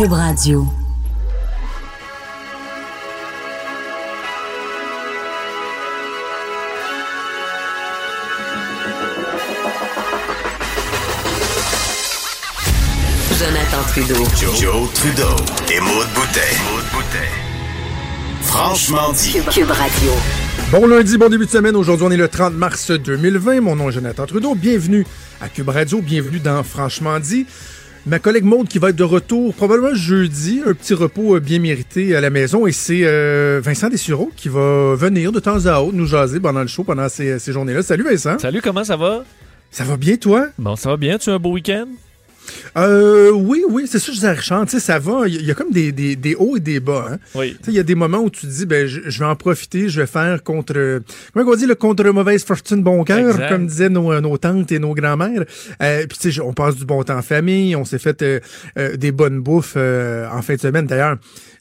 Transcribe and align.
Cube 0.00 0.12
Radio. 0.12 0.66
Jonathan 13.38 13.82
Trudeau. 13.88 14.14
Joe, 14.58 14.90
Trudeau 14.94 15.24
et 15.70 15.80
Maude 15.80 16.08
Boutet. 16.14 16.40
Franchement 18.40 19.12
dit. 19.12 19.32
Cube 19.52 19.70
Radio. 19.70 20.12
Bon 20.72 20.86
lundi, 20.86 21.18
bon 21.18 21.28
début 21.28 21.44
de 21.44 21.50
semaine. 21.50 21.76
Aujourd'hui, 21.76 22.06
on 22.06 22.10
est 22.10 22.16
le 22.16 22.28
30 22.28 22.54
mars 22.54 22.90
2020. 22.90 23.60
Mon 23.60 23.76
nom 23.76 23.90
est 23.90 23.92
Jonathan 23.92 24.24
Trudeau. 24.24 24.54
Bienvenue 24.54 25.04
à 25.42 25.50
Cube 25.50 25.68
Radio. 25.68 26.00
Bienvenue 26.00 26.40
dans 26.40 26.62
Franchement 26.62 27.20
dit. 27.20 27.44
Ma 28.06 28.18
collègue 28.18 28.44
Maude 28.44 28.66
qui 28.66 28.78
va 28.78 28.90
être 28.90 28.96
de 28.96 29.04
retour 29.04 29.54
probablement 29.54 29.94
jeudi, 29.94 30.62
un 30.66 30.72
petit 30.72 30.94
repos 30.94 31.36
euh, 31.36 31.40
bien 31.40 31.58
mérité 31.58 32.16
à 32.16 32.22
la 32.22 32.30
maison. 32.30 32.66
Et 32.66 32.72
c'est 32.72 33.02
euh, 33.04 33.60
Vincent 33.62 33.90
Dessureau 33.90 34.32
qui 34.36 34.48
va 34.48 34.94
venir 34.94 35.32
de 35.32 35.40
temps 35.40 35.66
à 35.66 35.80
autre 35.80 35.94
nous 35.94 36.06
jaser 36.06 36.40
pendant 36.40 36.62
le 36.62 36.66
show, 36.66 36.82
pendant 36.82 37.08
ces, 37.10 37.38
ces 37.38 37.52
journées-là. 37.52 37.82
Salut 37.82 38.04
Vincent. 38.04 38.38
Salut, 38.38 38.62
comment 38.62 38.84
ça 38.84 38.96
va? 38.96 39.24
Ça 39.70 39.84
va 39.84 39.98
bien 39.98 40.16
toi? 40.16 40.48
Bon, 40.58 40.76
ça 40.76 40.88
va 40.88 40.96
bien. 40.96 41.18
Tu 41.18 41.28
as 41.28 41.34
un 41.34 41.38
beau 41.38 41.52
week-end? 41.52 41.86
Euh, 42.76 43.30
oui, 43.30 43.64
oui, 43.68 43.84
c'est 43.86 43.98
disais 44.10 44.28
à 44.28 44.32
Richard, 44.32 44.64
tu 44.66 44.72
sais, 44.72 44.80
ça 44.80 44.98
va, 44.98 45.26
il 45.26 45.44
y, 45.44 45.50
a 45.50 45.54
comme 45.54 45.70
des, 45.70 45.92
des, 45.92 46.16
des 46.16 46.34
hauts 46.34 46.56
et 46.56 46.60
des 46.60 46.80
bas, 46.80 47.06
hein. 47.12 47.18
Oui. 47.34 47.56
Tu 47.58 47.66
sais, 47.66 47.70
il 47.72 47.74
y 47.74 47.78
a 47.78 47.82
des 47.82 47.94
moments 47.94 48.18
où 48.18 48.30
tu 48.30 48.42
te 48.42 48.46
dis, 48.46 48.66
ben, 48.66 48.86
je, 48.86 49.00
je 49.06 49.18
vais 49.18 49.24
en 49.24 49.36
profiter, 49.36 49.88
je 49.88 50.00
vais 50.00 50.06
faire 50.06 50.42
contre, 50.42 51.00
comment 51.32 51.50
on 51.50 51.56
dit, 51.56 51.66
le 51.66 51.74
contre 51.74 52.04
mauvaise 52.10 52.44
fortune 52.44 52.82
bon 52.82 53.04
cœur, 53.04 53.48
comme 53.48 53.66
disaient 53.66 53.88
nos, 53.88 54.20
nos 54.20 54.36
tantes 54.38 54.72
et 54.72 54.78
nos 54.78 54.94
grands-mères. 54.94 55.44
Euh, 55.82 56.06
puis 56.06 56.18
tu 56.18 56.32
sais, 56.32 56.40
on 56.40 56.52
passe 56.52 56.76
du 56.76 56.84
bon 56.84 57.02
temps 57.02 57.18
en 57.18 57.22
famille, 57.22 57.76
on 57.76 57.84
s'est 57.84 57.98
fait 57.98 58.22
euh, 58.22 58.40
euh, 58.78 58.96
des 58.96 59.12
bonnes 59.12 59.40
bouffes 59.40 59.74
euh, 59.76 60.28
en 60.30 60.42
fin 60.42 60.54
de 60.54 60.60
semaine. 60.60 60.86
D'ailleurs, 60.86 61.16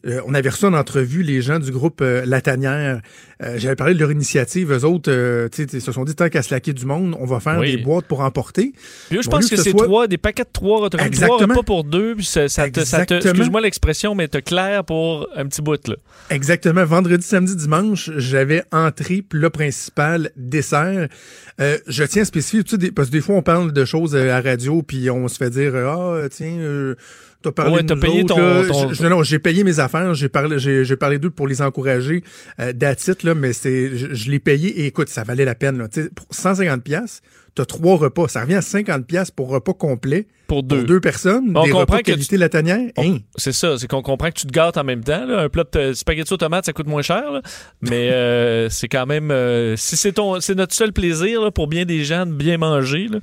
euh, 0.08 0.22
on 0.26 0.34
avait 0.34 0.50
reçu 0.50 0.66
en 0.66 0.74
entrevue 0.74 1.24
les 1.24 1.42
gens 1.42 1.60
du 1.60 1.72
groupe 1.72 2.02
euh, 2.02 2.24
La 2.26 2.42
Tanière. 2.42 3.02
Euh, 3.44 3.56
J'avais 3.58 3.76
parlé 3.76 3.94
de 3.94 4.00
leur 4.00 4.12
initiative. 4.12 4.72
Eux 4.72 4.84
autres, 4.86 5.12
euh, 5.12 5.48
tu 5.50 5.64
sais, 5.64 5.70
ils 5.78 5.82
se 5.82 5.92
sont 5.92 6.04
dit, 6.06 6.16
tant 6.16 6.30
qu'à 6.30 6.42
se 6.42 6.54
laquer 6.54 6.74
du 6.74 6.86
monde, 6.86 7.16
on 7.20 7.26
va 7.26 7.40
faire 7.40 7.58
Oui. 7.60 7.76
des 7.78 7.82
boîtes 7.84 8.06
pour 8.06 8.22
emporter. 8.22 8.74
Puis 9.08 9.16
là, 9.18 9.22
je 9.22 9.30
pense 9.30 9.50
que, 9.50 9.56
ce 9.58 9.64
c'est 9.64 9.72
soit- 9.72 9.86
trois, 9.86 10.08
des 10.08 10.18
paquets 10.18 10.44
de 10.44 10.50
trois, 10.52 10.90
trois 10.90 11.38
repas 11.38 11.64
pour 11.64 11.84
deux, 11.84 12.16
puis 12.16 12.26
ça, 12.26 12.48
ça 12.50 12.70
te, 12.70 12.82
ça 12.82 13.06
te- 13.06 13.14
excuse-moi 13.16 13.62
l'expression, 13.62 14.16
mais 14.16 14.28
t'as 14.28 14.42
clair 14.42 14.84
pour 14.84 15.28
un 15.36 15.46
petit 15.48 15.62
bout, 15.62 15.86
là. 15.88 15.96
Exactement. 16.30 16.86
Vendredi, 16.86 17.26
samedi, 17.26 17.56
dimanche, 17.56 18.10
j'avais 18.18 18.64
entrée, 18.72 19.22
plat 19.22 19.50
principal, 19.50 20.32
dessert. 20.36 21.08
Euh, 21.62 21.78
je 21.88 22.04
tiens 22.04 22.22
à 22.22 22.26
spécifier, 22.26 22.64
tu 22.64 22.72
sais, 22.72 22.78
des- 22.78 22.92
parce 22.92 23.08
que 23.10 23.14
des 23.14 23.22
fois, 23.22 23.36
on 23.36 23.42
parle 23.42 23.74
de 23.74 23.86
choses 23.86 24.16
à 24.16 24.40
radio, 24.42 24.82
puis 24.82 25.10
on 25.10 25.28
se 25.28 25.38
fait 25.38 25.50
dire, 25.50 25.76
ah, 25.76 26.22
tiens, 26.32 26.58
euh, 26.60 26.96
t'as 27.42 27.52
parlé 27.52 27.74
Ouais, 27.76 27.82
de 27.84 27.88
t'as 27.88 27.96
nous 27.96 28.02
payé 28.02 28.24
autres, 28.24 28.36
ton- 28.36 28.42
là. 28.42 28.68
ton- 28.68 28.90
Je- 28.90 28.94
je- 28.96 29.08
non, 29.08 29.24
j'ai 29.24 29.40
payé 29.40 29.64
mes 29.64 29.80
affaires, 29.80 30.14
j'ai 30.14 30.30
parlé, 30.30 30.60
j'ai, 30.60 30.96
parlé 30.98 31.20
d'eux 31.20 31.30
pour 31.30 31.48
les 31.48 31.62
encourager, 31.62 32.24
euh, 32.60 32.74
d'attitude, 32.74 33.24
là, 33.24 33.36
mais 33.36 33.54
c'est, 33.54 33.96
je, 33.98 34.14
je 34.14 34.32
l'ai 34.32 34.40
payé, 34.40 34.82
et 34.82 34.86
écoute, 34.88 35.10
ça 35.10 35.24
valait 35.24 35.46
la 35.46 35.56
peine, 35.56 35.78
là. 35.78 35.88
Tu 35.88 36.10
pour 36.10 36.26
150 36.32 36.84
pièces 36.84 37.22
t'as 37.56 37.66
trois 37.66 37.98
repas. 37.98 38.28
Ça 38.30 38.42
revient 38.42 38.56
à 38.56 38.62
50 38.62 39.06
pièces 39.06 39.32
pour 39.32 39.50
repas 39.50 39.74
complet. 39.74 40.28
Pour 40.48 40.64
deux. 40.64 40.78
Pour 40.78 40.86
deux 40.86 41.00
personnes. 41.02 41.52
On 41.56 41.64
des 41.64 41.72
comprend 41.72 41.80
repas 41.82 41.98
que 41.98 42.04
qualité 42.04 42.38
la 42.38 42.48
tanière. 42.48 42.80
On- 42.96 43.16
Hein? 43.16 43.18
C'est 43.36 43.52
ça, 43.52 43.76
c'est 43.78 43.88
qu'on 43.88 44.02
comprend 44.04 44.30
que 44.30 44.36
tu 44.40 44.46
te 44.46 44.52
gâtes 44.52 44.78
en 44.78 44.84
même 44.86 45.04
temps. 45.04 45.26
là. 45.26 45.42
Un 45.42 45.50
plat 45.50 45.66
de 45.74 45.92
spaghetti 45.94 46.32
aux 46.32 46.38
tomates, 46.38 46.66
ça 46.66 46.74
coûte 46.74 46.88
moins 46.88 47.02
cher, 47.02 47.32
là. 47.32 47.42
mais 47.82 48.12
euh, 48.12 48.70
c'est 48.70 48.88
quand 48.88 49.06
même... 49.08 49.32
euh, 49.32 49.76
si 49.76 49.98
c'est 49.98 50.14
ton, 50.14 50.40
c'est 50.40 50.56
notre 50.56 50.74
seul 50.76 50.94
plaisir 50.94 51.42
là, 51.42 51.52
pour 51.52 51.68
bien 51.68 51.84
des 51.86 52.04
gens 52.06 52.26
de 52.26 52.32
bien 52.32 52.58
manger. 52.60 53.08
Là. 53.12 53.20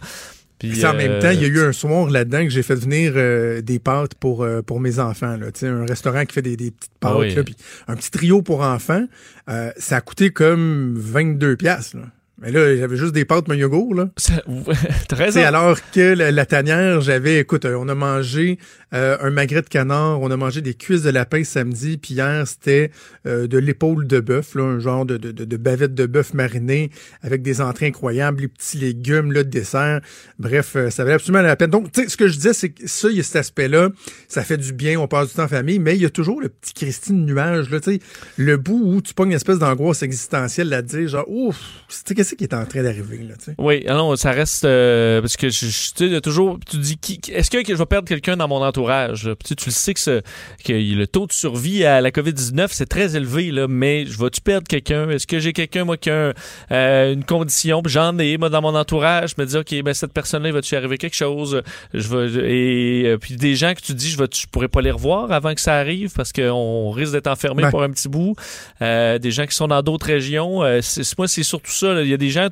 Puis, 0.59 0.71
Puis 0.71 0.87
en 0.87 0.95
même 0.95 1.13
euh, 1.13 1.21
temps, 1.21 1.31
il 1.31 1.41
y 1.41 1.45
a 1.45 1.49
eu 1.49 1.61
un 1.61 1.73
soir 1.73 2.09
là-dedans 2.09 2.45
que 2.45 2.49
j'ai 2.51 2.63
fait 2.63 2.75
venir 2.75 3.13
euh, 3.17 3.61
des 3.61 3.79
pâtes 3.79 4.15
pour, 4.15 4.43
euh, 4.43 4.63
pour 4.63 4.81
mes 4.81 4.99
enfants. 4.99 5.37
Là. 5.37 5.49
Un 5.63 5.85
restaurant 5.85 6.25
qui 6.25 6.33
fait 6.33 6.43
des, 6.43 6.57
des 6.57 6.71
petites 6.71 6.99
pâtes. 6.99 7.13
Ah 7.15 7.19
oui. 7.19 7.35
là, 7.35 7.45
puis 7.45 7.57
un 7.89 7.97
petit 7.97 8.11
trio 8.11 8.41
pour 8.41 8.63
enfants. 8.63 9.07
Euh, 9.51 9.71
ça 9.77 9.97
a 9.97 10.01
coûté 10.01 10.31
comme 10.31 10.95
22 10.97 11.57
piastres. 11.57 11.99
Mais 12.39 12.53
là, 12.53 12.77
j'avais 12.77 12.97
juste 12.99 13.13
des 13.15 13.25
pâtes, 13.25 13.49
mon 13.49 13.55
yogourt. 13.55 13.95
Là. 13.95 14.11
ça- 14.19 14.43
T'as 15.09 15.17
raison. 15.17 15.43
alors 15.43 15.79
que 15.93 16.15
la, 16.15 16.31
la 16.31 16.45
tanière, 16.45 17.01
j'avais, 17.01 17.39
écoute, 17.41 17.65
euh, 17.65 17.77
on 17.79 17.89
a 17.89 17.95
mangé 17.95 18.59
euh, 18.93 19.17
un 19.23 19.31
magret 19.31 19.63
de 19.63 19.69
canard, 19.69 20.21
on 20.21 20.31
a 20.31 20.37
mangé 20.37 20.61
des 20.61 20.75
cuisses 20.75 21.03
de 21.03 21.09
lapin 21.11 21.45
samedi, 21.45 21.97
puis 21.97 22.13
hier, 22.15 22.47
c'était 22.47 22.91
euh, 23.27 23.47
de 23.47 23.57
l'épaule 23.57 24.07
de 24.07 24.21
bœuf, 24.21 24.55
là, 24.55 24.65
un 24.65 24.79
genre 24.81 25.07
de, 25.07 25.17
de, 25.17 25.33
de, 25.33 25.45
de 25.47 25.57
bavette 25.57 25.95
de 25.95 26.05
bœuf 26.05 26.35
marinée 26.35 26.91
avec 27.23 27.41
des 27.43 27.61
entrées 27.63 27.87
incroyables, 27.87 28.43
les 28.43 28.49
petits 28.49 28.77
légumes, 28.77 29.33
là, 29.33 29.43
de 29.43 29.49
dessert. 29.49 30.01
Bref, 30.39 30.75
euh, 30.77 30.91
ça 30.91 31.05
valait 31.05 31.15
absolument 31.15 31.43
la 31.43 31.57
peine. 31.57 31.71
Donc, 31.71 31.91
tu 31.91 32.03
sais, 32.03 32.09
ce 32.11 32.19
que 32.19 32.29
je 32.29 32.35
disais, 32.37 32.53
c'est 32.53 32.69
que 32.69 32.87
ça, 32.87 33.09
il 33.09 33.17
y 33.17 33.21
a 33.21 33.23
cet 33.23 33.37
aspect-là, 33.37 33.89
ça 34.29 34.43
fait 34.45 34.59
du 34.59 34.75
bien, 34.75 35.01
on 35.01 35.09
passe 35.09 35.29
du 35.29 35.35
temps 35.35 35.45
en 35.45 35.49
famille, 35.49 35.79
mais 35.79 35.95
il 35.97 36.03
y 36.03 36.07
a 36.07 36.11
toujours 36.11 36.43
le 36.43 36.51
petit 36.51 36.75
Christine 36.75 37.25
nuage, 37.25 37.71
là, 37.71 37.81
tu 37.81 37.93
sais, 37.95 38.01
le 38.37 38.59
bout 38.59 38.83
où 38.85 39.01
tu 39.01 39.15
pognes 39.15 39.31
une 39.31 39.37
espèce 39.37 39.59
d'angoisse 39.59 40.03
existentielle 40.03 40.69
là, 40.69 40.83
de 40.83 40.87
dire, 40.89 41.09
genre, 41.09 41.25
ouf, 41.29 41.57
tu 42.05 42.15
qu'est-ce 42.27 42.35
qui 42.37 42.45
est 42.45 42.55
en 42.55 42.65
train 42.67 42.83
d'arriver, 42.83 43.19
là, 43.19 43.35
tu 43.39 43.47
sais? 43.47 43.55
Oui, 43.59 43.85
ah 43.89 43.95
non, 43.95 44.17
ça 44.17 44.31
reste 44.33 44.65
euh, 44.65 45.21
parce 45.21 45.37
que 45.37 45.49
je, 45.49 45.67
je- 45.67 45.93
tu 45.95 46.11
sais, 46.11 46.21
toujours 46.21 46.59
tu 46.69 46.79
dis 46.79 46.97
qui, 46.99 47.21
est-ce 47.33 47.51
que 47.51 47.59
je 47.67 47.75
vais 47.75 47.87
perdre 47.87 48.09
quelqu'un 48.09 48.37
dans 48.37 48.49
mon 48.49 48.63
entourage 48.63 49.23
tu, 49.45 49.49
sais, 49.49 49.55
tu 49.55 49.67
le 49.67 49.73
sais 49.73 49.95
que, 49.95 50.01
ce- 50.01 50.21
que 50.65 50.73
le 50.73 51.07
taux 51.07 51.27
de 51.27 51.33
survie 51.33 51.85
à 51.85 52.01
la 52.01 52.11
Covid-19 52.11 52.69
c'est 52.71 52.87
très 52.87 53.17
élevé 53.17 53.51
là, 53.53 53.67
mais 53.69 54.07
je 54.07 54.19
vais-tu 54.19 54.41
perdre 54.41 54.67
quelqu'un? 54.67 55.09
Est-ce 55.11 55.27
que 55.27 55.39
j'ai 55.39 55.53
quelqu'un 55.53 55.85
moi 55.85 55.97
qui 55.97 56.11
a 56.11 56.33
euh, 56.73 57.13
une 57.13 57.25
condition? 57.25 57.83
J'en 57.87 58.19
ai 58.19 58.37
moi 58.39 58.49
dans 58.49 58.63
mon 58.63 58.75
entourage, 58.75 59.35
je 59.37 59.43
me 59.43 59.47
dis 59.47 59.57
OK, 59.57 59.83
ben 59.83 59.95
cette 59.95 60.13
personne-là 60.13 60.49
il 60.49 60.55
va-tu 60.55 60.75
arriver 60.77 60.99
quelque 60.99 61.17
chose? 61.17 61.63
Je 61.95 62.41
et 62.45 63.05
euh, 63.07 63.19
puis 63.19 63.37
des 63.37 63.55
gens 63.55 63.75
que 63.75 63.81
tu 63.81 63.95
dis 63.95 64.11
je 64.11 64.19
vais 64.19 64.27
je 64.35 64.47
pourrais 64.51 64.69
pas 64.69 64.81
les 64.81 64.91
revoir 64.91 65.31
avant 65.33 65.55
que 65.55 65.61
ça 65.61 65.75
arrive 65.77 66.13
parce 66.15 66.33
qu'on 66.33 66.91
risque 66.91 67.13
d'être 67.13 67.27
enfermé 67.29 67.65
Ouais. 67.65 67.71
pour 67.71 67.83
un 67.83 67.91
petit 67.91 68.09
bout? 68.09 68.35
Des 68.81 69.31
gens 69.31 69.47
qui 69.47 69.55
sont 69.55 69.69
dans 69.69 69.83
d'autres 69.83 70.07
régions, 70.07 70.63
c'est- 70.83 71.17
moi 71.19 71.29
c'est 71.29 71.43
surtout 71.43 71.71
ça. 71.71 71.93
là. 71.95 72.03
Il 72.03 72.09
y 72.09 72.15
a 72.15 72.16
des 72.17 72.31
gens 72.31 72.49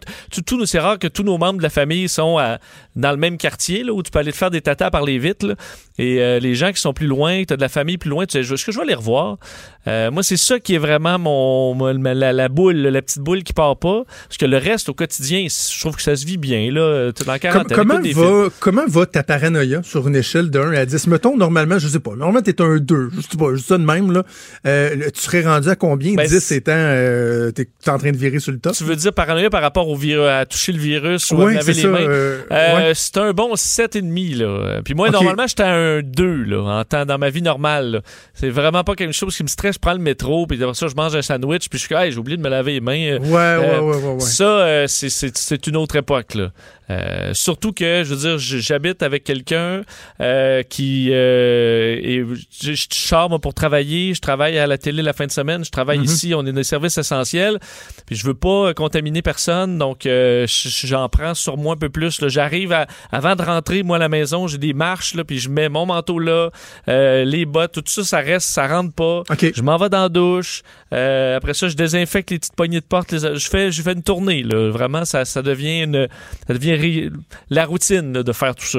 tout, 0.47 0.67
c'est 0.67 0.79
rare 0.79 0.99
que 0.99 1.07
tous 1.09 1.23
nos 1.23 1.39
membres 1.39 1.59
de 1.59 1.63
la 1.63 1.71
famille 1.71 2.09
sont 2.09 2.39
à- 2.39 2.59
dans 2.97 3.11
le 3.11 3.17
même 3.17 3.37
quartier 3.39 3.83
là, 3.85 3.93
où 3.93 4.03
tu 4.03 4.11
peux 4.11 4.19
aller 4.19 4.33
te 4.33 4.37
faire 4.37 4.51
des 4.51 4.61
tatas 4.61 4.91
par 4.91 5.05
les 5.05 5.19
vitres. 5.19 5.47
là. 5.49 5.55
Et 5.99 6.21
euh, 6.21 6.41
les 6.41 6.55
gens 6.57 6.73
qui 6.73 6.81
sont 6.81 6.93
plus 6.93 7.07
loin, 7.07 7.45
tu 7.45 7.53
as 7.53 7.57
de 7.57 7.61
la 7.61 7.69
famille 7.69 7.99
plus 7.99 8.11
loin, 8.11 8.27
tu 8.27 8.33
sais, 8.43 8.53
est-ce 8.53 8.65
que 8.65 8.73
je 8.73 8.79
vais 8.81 8.87
les 8.87 8.95
revoir? 8.95 9.39
Euh, 9.87 10.11
moi, 10.11 10.23
c'est 10.23 10.37
ça 10.37 10.59
qui 10.59 10.75
est 10.75 10.79
vraiment 10.79 11.19
mon, 11.19 11.75
la, 11.93 12.33
la 12.33 12.49
boule, 12.49 12.77
la 12.77 13.03
petite 13.03 13.21
boule 13.21 13.43
qui 13.45 13.53
part 13.53 13.77
pas. 13.77 14.03
Parce 14.29 14.39
que 14.39 14.47
le 14.47 14.57
reste, 14.57 14.89
au 14.89 14.95
quotidien, 14.95 15.47
je 15.49 15.81
trouve 15.81 15.95
que 15.97 16.03
ça 16.03 16.17
se 16.17 16.25
vit 16.27 16.37
bien. 16.39 16.71
Là. 16.73 17.13
Dans 17.13 17.33
la 17.33 17.39
quarantaine, 17.39 17.77
comment, 17.77 17.99
des 18.01 18.13
va, 18.13 18.49
comment 18.61 18.85
va 18.89 19.07
ta 19.07 19.23
paranoïa 19.23 19.83
sur 19.85 20.09
une 20.09 20.17
échelle 20.17 20.51
de 20.51 20.59
1 20.59 20.73
à 20.73 20.87
10? 20.87 21.07
Mettons, 21.07 21.37
normalement, 21.37 21.79
je 21.79 21.87
sais 21.87 22.01
pas, 22.01 22.11
normalement, 22.17 22.41
t'es 22.43 22.61
un 22.61 22.79
2, 22.79 23.11
je 23.15 23.21
sais 23.21 23.37
pas, 23.39 23.55
juste 23.55 23.69
ça 23.69 23.79
de 23.79 23.85
même, 23.85 24.11
là. 24.11 24.25
Euh, 24.67 25.11
tu 25.15 25.21
serais 25.21 25.43
rendu 25.43 25.69
à 25.69 25.77
combien? 25.77 26.15
Ben, 26.15 26.27
10 26.27 26.41
c'est- 26.41 26.57
étant, 26.57 26.73
euh, 26.75 27.51
t'es 27.53 27.69
en 27.89 27.99
train 27.99 28.11
de 28.11 28.17
virer 28.17 28.39
sur 28.41 28.53
le 28.53 28.59
top? 28.59 28.75
Tu 28.75 28.85
veux 28.85 28.97
dire 28.97 29.13
paranoïa 29.13 29.51
par 29.55 29.63
rapport 29.63 29.89
au 29.89 29.95
virus, 29.95 30.27
à 30.29 30.45
toucher 30.47 30.73
le 30.73 30.81
virus 30.81 31.31
ou 31.31 31.41
à 31.41 31.53
laver 31.53 31.75
les 31.75 31.83
ça. 31.83 31.87
mains? 31.87 32.01
euh, 32.01 32.41
Euh, 32.51 32.77
ouais. 32.89 32.93
C'est 32.95 33.19
un 33.19 33.33
bon 33.33 33.55
7,5. 33.55 34.35
Là. 34.39 34.81
Puis 34.85 34.95
moi, 34.95 35.11
normalement, 35.11 35.47
j'étais 35.47 35.63
à 35.63 35.73
un 35.75 36.03
2 36.03 36.43
là, 36.43 36.81
en 36.81 36.85
temps, 36.85 37.07
dans 37.07 37.19
ma 37.19 37.31
vie 37.31 37.41
normale. 37.41 38.03
C'est 38.33 38.51
vraiment 38.51 38.83
pas 38.83 38.97
quelque 38.97 39.13
chose 39.13 39.37
qui 39.37 39.45
me 39.45 39.49
stresse. 39.49 39.75
Je 39.77 39.79
prends 39.79 39.93
le 39.93 40.01
métro, 40.01 40.45
puis 40.49 40.61
après 40.61 40.75
ça, 40.75 40.89
je 40.89 40.97
mange 40.97 41.15
un 41.15 41.23
sandwich, 41.23 41.69
puis 41.69 41.79
je 41.79 41.85
suis 41.85 41.89
comme, 41.95 42.03
hey, 42.03 42.11
j'ai 42.11 42.19
oublié 42.19 42.37
de 42.37 42.43
me 42.43 42.49
laver 42.49 42.73
les 42.73 42.81
mains. 42.81 43.19
Ouais, 43.19 43.31
ouais, 43.31 43.31
euh, 43.31 43.81
ouais, 43.81 43.97
ouais, 43.97 44.13
ouais. 44.15 44.21
Ça, 44.21 44.45
euh, 44.45 44.87
c'est 44.89 45.67
une 45.69 45.77
autre 45.77 45.95
époque. 45.95 46.35
Là. 46.35 46.51
Euh, 46.91 47.33
surtout 47.35 47.73
que, 47.73 48.03
je 48.05 48.15
veux 48.15 48.21
dire, 48.29 48.39
j'habite 48.39 49.03
avec 49.03 49.25
quelqu'un 49.25 49.83
euh, 50.21 50.63
qui... 50.63 51.09
Euh, 51.13 51.97
et 52.03 52.25
je, 52.63 52.73
je 52.75 52.87
sors, 52.91 53.31
moi, 53.31 53.39
pour 53.39 53.55
travailler. 53.55 54.15
Je 54.15 54.21
travaille 54.21 54.59
à 54.59 54.67
la 54.67 54.77
télé 54.79 55.03
la 55.03 55.13
fin 55.13 55.27
de 55.27 55.31
semaine. 55.33 55.65
Je 55.65 55.71
travaille 55.71 55.99
Mhm. 55.99 56.05
ici. 56.05 56.35
On 56.35 56.45
est 56.47 56.53
des 56.53 56.65
services 56.65 56.99
essentiels. 56.99 57.59
Puis 58.07 58.17
je 58.17 58.27
veux 58.27 58.35
pas 58.35 58.69
euh, 58.69 58.73
contaminer 58.75 59.23
personne. 59.23 59.79
Donc, 59.79 60.01
je- 60.05 60.45
j'en 60.85 61.09
prends 61.09 61.35
sur 61.35 61.57
moi 61.57 61.75
un 61.75 61.79
peu 61.79 61.89
plus. 61.89 62.21
J'arrive. 62.29 62.77
Avant 63.13 63.35
de 63.37 63.43
rentrer, 63.43 63.83
moi, 63.83 63.97
à 63.97 64.01
la 64.01 64.09
maison, 64.09 64.47
j'ai 64.47 64.59
des 64.59 64.75
marches, 64.75 65.15
là, 65.15 65.25
puis 65.25 65.39
je 65.39 65.49
mets 65.49 65.69
mon 65.69 65.87
manteau 65.87 66.19
là, 66.19 66.51
les 66.87 67.47
bottes, 67.47 67.73
tout 67.73 67.83
ça, 67.87 68.05
ça 68.05 68.19
reste, 68.19 68.49
ça 68.49 68.67
rentre 68.67 68.93
pas. 68.95 69.23
Je 69.55 69.63
m'en 69.63 69.77
vais 69.77 69.89
dans 69.89 70.03
la 70.03 70.09
douche. 70.09 70.63
Euh, 70.95 71.37
après 71.37 71.55
ça, 71.55 71.69
je 71.69 71.75
désinfecte 71.75 72.31
les 72.31 72.39
petites 72.39 72.55
poignées 72.57 72.81
de 72.81 72.85
porte. 72.87 73.13
les- 73.13 73.37
je 73.39 73.49
fais, 73.49 73.71
je 73.73 73.83
fais 73.83 73.93
une 73.93 74.03
tournée. 74.03 74.43
Vraiment, 74.45 75.05
ça, 75.05 75.25
ça 75.25 75.43
devient 75.43 75.83
une, 75.83 76.09
ça 76.47 76.55
devient 76.55 77.11
la 77.51 77.67
routine 77.67 78.13
de 78.13 78.33
faire 78.33 78.55
tout 78.55 78.65
ça. 78.67 78.79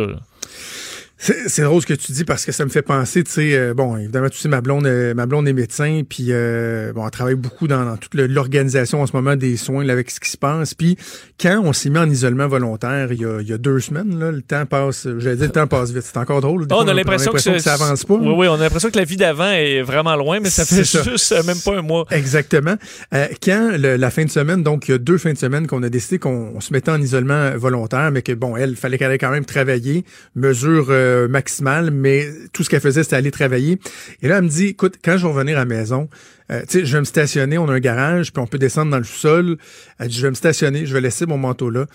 C'est 1.47 1.63
drôle 1.63 1.81
ce 1.81 1.87
que 1.87 1.93
tu 1.95 2.11
dis 2.11 2.23
parce 2.23 2.45
que 2.45 2.51
ça 2.51 2.65
me 2.65 2.69
fait 2.69 2.83
penser, 2.83 3.23
tu 3.23 3.31
sais, 3.31 3.55
euh, 3.57 3.73
bon, 3.73 3.97
évidemment, 3.97 4.29
tu 4.29 4.37
sais, 4.37 4.47
ma 4.47 4.61
blonde, 4.61 4.85
euh, 4.85 5.15
ma 5.15 5.25
blonde 5.25 5.47
est 5.47 5.53
médecin, 5.53 6.01
puis 6.07 6.27
euh, 6.29 6.93
bon, 6.93 7.03
elle 7.03 7.09
travaille 7.09 7.33
beaucoup 7.35 7.67
dans, 7.67 7.83
dans 7.83 7.97
toute 7.97 8.13
l'organisation 8.13 9.01
en 9.01 9.07
ce 9.07 9.13
moment 9.15 9.35
des 9.35 9.57
soins 9.57 9.83
là, 9.83 9.93
avec 9.93 10.11
ce 10.11 10.19
qui 10.19 10.29
se 10.29 10.37
passe. 10.37 10.75
Puis 10.75 10.97
quand 11.41 11.61
on 11.63 11.73
s'est 11.73 11.89
mis 11.89 11.97
en 11.97 12.07
isolement 12.09 12.47
volontaire 12.47 13.11
il 13.11 13.21
y 13.21 13.25
a, 13.25 13.39
il 13.41 13.47
y 13.47 13.53
a 13.53 13.57
deux 13.57 13.79
semaines, 13.79 14.19
là, 14.19 14.31
le 14.31 14.43
temps 14.43 14.67
passe, 14.67 15.07
j'allais 15.17 15.37
dire 15.37 15.45
le 15.47 15.51
temps 15.51 15.65
passe 15.67 15.91
vite, 15.91 16.03
c'est 16.03 16.17
encore 16.17 16.41
drôle. 16.41 16.63
Oh, 16.65 16.75
fois, 16.75 16.83
on 16.83 16.87
a 16.87 16.93
l'impression 16.93 17.31
que, 17.31 17.39
ça 17.39 17.73
avance 17.73 18.03
pas. 18.03 18.13
Oui, 18.15 18.33
oui, 18.37 18.47
on 18.47 18.53
a 18.53 18.57
l'impression 18.57 18.91
que 18.91 18.97
la 18.99 19.05
vie 19.05 19.17
d'avant 19.17 19.49
est 19.49 19.81
vraiment 19.81 20.15
loin, 20.15 20.39
mais 20.39 20.51
ça 20.51 20.63
fait 20.63 20.83
juste 20.83 21.31
euh, 21.31 21.41
même 21.43 21.57
pas 21.63 21.77
un 21.77 21.81
mois. 21.81 22.05
Exactement. 22.11 22.75
Euh, 23.15 23.25
quand 23.43 23.71
le- 23.77 23.95
la 23.95 24.11
fin 24.11 24.25
de 24.25 24.29
semaine, 24.29 24.61
donc 24.61 24.87
il 24.87 24.91
y 24.91 24.93
a 24.93 24.97
deux 24.99 25.17
fins 25.17 25.33
de 25.33 25.37
semaine 25.39 25.65
qu'on 25.65 25.81
a 25.81 25.89
décidé 25.89 26.19
qu'on 26.19 26.51
on 26.55 26.61
se 26.61 26.71
mettait 26.71 26.91
en 26.91 27.01
isolement 27.01 27.51
volontaire, 27.57 28.11
mais 28.11 28.21
que 28.21 28.31
bon, 28.33 28.55
elle, 28.55 28.75
fallait 28.75 28.97
qu'elle 28.99 29.11
ait 29.11 29.17
quand 29.17 29.31
même 29.31 29.45
travailler, 29.45 30.05
mesure 30.35 30.87
euh, 31.15 31.27
maximale, 31.27 31.91
mais 31.91 32.27
tout 32.53 32.63
ce 32.63 32.69
qu'elle 32.69 32.81
faisait, 32.81 33.03
c'était 33.03 33.15
aller 33.15 33.31
travailler. 33.31 33.79
Et 34.21 34.27
là, 34.27 34.37
elle 34.37 34.43
me 34.43 34.49
dit, 34.49 34.67
écoute, 34.67 34.95
quand 35.03 35.17
je 35.17 35.23
vais 35.25 35.33
revenir 35.33 35.57
à 35.57 35.61
la 35.61 35.65
maison, 35.65 36.09
euh, 36.51 36.61
tu 36.61 36.79
sais, 36.79 36.85
je 36.85 36.93
vais 36.93 36.99
me 36.99 37.05
stationner, 37.05 37.57
on 37.57 37.67
a 37.69 37.73
un 37.73 37.79
garage, 37.79 38.31
puis 38.31 38.41
on 38.41 38.47
peut 38.47 38.59
descendre 38.59 38.91
dans 38.91 38.97
le 38.97 39.03
sol. 39.03 39.57
Elle 39.99 40.09
dit, 40.09 40.17
je 40.17 40.21
vais 40.21 40.29
me 40.29 40.35
stationner, 40.35 40.85
je 40.85 40.93
vais 40.93 41.01
laisser 41.01 41.25
mon 41.25 41.37
manteau 41.37 41.69
là. 41.69 41.85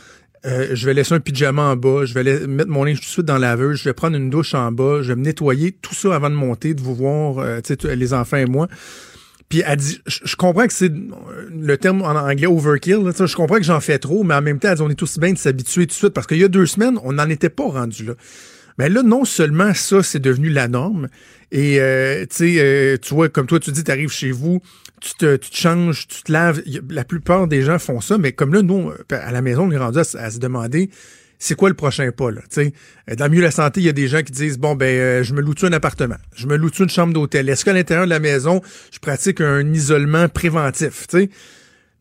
Euh, 0.46 0.68
je 0.72 0.86
vais 0.86 0.94
laisser 0.94 1.12
un 1.12 1.20
pyjama 1.20 1.62
en 1.62 1.76
bas, 1.76 2.06
je 2.06 2.14
vais 2.14 2.46
mettre 2.46 2.70
mon 2.70 2.84
linge 2.84 3.00
tout 3.00 3.04
de 3.04 3.10
suite 3.10 3.26
dans 3.26 3.36
la 3.36 3.50
laveuse, 3.50 3.76
je 3.76 3.84
vais 3.84 3.92
prendre 3.92 4.16
une 4.16 4.30
douche 4.30 4.54
en 4.54 4.72
bas, 4.72 5.02
je 5.02 5.08
vais 5.08 5.16
me 5.16 5.22
nettoyer, 5.22 5.72
tout 5.72 5.94
ça 5.94 6.14
avant 6.14 6.30
de 6.30 6.34
monter, 6.34 6.72
de 6.72 6.80
vous 6.80 6.94
voir, 6.94 7.38
euh, 7.40 7.60
les 7.84 8.14
enfants 8.14 8.38
et 8.38 8.46
moi. 8.46 8.66
Puis 9.50 9.62
elle 9.66 9.76
dit, 9.76 10.00
je, 10.06 10.36
comprends 10.36 10.66
que 10.66 10.72
c'est 10.72 10.92
le 10.92 11.76
terme 11.76 12.02
en 12.02 12.12
anglais 12.12 12.46
overkill, 12.46 13.00
je 13.18 13.36
comprends 13.36 13.56
que 13.56 13.64
j'en 13.64 13.80
fais 13.80 13.98
trop, 13.98 14.22
mais 14.22 14.34
en 14.34 14.40
même 14.40 14.60
temps, 14.60 14.68
elle 14.68 14.76
dit, 14.76 14.82
on 14.82 14.88
est 14.88 14.94
tous 14.94 15.18
bien 15.18 15.32
de 15.32 15.38
s'habituer 15.38 15.86
tout 15.86 15.90
de 15.90 15.92
suite, 15.92 16.14
parce 16.14 16.26
qu'il 16.26 16.38
y 16.38 16.44
a 16.44 16.48
deux 16.48 16.66
semaines, 16.66 16.98
on 17.02 17.12
n'en 17.12 17.28
était 17.28 17.50
pas 17.50 17.64
rendu 17.64 18.04
là. 18.06 18.14
Mais 18.80 18.88
là, 18.88 19.02
non 19.02 19.26
seulement 19.26 19.74
ça, 19.74 20.02
c'est 20.02 20.20
devenu 20.20 20.48
la 20.48 20.66
norme, 20.66 21.08
et 21.52 21.82
euh, 21.82 22.24
euh, 22.40 22.96
tu 22.96 23.14
vois, 23.14 23.28
comme 23.28 23.46
toi, 23.46 23.60
tu 23.60 23.72
dis, 23.72 23.84
tu 23.84 23.90
arrives 23.90 24.10
chez 24.10 24.30
vous, 24.30 24.62
tu 25.02 25.12
te, 25.18 25.36
tu 25.36 25.50
changes, 25.52 26.08
tu 26.08 26.22
te 26.22 26.32
laves. 26.32 26.62
La 26.88 27.04
plupart 27.04 27.46
des 27.46 27.60
gens 27.60 27.78
font 27.78 28.00
ça, 28.00 28.16
mais 28.16 28.32
comme 28.32 28.54
là, 28.54 28.62
nous, 28.62 28.88
euh, 28.88 28.96
à 29.10 29.32
la 29.32 29.42
maison, 29.42 29.68
on 29.68 29.70
est 29.70 29.76
rendu 29.76 29.98
à, 29.98 30.04
se 30.04 30.38
demander 30.38 30.88
c'est 31.38 31.54
quoi 31.56 31.68
le 31.68 31.74
prochain 31.74 32.10
pas, 32.10 32.30
là, 32.30 32.40
tu 32.40 32.62
sais? 32.62 32.72
Euh, 33.10 33.16
Dans 33.16 33.30
Mieux 33.30 33.42
la 33.42 33.50
santé, 33.50 33.82
il 33.82 33.84
y 33.84 33.90
a 33.90 33.92
des 33.92 34.08
gens 34.08 34.22
qui 34.22 34.32
disent, 34.32 34.56
bon, 34.56 34.74
ben, 34.76 34.86
euh, 34.86 35.22
je 35.22 35.34
me 35.34 35.42
loue-tu 35.42 35.66
un 35.66 35.74
appartement? 35.74 36.16
Je 36.34 36.46
me 36.46 36.56
loue-tu 36.56 36.82
une 36.82 36.88
chambre 36.88 37.12
d'hôtel? 37.12 37.50
Est-ce 37.50 37.66
qu'à 37.66 37.74
l'intérieur 37.74 38.06
de 38.06 38.10
la 38.10 38.18
maison, 38.18 38.62
je 38.92 38.98
pratique 38.98 39.42
un 39.42 39.70
isolement 39.74 40.26
préventif, 40.30 41.06
tu 41.06 41.28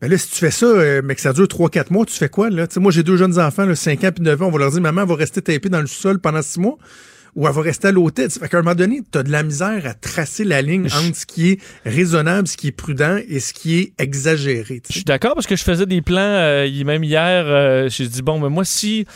sais? 0.00 0.06
Ben 0.06 0.10
là, 0.10 0.18
si 0.18 0.28
tu 0.30 0.36
fais 0.36 0.50
ça, 0.50 0.66
euh, 0.66 1.02
mais 1.04 1.14
que 1.14 1.20
ça 1.20 1.32
dure 1.32 1.46
3-4 1.46 1.92
mois, 1.92 2.04
tu 2.06 2.14
fais 2.14 2.28
quoi, 2.28 2.50
là? 2.50 2.66
Moi, 2.76 2.92
j'ai 2.92 3.02
deux 3.02 3.16
jeunes 3.16 3.38
enfants, 3.38 3.66
là, 3.66 3.74
5 3.74 4.04
ans 4.04 4.10
puis 4.14 4.24
9 4.24 4.42
ans, 4.42 4.46
on 4.46 4.50
va 4.50 4.58
leur 4.58 4.70
dire, 4.70 4.80
maman, 4.80 5.02
elle 5.02 5.08
va 5.08 5.14
rester 5.16 5.42
tapée 5.42 5.68
dans 5.68 5.80
le 5.80 5.86
sol 5.86 6.18
pendant 6.18 6.42
6 6.42 6.60
mois 6.60 6.78
ou 7.36 7.46
elle 7.46 7.54
va 7.54 7.62
rester 7.62 7.86
à 7.88 7.92
l'hôtel. 7.92 8.28
Fait 8.28 8.48
qu'à 8.48 8.58
un 8.58 8.62
moment 8.62 8.74
donné, 8.74 9.02
tu 9.12 9.16
as 9.16 9.22
de 9.22 9.30
la 9.30 9.44
misère 9.44 9.86
à 9.86 9.94
tracer 9.94 10.42
la 10.42 10.62
ligne 10.62 10.86
entre 10.86 11.16
ce 11.16 11.26
qui 11.26 11.50
est 11.50 11.60
raisonnable, 11.86 12.48
ce 12.48 12.56
qui 12.56 12.66
est 12.66 12.72
prudent 12.72 13.18
et 13.28 13.38
ce 13.38 13.52
qui 13.52 13.78
est 13.78 13.92
exagéré. 14.00 14.82
Je 14.88 14.94
suis 14.94 15.04
d'accord 15.04 15.34
parce 15.34 15.46
que 15.46 15.54
je 15.54 15.62
faisais 15.62 15.86
des 15.86 16.02
plans, 16.02 16.18
euh, 16.18 16.84
même 16.84 17.04
hier, 17.04 17.44
euh, 17.46 17.88
j'ai 17.88 18.08
dit, 18.08 18.22
bon, 18.22 18.40
mais 18.40 18.48
moi, 18.48 18.64
si 18.64 19.06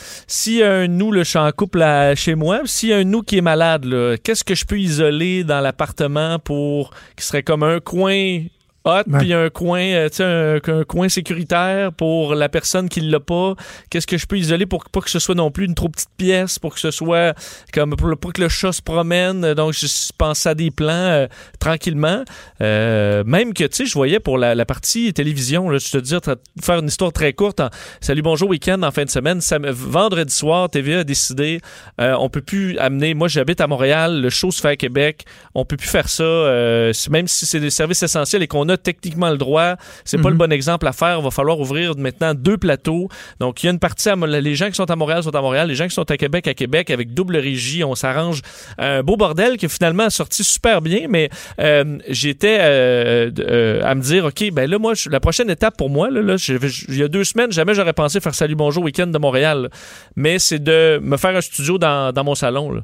a 0.62 0.72
un 0.72 0.86
nous, 0.86 1.10
le 1.10 1.24
je 1.24 1.30
suis 1.30 1.38
en 1.40 1.50
couple 1.50 1.82
à- 1.82 2.14
chez 2.14 2.36
moi, 2.36 2.60
a 2.64 2.94
un 2.96 3.02
nous 3.04 3.22
qui 3.22 3.38
est 3.38 3.40
malade, 3.40 3.84
qu'est-ce 4.22 4.44
que 4.44 4.54
je 4.54 4.64
peux 4.64 4.78
isoler 4.78 5.42
dans 5.42 5.60
l'appartement 5.60 6.38
pour 6.38 6.94
qui 7.16 7.24
serait 7.26 7.42
comme 7.42 7.64
un 7.64 7.80
coin 7.80 8.44
hot, 8.84 9.02
puis 9.18 9.32
un 9.32 9.48
coin, 9.50 9.80
euh, 9.80 10.08
tu 10.08 10.16
sais, 10.16 10.24
un, 10.24 10.56
un 10.80 10.84
coin 10.84 11.08
sécuritaire 11.08 11.92
pour 11.92 12.34
la 12.34 12.48
personne 12.48 12.88
qui 12.88 13.00
l'a 13.00 13.20
pas. 13.20 13.54
Qu'est-ce 13.90 14.06
que 14.06 14.18
je 14.18 14.26
peux 14.26 14.36
isoler 14.38 14.66
pour 14.66 14.84
pas 14.90 15.00
que 15.00 15.10
ce 15.10 15.18
soit 15.18 15.34
non 15.34 15.50
plus 15.50 15.64
une 15.66 15.74
trop 15.74 15.88
petite 15.88 16.10
pièce, 16.16 16.58
pour 16.58 16.74
que 16.74 16.80
ce 16.80 16.90
soit 16.90 17.34
comme 17.72 17.96
pour, 17.96 18.16
pour 18.18 18.32
que 18.32 18.40
le 18.42 18.48
chat 18.48 18.72
se 18.72 18.82
promène? 18.82 19.54
Donc, 19.54 19.72
je 19.72 19.86
pensais 20.18 20.50
à 20.50 20.54
des 20.54 20.70
plans 20.70 20.88
euh, 20.92 21.26
tranquillement. 21.58 22.24
Euh, 22.60 23.24
même 23.24 23.54
que, 23.54 23.64
tu 23.64 23.76
sais, 23.76 23.86
je 23.86 23.94
voyais 23.94 24.20
pour 24.20 24.38
la, 24.38 24.54
la 24.54 24.64
partie 24.66 25.12
télévision, 25.12 25.70
là, 25.70 25.78
je 25.78 25.90
te 25.90 25.98
dis, 25.98 26.14
tra- 26.14 26.36
faire 26.62 26.78
une 26.78 26.88
histoire 26.88 27.12
très 27.12 27.32
courte. 27.32 27.60
en 27.60 27.70
Salut, 28.00 28.22
bonjour, 28.22 28.48
week-end 28.50 28.82
en 28.82 28.90
fin 28.90 29.04
de 29.04 29.10
semaine. 29.10 29.40
Sam- 29.40 29.66
vendredi 29.70 30.34
soir, 30.34 30.68
TVA 30.68 31.00
a 31.00 31.04
décidé, 31.04 31.60
euh, 32.00 32.14
on 32.18 32.28
peut 32.28 32.42
plus 32.42 32.78
amener. 32.78 33.14
Moi, 33.14 33.28
j'habite 33.28 33.60
à 33.60 33.66
Montréal, 33.66 34.20
le 34.20 34.30
show 34.30 34.50
se 34.50 34.60
fait 34.60 34.68
à 34.68 34.76
Québec. 34.76 35.24
On 35.54 35.64
peut 35.64 35.76
plus 35.76 35.88
faire 35.88 36.08
ça, 36.08 36.22
euh, 36.22 36.92
même 37.10 37.28
si 37.28 37.46
c'est 37.46 37.60
des 37.60 37.70
services 37.70 38.02
essentiels 38.02 38.42
et 38.42 38.46
qu'on 38.46 38.68
a 38.68 38.73
techniquement 38.76 39.30
le 39.30 39.38
droit. 39.38 39.76
C'est 40.04 40.16
pas 40.18 40.24
Mhm. 40.24 40.30
le 40.30 40.38
bon 40.38 40.52
exemple 40.52 40.86
à 40.86 40.92
faire. 40.92 41.18
Il 41.18 41.24
va 41.24 41.30
falloir 41.30 41.58
ouvrir 41.60 41.96
maintenant 41.96 42.34
deux 42.34 42.56
plateaux. 42.58 43.08
Donc, 43.40 43.62
il 43.62 43.66
y 43.66 43.68
a 43.68 43.72
une 43.72 43.78
partie 43.78 44.08
à 44.08 44.14
les 44.16 44.54
gens 44.54 44.68
qui 44.68 44.74
sont 44.74 44.90
à 44.90 44.96
Montréal 44.96 45.22
sont 45.22 45.34
à 45.34 45.40
Montréal, 45.40 45.68
les 45.68 45.74
gens 45.74 45.86
qui 45.88 45.94
sont 45.94 46.10
à 46.10 46.16
Québec 46.16 46.46
à 46.48 46.54
Québec 46.54 46.90
avec 46.90 47.14
double 47.14 47.36
régie. 47.36 47.84
On 47.84 47.94
s'arrange 47.94 48.40
un 48.78 49.02
beau 49.02 49.16
bordel 49.16 49.56
qui 49.56 49.68
finalement 49.68 50.04
a 50.04 50.10
sorti 50.10 50.44
super 50.44 50.80
bien, 50.80 51.06
mais 51.08 51.30
euh, 51.60 51.98
j'étais 52.08 52.58
euh, 52.60 53.30
euh, 53.38 53.80
à 53.84 53.94
me 53.94 54.00
dire, 54.02 54.24
OK, 54.26 54.50
ben 54.52 54.68
là, 54.70 54.78
moi, 54.78 54.94
la 55.10 55.20
prochaine 55.20 55.50
étape 55.50 55.76
pour 55.76 55.90
moi, 55.90 56.10
là, 56.10 56.22
là, 56.22 56.36
je- 56.36 56.56
je- 56.66 56.84
il 56.88 56.96
y 56.98 57.02
a 57.02 57.08
deux 57.08 57.24
semaines, 57.24 57.52
jamais 57.52 57.74
j'aurais 57.74 57.92
pensé 57.92 58.20
faire 58.20 58.34
Salut 58.34 58.54
Bonjour 58.54 58.82
Week-end 58.84 59.06
de 59.06 59.18
Montréal. 59.18 59.68
Mais 60.16 60.38
c'est 60.38 60.58
de 60.62 60.98
me 61.02 61.16
faire 61.16 61.36
un 61.36 61.40
studio 61.40 61.78
dans, 61.78 62.12
dans 62.12 62.24
mon 62.24 62.34
salon. 62.34 62.72
Là. 62.72 62.80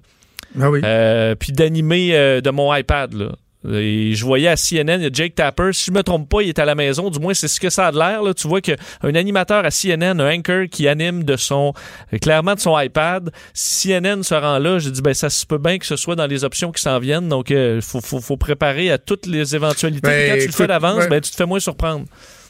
Ah 0.61 0.71
oui. 0.71 0.81
Euh, 0.85 1.35
puis 1.35 1.53
d'animer 1.53 2.11
euh, 2.15 2.41
de 2.41 2.51
mon 2.51 2.75
iPad. 2.75 3.13
Là. 3.15 3.27
Et 3.69 4.15
je 4.15 4.25
voyais 4.25 4.49
à 4.49 4.57
CNN, 4.57 4.97
il 5.01 5.03
y 5.03 5.07
a 5.07 5.11
Jake 5.13 5.35
Tapper. 5.35 5.71
Si 5.73 5.87
je 5.87 5.93
me 5.93 6.03
trompe 6.03 6.29
pas, 6.29 6.41
il 6.43 6.49
est 6.49 6.59
à 6.59 6.65
la 6.65 6.75
maison. 6.75 7.11
Du 7.11 7.19
moins, 7.19 7.35
c'est 7.35 7.49
ce 7.49 7.61
que 7.61 7.69
ça 7.69 7.89
a 7.89 7.93
de 7.93 7.99
l'air. 7.99 8.23
là. 8.23 8.33
Tu 8.33 8.49
vois 8.49 8.61
qu'un 8.61 8.77
animateur 9.03 9.65
à 9.65 9.71
CNN, 9.71 10.19
un 10.21 10.35
anchor 10.39 10.65
qui 10.71 10.89
anime 10.89 11.25
de 11.25 11.37
son, 11.37 11.75
euh, 12.15 12.19
clairement 12.19 12.55
de 12.55 12.61
son 12.61 12.79
iPad. 12.79 13.31
CNN 13.53 14.23
se 14.23 14.35
rend 14.35 14.59
là, 14.59 14.79
j'ai 14.79 14.91
dit, 14.91 15.03
ben, 15.03 15.13
ça 15.13 15.29
se 15.29 15.45
peut 15.45 15.59
bien 15.59 15.79
que 15.79 15.87
ce 15.87 15.97
soit 15.97 16.17
dans 16.17 16.27
les 16.27 16.45
options 16.45 16.73
qui 16.73 16.81
s'en 16.81 16.99
viennent. 16.99 17.29
Donc, 17.29 17.51
il 17.51 17.83
faut, 17.83 18.01
faut, 18.01 18.21
faut 18.21 18.39
préparer 18.39 18.91
à 18.91 18.99
toutes 18.99 19.27
les 19.27 19.55
éventualités. 19.55 20.09
Ben, 20.09 20.31
quand 20.33 20.41
tu 20.41 20.47
le 20.47 20.53
fais 20.53 20.67
d'avance, 20.67 21.01
ouais. 21.01 21.09
ben, 21.09 21.21
tu 21.21 21.31
te 21.31 21.37
fais 21.37 21.47
moins 21.47 21.61
surprendre. 21.61 22.07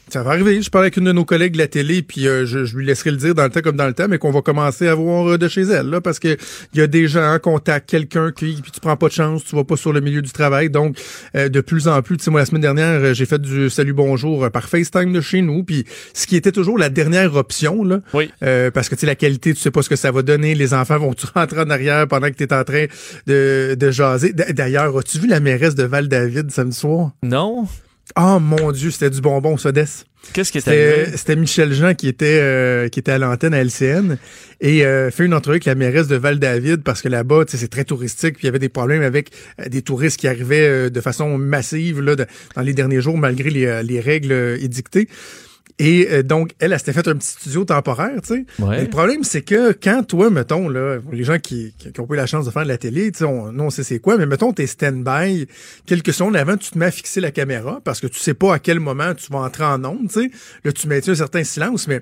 Ça 0.09 0.23
va 0.23 0.31
arriver. 0.31 0.61
Je 0.61 0.69
parlais 0.69 0.85
avec 0.87 0.97
une 0.97 1.05
de 1.05 1.11
nos 1.13 1.23
collègues 1.23 1.53
de 1.53 1.57
la 1.57 1.67
télé, 1.67 2.01
puis 2.01 2.27
euh, 2.27 2.45
je, 2.45 2.65
je 2.65 2.75
lui 2.75 2.85
laisserai 2.85 3.11
le 3.11 3.17
dire 3.17 3.33
dans 3.33 3.43
le 3.45 3.49
temps 3.49 3.61
comme 3.61 3.77
dans 3.77 3.87
le 3.87 3.93
temps, 3.93 4.07
mais 4.09 4.17
qu'on 4.17 4.31
va 4.31 4.41
commencer 4.41 4.87
à 4.89 4.93
voir 4.95 5.25
euh, 5.31 5.37
de 5.37 5.47
chez 5.47 5.61
elle, 5.61 5.87
là, 5.89 6.01
parce 6.01 6.19
que 6.19 6.35
il 6.73 6.79
y 6.79 6.81
a 6.81 6.87
des 6.87 7.07
gens 7.07 7.37
contactent 7.41 7.89
quelqu'un 7.89 8.31
qui, 8.31 8.59
puis 8.61 8.71
tu 8.71 8.81
prends 8.81 8.97
pas 8.97 9.07
de 9.07 9.13
chance, 9.13 9.45
tu 9.45 9.55
vas 9.55 9.63
pas 9.63 9.77
sur 9.77 9.93
le 9.93 10.01
milieu 10.01 10.21
du 10.21 10.31
travail. 10.31 10.69
Donc, 10.69 10.97
euh, 11.35 11.47
de 11.47 11.61
plus 11.61 11.87
en 11.87 12.01
plus, 12.01 12.17
tu 12.17 12.25
sais, 12.25 12.31
moi 12.31 12.41
la 12.41 12.45
semaine 12.45 12.61
dernière, 12.61 13.13
j'ai 13.13 13.25
fait 13.25 13.39
du 13.41 13.69
salut 13.69 13.93
bonjour 13.93 14.49
par 14.51 14.67
FaceTime 14.67 15.13
de 15.13 15.21
chez 15.21 15.41
nous, 15.41 15.63
puis 15.63 15.85
ce 16.13 16.27
qui 16.27 16.35
était 16.35 16.51
toujours 16.51 16.77
la 16.77 16.89
dernière 16.89 17.35
option, 17.35 17.83
là, 17.85 18.01
Oui. 18.13 18.29
euh, 18.43 18.69
parce 18.69 18.89
que 18.89 18.95
tu 18.95 19.01
sais 19.01 19.07
la 19.07 19.15
qualité, 19.15 19.53
tu 19.53 19.61
sais 19.61 19.71
pas 19.71 19.81
ce 19.81 19.87
que 19.89 19.95
ça 19.95 20.11
va 20.11 20.23
donner. 20.23 20.55
Les 20.55 20.73
enfants 20.73 20.97
vont 20.99 21.13
tu 21.13 21.25
rentrer 21.33 21.61
en 21.61 21.69
arrière 21.69 22.05
pendant 22.09 22.27
que 22.27 22.35
tu 22.35 22.43
es 22.43 22.53
en 22.53 22.65
train 22.65 22.87
de, 23.27 23.75
de 23.79 23.91
jaser. 23.91 24.33
D'ailleurs, 24.33 24.97
as-tu 24.97 25.19
vu 25.19 25.27
la 25.27 25.39
mairesse 25.39 25.75
de 25.75 25.83
Val 25.83 26.09
David 26.09 26.51
samedi 26.51 26.75
soir? 26.75 27.11
Non? 27.23 27.65
Oh 28.19 28.39
mon 28.39 28.71
Dieu, 28.71 28.91
c'était 28.91 29.09
du 29.09 29.21
bonbon, 29.21 29.57
ça. 29.57 29.71
Qu'est-ce 29.71 30.51
qui 30.51 30.57
est 30.57 30.61
C'était 30.61 30.93
arrivé? 31.01 31.17
c'était 31.17 31.35
Michel 31.35 31.73
Jean 31.73 31.93
qui 31.95 32.07
était 32.07 32.39
euh, 32.41 32.89
qui 32.89 32.99
était 32.99 33.11
à 33.13 33.17
l'antenne 33.17 33.53
à 33.53 33.63
LCN 33.63 34.17
et 34.59 34.85
euh, 34.85 35.09
fait 35.09 35.25
une 35.25 35.33
entrevue 35.33 35.55
avec 35.55 35.65
la 35.65 35.75
mairesse 35.75 36.07
de 36.07 36.15
Val-David 36.15 36.83
parce 36.83 37.01
que 37.01 37.07
là-bas, 37.07 37.45
tu 37.45 37.51
sais, 37.53 37.57
c'est 37.57 37.67
très 37.69 37.85
touristique, 37.85 38.35
puis 38.35 38.43
il 38.43 38.45
y 38.45 38.49
avait 38.49 38.59
des 38.59 38.69
problèmes 38.69 39.01
avec 39.01 39.31
euh, 39.59 39.67
des 39.69 39.81
touristes 39.81 40.19
qui 40.19 40.27
arrivaient 40.27 40.67
euh, 40.67 40.89
de 40.89 41.01
façon 41.01 41.37
massive 41.37 42.01
là, 42.01 42.15
de- 42.15 42.25
dans 42.55 42.61
les 42.61 42.73
derniers 42.73 43.01
jours 43.01 43.17
malgré 43.17 43.49
les, 43.49 43.81
les 43.83 43.99
règles 43.99 44.57
édictées. 44.59 45.07
Et 45.79 46.07
euh, 46.11 46.23
donc, 46.23 46.51
elle, 46.59 46.73
elle 46.73 46.79
s'était 46.79 46.93
fait 46.93 47.07
un 47.07 47.15
petit 47.15 47.29
studio 47.29 47.65
temporaire, 47.65 48.21
tu 48.21 48.35
sais. 48.35 48.45
Ouais. 48.59 48.83
Le 48.83 48.89
problème, 48.89 49.23
c'est 49.23 49.41
que 49.41 49.71
quand 49.71 50.03
toi, 50.03 50.29
mettons, 50.29 50.69
là, 50.69 50.99
pour 50.99 51.13
les 51.13 51.23
gens 51.23 51.39
qui, 51.39 51.73
qui, 51.77 51.99
ont 51.99 52.07
eu 52.09 52.15
la 52.15 52.25
chance 52.25 52.45
de 52.45 52.51
faire 52.51 52.63
de 52.63 52.67
la 52.67 52.77
télé, 52.77 53.11
tu 53.11 53.19
sais, 53.19 53.25
on, 53.25 53.51
nous, 53.51 53.63
on 53.63 53.69
sait 53.69 53.83
c'est 53.83 53.99
quoi, 53.99 54.17
mais 54.17 54.25
mettons, 54.25 54.53
t'es 54.53 54.67
stand-by, 54.67 55.47
quelques 55.85 56.13
secondes 56.13 56.35
avant, 56.35 56.57
tu 56.57 56.71
te 56.71 56.77
mets 56.77 56.87
à 56.87 56.91
fixer 56.91 57.21
la 57.21 57.31
caméra 57.31 57.81
parce 57.83 57.99
que 57.99 58.07
tu 58.07 58.19
sais 58.19 58.33
pas 58.33 58.55
à 58.55 58.59
quel 58.59 58.79
moment 58.79 59.13
tu 59.13 59.31
vas 59.31 59.39
entrer 59.39 59.63
en 59.63 59.83
onde, 59.85 60.07
tu 60.07 60.21
sais. 60.21 60.31
Là, 60.63 60.71
tu 60.71 60.87
maintiens 60.87 61.13
un 61.13 61.17
certain 61.17 61.43
silence, 61.43 61.87
mais 61.87 62.01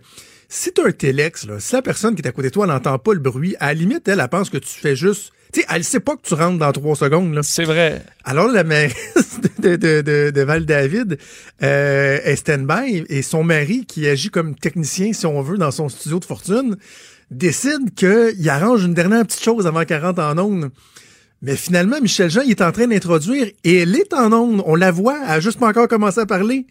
si 0.49 0.73
t'as 0.73 0.87
un 0.87 0.91
téléx, 0.91 1.45
là, 1.45 1.59
si 1.59 1.73
la 1.73 1.83
personne 1.83 2.15
qui 2.15 2.23
est 2.23 2.27
à 2.27 2.31
côté 2.31 2.49
de 2.49 2.53
toi 2.53 2.65
n'entend 2.65 2.97
pas 2.97 3.13
le 3.13 3.19
bruit, 3.19 3.55
à 3.59 3.67
la 3.67 3.73
limite, 3.75 4.07
elle, 4.07 4.19
elle 4.19 4.27
pense 4.27 4.49
que 4.49 4.57
tu 4.57 4.67
fais 4.67 4.95
juste... 4.95 5.31
Tu 5.53 5.61
sais, 5.61 5.65
elle 5.69 5.83
sait 5.83 5.99
pas 5.99 6.15
que 6.15 6.21
tu 6.21 6.33
rentres 6.33 6.59
dans 6.59 6.71
trois 6.71 6.95
secondes, 6.95 7.33
là. 7.33 7.41
C'est 7.43 7.63
vrai. 7.63 8.03
Alors, 8.23 8.47
la 8.49 8.63
mairesse 8.63 9.39
de, 9.59 9.75
de, 9.75 10.01
de, 10.01 10.31
de 10.31 10.41
Val-David 10.41 11.17
euh, 11.63 12.19
est 12.23 12.35
stand-by 12.35 13.05
et 13.09 13.21
son 13.21 13.43
mari, 13.43 13.85
qui 13.85 14.07
agit 14.07 14.29
comme 14.29 14.55
technicien, 14.55 15.13
si 15.13 15.25
on 15.25 15.41
veut, 15.41 15.57
dans 15.57 15.71
son 15.71 15.87
studio 15.89 16.19
de 16.19 16.25
fortune, 16.25 16.77
décide 17.31 17.93
qu'il 17.95 18.49
arrange 18.49 18.83
une 18.83 18.93
dernière 18.93 19.25
petite 19.25 19.43
chose 19.43 19.67
avant 19.67 19.85
qu'elle 19.85 20.03
rentre 20.03 20.21
en 20.21 20.37
onde. 20.37 20.71
Mais 21.41 21.55
finalement, 21.55 22.01
Michel 22.01 22.29
Jean, 22.29 22.41
il 22.41 22.51
est 22.51 22.61
en 22.61 22.71
train 22.71 22.87
d'introduire 22.87 23.47
et 23.63 23.77
elle 23.77 23.95
est 23.95 24.13
en 24.13 24.33
onde. 24.33 24.61
On 24.65 24.75
la 24.75 24.91
voit, 24.91 25.17
elle 25.23 25.31
a 25.31 25.39
juste 25.39 25.59
pas 25.59 25.67
encore 25.67 25.87
commencé 25.87 26.19
à 26.19 26.25
parler. 26.25 26.65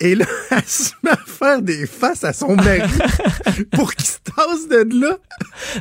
Et 0.00 0.14
là, 0.14 0.24
elle 0.50 0.64
se 0.66 0.92
met 1.02 1.10
à 1.10 1.18
faire 1.26 1.62
des 1.62 1.86
faces 1.86 2.24
à 2.24 2.32
son 2.32 2.56
mari 2.56 2.80
pour 3.72 3.94
qu'il 3.94 4.06
se 4.06 4.18
tasse 4.24 4.68
de 4.68 4.98
là. 5.00 5.18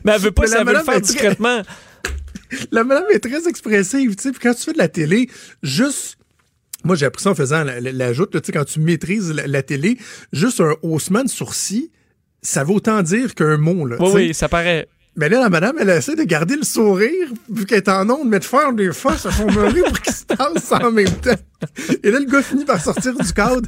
Mais 0.03 0.13
elle 0.13 0.21
veut 0.21 0.31
pas, 0.31 0.43
elle 0.45 0.65
veut 0.65 0.73
le 0.73 0.79
faire 0.79 0.83
très- 0.85 1.01
discrètement. 1.01 1.61
La 2.71 2.83
madame 2.83 3.05
est 3.13 3.19
très 3.19 3.47
expressive, 3.47 4.15
tu 4.15 4.23
sais. 4.23 4.31
Puis 4.31 4.39
quand 4.41 4.53
tu 4.53 4.63
fais 4.63 4.73
de 4.73 4.77
la 4.79 4.87
télé, 4.87 5.29
juste. 5.63 6.17
Moi, 6.83 6.95
j'ai 6.95 7.05
appris 7.05 7.21
ça 7.21 7.31
en 7.31 7.35
faisant 7.35 7.63
la, 7.63 7.79
la, 7.81 7.91
la 7.91 8.13
joute, 8.13 8.33
là, 8.33 8.39
tu 8.41 8.47
sais, 8.47 8.51
quand 8.53 8.63
tu 8.65 8.79
maîtrises 8.79 9.31
la, 9.33 9.45
la 9.47 9.61
télé, 9.63 9.97
juste 10.31 10.61
un 10.61 10.75
haussement 10.81 11.23
de 11.23 11.29
sourcil, 11.29 11.89
ça 12.41 12.63
veut 12.63 12.71
autant 12.71 13.01
dire 13.03 13.35
qu'un 13.35 13.57
mot, 13.57 13.85
là. 13.85 13.97
Oui, 13.99 14.11
oui, 14.15 14.33
ça 14.33 14.47
paraît. 14.47 14.87
Mais 15.17 15.27
là, 15.27 15.41
la 15.41 15.49
madame, 15.49 15.75
elle 15.79 15.89
essaie 15.89 16.15
de 16.15 16.23
garder 16.23 16.55
le 16.55 16.63
sourire, 16.63 17.27
vu 17.49 17.65
qu'elle 17.65 17.79
est 17.79 17.89
en 17.89 18.09
onde, 18.09 18.29
mais 18.29 18.39
de 18.39 18.45
faire 18.45 18.71
des 18.71 18.93
faces 18.93 19.25
à 19.25 19.31
son 19.31 19.51
mari 19.51 19.81
pour 19.85 19.99
qu'il 20.01 20.13
se 20.13 20.23
tasse 20.23 20.71
en 20.71 20.91
même 20.91 21.11
temps. 21.17 21.35
Et 22.03 22.11
là, 22.11 22.19
le 22.19 22.25
gars 22.25 22.41
finit 22.41 22.65
par 22.65 22.81
sortir 22.81 23.13
du 23.13 23.33
cadre 23.33 23.67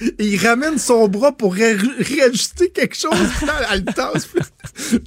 et 0.00 0.24
il 0.24 0.36
ramène 0.44 0.78
son 0.78 1.06
bras 1.08 1.30
pour 1.32 1.54
ré- 1.54 1.76
réajuster 1.98 2.70
quelque 2.70 2.96
chose 2.96 3.12
à 3.68 3.76
le 3.76 3.84
tasse. 3.84 4.28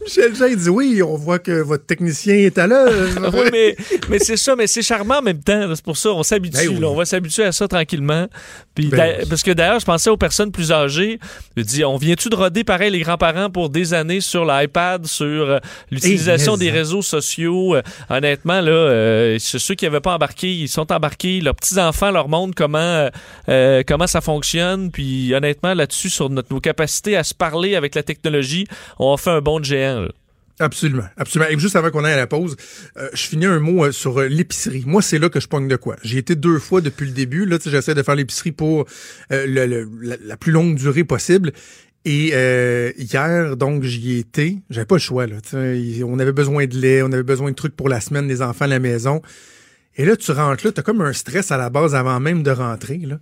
Michel 0.02 0.36
Jean, 0.36 0.46
il 0.46 0.58
dit 0.58 0.70
oui, 0.70 1.02
on 1.04 1.16
voit 1.18 1.40
que 1.40 1.62
votre 1.62 1.86
technicien 1.86 2.36
est 2.36 2.58
à 2.58 2.68
l'œuvre. 2.68 3.32
oui, 3.44 3.50
mais, 3.52 3.76
mais 4.10 4.20
c'est 4.20 4.38
ça, 4.38 4.56
mais 4.56 4.68
c'est 4.68 4.82
charmant 4.82 5.20
en 5.20 5.22
même 5.22 5.42
temps. 5.44 5.68
là. 5.68 5.76
C'est 5.76 5.84
pour 5.84 5.98
ça, 5.98 6.10
on 6.12 6.24
s'habitue. 6.24 6.58
Ben 6.58 6.70
oui. 6.70 6.80
là. 6.80 6.88
On 6.90 6.96
va 6.96 7.06
s'habituer 7.06 7.44
à 7.44 7.52
ça 7.52 7.68
tranquillement. 7.68 8.28
Puis 8.76 8.88
Ben 8.88 9.18
oui. 9.20 9.26
Parce 9.30 9.44
que 9.44 9.52
d'ailleurs, 9.52 9.80
je 9.80 9.86
pensais 9.86 10.10
aux 10.10 10.18
personnes 10.18 10.52
plus 10.52 10.72
âgées. 10.72 11.20
Je 11.58 11.64
dis, 11.64 11.84
on 11.84 11.98
vient-tu 11.98 12.30
de 12.30 12.36
roder 12.36 12.64
pareil 12.64 12.92
les 12.92 13.00
grands-parents 13.02 13.50
pour 13.50 13.70
des 13.70 13.94
années 13.94 14.22
sur 14.22 14.46
l'iPad, 14.46 15.06
sur 15.06 15.26
euh, 15.28 15.60
l'utilisation 15.92 16.56
des 16.58 16.70
réseaux 16.70 17.02
sociaux? 17.02 17.76
Euh, 17.76 17.82
honnêtement, 18.10 18.62
là, 18.62 18.72
euh, 18.72 19.38
ceux 19.40 19.76
qui 19.76 19.86
n'avaient 19.86 20.00
pas 20.00 20.16
embarqué, 20.16 20.52
ils 20.54 20.70
sont 20.70 20.92
embarqués. 20.92 21.42
Leurs 21.42 21.56
petits-enfants 21.56 22.12
leur 22.22 22.30
montrent 22.30 22.56
comment, 22.56 22.78
euh, 22.78 23.10
euh, 23.50 23.84
comment 23.88 24.08
ça 24.08 24.22
fonctionne. 24.22 24.92
Puis 24.92 25.34
honnêtement, 25.34 25.74
là-dessus, 25.74 26.10
sur 26.10 26.30
notre, 26.30 26.54
nos 26.54 26.60
capacités 26.60 27.18
à 27.18 27.24
se 27.24 27.34
parler 27.34 27.75
avec 27.75 27.96
la 27.96 28.04
technologie, 28.04 28.68
on 29.00 29.13
a 29.13 29.18
fait 29.18 29.32
un 29.32 29.42
bond 29.42 29.60
de 29.60 29.66
géant. 29.66 30.08
Absolument, 30.60 31.06
absolument. 31.18 31.50
Et 31.50 31.58
juste 31.58 31.75
avant 31.75 31.90
qu'on 31.90 32.04
aille 32.04 32.13
à 32.13 32.18
la 32.18 32.28
pause, 32.28 32.56
euh, 32.98 33.10
je 33.13 33.24
finis 33.24 33.48
un 33.48 33.60
mot 33.60 33.92
sur 33.92 34.22
l'épicerie. 34.22 34.84
Moi, 34.86 35.01
c'est 35.01 35.18
là 35.18 35.30
que 35.30 35.40
je 35.40 35.48
pogne 35.48 35.68
de 35.68 35.75
quoi. 35.75 35.96
J'ai 36.04 36.20
été 36.20 36.36
deux 36.36 36.60
fois 36.60 36.82
depuis 36.82 37.08
le 37.08 37.13
début. 37.13 37.46
Là, 37.46 37.58
j'essaie 37.66 37.96
de 37.96 38.04
faire 38.04 38.16
l'épicerie 38.16 38.51
pour 38.51 38.86
la, 39.32 40.38
plus 40.38 40.51
longue 40.51 40.75
durée 40.75 41.04
possible. 41.04 41.51
Et 42.06 42.34
hier, 42.98 43.58
donc, 43.58 43.84
j'y 43.84 44.20
étais. 44.20 44.58
J'avais 44.70 44.86
pas 44.86 44.96
le 44.96 45.01
choix. 45.01 45.25
Là, 45.25 45.38
on 46.06 46.20
avait 46.20 46.32
besoin 46.32 46.68
de 46.68 46.78
lait, 46.78 47.01
on 47.01 47.12
avait 47.12 47.24
besoin 47.24 47.50
de 47.50 47.56
trucs 47.56 47.75
pour 47.75 47.90
la 47.90 48.00
semaine, 48.00 48.28
les 48.28 48.44
enfants 48.44 48.66
à 48.66 48.68
la 48.68 48.80
maison. 48.80 49.22
Et 49.98 50.06
là, 50.06 50.16
tu 50.16 50.32
rentres 50.32 50.66
là, 50.66 50.72
t'as 50.72 50.82
comme 50.82 51.02
un 51.02 51.14
stress 51.14 51.52
à 51.52 51.58
la 51.58 51.70
base 51.70 51.96
avant 51.96 52.20
même 52.20 52.44
de 52.44 52.52
rentrer. 52.52 52.98
Là. 52.98 53.20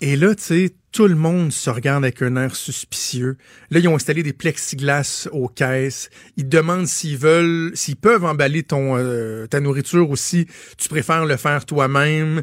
Et 0.00 0.16
là, 0.16 0.34
tu 0.34 0.42
sais, 0.42 0.74
tout 0.90 1.06
le 1.06 1.14
monde 1.14 1.52
se 1.52 1.70
regarde 1.70 2.04
avec 2.04 2.20
un 2.22 2.36
air 2.36 2.56
suspicieux. 2.56 3.36
Là, 3.70 3.78
ils 3.78 3.88
ont 3.88 3.94
installé 3.94 4.22
des 4.22 4.32
plexiglas 4.32 5.28
aux 5.32 5.48
caisses. 5.48 6.10
Ils 6.36 6.48
demandent 6.48 6.88
s'ils 6.88 7.16
veulent, 7.16 7.70
s'ils 7.74 7.96
peuvent 7.96 8.24
emballer 8.24 8.62
ton 8.64 8.96
euh, 8.96 9.46
ta 9.46 9.60
nourriture 9.60 10.10
ou 10.10 10.16
si 10.16 10.46
tu 10.76 10.88
préfères 10.88 11.24
le 11.24 11.36
faire 11.36 11.64
toi-même. 11.64 12.42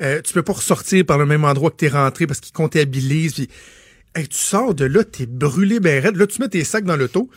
Euh, 0.00 0.20
tu 0.22 0.32
peux 0.32 0.42
pas 0.42 0.54
ressortir 0.54 1.04
par 1.04 1.18
le 1.18 1.26
même 1.26 1.44
endroit 1.44 1.70
que 1.70 1.76
t'es 1.76 1.88
rentré 1.88 2.26
parce 2.26 2.40
qu'ils 2.40 2.52
comptabilisent. 2.52 3.34
Puis, 3.34 3.48
hey, 4.14 4.28
tu 4.28 4.38
sors 4.38 4.74
de 4.74 4.84
là, 4.84 5.04
t'es 5.04 5.26
brûlé 5.26 5.80
ben 5.80 6.02
raide. 6.02 6.16
Là, 6.16 6.26
tu 6.26 6.40
mets 6.40 6.48
tes 6.48 6.64
sacs 6.64 6.84
dans 6.84 6.96
l'auto. 6.96 7.28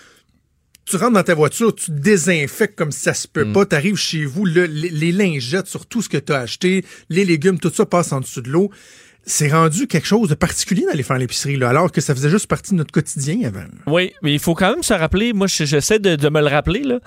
Tu 0.89 0.95
rentres 0.95 1.13
dans 1.13 1.23
ta 1.23 1.35
voiture, 1.35 1.75
tu 1.75 1.87
te 1.87 1.91
désinfectes 1.91 2.77
comme 2.77 2.91
ça 2.91 3.13
se 3.13 3.27
peut 3.27 3.51
pas. 3.51 3.65
T'arrives 3.65 3.97
chez 3.97 4.23
vous, 4.25 4.45
les, 4.45 4.67
les 4.67 5.11
lingettes 5.11 5.67
sur 5.67 5.85
tout 5.85 6.01
ce 6.01 6.07
que 6.09 6.17
t'as 6.17 6.39
acheté, 6.39 6.85
les 7.09 7.25
légumes, 7.25 7.59
tout 7.59 7.71
ça 7.73 7.85
passe 7.85 8.11
en 8.13 8.21
dessous 8.21 8.41
de 8.41 8.49
l'eau. 8.49 8.71
C'est 9.29 9.49
rendu 9.51 9.87
quelque 9.87 10.07
chose 10.07 10.29
de 10.29 10.35
particulier 10.35 10.85
d'aller 10.85 11.03
faire 11.03 11.17
l'épicerie, 11.17 11.57
là, 11.57 11.67
alors 11.69 11.91
que 11.91 11.99
ça 11.99 12.15
faisait 12.15 12.29
juste 12.29 12.47
partie 12.47 12.71
de 12.71 12.77
notre 12.77 12.93
quotidien 12.93 13.45
avant. 13.45 13.65
Oui, 13.85 14.13
mais 14.21 14.31
il 14.33 14.39
faut 14.39 14.55
quand 14.55 14.69
même 14.71 14.83
se 14.83 14.93
rappeler, 14.93 15.33
moi 15.33 15.47
je- 15.47 15.65
j'essaie 15.65 15.99
de, 15.99 16.15
de 16.15 16.29
me 16.29 16.39
le 16.39 16.47
rappeler, 16.47 16.83
là, 16.83 16.99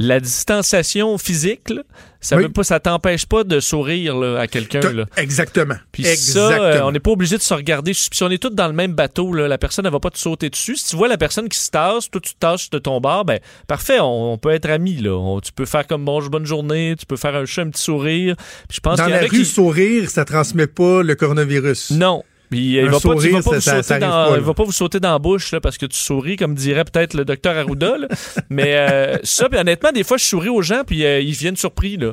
la 0.00 0.20
distanciation 0.20 1.18
physique, 1.18 1.70
là, 1.70 1.82
ça 2.20 2.36
Oui. 2.36 2.44
veut 2.44 2.48
pas, 2.48 2.62
ça 2.62 2.78
t'empêche 2.78 3.26
pas 3.26 3.42
de 3.42 3.58
sourire 3.58 4.16
là, 4.16 4.38
à 4.40 4.46
quelqu'un. 4.46 4.80
Exactement. 5.16 5.74
Puis 5.92 6.04
ça, 6.04 6.50
euh, 6.52 6.80
on 6.82 6.92
n'est 6.92 7.00
pas 7.00 7.10
obligé 7.10 7.36
de 7.36 7.42
se 7.42 7.52
regarder. 7.52 7.92
Si 7.94 8.22
on 8.22 8.30
est 8.30 8.40
tous 8.40 8.50
dans 8.50 8.68
le 8.68 8.72
même 8.72 8.92
bateau, 8.94 9.32
là, 9.32 9.48
la 9.48 9.58
personne 9.58 9.84
ne 9.84 9.90
va 9.90 9.98
pas 9.98 10.10
te 10.10 10.18
sauter 10.18 10.50
dessus. 10.50 10.76
Si 10.76 10.86
tu 10.90 10.96
vois 10.96 11.08
la 11.08 11.18
personne 11.18 11.48
qui 11.48 11.58
se 11.58 11.70
tasse, 11.70 12.08
toi 12.10 12.20
tu 12.20 12.32
te 12.34 12.38
tasses 12.38 12.70
de 12.70 12.78
ton 12.78 13.00
bar, 13.00 13.24
ben 13.24 13.40
parfait, 13.66 13.98
on, 14.00 14.32
on 14.34 14.38
peut 14.38 14.50
être 14.50 14.70
amis. 14.70 14.96
Là. 14.98 15.16
On- 15.16 15.40
tu 15.40 15.52
peux 15.52 15.66
faire 15.66 15.86
comme 15.86 16.04
bon, 16.04 16.24
bonne 16.28 16.46
journée, 16.46 16.94
tu 16.98 17.04
peux 17.04 17.16
faire 17.16 17.34
un 17.34 17.44
petit 17.44 17.82
sourire. 17.82 18.36
Puis 18.68 18.76
je 18.76 18.80
pense 18.80 18.98
Dans 18.98 19.06
y 19.08 19.10
la 19.10 19.20
rue, 19.20 19.28
qui... 19.28 19.44
sourire, 19.44 20.08
ça 20.10 20.24
transmet 20.24 20.68
pas 20.68 21.02
le 21.02 21.14
coronavirus. 21.16 21.90
Non. 21.90 22.22
Puis, 22.50 22.76
il 22.76 22.84
va 22.86 22.92
pas, 22.92 22.98
sourire, 23.00 23.38
vas 23.40 23.50
pas 23.50 23.60
ça- 23.60 23.82
ça 23.82 23.98
dans, 23.98 24.34
il 24.36 24.40
va 24.42 24.54
pas 24.54 24.64
vous 24.64 24.72
sauter 24.72 25.00
dans 25.00 25.12
la 25.12 25.18
bouche 25.18 25.52
là, 25.52 25.60
parce 25.60 25.76
que 25.78 25.86
tu 25.86 25.98
souris, 25.98 26.36
comme 26.36 26.54
dirait 26.54 26.84
peut-être 26.84 27.14
le 27.14 27.24
docteur 27.24 27.56
Arruda. 27.56 27.98
là. 27.98 28.08
Mais 28.50 28.74
euh, 28.76 29.18
ça, 29.22 29.48
puis 29.48 29.58
honnêtement, 29.58 29.92
des 29.92 30.04
fois, 30.04 30.16
je 30.16 30.24
souris 30.24 30.48
aux 30.48 30.62
gens, 30.62 30.82
puis 30.86 31.04
euh, 31.04 31.20
ils 31.20 31.32
viennent 31.34 31.56
surpris. 31.56 31.96
Là. 31.96 32.12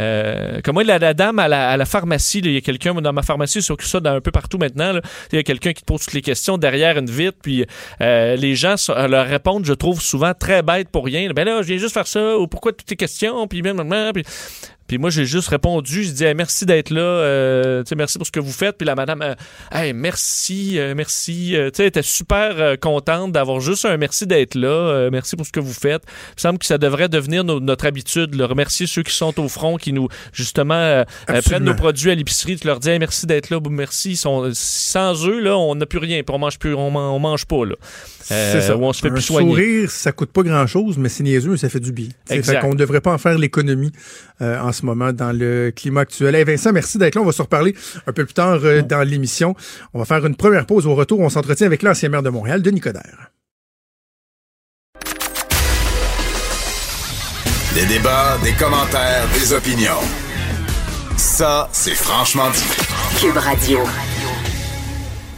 Euh, 0.00 0.60
comme 0.64 0.74
moi, 0.74 0.82
la, 0.82 0.98
la 0.98 1.14
dame 1.14 1.38
à 1.38 1.46
la, 1.46 1.70
à 1.70 1.76
la 1.76 1.84
pharmacie, 1.84 2.38
il 2.40 2.50
y 2.50 2.56
a 2.56 2.60
quelqu'un 2.60 2.94
dans 2.94 3.12
ma 3.12 3.22
pharmacie, 3.22 3.62
c'est 3.62 3.80
ça 3.82 4.00
dans 4.00 4.14
un 4.14 4.20
peu 4.20 4.32
partout 4.32 4.58
maintenant. 4.58 4.92
Il 5.32 5.36
y 5.36 5.38
a 5.38 5.42
quelqu'un 5.44 5.72
qui 5.72 5.82
te 5.82 5.86
pose 5.86 6.00
toutes 6.00 6.14
les 6.14 6.22
questions 6.22 6.58
derrière 6.58 6.98
une 6.98 7.08
vitre, 7.10 7.38
puis 7.40 7.64
euh, 8.00 8.34
les 8.34 8.56
gens 8.56 8.76
so- 8.76 8.94
leur 9.06 9.26
répondent, 9.26 9.64
je 9.64 9.72
trouve 9.74 10.00
souvent 10.00 10.32
très 10.34 10.62
bête 10.62 10.88
pour 10.88 11.04
rien. 11.04 11.30
Ben 11.32 11.44
là, 11.44 11.62
je 11.62 11.68
viens 11.68 11.76
juste 11.78 11.94
faire 11.94 12.08
ça, 12.08 12.36
ou 12.38 12.48
pourquoi 12.48 12.72
toutes 12.72 12.86
tes 12.86 12.96
questions, 12.96 13.46
puis 13.46 13.62
puis 14.12 14.24
puis 14.86 14.98
moi, 14.98 15.10
j'ai 15.10 15.24
juste 15.24 15.48
répondu, 15.48 16.04
je 16.04 16.10
dis 16.10 16.24
Hey, 16.24 16.34
merci 16.34 16.66
d'être 16.66 16.90
là, 16.90 17.00
euh, 17.00 17.82
merci 17.96 18.18
pour 18.18 18.26
ce 18.26 18.32
que 18.32 18.40
vous 18.40 18.52
faites. 18.52 18.76
Puis 18.76 18.86
la 18.86 18.94
madame, 18.94 19.22
euh, 19.22 19.34
hey, 19.72 19.92
merci, 19.92 20.78
euh, 20.78 20.94
merci. 20.94 21.56
euh, 21.56 21.70
tu 21.70 21.76
sais, 21.76 21.82
elle 21.84 21.88
était 21.88 22.02
super 22.02 22.78
contente 22.80 23.32
d'avoir 23.32 23.60
juste 23.60 23.84
un 23.84 23.96
merci 23.96 24.26
d'être 24.26 24.54
là, 24.54 25.08
merci 25.10 25.36
pour 25.36 25.46
ce 25.46 25.52
que 25.52 25.60
vous 25.60 25.72
faites. 25.72 26.02
Il 26.06 26.34
me 26.36 26.40
semble 26.40 26.58
que 26.58 26.66
ça 26.66 26.78
devrait 26.78 27.08
devenir 27.08 27.44
no- 27.44 27.60
notre 27.60 27.86
habitude, 27.86 28.34
le 28.34 28.44
remercier 28.44 28.86
ceux 28.86 29.02
qui 29.02 29.14
sont 29.14 29.38
au 29.40 29.48
front, 29.48 29.76
qui 29.76 29.92
nous, 29.92 30.08
justement, 30.32 31.04
prennent 31.50 31.64
nos 31.64 31.74
produits 31.74 32.10
à 32.10 32.14
l'épicerie. 32.14 32.56
Tu 32.56 32.66
leur 32.66 32.80
dis 32.80 32.90
Hey, 32.90 32.98
merci 32.98 33.26
d'être 33.26 33.50
là, 33.50 33.58
merci. 33.70 34.12
Ils 34.12 34.16
sont, 34.16 34.50
sans 34.52 35.26
eux, 35.26 35.40
là, 35.40 35.56
on 35.56 35.74
n'a 35.74 35.86
plus 35.86 35.98
rien, 35.98 36.22
puis 36.22 36.34
on 36.34 36.38
mange 36.38 36.58
plus, 36.58 36.74
on, 36.74 36.90
man- 36.90 37.02
on 37.10 37.18
mange 37.18 37.46
pas, 37.46 37.64
là. 37.64 37.74
C'est 38.20 38.60
ça. 38.62 38.76
ou 38.76 38.84
on 38.84 38.92
se 38.92 39.00
fait 39.02 39.08
un 39.08 39.12
plus 39.12 39.22
soigner. 39.22 39.50
sourire, 39.50 39.90
ça 39.90 40.10
coûte 40.12 40.30
pas 40.30 40.42
grand-chose, 40.42 40.96
mais 40.96 41.08
c'est 41.10 41.22
niaiseux, 41.22 41.56
ça 41.58 41.68
fait 41.68 41.80
du 41.80 41.92
bien. 41.92 42.08
Fait 42.26 42.40
qu'on 42.60 42.70
ne 42.72 42.78
devrait 42.78 43.00
pas 43.02 43.12
en 43.12 43.18
faire 43.18 43.36
l'économie 43.38 43.92
en 44.40 44.72
ce 44.74 44.84
moment 44.84 45.12
dans 45.12 45.32
le 45.32 45.72
climat 45.74 46.02
actuel. 46.02 46.34
Hey 46.34 46.44
Vincent, 46.44 46.72
merci 46.72 46.98
d'être 46.98 47.14
là. 47.14 47.22
On 47.22 47.24
va 47.24 47.32
se 47.32 47.40
reparler 47.42 47.74
un 48.06 48.12
peu 48.12 48.24
plus 48.24 48.34
tard 48.34 48.60
euh, 48.64 48.82
dans 48.82 49.02
l'émission. 49.02 49.54
On 49.94 49.98
va 49.98 50.04
faire 50.04 50.24
une 50.26 50.36
première 50.36 50.66
pause. 50.66 50.86
Au 50.86 50.94
retour, 50.94 51.20
on 51.20 51.30
s'entretient 51.30 51.66
avec 51.66 51.82
l'ancien 51.82 52.10
maire 52.10 52.22
de 52.22 52.30
Montréal, 52.30 52.60
Denis 52.60 52.80
Coderre. 52.80 53.30
Des 57.74 57.86
débats, 57.86 58.38
des 58.44 58.52
commentaires, 58.52 59.26
des 59.32 59.52
opinions. 59.52 60.02
Ça, 61.16 61.68
c'est 61.72 61.94
franchement 61.94 62.50
dit. 62.50 63.20
Cube 63.20 63.36
Radio. 63.36 63.80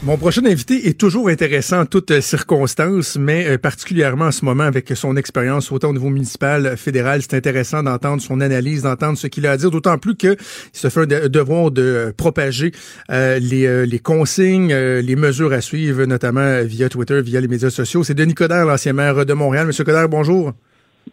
Mon 0.02 0.16
prochain 0.16 0.44
invité 0.46 0.86
est 0.88 1.00
toujours 1.00 1.28
intéressant 1.30 1.80
en 1.80 1.86
toutes 1.86 2.12
euh, 2.12 2.20
circonstances, 2.20 3.16
mais 3.18 3.44
euh, 3.48 3.58
particulièrement 3.58 4.26
en 4.26 4.30
ce 4.30 4.44
moment 4.44 4.62
avec 4.62 4.88
son 4.90 5.16
expérience 5.16 5.72
autant 5.72 5.88
au 5.90 5.94
niveau 5.94 6.10
municipal, 6.10 6.76
fédéral. 6.76 7.22
C'est 7.22 7.34
intéressant 7.34 7.82
d'entendre 7.82 8.22
son 8.22 8.40
analyse, 8.40 8.82
d'entendre 8.82 9.18
ce 9.18 9.26
qu'il 9.26 9.46
a 9.48 9.52
à 9.52 9.56
dire, 9.56 9.70
d'autant 9.72 9.98
plus 9.98 10.14
qu'il 10.14 10.36
se 10.72 10.88
fait 10.90 11.00
un 11.00 11.06
de- 11.06 11.26
devoir 11.26 11.72
de 11.72 12.14
propager 12.16 12.70
euh, 13.10 13.40
les, 13.40 13.84
les 13.84 13.98
consignes, 13.98 14.70
euh, 14.72 15.02
les 15.02 15.16
mesures 15.16 15.52
à 15.52 15.60
suivre, 15.60 16.04
notamment 16.04 16.62
via 16.62 16.88
Twitter, 16.88 17.20
via 17.20 17.40
les 17.40 17.48
médias 17.48 17.70
sociaux. 17.70 18.04
C'est 18.04 18.14
Denis 18.14 18.34
Coderre, 18.34 18.66
l'ancien 18.66 18.92
maire 18.92 19.26
de 19.26 19.32
Montréal. 19.32 19.66
Monsieur 19.66 19.82
Coderre, 19.82 20.08
bonjour. 20.08 20.52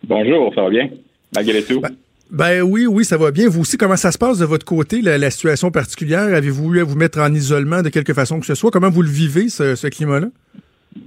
Bonjour, 0.08 0.54
ça 0.54 0.62
va 0.62 0.70
bien? 0.70 0.88
Malgré 1.34 1.64
tout. 1.64 1.80
Ben 1.80 1.90
oui, 2.32 2.88
oui, 2.88 3.06
ça 3.06 3.18
va 3.18 3.32
bien. 3.32 3.48
Vous 3.50 3.62
aussi, 3.62 3.78
comment 3.78 3.96
ça 3.96 4.12
se 4.12 4.18
passe 4.18 4.40
de 4.40 4.46
votre 4.46 4.66
côté, 4.66 5.02
la, 5.02 5.30
situation 5.30 5.72
particulière? 5.72 6.34
Avez-vous 6.34 6.76
eu 6.76 6.82
à 6.82 6.84
vous 6.84 6.98
mettre 6.98 7.20
en 7.20 7.34
isolement 7.34 7.82
de 7.82 7.90
quelque 7.90 8.14
façon 8.14 8.40
que 8.40 8.46
ce 8.46 8.56
soit? 8.56 8.72
Comment 8.72 8.90
vous 8.90 9.02
le 9.02 9.10
vivez, 9.10 9.50
ce, 9.50 9.88
climat-là? 9.88 10.28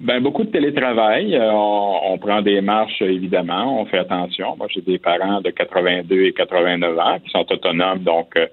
Ben, 0.01 0.21
beaucoup 0.21 0.45
de 0.45 0.51
télétravail. 0.51 1.37
Euh, 1.37 1.51
on, 1.53 2.19
prend 2.19 2.43
des 2.43 2.61
marches, 2.61 3.01
évidemment. 3.03 3.81
On 3.81 3.87
fait 3.87 3.99
attention. 3.99 4.57
Moi, 4.57 4.67
j'ai 4.75 4.81
des 4.81 4.99
parents 4.99 5.41
de 5.41 5.51
82 5.51 6.23
et 6.23 6.33
89 6.33 6.99
ans 6.99 7.19
qui 7.25 7.31
sont 7.31 7.47
autonomes, 7.53 8.01
donc, 8.01 8.37
euh, 8.37 8.47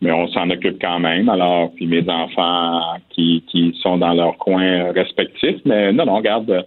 mais 0.00 0.10
on 0.10 0.26
s'en 0.28 0.48
occupe 0.48 0.80
quand 0.80 0.98
même. 0.98 1.28
Alors, 1.28 1.72
puis 1.74 1.86
mes 1.86 2.08
enfants 2.08 2.96
qui, 3.10 3.44
qui 3.48 3.78
sont 3.82 3.98
dans 3.98 4.14
leur 4.14 4.38
coin 4.38 4.92
respectif. 4.92 5.56
Mais 5.66 5.92
non, 5.92 6.06
non, 6.06 6.16
regarde, 6.16 6.66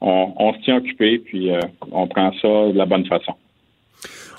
on, 0.00 0.32
on 0.36 0.52
se 0.52 0.58
tient 0.60 0.76
occupé, 0.76 1.18
puis 1.18 1.50
euh, 1.50 1.60
on 1.90 2.06
prend 2.06 2.32
ça 2.42 2.72
de 2.72 2.76
la 2.76 2.84
bonne 2.84 3.06
façon. 3.06 3.34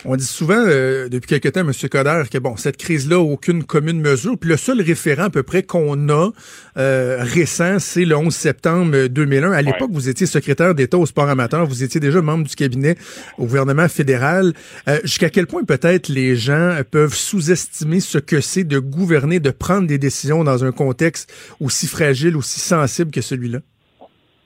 On 0.06 0.16
dit 0.16 0.24
souvent 0.26 0.56
euh, 0.58 1.10
depuis 1.10 1.28
quelque 1.28 1.50
temps, 1.50 1.60
M. 1.60 1.74
Coder, 1.92 2.24
que 2.32 2.38
bon, 2.38 2.56
cette 2.56 2.78
crise-là, 2.78 3.20
aucune 3.20 3.66
commune 3.66 4.00
mesure. 4.00 4.38
Puis 4.40 4.50
le 4.50 4.56
seul 4.56 4.82
référent 4.82 5.24
à 5.26 5.30
peu 5.30 5.44
près 5.44 5.62
qu'on 5.64 6.08
a 6.08 6.30
euh, 6.78 7.18
récent, 7.20 7.80
c'est 7.80 8.06
le 8.06 8.16
11 8.16 8.34
septembre 8.34 9.08
2001. 9.08 9.52
À 9.52 9.62
l'époque, 9.62 9.90
Ouais. 9.90 9.96
vous 9.96 10.08
étiez 10.08 10.26
secrétaire 10.26 10.74
d'État 10.74 10.98
au 10.98 11.06
sport 11.06 11.28
amateur. 11.30 11.66
Vous 11.68 11.84
étiez 11.84 12.00
déjà 12.00 12.22
membre 12.22 12.48
du 12.48 12.56
cabinet 12.56 12.96
au 13.38 13.44
gouvernement 13.44 13.90
fédéral. 13.90 14.54
Euh, 14.88 15.00
Jusqu'à 15.04 15.30
quel 15.30 15.48
point 15.48 15.66
peut-être 15.66 16.08
les 16.08 16.36
gens 16.38 16.78
peuvent 16.90 17.14
sous-estimer 17.14 18.00
ce 18.00 18.18
que 18.20 18.40
c'est 18.40 18.64
de 18.64 18.80
gouverner, 18.80 19.40
de 19.42 19.52
prendre 19.52 19.86
des 19.88 19.98
décisions 19.98 20.46
dans 20.46 20.64
un 20.64 20.72
contexte 20.72 21.30
aussi 21.60 21.88
fragile, 21.88 22.38
aussi 22.38 22.62
sensible 22.62 23.12
que 23.12 23.22
celui-là? 23.22 23.60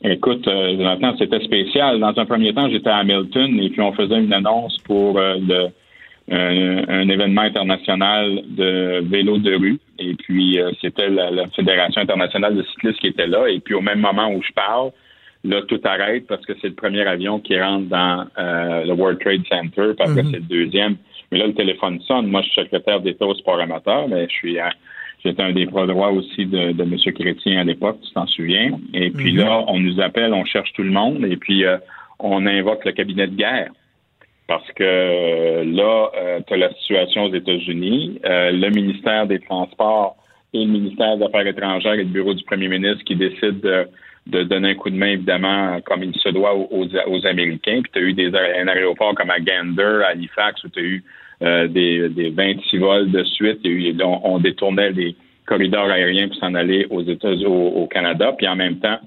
Écoute, 0.04 0.48
euh, 0.48 0.78
maintenant, 0.78 1.16
c'était 1.18 1.40
spécial. 1.40 2.00
Dans 2.00 2.14
un 2.18 2.26
premier 2.26 2.54
temps, 2.54 2.70
j'étais 2.70 2.90
à 2.90 2.98
Hamilton 2.98 3.60
et 3.60 3.70
puis 3.70 3.82
on 3.82 3.94
faisait 3.94 4.20
une 4.20 4.34
annonce 4.34 4.78
pour 4.80 5.18
euh, 5.18 5.36
le, 5.40 5.68
un, 6.30 6.84
un 6.90 7.10
événement 7.10 7.42
international 7.42 8.42
de 8.48 9.02
vélo 9.06 9.38
de 9.38 9.56
rue. 9.56 9.80
Et 10.00 10.14
puis, 10.16 10.60
euh, 10.60 10.72
c'était 10.82 11.10
la, 11.10 11.32
la 11.32 11.48
Fédération 11.48 12.02
internationale 12.02 12.56
de 12.56 12.64
cyclistes 12.64 13.00
qui 13.00 13.08
était 13.08 13.28
là. 13.28 13.48
Et 13.48 13.60
puis, 13.60 13.76
au 13.76 13.82
même 13.82 14.00
moment 14.00 14.30
où 14.30 14.42
je 14.44 14.52
parle, 14.54 14.92
Là, 15.46 15.62
tout 15.64 15.82
arrête 15.84 16.26
parce 16.28 16.46
que 16.46 16.54
c'est 16.62 16.70
le 16.70 16.74
premier 16.74 17.06
avion 17.06 17.40
qui 17.40 17.60
rentre 17.60 17.90
dans 17.90 18.26
euh, 18.40 18.86
le 18.86 18.94
World 18.94 19.20
Trade 19.20 19.44
Center, 19.50 19.92
parce 19.98 20.14
que 20.14 20.22
mhm. 20.22 20.32
c'est 20.32 20.38
le 20.38 20.44
deuxième. 20.44 20.96
Mais 21.32 21.38
là, 21.38 21.48
le 21.48 21.54
téléphone 21.54 22.00
sonne. 22.02 22.28
Moi, 22.28 22.42
je 22.44 22.50
suis 22.50 22.62
secrétaire 22.62 23.02
d'État 23.02 23.26
au 23.26 23.36
sport 23.36 23.60
amateur, 23.60 24.08
mais 24.08 24.26
je 24.30 24.34
suis 24.34 24.58
J'étais 25.24 25.42
un 25.42 25.54
des 25.54 25.66
droits 25.66 26.12
aussi 26.12 26.46
de, 26.46 26.74
de 26.74 26.84
M. 26.84 26.98
Chrétien 27.14 27.62
à 27.62 27.64
l'époque, 27.64 28.00
tu 28.02 28.12
t'en 28.14 28.28
souviens. 28.28 28.78
Et 28.94 29.10
puis 29.10 29.34
mhm. 29.34 29.40
là, 29.40 29.64
on 29.68 29.80
nous 29.80 30.02
appelle, 30.02 30.34
on 30.34 30.46
cherche 30.46 30.74
tout 30.74 30.84
le 30.84 30.92
monde, 30.92 31.26
et 31.26 31.38
puis 31.38 31.66
euh, 31.66 31.78
on 32.20 32.46
invoque 32.46 32.84
le 32.86 32.92
cabinet 32.92 33.28
de 33.28 33.36
guerre. 33.36 33.72
Parce 34.48 34.70
que 34.74 34.84
euh, 34.84 35.64
là, 35.64 36.42
tu 36.46 36.54
as 36.54 36.58
la 36.58 36.74
situation 36.74 37.26
aux 37.26 37.34
États-Unis. 37.34 38.20
le 38.24 38.70
ministère 38.70 39.26
des 39.28 39.40
Transports 39.40 40.18
et 40.54 40.60
le 40.60 40.72
ministère 40.72 41.18
des 41.18 41.26
Affaires 41.26 41.48
étrangères 41.48 41.94
et 41.94 42.04
le 42.04 42.10
bureau 42.10 42.34
du 42.34 42.44
premier 42.44 42.68
ministre 42.68 43.04
qui 43.06 43.16
décident 43.16 43.60
de 43.64 43.88
de 44.28 44.44
donner 44.44 44.72
un 44.72 44.76
coup 44.76 44.90
de 44.90 44.96
main, 44.96 45.12
évidemment, 45.12 45.82
comme 45.82 46.04
il 46.04 46.16
se 46.18 46.30
doit 46.30 46.56
aux, 46.56 47.26
Américains. 47.26 47.82
Puis 47.82 47.92
tu 47.92 48.00
as 48.00 48.02
eu 48.02 48.14
des, 48.14 48.28
un 48.28 48.68
aéroport 48.68 49.14
comme 49.16 49.30
à 49.30 49.40
Gander, 49.40 50.02
à 50.06 50.12
Halifax, 50.12 50.64
où 50.64 50.70
tu 50.70 50.80
as 50.80 50.84
eu 50.84 51.04
euh, 51.44 51.68
des, 51.68 52.10
des 52.10 52.30
26 52.30 52.78
vols 52.78 53.12
de 53.12 53.24
suite. 53.24 53.60
On, 54.02 54.40
détournait 54.40 54.92
les 54.92 55.16
corridors 55.46 55.90
aériens 55.90 56.28
pour 56.28 56.38
s'en 56.38 56.56
aller 56.56 56.88
aux 56.90 57.04
États-Unis, 57.04 57.46
au, 57.46 57.88
Canada. 57.88 58.34
Puis 58.38 58.48
en 58.48 58.56
même 58.56 58.80
temps, 58.80 59.00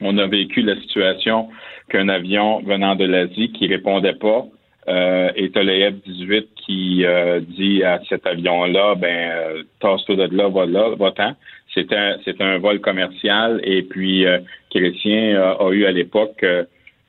on 0.00 0.16
a 0.18 0.26
vécu 0.26 0.62
la 0.62 0.76
situation 0.76 1.48
qu'un 1.88 2.08
avion 2.08 2.60
venant 2.60 2.94
de 2.94 3.04
l'Asie 3.04 3.52
qui 3.52 3.66
répondait 3.66 4.14
pas 4.14 4.46
euh, 4.88 5.30
et 5.34 5.50
tu 5.50 5.60
le 5.62 5.90
F-18 5.90 6.46
qui 6.64 7.04
euh, 7.04 7.40
dit 7.40 7.82
à 7.82 8.00
cet 8.08 8.26
avion-là, 8.26 8.94
ben, 8.94 9.30
euh, 9.30 9.62
tasse-toi 9.80 10.14
de 10.14 10.36
là, 10.36 10.48
va 10.48 10.66
là, 10.66 10.94
va-t'en. 10.96 11.32
C'est 11.74 11.92
un, 11.92 12.16
un 12.40 12.58
vol 12.58 12.80
commercial 12.80 13.60
et 13.64 13.82
puis 13.82 14.24
euh, 14.24 14.38
Chrétien 14.70 15.40
a 15.58 15.70
eu 15.72 15.84
à 15.84 15.92
l'époque 15.92 16.44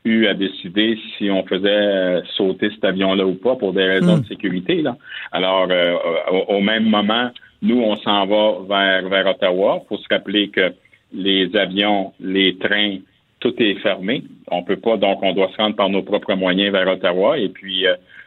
eu 0.07 0.27
à 0.27 0.33
décider 0.33 0.97
si 1.17 1.29
on 1.29 1.43
faisait 1.45 2.21
sauter 2.35 2.69
cet 2.71 2.83
avion-là 2.83 3.25
ou 3.25 3.35
pas 3.35 3.55
pour 3.55 3.73
des 3.73 3.85
raisons 3.85 4.17
hmm. 4.17 4.21
de 4.21 4.27
sécurité. 4.27 4.81
Là. 4.81 4.97
Alors, 5.31 5.67
au, 6.47 6.61
même 6.61 6.85
moment, 6.85 7.29
nous, 7.61 7.81
on 7.81 7.95
s'en 7.97 8.25
va 8.25 8.57
vers, 8.67 9.09
vers 9.09 9.27
Ottawa. 9.27 9.81
Il 9.83 9.87
faut 9.87 9.97
se 9.97 10.07
rappeler 10.09 10.49
que 10.49 10.73
les 11.13 11.55
avions, 11.55 12.13
les 12.19 12.57
trains, 12.57 12.97
tout 13.39 13.53
est 13.61 13.75
fermé. 13.75 14.23
On 14.49 14.63
peut 14.63 14.77
pas, 14.77 14.97
donc 14.97 15.19
on 15.21 15.33
doit 15.33 15.49
se 15.49 15.57
rendre 15.57 15.75
par 15.75 15.89
nos 15.89 16.01
propres 16.01 16.33
moyens 16.33 16.71
vers 16.71 16.87
Ottawa. 16.87 17.37
Et 17.37 17.49
puis, 17.49 17.85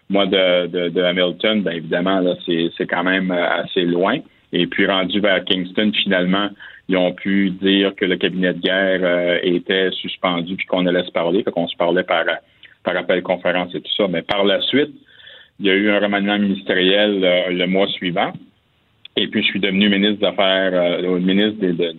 moi, 0.09 0.27
de, 0.27 0.67
de, 0.67 0.89
de 0.89 1.03
Hamilton, 1.03 1.63
bien 1.63 1.73
évidemment, 1.73 2.21
là, 2.21 2.35
c'est 2.47 2.87
quand 2.87 3.05
même 3.05 3.31
assez 3.31 3.83
loin. 3.83 4.19
Et 4.53 4.67
puis 4.67 4.87
rendu 4.87 5.21
vers 5.21 5.45
Kingston, 5.45 5.93
finalement, 6.03 6.49
ils 6.91 6.97
ont 6.97 7.13
pu 7.13 7.51
dire 7.51 7.95
que 7.95 8.05
le 8.05 8.17
cabinet 8.17 8.53
de 8.53 8.61
guerre 8.61 9.01
euh, 9.03 9.39
était 9.43 9.91
suspendu 9.93 10.57
puis 10.57 10.67
qu'on 10.67 10.87
allait 10.87 11.05
se 11.05 11.13
parler, 11.13 11.45
qu'on 11.45 11.69
se 11.69 11.77
parlait 11.77 12.03
par, 12.03 12.25
par 12.83 12.97
appel 12.97 13.23
conférence 13.23 13.73
et 13.75 13.81
tout 13.81 13.93
ça. 13.97 14.09
Mais 14.09 14.23
par 14.23 14.45
la 14.45 14.61
suite, 14.63 14.91
il 15.61 15.67
y 15.67 15.71
a 15.71 15.75
eu 15.75 15.89
un 15.91 16.01
remaniement 16.01 16.39
ministériel 16.39 17.25
euh, 17.25 17.51
le 17.51 17.67
mois 17.67 17.87
suivant. 17.89 18.33
Et 19.17 19.29
puis, 19.29 19.43
je 19.43 19.49
suis 19.49 19.61
devenu 19.61 19.89
ministre 19.89 20.21
des 20.21 20.27
Affaires, 20.27 20.73
euh, 20.73 21.19
ministre 21.21 21.61
de, 21.61 21.73
de, 21.73 21.93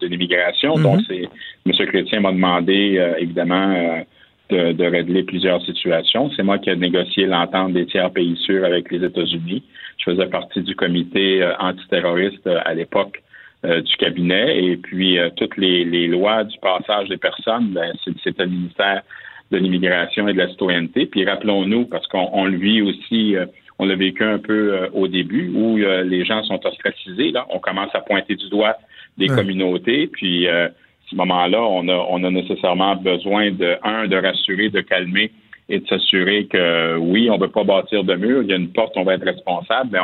de, 0.00 0.06
l'immigration. 0.06 0.74
Donc, 0.74 1.00
mm-hmm. 1.00 1.28
c'est 1.74 1.82
M. 1.82 1.86
Chrétien 1.88 2.20
m'a 2.20 2.32
demandé, 2.32 3.14
évidemment, 3.18 4.04
de, 4.50 4.84
régler 4.84 5.22
plusieurs 5.22 5.62
situations. 5.64 6.30
C'est 6.36 6.42
moi 6.42 6.58
qui 6.58 6.70
ai 6.70 6.76
négocié 6.76 7.26
l'entente 7.26 7.72
des 7.72 7.86
tiers 7.86 8.10
pays 8.10 8.36
sûrs 8.44 8.64
avec 8.64 8.90
les 8.90 9.04
États-Unis. 9.04 9.62
Je 9.98 10.10
faisais 10.10 10.26
partie 10.26 10.62
du 10.62 10.74
comité 10.74 11.42
euh, 11.42 11.54
antiterroriste 11.58 12.46
euh, 12.46 12.60
à 12.64 12.74
l'époque 12.74 13.22
euh, 13.64 13.80
du 13.80 13.96
cabinet. 13.96 14.64
Et 14.64 14.76
puis, 14.76 15.18
toutes 15.36 15.56
les, 15.56 16.06
lois 16.06 16.44
du 16.44 16.58
passage 16.58 17.08
des 17.08 17.16
personnes, 17.16 17.68
ben, 17.68 17.92
c'était 18.22 18.44
le 18.44 18.50
ministère 18.50 19.02
de 19.50 19.58
l'immigration 19.58 20.28
et 20.28 20.32
de 20.32 20.38
la 20.38 20.48
citoyenneté. 20.48 21.06
Puis, 21.06 21.24
rappelons-nous, 21.24 21.86
parce 21.86 22.06
qu'on 22.06 22.44
le 22.44 22.56
vit 22.56 22.82
aussi, 22.82 23.36
on 23.78 23.86
l'a 23.86 23.96
vécu 23.96 24.24
un 24.24 24.38
peu 24.38 24.88
au 24.92 25.08
début, 25.08 25.50
où 25.54 25.76
les 25.76 26.24
gens 26.24 26.42
sont 26.44 26.64
ostracisés. 26.66 27.30
Là. 27.30 27.46
On 27.50 27.58
commence 27.58 27.94
à 27.94 28.00
pointer 28.00 28.36
du 28.36 28.48
doigt 28.48 28.76
des 29.18 29.28
communautés. 29.28 30.08
Puis, 30.08 30.48
à 30.48 30.70
ce 31.10 31.16
moment-là, 31.16 31.62
on 31.62 31.88
a, 31.88 32.06
on 32.10 32.24
a 32.24 32.30
nécessairement 32.30 32.96
besoin 32.96 33.50
de, 33.50 33.76
un, 33.82 34.06
de 34.08 34.16
rassurer, 34.16 34.70
de 34.70 34.80
calmer 34.80 35.30
et 35.68 35.80
de 35.80 35.86
s'assurer 35.86 36.46
que 36.46 36.96
oui, 36.98 37.28
on 37.30 37.36
ne 37.36 37.42
veut 37.42 37.50
pas 37.50 37.64
bâtir 37.64 38.04
de 38.04 38.14
mur, 38.14 38.42
il 38.42 38.50
y 38.50 38.52
a 38.52 38.56
une 38.56 38.70
porte, 38.70 38.92
on 38.96 39.04
va 39.04 39.14
être 39.14 39.24
responsable, 39.24 39.90
mais 39.92 39.98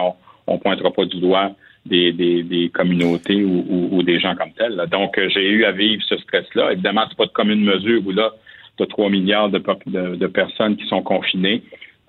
on 0.47 0.55
ne 0.55 0.59
pointera 0.59 0.91
pas 0.91 1.05
du 1.05 1.21
doigt 1.21 1.53
des, 1.87 2.13
des, 2.13 2.71
communautés 2.73 3.43
ou, 3.45 4.03
des 4.03 4.21
gens 4.21 4.35
comme 4.37 4.53
tels. 4.53 4.83
Donc, 4.91 5.19
euh, 5.19 5.29
j'ai 5.31 5.49
eu 5.49 5.65
à 5.65 5.73
vivre 5.73 6.03
ce 6.09 6.17
stress-là. 6.19 6.73
Évidemment, 6.73 7.05
c'est 7.09 7.17
pas 7.17 7.27
de 7.27 7.33
commune 7.33 7.65
mesure 7.65 8.03
où 8.07 8.11
là, 8.11 8.33
tu 8.77 8.83
as 8.83 8.87
3 8.87 9.11
milliards 9.11 9.51
de, 9.51 9.63
de, 10.17 10.27
personnes 10.27 10.77
qui 10.77 10.87
sont 10.87 11.03
confinées. 11.03 11.63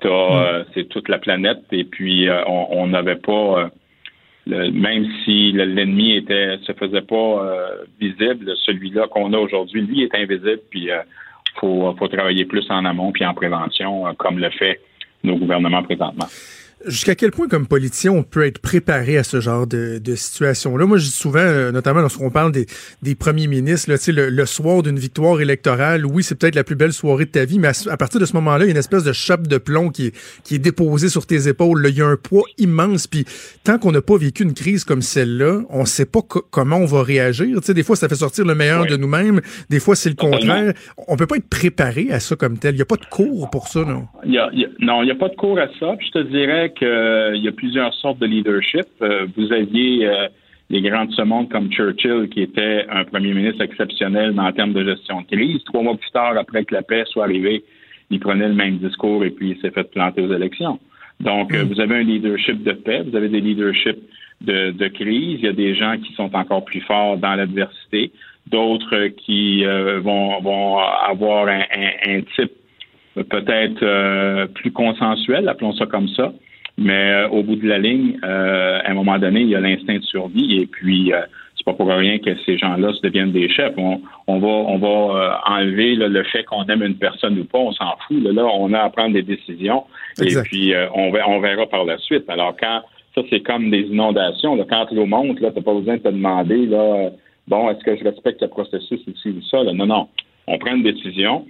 Mm. 0.04 0.08
Euh, 0.08 0.64
c'est 0.74 0.90
toute 0.90 1.10
la 1.10 1.20
planète. 1.20 1.64
Et 1.72 1.84
puis, 1.84 2.28
euh, 2.28 2.44
on 2.48 2.88
n'avait 2.88 3.16
pas, 3.16 3.70
même 4.46 5.08
si 5.24 5.52
l'ennemi 5.52 6.16
était 6.16 6.58
se 6.64 6.74
faisait 6.74 7.02
pas 7.02 7.70
visible, 8.00 8.54
celui-là 8.66 9.08
qu'on 9.08 9.34
a 9.34 9.38
aujourd'hui, 9.38 9.82
lui, 9.82 10.04
est 10.04 10.16
invisible. 10.16 10.62
Puis, 10.70 10.90
faut, 11.60 11.94
faut 11.98 12.08
travailler 12.08 12.46
plus 12.46 12.66
en 12.70 12.86
amont 12.86 13.12
puis 13.12 13.26
en 13.26 13.34
prévention, 13.34 14.08
euh, 14.08 14.14
comme 14.18 14.40
le 14.40 14.50
fait 14.50 14.80
nos 15.24 15.38
gouvernements 15.38 15.84
présentement. 15.84 16.26
Jusqu'à 16.86 17.16
quel 17.16 17.32
point, 17.32 17.48
comme 17.48 17.68
politicien, 17.68 18.12
on 18.12 18.24
peut 18.24 18.46
être 18.46 18.60
préparé 18.60 19.18
à 19.18 19.24
ce 19.24 19.40
genre 19.40 19.68
de, 19.68 20.00
de 20.00 20.16
situation-là? 20.16 20.86
Moi, 20.86 20.98
je 20.98 21.06
dis 21.06 21.12
souvent, 21.12 21.40
euh, 21.40 21.72
notamment 21.72 22.02
lorsqu'on 22.02 22.30
parle 22.30 22.52
des, 22.52 22.66
des 23.02 23.16
premiers 23.16 23.48
ministres, 23.48 23.92
là, 23.92 23.98
le, 24.08 24.30
le 24.30 24.46
soir 24.46 24.84
d'une 24.84 25.00
victoire 25.00 25.42
électorale, 25.42 26.06
oui, 26.06 26.24
c'est 26.24 26.36
peut-être 26.36 26.56
la 26.56 26.64
plus 26.64 26.76
belle 26.76 26.94
soirée 26.94 27.26
de 27.26 27.32
ta 27.32 27.46
vie, 27.46 27.60
mais 27.60 27.70
à, 27.90 27.98
partir 27.98 28.20
de 28.20 28.26
ce 28.26 28.34
moment-là, 28.34 28.66
il 28.66 28.68
y 28.68 28.72
a 28.72 28.72
une 28.72 28.78
espèce 28.78 29.04
de 29.04 29.14
chape 29.14 29.48
de 29.48 29.58
plomb 29.58 29.90
qui 29.90 30.08
est, 30.08 30.42
qui 30.44 30.56
est 30.56 30.60
déposée 30.60 31.10
sur 31.10 31.26
tes 31.26 31.48
épaules. 31.48 31.82
Là. 31.82 31.90
Il 31.90 31.98
y 31.98 32.02
a 32.02 32.08
un 32.08 32.18
poids 32.18 32.44
immense. 32.58 33.08
Puis 33.08 33.26
tant 33.64 33.78
qu'on 33.78 33.92
n'a 33.92 34.02
pas 34.02 34.18
vécu 34.18 34.44
une 34.44 34.54
crise 34.54 34.84
comme 34.84 35.02
celle-là, 35.02 35.62
on 35.70 35.86
sait 35.86 36.06
pas 36.06 36.22
comment 36.22 36.78
on 36.78 36.86
va 36.86 37.04
réagir. 37.04 37.60
Des 37.62 37.84
fois, 37.84 37.96
ça 37.96 38.10
fait 38.10 38.16
sortir 38.16 38.46
le 38.46 38.56
meilleur 38.56 38.86
de 38.86 38.98
nous-mêmes. 38.98 39.42
Des 39.70 39.80
fois, 39.80 39.96
c'est 39.96 40.10
le 40.10 40.16
contraire. 40.16 40.74
On 41.08 41.16
peut 41.16 41.28
pas 41.28 41.38
être 41.38 41.50
préparé 41.50 42.12
à 42.12 42.20
ça 42.20 42.36
comme 42.36 42.58
tel. 42.58 42.74
Il 42.74 42.78
n'y 42.78 42.82
a 42.82 42.86
pas 42.86 42.96
de 42.96 43.06
cours 43.06 43.50
pour 43.50 43.68
ça, 43.68 43.84
non? 43.86 44.08
Il 44.26 44.34
y 44.34 44.38
a, 44.38 44.50
non, 44.80 45.04
il 45.04 45.06
n'y 45.06 45.12
a 45.12 45.16
pas 45.16 45.30
de 45.30 45.36
cours 45.36 45.60
à 45.60 45.68
ça. 45.80 45.94
Puis 45.98 46.08
je 46.08 46.20
te 46.20 46.28
dirais 46.28 46.71
qu'il 46.74 46.88
euh, 46.88 47.36
y 47.38 47.48
a 47.48 47.52
plusieurs 47.52 47.94
sortes 47.96 48.20
de 48.20 48.26
leadership. 48.26 48.88
Euh, 49.02 49.28
vous 49.36 49.52
aviez 49.52 50.08
euh, 50.08 50.28
les 50.70 50.82
grands 50.82 51.06
de 51.06 51.14
ce 51.14 51.22
monde 51.22 51.50
comme 51.50 51.72
Churchill, 51.72 52.30
qui 52.30 52.42
était 52.42 52.86
un 52.90 53.04
premier 53.04 53.34
ministre 53.34 53.64
exceptionnel 53.64 54.34
le 54.36 54.52
termes 54.54 54.74
de 54.74 54.84
gestion 54.84 55.22
de 55.22 55.28
crise. 55.28 55.64
Trois 55.66 55.84
mois 55.84 55.96
plus 55.96 56.12
tard, 56.12 56.38
après 56.38 56.66
que 56.66 56.74
la 56.74 56.82
paix 56.82 57.04
soit 57.08 57.26
arrivée, 57.26 57.64
il 58.10 58.20
prenait 58.20 58.48
le 58.48 58.54
même 58.54 58.78
discours 58.78 59.24
et 59.24 59.32
puis 59.32 59.52
il 59.52 59.62
s'est 59.62 59.72
fait 59.72 59.90
planter 59.92 60.22
aux 60.22 60.34
élections. 60.34 60.80
Donc, 61.20 61.54
mm. 61.54 61.64
vous 61.64 61.80
avez 61.80 61.98
un 61.98 62.04
leadership 62.04 62.64
de 62.64 62.74
paix, 62.74 63.04
vous 63.06 63.16
avez 63.16 63.30
des 63.30 63.42
leaderships 63.42 64.02
de, 64.42 64.88
crise. 64.88 65.40
Il 65.40 65.46
y 65.46 65.48
a 65.48 65.54
des 65.54 65.76
gens 65.76 65.98
qui 65.98 66.14
sont 66.14 66.36
encore 66.36 66.66
plus 66.66 66.82
forts 66.82 67.18
dans 67.18 67.36
l'adversité, 67.36 68.12
d'autres 68.48 69.08
qui 69.08 69.64
vont, 69.64 70.42
vont 70.42 70.80
avoir 70.80 71.48
un, 71.48 71.62
un 72.08 72.22
type 72.36 72.52
peut-être 73.16 74.48
plus 74.54 74.72
consensuel, 74.72 75.48
appelons 75.48 75.74
ça 75.74 75.86
comme 75.86 76.08
ça. 76.10 76.34
Mais 76.82 77.12
euh, 77.12 77.30
au 77.30 77.44
bout 77.44 77.56
de 77.56 77.68
la 77.68 77.78
ligne, 77.78 78.18
euh, 78.24 78.80
à 78.84 78.92
un 78.92 78.94
moment 78.94 79.18
donné, 79.20 79.42
il 79.42 79.50
y 79.50 79.56
a 79.56 79.60
l'instinct 79.60 79.98
de 79.98 80.04
survie 80.04 80.62
et 80.62 80.66
puis 80.66 81.14
euh, 81.14 81.22
c'est 81.56 81.66
pas 81.66 81.74
pour 81.74 81.88
rien 81.88 82.18
que 82.18 82.36
ces 82.46 82.58
gens-là 82.58 82.92
se 82.94 83.02
deviennent 83.02 83.32
des 83.32 83.50
chefs. 83.50 83.74
On, 83.78 84.02
on 84.28 84.40
va, 84.40 84.48
on 84.48 84.78
va 84.78 85.42
enlever 85.46 85.96
le 85.96 86.24
fait 86.24 86.44
qu'on 86.44 86.66
aime 86.66 86.84
une 86.84 86.98
personne 86.98 87.38
ou 87.40 87.46
pas, 87.46 87.60
on 87.60 87.72
s'en 87.72 87.96
fout. 88.08 88.24
Là, 88.24 88.46
on 88.46 88.74
a 88.74 88.80
à 88.80 88.90
prendre 88.90 89.14
des 89.14 89.22
décisions 89.22 89.84
et 90.22 90.34
puis 90.44 90.74
on, 90.96 91.12
on 91.14 91.40
verra 91.40 91.68
par 91.68 91.86
la 91.86 91.98
suite. 92.00 92.28
Alors 92.30 92.56
quand 92.60 92.82
ça, 93.14 93.22
c'est 93.30 93.42
comme 93.42 93.70
des 93.70 93.82
inondations. 93.82 94.56
Là, 94.56 94.66
quand 94.70 94.90
l'eau 94.92 95.06
monte, 95.06 95.40
là, 95.42 95.52
t'as 95.54 95.62
pas 95.62 95.74
besoin 95.74 95.98
de 95.98 96.02
te 96.02 96.08
demander 96.08 96.66
là, 96.66 97.10
bon, 97.48 97.70
est-ce 97.70 97.84
que 97.84 97.98
je 97.98 98.04
respecte 98.06 98.42
le 98.42 98.48
processus 98.48 99.02
ici 99.06 99.30
ou 99.30 99.42
ça? 99.44 99.64
Là? 99.64 99.74
Non, 99.74 99.86
non. 99.86 100.08
On 100.48 100.58
prend 100.58 100.76
une 100.76 100.84
décision 100.84 101.46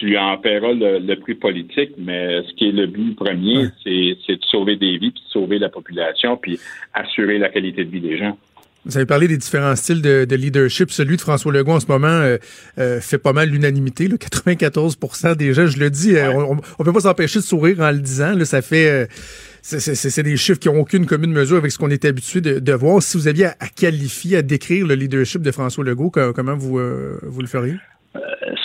tu 0.00 0.16
en 0.16 0.38
paieras 0.38 0.72
le, 0.72 1.14
prix 1.16 1.34
politique, 1.34 1.90
mais 1.98 2.42
ce 2.48 2.54
qui 2.54 2.68
est 2.68 2.72
le 2.72 2.86
but 2.86 3.14
premier, 3.14 3.66
c'est 3.84 4.34
de 4.34 4.44
sauver 4.50 4.76
des 4.76 4.96
vies, 4.96 5.10
puis 5.10 5.22
de 5.22 5.30
sauver 5.30 5.58
la 5.58 5.68
population, 5.68 6.38
puis 6.38 6.58
assurer 6.94 7.38
la 7.38 7.50
qualité 7.50 7.84
de 7.84 7.90
vie 7.90 8.00
des 8.00 8.16
gens. 8.16 8.36
Vous 8.86 8.96
avez 8.96 9.04
parlé 9.04 9.28
des 9.28 9.36
différents 9.36 9.76
styles 9.76 10.00
de, 10.00 10.34
leadership. 10.34 10.90
Celui 10.90 11.16
de 11.16 11.20
François 11.20 11.52
Legault 11.52 11.72
en 11.72 11.80
ce 11.80 11.86
moment 11.86 12.08
euh, 12.08 12.38
euh, 12.78 12.98
fait 13.02 13.18
pas 13.18 13.34
mal 13.34 13.50
l'unanimité. 13.50 14.08
94 14.08 14.96
des 15.36 15.52
gens, 15.52 15.66
je 15.66 15.78
le 15.78 15.90
dis, 15.90 16.16
euh, 16.16 16.32
on, 16.32 16.56
on 16.78 16.84
peut 16.84 16.92
pas 16.94 17.00
s'empêcher 17.00 17.40
de 17.40 17.44
sourire 17.44 17.80
en 17.80 17.90
le 17.90 17.98
disant. 17.98 18.34
Là, 18.34 18.46
ça 18.46 18.62
fait, 18.62 19.06
c'est 19.60 20.22
des 20.22 20.38
chiffres 20.38 20.58
qui 20.58 20.68
n'ont 20.68 20.80
aucune 20.80 21.04
commune 21.04 21.32
mesure 21.32 21.58
avec 21.58 21.72
ce 21.72 21.76
qu'on 21.78 21.90
est 21.90 22.06
habitué 22.06 22.40
de, 22.40 22.72
voir. 22.72 23.02
Si 23.02 23.18
vous 23.18 23.28
aviez 23.28 23.46
à, 23.46 23.68
qualifier, 23.76 24.38
à 24.38 24.42
décrire 24.42 24.86
le 24.86 24.94
leadership 24.94 25.42
de 25.42 25.50
François 25.50 25.84
Legault, 25.84 26.10
comment 26.10 26.56
vous 26.56 26.80
vous 27.22 27.42
le 27.42 27.48
feriez? 27.48 27.74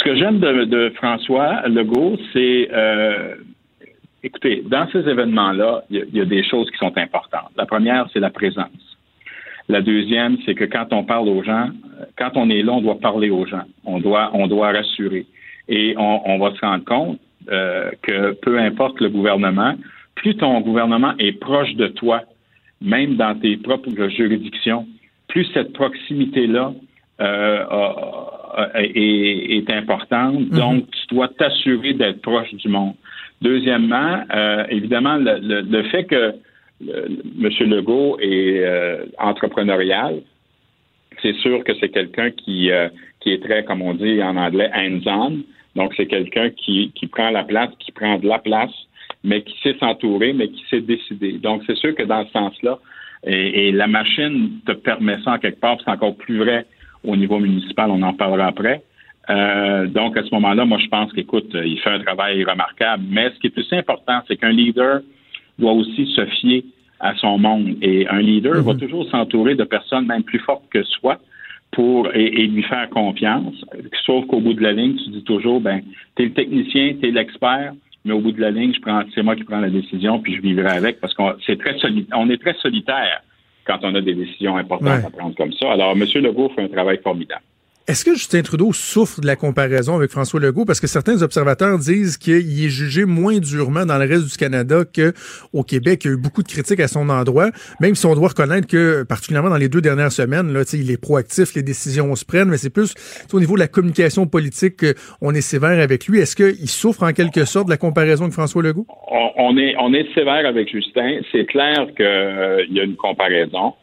Que 0.06 0.16
j'aime 0.16 0.40
de, 0.40 0.92
François 0.96 1.68
Legault, 1.68 2.18
c'est, 2.32 2.70
euh, 2.72 3.36
écoutez, 4.22 4.62
dans 4.64 4.88
ces 4.92 5.00
événements-là, 5.00 5.84
il 5.90 6.06
y, 6.14 6.22
a 6.22 6.26
des 6.26 6.44
choses 6.44 6.70
qui 6.70 6.78
sont 6.78 6.96
importantes. 6.96 7.50
La 7.58 7.66
première, 7.66 8.08
c'est 8.14 8.20
la 8.20 8.30
présence. 8.30 8.70
La 9.68 9.82
deuxième, 9.82 10.38
c'est 10.46 10.54
que 10.54 10.66
quand 10.66 10.94
on 10.94 11.04
parle 11.04 11.28
aux 11.28 11.42
gens, 11.42 11.70
quand 12.20 12.32
on 12.36 12.52
est 12.52 12.62
là, 12.62 12.74
on 12.74 12.82
doit 12.82 13.00
parler 13.00 13.32
aux 13.32 13.48
gens. 13.48 13.64
On 13.84 14.00
doit, 14.00 14.30
on 14.34 14.46
doit 14.46 14.72
rassurer. 14.72 15.26
Et 15.68 15.96
on, 15.98 16.38
va 16.38 16.54
se 16.54 16.62
rendre 16.62 16.86
compte 16.86 17.20
euh, 17.50 17.90
que 18.04 18.34
peu 18.34 18.60
importe 18.60 19.02
le 19.02 19.10
gouvernement, 19.10 19.74
plus 20.14 20.36
ton 20.36 20.62
gouvernement 20.62 21.14
est 21.18 21.40
proche 21.40 21.74
de 21.74 21.88
toi, 21.88 22.22
même 22.80 23.16
dans 23.16 23.34
tes 23.40 23.58
propres 23.58 24.08
juridictions, 24.10 24.86
plus 25.30 25.46
cette 25.52 25.74
proximité-là 25.74 26.74
euh, 27.22 27.64
est, 28.76 29.70
importante. 29.70 30.36
Mm-hmm. 30.36 30.58
Donc, 30.58 30.92
tu 30.92 31.16
dois 31.16 31.28
t'assurer 31.30 31.94
d'être 31.94 32.22
proche 32.22 32.54
du 32.54 32.68
monde. 32.68 32.96
Deuxièmement, 33.42 34.24
euh, 34.34 34.66
évidemment, 34.70 35.18
le, 35.20 35.84
fait 35.84 36.06
que 36.06 36.34
M. 36.82 37.50
Legault 37.70 38.18
est 38.20 38.64
euh, 38.64 39.06
entrepreneurial, 39.20 40.22
c'est 41.22 41.36
sûr 41.36 41.64
que 41.64 41.74
c'est 41.80 41.90
quelqu'un 41.90 42.32
qui, 42.32 42.72
euh, 42.72 42.90
qui 43.20 43.32
est 43.34 43.44
très, 43.44 43.64
comme 43.64 43.82
on 43.82 43.94
dit 43.94 44.22
en 44.22 44.36
anglais, 44.38 44.70
hands-on. 44.74 45.40
Donc, 45.76 45.94
c'est 45.98 46.06
quelqu'un 46.06 46.50
qui, 46.52 46.92
qui 46.96 47.08
prend 47.08 47.30
la 47.30 47.44
place, 47.44 47.70
qui 47.80 47.92
prend 47.92 48.18
de 48.18 48.28
la 48.28 48.40
place, 48.40 48.72
mais 49.24 49.42
qui 49.42 49.56
sait 49.62 49.76
s'entourer, 49.80 50.34
mais 50.34 50.48
qui 50.48 50.64
sait 50.70 50.82
décider. 50.82 51.34
Donc, 51.34 51.64
c'est 51.68 51.76
sûr 51.76 51.94
que 51.96 52.04
dans 52.04 52.26
ce 52.26 52.32
sens-là, 52.32 52.80
et, 53.28 53.72
la 53.72 53.88
machine 53.88 54.60
te 54.66 54.72
permet 54.72 55.18
ça 55.24 55.34
en 55.34 55.40
quelque 55.40 55.60
part, 55.60 55.78
c'est 55.84 55.90
encore 55.90 56.16
plus 56.16 56.38
vrai 56.38 56.66
au 57.08 57.16
niveau 57.16 57.40
municipal, 57.40 57.90
on 57.92 58.02
en 58.02 58.14
parlera 58.14 58.48
après. 58.48 58.84
Euh, 59.30 59.88
donc, 59.88 60.18
à 60.18 60.24
ce 60.24 60.34
moment-là, 60.36 60.66
moi, 60.66 60.78
je 60.78 60.88
pense 60.88 61.12
qu'écoute, 61.14 61.50
il 61.54 61.80
fait 61.80 61.90
un 61.90 62.00
travail 62.00 62.44
remarquable. 62.44 63.04
Mais 63.10 63.32
ce 63.32 63.40
qui 63.40 63.48
est 63.48 63.52
plus 63.52 63.68
important, 63.72 64.22
c'est 64.28 64.38
qu'un 64.38 64.52
leader 64.52 65.02
doit 65.58 65.72
aussi 65.74 66.06
se 66.16 66.26
fier 66.26 66.64
à 67.00 67.16
son 67.16 67.38
monde. 67.38 67.76
Et 67.82 68.08
un 68.08 68.22
leader 68.22 68.62
va 68.64 68.74
mhm. 68.74 68.80
toujours 68.80 69.10
s'entourer 69.10 69.56
de 69.56 69.64
personnes 69.64 70.06
même 70.06 70.24
plus 70.24 70.40
fortes 70.40 70.66
que 70.70 70.84
soi 70.84 71.20
pour 71.72 72.10
et, 72.14 72.48
lui 72.48 72.64
faire 72.64 72.90
confiance. 72.90 73.56
Sauf 74.06 74.26
qu'au 74.28 74.40
bout 74.40 74.54
de 74.54 74.62
la 74.62 74.72
ligne, 74.72 74.96
tu 74.96 75.10
dis 75.10 75.24
toujours, 75.24 75.60
ben, 75.60 75.82
t'es 76.16 76.26
le 76.26 76.34
technicien, 76.34 76.96
t'es 77.02 77.12
l'expert, 77.12 77.74
mais 78.06 78.14
au 78.14 78.20
bout 78.20 78.32
de 78.32 78.40
la 78.40 78.52
ligne, 78.52 78.74
je 78.74 78.80
prends, 78.80 79.02
c'est 79.14 79.24
moi 79.24 79.36
qui 79.36 79.44
prends 79.44 79.60
la 79.60 79.70
décision, 79.70 80.20
puis 80.20 80.36
je 80.36 80.42
vivrai 80.42 80.70
avec, 80.70 81.02
parce 81.02 81.14
qu'on 81.14 81.34
c'est 81.46 81.60
très 81.60 81.76
on 82.14 82.30
est 82.30 82.38
très 82.38 82.54
solitaire 82.62 83.22
quand 83.66 83.80
on 83.84 83.96
a 83.96 84.02
des 84.02 84.14
décisions 84.14 84.58
importantes 84.58 85.06
à 85.06 85.10
prendre 85.10 85.36
comme 85.36 85.54
ça. 85.54 85.72
Alors, 85.72 85.92
M. 85.92 86.06
Legault 86.16 86.50
fait 86.56 86.64
un 86.64 86.68
travail 86.68 87.00
formidable. 87.04 87.44
Est-ce 87.88 88.04
que 88.04 88.16
Justin 88.16 88.42
Trudeau 88.42 88.74
souffre 88.74 89.22
de 89.22 89.28
la 89.28 89.36
comparaison 89.36 89.96
avec 89.96 90.10
François 90.10 90.40
Legault? 90.40 90.66
Parce 90.66 90.80
que 90.80 90.88
certains 90.88 91.22
observateurs 91.22 91.78
disent 91.78 92.18
qu'il 92.18 92.66
est 92.66 92.70
jugé 92.70 93.06
moins 93.06 93.38
durement 93.38 93.86
dans 93.86 94.00
le 94.00 94.08
reste 94.08 94.26
du 94.26 94.36
Canada 94.38 94.86
qu'au 94.86 95.62
Québec. 95.62 96.02
Il 96.04 96.08
y 96.08 96.10
a 96.10 96.14
eu 96.16 96.18
beaucoup 96.18 96.42
de 96.42 96.48
critiques 96.48 96.80
à 96.80 96.88
son 96.88 97.10
endroit, 97.10 97.52
même 97.80 97.94
si 97.94 98.08
on 98.08 98.16
doit 98.16 98.30
reconnaître 98.30 98.66
que, 98.66 99.04
particulièrement 99.04 99.52
dans 99.52 99.58
les 99.58 99.70
deux 99.70 99.82
dernières 99.82 100.12
semaines, 100.12 100.52
là, 100.52 100.62
il 100.74 100.90
est 100.90 101.00
proactif, 101.00 101.54
les 101.54 101.62
décisions 101.62 102.16
se 102.16 102.26
prennent, 102.26 102.50
mais 102.50 102.58
c'est 102.58 102.72
plus 102.72 102.96
au 103.32 103.40
niveau 103.40 103.54
de 103.54 103.60
la 103.60 103.68
communication 103.68 104.26
politique 104.26 104.78
qu'on 105.20 105.36
est 105.36 105.42
sévère 105.42 105.80
avec 105.80 106.08
lui. 106.08 106.20
Est-ce 106.20 106.36
qu'il 106.36 106.68
souffre 106.68 107.04
en 107.04 107.14
quelque 107.14 107.46
sorte 107.46 107.68
de 107.68 107.72
la 107.72 107.78
comparaison 107.78 108.24
avec 108.24 108.34
François 108.34 108.64
Legault? 108.64 108.88
On, 109.38 109.56
est, 109.60 109.76
on 109.78 109.94
est 109.94 110.12
sévère 110.16 110.48
avec 110.48 110.72
Justin. 110.72 111.20
C'est 111.32 111.46
clair 111.46 111.86
qu'il 111.96 112.04
euh, 112.04 112.66
y 112.68 112.80
a 112.80 112.84
une 112.84 112.96
comparaison 112.96 113.76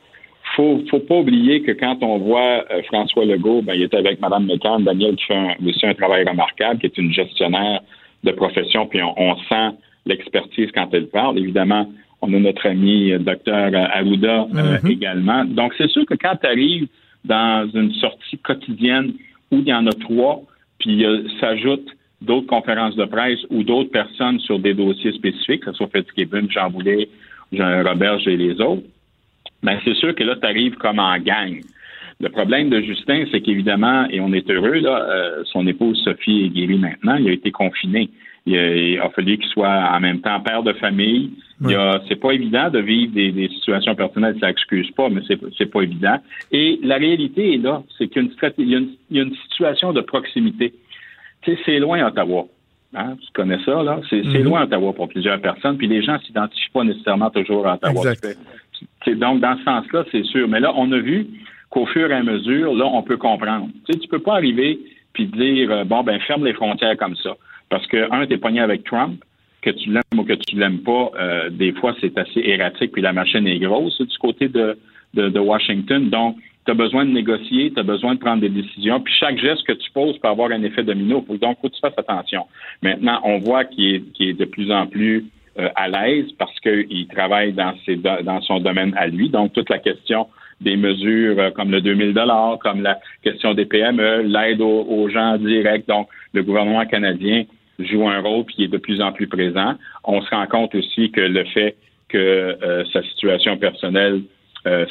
faut, 0.57 0.83
faut 0.91 1.01
pas 1.01 1.17
oublier 1.17 1.63
que 1.63 1.73
quand 1.73 2.03
on 2.03 2.19
voit 2.19 2.65
euh, 2.71 2.83
François 2.85 3.25
Legault, 3.25 3.63
ben, 3.63 3.75
il 3.75 3.83
est 3.83 3.95
avec 3.95 4.21
Mme 4.21 4.47
McCann, 4.47 4.85
Daniel 4.85 5.17
qui 5.17 5.25
fait 5.27 5.35
un, 5.35 5.55
aussi 5.67 5.87
un 5.87 5.95
travail 5.95 6.25
remarquable, 6.29 6.81
qui 6.81 6.87
est 6.87 6.99
une 6.99 7.13
gestionnaire 7.13 7.81
de 8.25 8.31
profession, 8.33 8.87
puis 8.87 9.01
on, 9.03 9.37
sent 9.49 9.77
l'expertise 10.07 10.71
quand 10.75 10.89
elle 10.93 11.09
parle. 11.09 11.39
Évidemment, 11.39 11.91
on 12.21 12.33
a 12.33 12.39
notre 12.39 12.67
ami 12.67 13.13
euh, 13.13 13.19
docteur 13.19 13.71
euh, 13.73 13.87
Arruda 13.93 14.47
mm-hmm. 14.53 14.91
également. 14.91 15.45
Donc, 15.45 15.75
c'est 15.79 15.89
sûr 15.89 16.05
que 16.07 16.15
quand 16.15 16.37
tu 16.41 16.47
arrives 16.47 16.89
dans 17.25 17.69
une 17.75 17.93
sortie 17.95 18.39
quotidienne 18.39 19.15
où 19.51 19.59
il 19.59 19.69
y 19.69 19.75
en 19.75 19.87
a 19.87 19.93
trois, 19.93 20.43
puis 20.79 21.05
s'ajoutent 21.41 21.91
d'autres 22.21 22.47
conférences 22.47 22.97
de 22.97 23.05
presse 23.05 23.39
ou 23.51 23.63
d'autres 23.63 23.91
personnes 23.91 24.41
sur 24.41 24.59
des 24.59 24.75
dossiers 24.75 25.13
spécifiques, 25.13 25.65
que 25.65 25.73
ce 25.73 25.79
soit 25.79 25.89
Fitzgibbon, 25.95 26.49
Jean 26.49 26.71
Boulet, 26.71 27.09
Jean 27.53 27.85
Robert 27.85 28.27
et 28.27 28.37
les 28.37 28.61
autres, 28.61 28.83
ben 29.63 29.79
c'est 29.85 29.95
sûr 29.95 30.15
que 30.15 30.25
là, 30.25 30.37
tu 30.41 30.47
arrives 30.47 30.77
comme 30.77 30.99
en 30.99 31.19
gang. 31.19 31.61
Le 32.21 32.29
problème 32.29 32.71
de 32.71 32.81
Justin, 32.81 33.25
c'est 33.33 33.41
qu'évidemment, 33.41 34.07
et 34.09 34.21
on 34.21 34.33
est 34.33 34.49
heureux, 34.49 34.79
là, 34.79 35.05
euh, 35.09 35.43
son 35.47 35.67
épouse 35.67 36.01
Sophie 36.05 36.45
est 36.45 36.49
guérie 36.51 36.79
maintenant, 36.79 37.17
il 37.17 37.29
a 37.29 37.33
été 37.33 37.51
confiné. 37.51 38.11
Il 38.45 38.99
a, 38.99 39.09
fallu 39.11 39.39
qu'il 39.39 39.49
soit 39.51 39.89
en 39.93 40.01
même 40.01 40.21
temps 40.21 40.41
père 40.41 40.65
de 40.65 40.73
famille. 40.73 41.31
C'est 42.09 42.17
pas 42.17 42.33
évident 42.33 42.71
de 42.71 42.81
vivre 42.81 43.13
des, 43.13 43.49
situations 43.55 43.95
personnelles, 43.95 44.37
ça 44.41 44.51
excuse 44.51 44.91
pas, 44.93 45.09
mais 45.09 45.21
c'est, 45.29 45.67
pas 45.67 45.83
évident. 45.83 46.17
Et 46.51 46.81
la 46.83 46.97
réalité 46.97 47.55
est 47.55 47.59
là, 47.59 47.83
c'est 47.97 48.09
qu'il 48.09 48.23
y 48.23 48.25
a 48.25 48.29
une, 48.29 48.33
stratégie, 48.33 48.69
il 49.11 49.17
y 49.17 49.21
a 49.21 49.23
une, 49.23 49.35
situation 49.49 49.93
de 49.93 50.01
proximité. 50.01 50.75
Tu 51.43 51.53
sais, 51.53 51.59
c'est 51.65 51.79
loin 51.79 52.05
Ottawa. 52.05 52.47
Hein? 52.95 53.17
Tu 53.21 53.29
connais 53.33 53.63
ça, 53.65 53.83
là? 53.83 54.01
C'est, 54.11 54.23
mm-hmm. 54.23 54.43
loin 54.43 54.65
Ottawa 54.65 54.93
pour 54.93 55.09
plusieurs 55.09 55.41
personnes, 55.41 55.79
puis 55.79 55.87
les 55.87 56.03
gens 56.03 56.19
s'identifient 56.19 56.71
pas 56.73 56.83
nécessairement 56.83 57.31
toujours 57.31 57.67
à 57.69 57.75
Ottawa. 57.75 58.03
Donc, 59.07 59.41
dans 59.41 59.57
ce 59.59 59.65
sens-là, 59.65 60.05
c'est 60.11 60.25
sûr. 60.25 60.49
Mais 60.49 60.61
là, 60.61 60.73
on 60.77 60.91
a 60.93 60.99
vu 60.99 61.27
qu'au 61.71 61.87
fur 61.87 62.11
et 62.11 62.15
à 62.15 62.23
mesure, 62.23 62.75
là, 62.75 62.87
on 62.87 63.03
peut 63.03 63.17
comprendre. 63.17 63.69
Tu 63.89 63.99
tu 63.99 64.09
peux 64.09 64.21
pas 64.21 64.35
arriver 64.35 64.79
puis 65.13 65.27
dire, 65.27 65.71
euh, 65.71 65.85
bon, 65.85 66.03
ben, 66.03 66.19
ferme 66.21 66.45
les 66.45 66.55
frontières 66.55 66.97
comme 66.97 67.17
ça. 67.17 67.37
Parce 67.69 67.87
que, 67.87 68.13
un, 68.13 68.27
t'es 68.27 68.39
pogné 68.39 68.61
avec 68.61 68.85
Trump, 68.85 69.23
que 69.63 69.71
tu 69.71 69.91
l'aimes 69.91 70.19
ou 70.19 70.25
que 70.25 70.33
tu 70.33 70.57
l'aimes 70.57 70.81
pas, 70.81 71.11
euh, 71.19 71.51
des 71.51 71.73
fois, 71.73 71.95
c'est 72.01 72.17
assez 72.19 72.41
erratique, 72.41 72.93
puis 72.93 73.03
la 73.03 73.13
machine 73.13 73.47
est 73.47 73.59
grosse 73.59 74.01
du 74.01 74.19
côté 74.19 74.49
de, 74.49 74.77
de, 75.15 75.39
Washington. 75.39 76.11
Donc, 76.11 76.37
tu 76.65 76.71
as 76.71 76.75
besoin 76.75 77.05
de 77.05 77.11
négocier, 77.11 77.73
tu 77.73 77.81
as 77.81 77.85
besoin 77.85 78.15
de 78.15 78.21
prendre 78.21 78.41
des 78.41 78.49
décisions, 78.49 79.01
puis 79.01 79.15
chaque 79.19 79.39
geste 79.39 79.65
que 79.67 79.73
tu 79.73 79.91
poses 79.93 80.19
peut 80.19 80.29
avoir 80.29 80.51
un 80.51 80.63
effet 80.63 80.83
domino. 80.83 81.25
Donc, 81.41 81.59
faut 81.61 81.69
que 81.69 81.75
tu 81.75 81.81
fasses 81.81 81.97
attention. 81.97 82.47
Maintenant, 82.83 83.21
on 83.25 83.39
voit 83.39 83.65
qu'il 83.65 84.05
est, 84.21 84.33
de 84.33 84.45
plus 84.45 84.71
en 84.71 84.87
plus 84.87 85.25
à 85.57 85.89
l'aise 85.89 86.33
parce 86.39 86.59
qu'il 86.61 87.07
travaille 87.09 87.53
dans, 87.53 87.75
ses, 87.85 87.97
dans 87.97 88.41
son 88.43 88.61
domaine 88.61 88.95
à 88.97 89.07
lui. 89.07 89.29
Donc, 89.29 89.53
toute 89.53 89.69
la 89.69 89.79
question 89.79 90.27
des 90.63 90.77
mesures 90.77 91.39
euh, 91.39 91.51
comme 91.51 91.71
le 91.71 91.81
2000 91.81 92.15
dollars, 92.15 92.59
comme 92.61 92.83
la 92.83 92.99
question 93.23 93.55
des 93.55 93.67
PME, 93.67 94.23
l'aide 94.23 94.61
aux, 94.61 95.09
gens 95.09 95.37
directs. 95.37 95.87
Donc, 95.89 96.09
le 96.33 96.43
gouvernement 96.43 96.87
canadien 96.87 97.45
joue 97.79 98.09
un 98.09 98.21
rôle 98.21 98.45
qui 98.47 98.65
est 98.65 98.69
de 98.69 98.79
plus 98.79 99.01
en 99.03 99.13
plus 99.13 99.27
présent. 99.27 99.75
On 100.05 100.23
se 100.23 100.31
rend 100.31 100.47
compte 100.47 100.75
aussi 100.75 101.11
que 101.11 101.21
le 101.21 101.45
fait 101.45 101.77
que 102.09 102.19
euh, 102.19 102.85
sa 102.93 103.03
situation 103.03 103.57
personnelle 103.57 104.23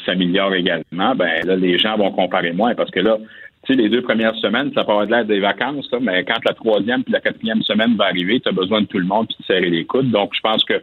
s'améliore 0.06 0.54
également, 0.54 1.16
ben 1.16 1.46
là, 1.46 1.56
les 1.56 1.80
gens 1.80 1.96
vont 1.96 2.12
comparer 2.12 2.52
moins 2.52 2.76
parce 2.76 2.92
que 2.92 3.00
là, 3.00 3.18
tu 3.64 3.74
sais, 3.74 3.80
les 3.80 3.90
deux 3.90 4.02
premières 4.02 4.36
semaines, 4.36 4.72
ça 4.74 4.84
peut 4.84 4.92
avoir 4.92 5.06
l'air 5.06 5.26
des 5.26 5.40
vacances, 5.40 5.88
mais 6.02 6.24
quand 6.24 6.44
la 6.46 6.54
troisième 6.54 7.04
puis 7.04 7.14
la 7.14 7.22
quatrième 7.22 7.62
semaine 7.62 7.96
va 7.96 8.06
arriver, 8.06 8.40
tu 8.40 8.50
as 8.50 8.52
besoin 8.52 8.82
de 8.82 8.88
tout 8.88 8.98
le 8.98 9.06
monde 9.06 9.28
puis 9.28 9.38
de 9.40 9.46
serrer 9.46 9.70
les 9.70 9.86
coudes. 9.86 10.10
Donc, 10.10 10.32
je 10.34 10.42
pense 10.42 10.64
que 10.64 10.82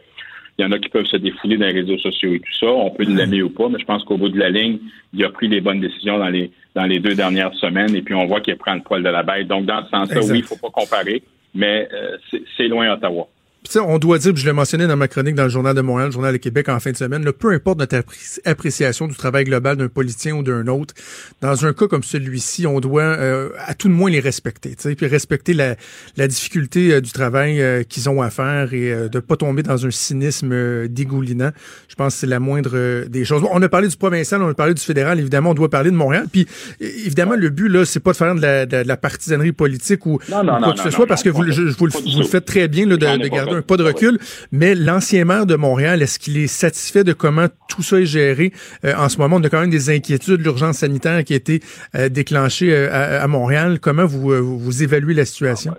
il 0.59 0.63
y 0.63 0.65
en 0.65 0.73
a 0.73 0.79
qui 0.79 0.89
peuvent 0.89 1.07
se 1.07 1.17
défouler 1.17 1.57
dans 1.57 1.67
les 1.67 1.73
réseaux 1.73 1.99
sociaux 1.99 2.35
et 2.35 2.41
tout 2.41 2.53
ça. 2.59 2.67
On 2.67 2.91
peut 2.91 3.05
l'aimer 3.05 3.43
ou 3.43 3.51
pas, 3.51 3.69
mais 3.69 3.79
je 3.79 3.85
pense 3.85 4.03
qu'au 4.03 4.17
bout 4.17 4.29
de 4.29 4.39
la 4.39 4.51
ligne, 4.51 4.79
il 5.15 5.25
a 5.25 5.31
pris 5.31 5.47
les 5.47 5.61
bonnes 5.61 5.81
décisions 5.81 6.19
dans 6.19 6.29
les 6.29 6.51
dans 6.75 6.85
les 6.85 6.99
deux 6.99 7.15
dernières 7.15 7.55
semaines 7.55 7.95
et 7.95 8.03
puis 8.03 8.15
on 8.15 8.27
voit 8.27 8.41
qu'il 8.41 8.57
prend 8.57 8.75
le 8.75 8.81
poil 8.81 9.05
de 9.05 9.09
la 9.09 9.23
bête. 9.23 9.47
Donc, 9.47 9.67
dans 9.67 9.85
ce 9.85 9.91
sens-là, 9.91 10.21
oui, 10.29 10.39
il 10.39 10.43
faut 10.43 10.57
pas 10.57 10.71
comparer, 10.71 11.23
mais 11.55 11.89
euh, 11.93 12.17
c'est 12.57 12.67
loin 12.67 12.93
Ottawa 12.93 13.29
on 13.77 13.99
doit 13.99 14.19
dire, 14.19 14.35
je 14.35 14.47
l'ai 14.47 14.53
mentionné 14.53 14.87
dans 14.87 14.97
ma 14.97 15.09
chronique 15.09 15.35
dans 15.35 15.45
le 15.45 15.49
Journal 15.49 15.75
de 15.75 15.81
Montréal, 15.81 16.09
le 16.09 16.13
Journal 16.13 16.33
de 16.33 16.39
Québec 16.39 16.69
en 16.69 16.81
fin 16.81 16.91
de 16.91 16.97
semaine, 16.97 17.31
peu 17.33 17.53
importe 17.53 17.79
notre 17.79 18.03
appréciation 18.45 19.07
du 19.07 19.15
travail 19.15 19.45
global 19.45 19.77
d'un 19.77 19.89
politicien 19.89 20.35
ou 20.35 20.43
d'un 20.43 20.67
autre, 20.69 20.95
dans 21.43 21.67
un 21.67 21.73
cas 21.73 21.87
comme 21.87 22.03
celui-ci, 22.03 22.67
on 22.67 22.81
doit 22.81 23.03
euh, 23.03 23.51
à 23.67 23.75
tout 23.75 23.89
de 23.89 23.93
moins 23.93 24.11
les 24.11 24.21
respecter, 24.21 24.77
puis 24.97 25.07
respecter 25.07 25.55
la, 25.55 25.77
la 26.17 26.29
difficulté 26.29 26.95
euh, 26.95 27.01
du 27.01 27.11
travail 27.11 27.61
euh, 27.61 27.83
qu'ils 27.83 28.09
ont 28.09 28.23
à 28.23 28.31
faire 28.31 28.73
et 28.73 29.09
de 29.09 29.21
pas 29.21 29.37
tomber 29.37 29.63
dans 29.63 29.87
un 29.87 29.91
cynisme 29.91 30.89
dégoulinant. 30.89 31.51
Je 31.89 31.95
pense 31.95 32.15
que 32.15 32.21
c'est 32.21 32.27
la 32.27 32.41
moindre 32.41 33.05
des 33.07 33.25
choses. 33.25 33.43
on 33.51 33.61
a 33.63 33.69
parlé 33.69 33.89
du 33.89 33.97
provincial, 33.97 34.43
on 34.43 34.49
a 34.49 34.55
parlé 34.55 34.75
du 34.75 34.83
fédéral, 34.83 35.19
évidemment, 35.19 35.51
on 35.51 35.55
doit 35.55 35.69
parler 35.69 35.91
de 35.91 35.97
Montréal. 35.97 36.27
Puis 36.31 36.47
évidemment, 36.81 37.35
le 37.37 37.51
but 37.51 37.69
là, 37.69 37.85
c'est 37.85 38.01
pas 38.01 38.13
de 38.13 38.17
faire 38.17 38.35
de 38.35 38.41
la, 38.41 38.67
de, 38.67 38.77
la 38.77 38.97
partisanerie 38.97 39.53
politique 39.53 40.07
ou, 40.07 40.19
quoi 40.19 40.73
que 40.73 40.81
ce 40.81 40.91
soit, 40.91 41.07
parce 41.07 41.23
que 41.23 41.29
vous, 41.29 41.43
vous, 41.43 41.87
le, 41.87 42.25
faites 42.25 42.45
très 42.45 42.69
bien 42.69 42.87
là, 42.87 42.97
de, 42.97 43.23
de 43.23 43.29
garder 43.29 43.48
pas 43.67 43.77
de 43.77 43.83
recul, 43.83 44.19
mais 44.53 44.75
l'ancien 44.75 45.25
maire 45.25 45.47
de 45.47 45.57
Montréal, 45.57 46.03
est-ce 46.03 46.19
qu'il 46.19 46.37
est 46.37 46.47
satisfait 46.47 47.05
de 47.05 47.13
comment 47.13 47.47
tout 47.69 47.83
ça 47.83 48.01
est 48.01 48.07
géré 48.07 48.53
euh, 48.85 48.93
en 48.99 49.09
ce 49.09 49.19
moment? 49.19 49.37
On 49.37 49.45
a 49.45 49.49
quand 49.49 49.61
même 49.61 49.71
des 49.71 49.91
inquiétudes, 49.91 50.41
l'urgence 50.41 50.79
sanitaire 50.79 51.25
qui 51.25 51.33
a 51.33 51.37
été 51.37 51.61
euh, 51.95 52.09
déclenchée 52.09 52.73
euh, 52.73 53.23
à, 53.23 53.27
Montréal. 53.27 53.79
Comment 53.81 54.07
vous, 54.07 54.59
vous 54.59 54.83
évaluez 54.83 55.15
la 55.15 55.25
situation? 55.25 55.73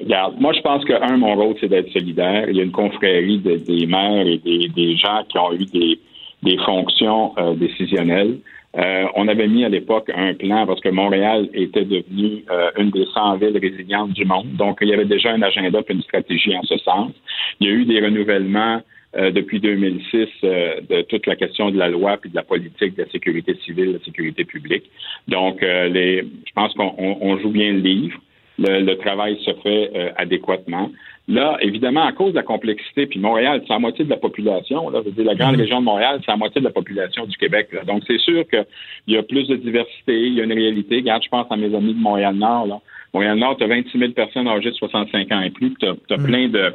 Regarde, 0.00 0.34
moi, 0.40 0.52
je 0.52 0.60
pense 0.60 0.84
que, 0.84 0.92
un, 0.92 1.16
mon 1.16 1.34
rôle, 1.34 1.54
c'est 1.60 1.68
d'être 1.68 1.90
solidaire. 1.92 2.48
Il 2.48 2.56
y 2.56 2.60
a 2.60 2.64
une 2.64 2.72
confrérie 2.72 3.38
des 3.38 3.86
maires 3.86 4.26
et 4.26 4.38
des, 4.38 4.96
gens 4.96 5.22
qui 5.28 5.38
ont 5.38 5.52
eu 5.52 5.64
des, 5.66 5.98
des 6.42 6.58
fonctions 6.64 7.34
décisionnelles. 7.56 8.38
Euh, 8.76 9.06
on 9.16 9.28
avait 9.28 9.48
mis 9.48 9.64
à 9.64 9.68
l'époque 9.68 10.10
un 10.14 10.32
plan 10.34 10.66
parce 10.66 10.80
que 10.80 10.88
Montréal 10.88 11.48
était 11.52 11.84
devenu 11.84 12.44
euh, 12.50 12.70
une 12.78 12.90
des 12.90 13.04
100 13.12 13.36
villes 13.36 13.58
résilientes 13.58 14.12
du 14.12 14.24
monde. 14.24 14.52
Donc, 14.56 14.78
il 14.80 14.88
y 14.88 14.94
avait 14.94 15.04
déjà 15.04 15.32
un 15.32 15.42
agenda 15.42 15.80
une 15.88 16.02
stratégie 16.02 16.56
en 16.56 16.62
ce 16.62 16.78
sens. 16.78 17.12
Il 17.60 17.66
y 17.68 17.70
a 17.70 17.74
eu 17.74 17.84
des 17.84 18.00
renouvellements 18.00 18.80
euh, 19.14 19.30
depuis 19.30 19.60
2006 19.60 20.26
euh, 20.42 20.80
de 20.88 21.02
toute 21.02 21.26
la 21.26 21.36
question 21.36 21.70
de 21.70 21.76
la 21.76 21.90
loi 21.90 22.16
puis 22.16 22.30
de 22.30 22.34
la 22.34 22.42
politique 22.42 22.96
de 22.96 23.02
la 23.02 23.10
sécurité 23.10 23.54
civile, 23.62 23.88
de 23.88 23.98
la 23.98 24.04
sécurité 24.04 24.46
publique. 24.46 24.84
Donc, 25.28 25.62
euh, 25.62 25.88
les, 25.88 26.22
je 26.22 26.52
pense 26.54 26.72
qu'on 26.72 27.38
joue 27.38 27.50
bien 27.50 27.72
le 27.72 27.80
livre. 27.80 28.18
Le, 28.58 28.94
travail 28.94 29.38
se 29.44 29.52
fait 29.62 30.12
adéquatement. 30.16 30.90
Là, 31.28 31.56
évidemment, 31.60 32.04
à 32.04 32.12
cause 32.12 32.32
de 32.32 32.36
la 32.36 32.42
complexité, 32.42 33.06
puis 33.06 33.20
Montréal, 33.20 33.62
c'est 33.62 33.72
la 33.72 33.78
moitié 33.78 34.04
de 34.04 34.10
la 34.10 34.16
population. 34.16 34.90
Là, 34.90 35.00
je 35.04 35.10
veux 35.10 35.14
dire, 35.14 35.24
la 35.24 35.36
grande 35.36 35.54
mm-hmm. 35.54 35.60
région 35.60 35.80
de 35.80 35.84
Montréal, 35.84 36.20
c'est 36.20 36.32
la 36.32 36.36
moitié 36.36 36.60
de 36.60 36.66
la 36.66 36.72
population 36.72 37.26
du 37.26 37.36
Québec. 37.36 37.68
Donc, 37.86 38.02
c'est 38.08 38.18
sûr 38.18 38.44
qu'il 38.48 38.64
y 39.06 39.16
a 39.16 39.22
plus 39.22 39.46
de 39.46 39.56
diversité, 39.56 40.18
il 40.18 40.34
y 40.34 40.40
a 40.40 40.44
une 40.44 40.52
réalité. 40.52 40.96
Regarde, 40.96 41.22
je 41.22 41.28
pense 41.28 41.46
à 41.50 41.56
mes 41.56 41.72
amis 41.74 41.94
de 41.94 42.00
Montréal-Nord. 42.00 42.82
Montréal-Nord, 43.14 43.56
tu 43.56 43.64
as 43.64 43.68
26 43.68 43.98
000 43.98 44.12
personnes 44.12 44.48
âgées 44.48 44.70
de 44.70 44.76
65 44.76 45.30
ans 45.32 45.40
et 45.42 45.50
plus. 45.50 45.72
Tu 45.78 45.86
as, 45.86 46.16
mm. 46.16 46.24
plein 46.24 46.48
de 46.48 46.72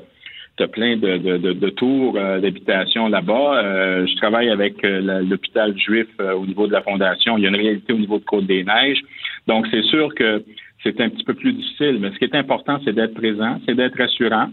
tu 0.58 0.68
plein 0.70 0.98
de, 0.98 1.18
de, 1.18 1.54
de, 1.54 1.70
tours 1.70 2.16
euh, 2.18 2.40
d'habitation 2.40 3.10
là-bas. 3.10 3.64
Euh, 3.64 4.08
je 4.08 4.16
travaille 4.16 4.50
avec 4.50 4.84
euh, 4.84 5.22
l'hôpital 5.22 5.78
juif 5.78 6.08
au 6.20 6.48
niveau 6.48 6.66
de 6.66 6.74
la 6.74 6.82
fondation. 6.82 7.38
Il 7.38 7.44
y 7.44 7.46
a 7.46 7.50
une 7.50 7.56
réalité 7.56 7.94
au 7.94 7.98
niveau 7.98 8.18
de 8.18 8.24
Côte-des-Neiges. 8.24 9.02
Donc, 9.46 9.68
c'est 9.70 9.84
sûr 9.84 10.14
que 10.16 10.44
c'est 10.84 11.00
un 11.02 11.10
petit 11.10 11.24
peu 11.24 11.34
plus 11.34 11.54
difficile, 11.54 11.98
mais 12.00 12.12
ce 12.12 12.18
qui 12.18 12.26
est 12.26 12.36
important, 12.36 12.80
c'est 12.86 12.94
d'être 12.94 13.14
présent, 13.14 13.60
c'est 13.66 13.76
d'être 13.76 13.98
rassurant, 13.98 14.50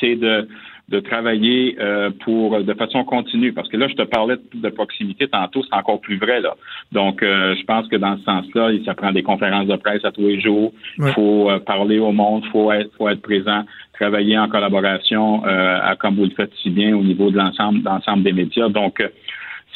c'est 0.00 0.16
de 0.16 0.48
de 0.88 1.00
travailler 1.00 1.76
euh, 1.80 2.10
pour 2.24 2.62
de 2.62 2.74
façon 2.74 3.04
continue. 3.04 3.52
Parce 3.52 3.68
que 3.68 3.76
là, 3.76 3.88
je 3.88 3.94
te 3.94 4.02
parlais 4.02 4.36
de, 4.52 4.68
proximité 4.68 5.28
tantôt, 5.28 5.62
c'est 5.62 5.74
encore 5.74 6.00
plus 6.00 6.18
vrai 6.18 6.40
là. 6.40 6.56
Donc, 6.92 7.22
euh, 7.22 7.54
je 7.58 7.64
pense 7.64 7.88
que 7.88 7.96
dans 7.96 8.18
ce 8.18 8.24
sens-là, 8.24 8.70
ça 8.84 8.94
prend 8.94 9.12
des 9.12 9.22
conférences 9.22 9.66
de 9.66 9.76
presse 9.76 10.04
à 10.04 10.12
tous 10.12 10.22
les 10.22 10.40
jours. 10.40 10.72
Il 10.98 11.12
faut 11.12 11.50
euh, 11.50 11.58
parler 11.58 11.98
au 11.98 12.12
monde, 12.12 12.44
faut 12.52 12.70
être, 12.70 12.90
faut 12.98 13.08
être 13.08 13.22
présent, 13.22 13.64
travailler 13.94 14.36
en 14.38 14.48
collaboration, 14.48 15.44
à, 15.44 15.94
comme 15.96 16.16
vous 16.16 16.24
le 16.24 16.30
faites 16.30 16.52
si 16.62 16.68
bien 16.70 16.96
au 16.96 17.02
niveau 17.02 17.30
de 17.30 17.36
l'ensemble, 17.36 17.80
l'ensemble 17.84 18.24
des 18.24 18.32
médias. 18.32 18.68
Donc 18.68 19.00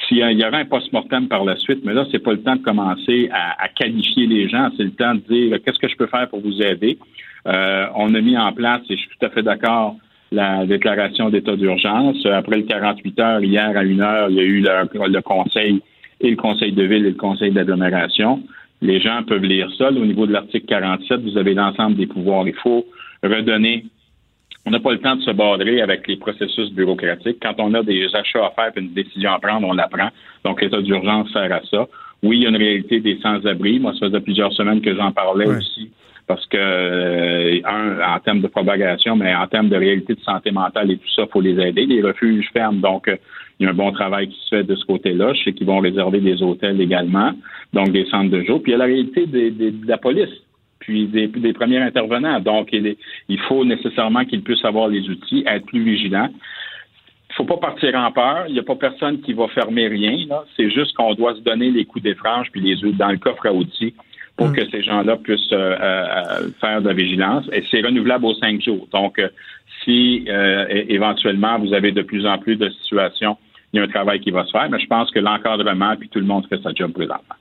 s'il 0.08 0.18
y 0.18 0.44
aura 0.44 0.56
un 0.56 0.64
post-mortem 0.64 1.28
par 1.28 1.44
la 1.44 1.56
suite, 1.56 1.80
mais 1.84 1.92
là, 1.92 2.06
c'est 2.10 2.18
pas 2.18 2.32
le 2.32 2.42
temps 2.42 2.56
de 2.56 2.62
commencer 2.62 3.28
à, 3.32 3.68
qualifier 3.68 4.26
les 4.26 4.48
gens, 4.48 4.70
c'est 4.76 4.84
le 4.84 4.92
temps 4.92 5.14
de 5.14 5.20
dire 5.20 5.58
qu'est-ce 5.62 5.78
que 5.78 5.88
je 5.88 5.96
peux 5.96 6.06
faire 6.06 6.28
pour 6.28 6.40
vous 6.40 6.62
aider? 6.62 6.98
on 7.44 8.14
a 8.14 8.20
mis 8.20 8.36
en 8.36 8.52
place, 8.52 8.82
et 8.90 8.96
je 8.96 9.00
suis 9.00 9.10
tout 9.18 9.26
à 9.26 9.30
fait 9.30 9.42
d'accord, 9.42 9.96
la 10.32 10.66
déclaration 10.66 11.30
d'état 11.30 11.56
d'urgence. 11.56 12.24
Après 12.26 12.56
le 12.56 12.62
48 12.62 13.20
heures, 13.20 13.42
hier 13.42 13.76
à 13.76 13.84
une 13.84 14.00
heure, 14.00 14.30
il 14.30 14.36
y 14.36 14.40
a 14.40 14.44
eu 14.44 14.60
le, 14.60 15.20
conseil 15.20 15.80
et 16.20 16.30
le 16.30 16.36
conseil 16.36 16.72
de 16.72 16.82
ville 16.82 17.06
et 17.06 17.10
le 17.10 17.16
conseil 17.16 17.52
d'agglomération. 17.52 18.42
Les 18.80 19.00
gens 19.00 19.22
peuvent 19.26 19.44
lire 19.44 19.70
ça. 19.76 19.88
Au 19.88 20.04
niveau 20.04 20.26
de 20.26 20.32
l'article 20.32 20.66
47, 20.66 21.20
vous 21.20 21.38
avez 21.38 21.54
l'ensemble 21.54 21.96
des 21.96 22.06
pouvoirs. 22.06 22.46
Il 22.46 22.54
faut 22.54 22.86
redonner. 23.22 23.84
On 24.68 24.70
n'a 24.70 24.80
pas 24.80 24.92
le 24.92 24.98
temps 24.98 25.16
de 25.16 25.22
se 25.22 25.30
border 25.30 25.80
avec 25.80 26.06
les 26.06 26.16
processus 26.16 26.70
bureaucratiques. 26.72 27.38
Quand 27.40 27.54
on 27.56 27.72
a 27.72 27.82
des 27.82 28.06
achats 28.14 28.44
à 28.44 28.50
faire 28.50 28.70
et 28.76 28.80
une 28.80 28.92
décision 28.92 29.32
à 29.32 29.38
prendre, 29.38 29.66
on 29.66 29.72
la 29.72 29.88
prend. 29.88 30.10
Donc, 30.44 30.60
l'état 30.60 30.82
d'urgence 30.82 31.32
sert 31.32 31.50
à 31.50 31.62
ça. 31.70 31.88
Oui, 32.22 32.36
il 32.36 32.42
y 32.42 32.46
a 32.46 32.50
une 32.50 32.56
réalité 32.58 33.00
des 33.00 33.18
sans-abri. 33.22 33.80
Moi, 33.80 33.94
ça 33.94 34.08
faisait 34.08 34.20
plusieurs 34.20 34.52
semaines 34.52 34.82
que 34.82 34.94
j'en 34.94 35.10
parlais 35.10 35.46
aussi 35.46 35.90
parce 36.26 36.44
que, 36.48 36.58
euh, 36.58 37.60
un, 37.64 38.14
en 38.14 38.20
termes 38.20 38.42
de 38.42 38.46
propagation, 38.48 39.16
mais 39.16 39.34
en 39.34 39.46
termes 39.46 39.70
de 39.70 39.76
réalité 39.76 40.14
de 40.14 40.20
santé 40.20 40.50
mentale 40.50 40.90
et 40.90 40.98
tout 40.98 41.08
ça, 41.16 41.22
il 41.22 41.32
faut 41.32 41.40
les 41.40 41.58
aider. 41.66 41.86
Les 41.86 42.02
refuges 42.02 42.50
ferment, 42.52 42.78
donc 42.78 43.08
euh, 43.08 43.16
il 43.58 43.64
y 43.64 43.66
a 43.66 43.70
un 43.70 43.74
bon 43.74 43.90
travail 43.92 44.28
qui 44.28 44.38
se 44.44 44.48
fait 44.56 44.64
de 44.64 44.76
ce 44.76 44.84
côté-là. 44.84 45.32
Je 45.32 45.44
sais 45.44 45.52
qu'ils 45.54 45.66
vont 45.66 45.78
réserver 45.78 46.20
des 46.20 46.42
hôtels 46.42 46.78
également, 46.82 47.32
donc 47.72 47.92
des 47.92 48.04
centres 48.10 48.30
de 48.30 48.42
jour. 48.42 48.62
Puis 48.62 48.72
il 48.72 48.74
y 48.74 48.74
a 48.74 48.78
la 48.78 48.84
réalité 48.84 49.24
de 49.24 49.72
la 49.86 49.96
police, 49.96 50.28
puis 50.88 51.06
des, 51.06 51.52
premiers 51.52 51.82
intervenants. 51.82 52.40
Donc, 52.40 52.70
il, 52.72 52.96
il 53.28 53.38
faut 53.40 53.62
nécessairement 53.62 54.24
qu'ils 54.24 54.42
puissent 54.42 54.64
avoir 54.64 54.88
les 54.88 55.06
outils, 55.10 55.44
être 55.46 55.66
plus 55.66 55.82
vigilants. 55.82 56.30
Il 57.28 57.34
faut 57.34 57.44
pas 57.44 57.58
partir 57.58 57.94
en 57.94 58.10
peur. 58.10 58.44
Il 58.48 58.54
n'y 58.54 58.58
a 58.58 58.62
pas 58.62 58.74
personne 58.74 59.20
qui 59.20 59.34
va 59.34 59.48
fermer 59.48 59.86
rien. 59.86 60.16
C'est 60.56 60.70
juste 60.70 60.96
qu'on 60.96 61.12
doit 61.12 61.34
se 61.34 61.40
donner 61.40 61.70
les 61.70 61.84
coups 61.84 62.02
des 62.02 62.14
franges 62.14 62.50
puis 62.50 62.62
les 62.62 62.76
dans 62.92 63.10
le 63.10 63.18
coffre 63.18 63.44
à 63.46 63.52
outils 63.52 63.92
pour 64.38 64.48
mm. 64.48 64.52
que 64.54 64.70
ces 64.70 64.82
gens-là 64.82 65.16
puissent 65.16 65.52
euh, 65.52 65.76
euh, 65.78 66.48
faire 66.58 66.80
de 66.80 66.88
la 66.88 66.94
vigilance. 66.94 67.44
Et 67.52 67.62
c'est 67.70 67.82
renouvelable 67.82 68.24
aux 68.24 68.34
cinq 68.34 68.62
jours. 68.62 68.88
Donc, 68.90 69.18
euh, 69.18 69.28
si 69.84 70.26
éventuellement 70.88 71.58
vous 71.58 71.72
avez 71.72 71.92
de 71.92 72.02
plus 72.02 72.26
en 72.26 72.38
plus 72.38 72.56
de 72.56 72.68
situations, 72.82 73.36
il 73.72 73.76
y 73.76 73.80
a 73.80 73.84
un 73.84 73.88
travail 73.88 74.20
qui 74.20 74.30
va 74.30 74.44
se 74.46 74.50
faire. 74.50 74.68
Mais 74.70 74.80
je 74.80 74.86
pense 74.86 75.10
que 75.10 75.18
l'encadrement, 75.18 75.94
puis 75.96 76.08
tout 76.08 76.18
le 76.18 76.26
monde 76.26 76.46
fait 76.48 76.60
sa 76.62 76.72
job 76.72 76.92
présentement. 76.92 77.36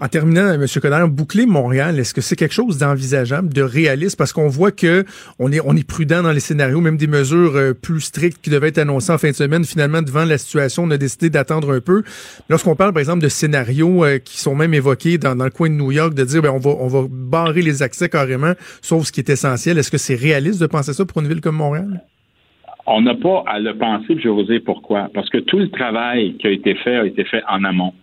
En 0.00 0.08
terminant, 0.08 0.52
M. 0.52 0.66
Coderre, 0.82 1.08
boucler 1.08 1.46
Montréal, 1.46 1.98
est-ce 1.98 2.14
que 2.14 2.20
c'est 2.20 2.36
quelque 2.36 2.54
chose 2.54 2.78
d'envisageable, 2.78 3.52
de 3.52 3.62
réaliste? 3.62 4.16
Parce 4.18 4.32
qu'on 4.32 4.48
voit 4.48 4.72
que 4.72 5.04
on 5.38 5.52
est, 5.52 5.60
on 5.64 5.76
est 5.76 5.86
prudent 5.86 6.22
dans 6.22 6.32
les 6.32 6.40
scénarios, 6.40 6.80
même 6.80 6.96
des 6.96 7.06
mesures 7.06 7.54
euh, 7.54 7.74
plus 7.74 8.00
strictes 8.00 8.42
qui 8.42 8.50
devaient 8.50 8.68
être 8.68 8.78
annoncées 8.78 9.12
en 9.12 9.18
fin 9.18 9.30
de 9.30 9.34
semaine. 9.34 9.64
Finalement, 9.64 10.02
devant 10.02 10.24
la 10.24 10.38
situation, 10.38 10.84
on 10.84 10.90
a 10.90 10.98
décidé 10.98 11.30
d'attendre 11.30 11.72
un 11.72 11.80
peu. 11.80 12.02
Lorsqu'on 12.48 12.74
parle, 12.74 12.92
par 12.92 13.00
exemple, 13.00 13.22
de 13.22 13.28
scénarios 13.28 14.04
euh, 14.04 14.18
qui 14.18 14.38
sont 14.38 14.54
même 14.54 14.74
évoqués 14.74 15.18
dans, 15.18 15.34
le 15.34 15.50
coin 15.50 15.70
de 15.70 15.74
New 15.74 15.92
York, 15.92 16.14
de 16.14 16.24
dire, 16.24 16.42
ben, 16.42 16.50
on 16.50 16.58
va, 16.58 16.70
on 16.70 16.88
va 16.88 17.06
barrer 17.08 17.62
les 17.62 17.82
accès 17.82 18.08
carrément, 18.08 18.52
sauf 18.82 19.06
ce 19.06 19.12
qui 19.12 19.20
est 19.20 19.30
essentiel. 19.30 19.78
Est-ce 19.78 19.90
que 19.90 19.98
c'est 19.98 20.16
réaliste 20.16 20.60
de 20.60 20.66
penser 20.66 20.92
ça 20.92 21.04
pour 21.04 21.22
une 21.22 21.28
ville 21.28 21.40
comme 21.40 21.56
Montréal? 21.56 22.02
On 22.86 23.00
n'a 23.00 23.14
pas 23.14 23.44
à 23.46 23.58
le 23.60 23.76
penser, 23.76 24.16
je 24.18 24.28
vais 24.28 24.34
vous 24.34 24.42
dire 24.42 24.60
pourquoi. 24.64 25.08
Parce 25.14 25.30
que 25.30 25.38
tout 25.38 25.58
le 25.58 25.70
travail 25.70 26.36
qui 26.36 26.46
a 26.46 26.50
été 26.50 26.74
fait 26.74 26.96
a 26.96 27.06
été 27.06 27.24
fait 27.24 27.42
en 27.48 27.64
amont. 27.64 27.94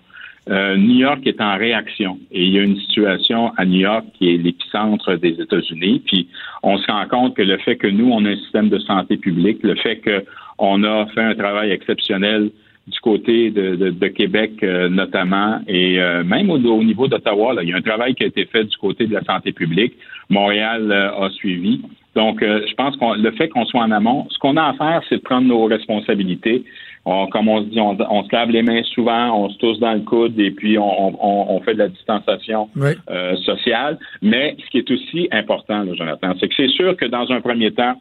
Euh, 0.50 0.76
New 0.76 0.96
York 0.96 1.20
est 1.26 1.40
en 1.40 1.56
réaction 1.56 2.18
et 2.32 2.44
il 2.44 2.50
y 2.50 2.58
a 2.58 2.64
une 2.64 2.78
situation 2.78 3.52
à 3.58 3.66
New 3.66 3.82
York 3.82 4.06
qui 4.16 4.34
est 4.34 4.38
l'épicentre 4.38 5.16
des 5.18 5.40
États-Unis. 5.40 6.02
Puis 6.06 6.28
on 6.64 6.78
se 6.78 6.92
rend 6.92 7.06
compte 7.08 7.36
que 7.36 7.44
le 7.44 7.58
fait 7.58 7.76
que 7.76 7.88
nous, 7.88 8.10
on 8.12 8.26
a 8.26 8.30
un 8.30 8.38
système 8.38 8.70
de 8.70 8.80
santé 8.80 9.18
publique, 9.18 9.60
le 9.62 9.76
fait 9.76 10.02
qu'on 10.02 10.84
a 10.84 11.06
fait 11.08 11.22
un 11.22 11.36
travail 11.36 11.70
exceptionnel 11.70 12.50
du 12.88 13.00
côté 13.02 13.52
de, 13.52 14.08
Québec 14.08 14.54
euh, 14.64 14.90
notamment 14.90 15.60
et 15.68 16.02
euh, 16.02 16.24
même 16.24 16.50
au, 16.50 16.58
niveau 16.84 17.08
d'Ottawa, 17.08 17.56
il 17.62 17.70
y 17.70 17.74
a 17.74 17.76
un 17.78 17.82
travail 17.82 18.16
qui 18.16 18.24
a 18.24 18.28
été 18.28 18.46
fait 18.46 18.64
du 18.64 18.76
côté 18.78 19.06
de 19.06 19.14
la 19.14 19.24
santé 19.24 19.52
publique. 19.52 19.94
Montréal 20.30 20.92
a 20.92 21.30
suivi. 21.30 21.82
Donc, 22.16 22.40
je 22.42 22.74
pense 22.76 22.98
que 22.98 23.22
le 23.22 23.32
fait 23.32 23.50
qu'on 23.50 23.66
soit 23.66 23.84
en 23.84 23.92
amont, 23.92 24.28
ce 24.32 24.40
qu'on 24.40 24.58
a 24.58 24.64
à 24.64 24.74
faire, 24.74 25.02
c'est 25.08 25.18
de 25.18 25.22
prendre 25.22 25.48
nos 25.48 25.66
responsabilités 25.66 26.64
on, 27.06 27.28
comme 27.28 27.48
on 27.48 27.64
se 27.64 27.70
dit, 27.70 27.80
on, 27.80 28.24
se 28.24 28.36
lave 28.36 28.52
les 28.52 28.62
mains 28.62 28.84
souvent, 28.84 29.36
on 29.36 29.50
se 29.50 29.58
tousse 29.58 29.80
dans 29.80 29.94
le 29.94 30.02
coude 30.02 30.40
et 30.40 30.52
puis 30.52 30.78
on, 30.78 31.60
fait 31.62 31.74
de 31.74 31.80
la 31.80 31.88
distanciation 31.88 32.70
euh, 32.78 33.36
sociale. 33.38 33.98
Mais 34.22 34.56
ce 34.64 34.70
qui 34.70 34.78
est 34.78 34.92
aussi 34.92 35.28
important, 35.32 35.84
Jonathan, 35.96 36.34
c'est 36.40 36.48
que 36.48 36.56
c'est 36.56 36.70
sûr 36.70 36.96
que 36.96 37.06
dans 37.06 37.32
un 37.32 37.42
premier 37.42 37.72
temps, 37.72 38.00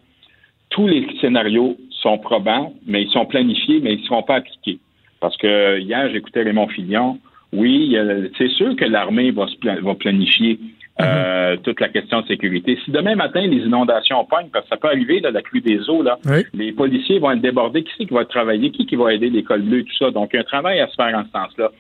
tous 0.69 0.87
les 0.87 1.07
scénarios 1.21 1.77
sont 2.03 2.19
probants, 2.19 2.73
mais 2.87 3.03
ils 3.03 3.11
sont 3.11 3.27
planifiés, 3.27 3.81
mais 3.83 3.95
ils 3.95 4.01
ne 4.01 4.07
seront 4.07 4.23
pas 4.23 4.37
appliqués. 4.37 4.79
Parce 5.21 5.37
que 5.37 5.79
hier, 5.81 6.11
j'écoutais 6.13 6.43
Raymond 6.43 6.69
Fillon. 6.69 7.19
Oui, 7.53 7.97
c'est 8.39 8.51
sûr 8.51 8.77
que 8.77 8.85
l'armée 8.85 9.33
va, 9.33 9.47
va 9.83 9.95
planifier 9.95 10.59
euh, 11.01 11.53
mhm. 11.53 11.63
toute 11.63 11.81
la 11.81 11.89
question 11.89 12.21
de 12.21 12.27
sécurité. 12.27 12.79
Si 12.85 12.91
demain 12.91 13.15
matin, 13.15 13.41
les 13.41 13.59
inondations 13.59 14.25
pognent, 14.25 14.51
parce 14.53 14.65
que 14.65 14.71
ça 14.71 14.77
peut 14.77 14.89
arriver, 14.89 15.21
là, 15.21 15.31
la 15.31 15.43
pluie 15.43 15.61
des 15.61 15.89
eaux, 15.89 16.03
là, 16.03 16.19
les 16.55 16.73
policiers 16.73 17.19
vont 17.19 17.31
être 17.33 17.41
débordés. 17.41 17.83
Qui 17.83 17.93
c'est 17.99 18.07
qui 18.07 18.15
va 18.15 18.25
travailler? 18.25 18.71
Qui, 18.71 18.87
qui 18.87 18.97
va 18.97 19.13
aider 19.15 19.31
l'école 19.31 19.63
bleue, 19.63 19.83
tout 19.83 19.97
ça? 19.99 20.11
Donc, 20.11 20.31
il 20.33 20.37
y 20.37 20.39
a 20.39 20.43
un 20.43 20.45
travail 20.45 20.81
à 20.81 20.89
se 20.89 20.95
faire 20.95 21.17
en 21.17 21.25
ce 21.25 21.31
sens-là. 21.31 21.71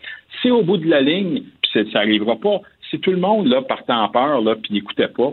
Si 0.40 0.50
au 0.50 0.62
bout 0.62 0.76
de 0.76 0.88
la 0.88 1.00
ligne, 1.00 1.42
puis 1.62 1.70
ça 1.92 2.00
n'arrivera 2.00 2.36
pas, 2.36 2.60
si 2.90 2.98
tout 2.98 3.10
le 3.10 3.18
monde 3.18 3.46
là, 3.46 3.62
partait 3.62 3.92
en 3.92 4.08
peur, 4.08 4.40
là, 4.40 4.56
puis 4.56 4.74
n'écoutait 4.74 5.08
pas, 5.08 5.32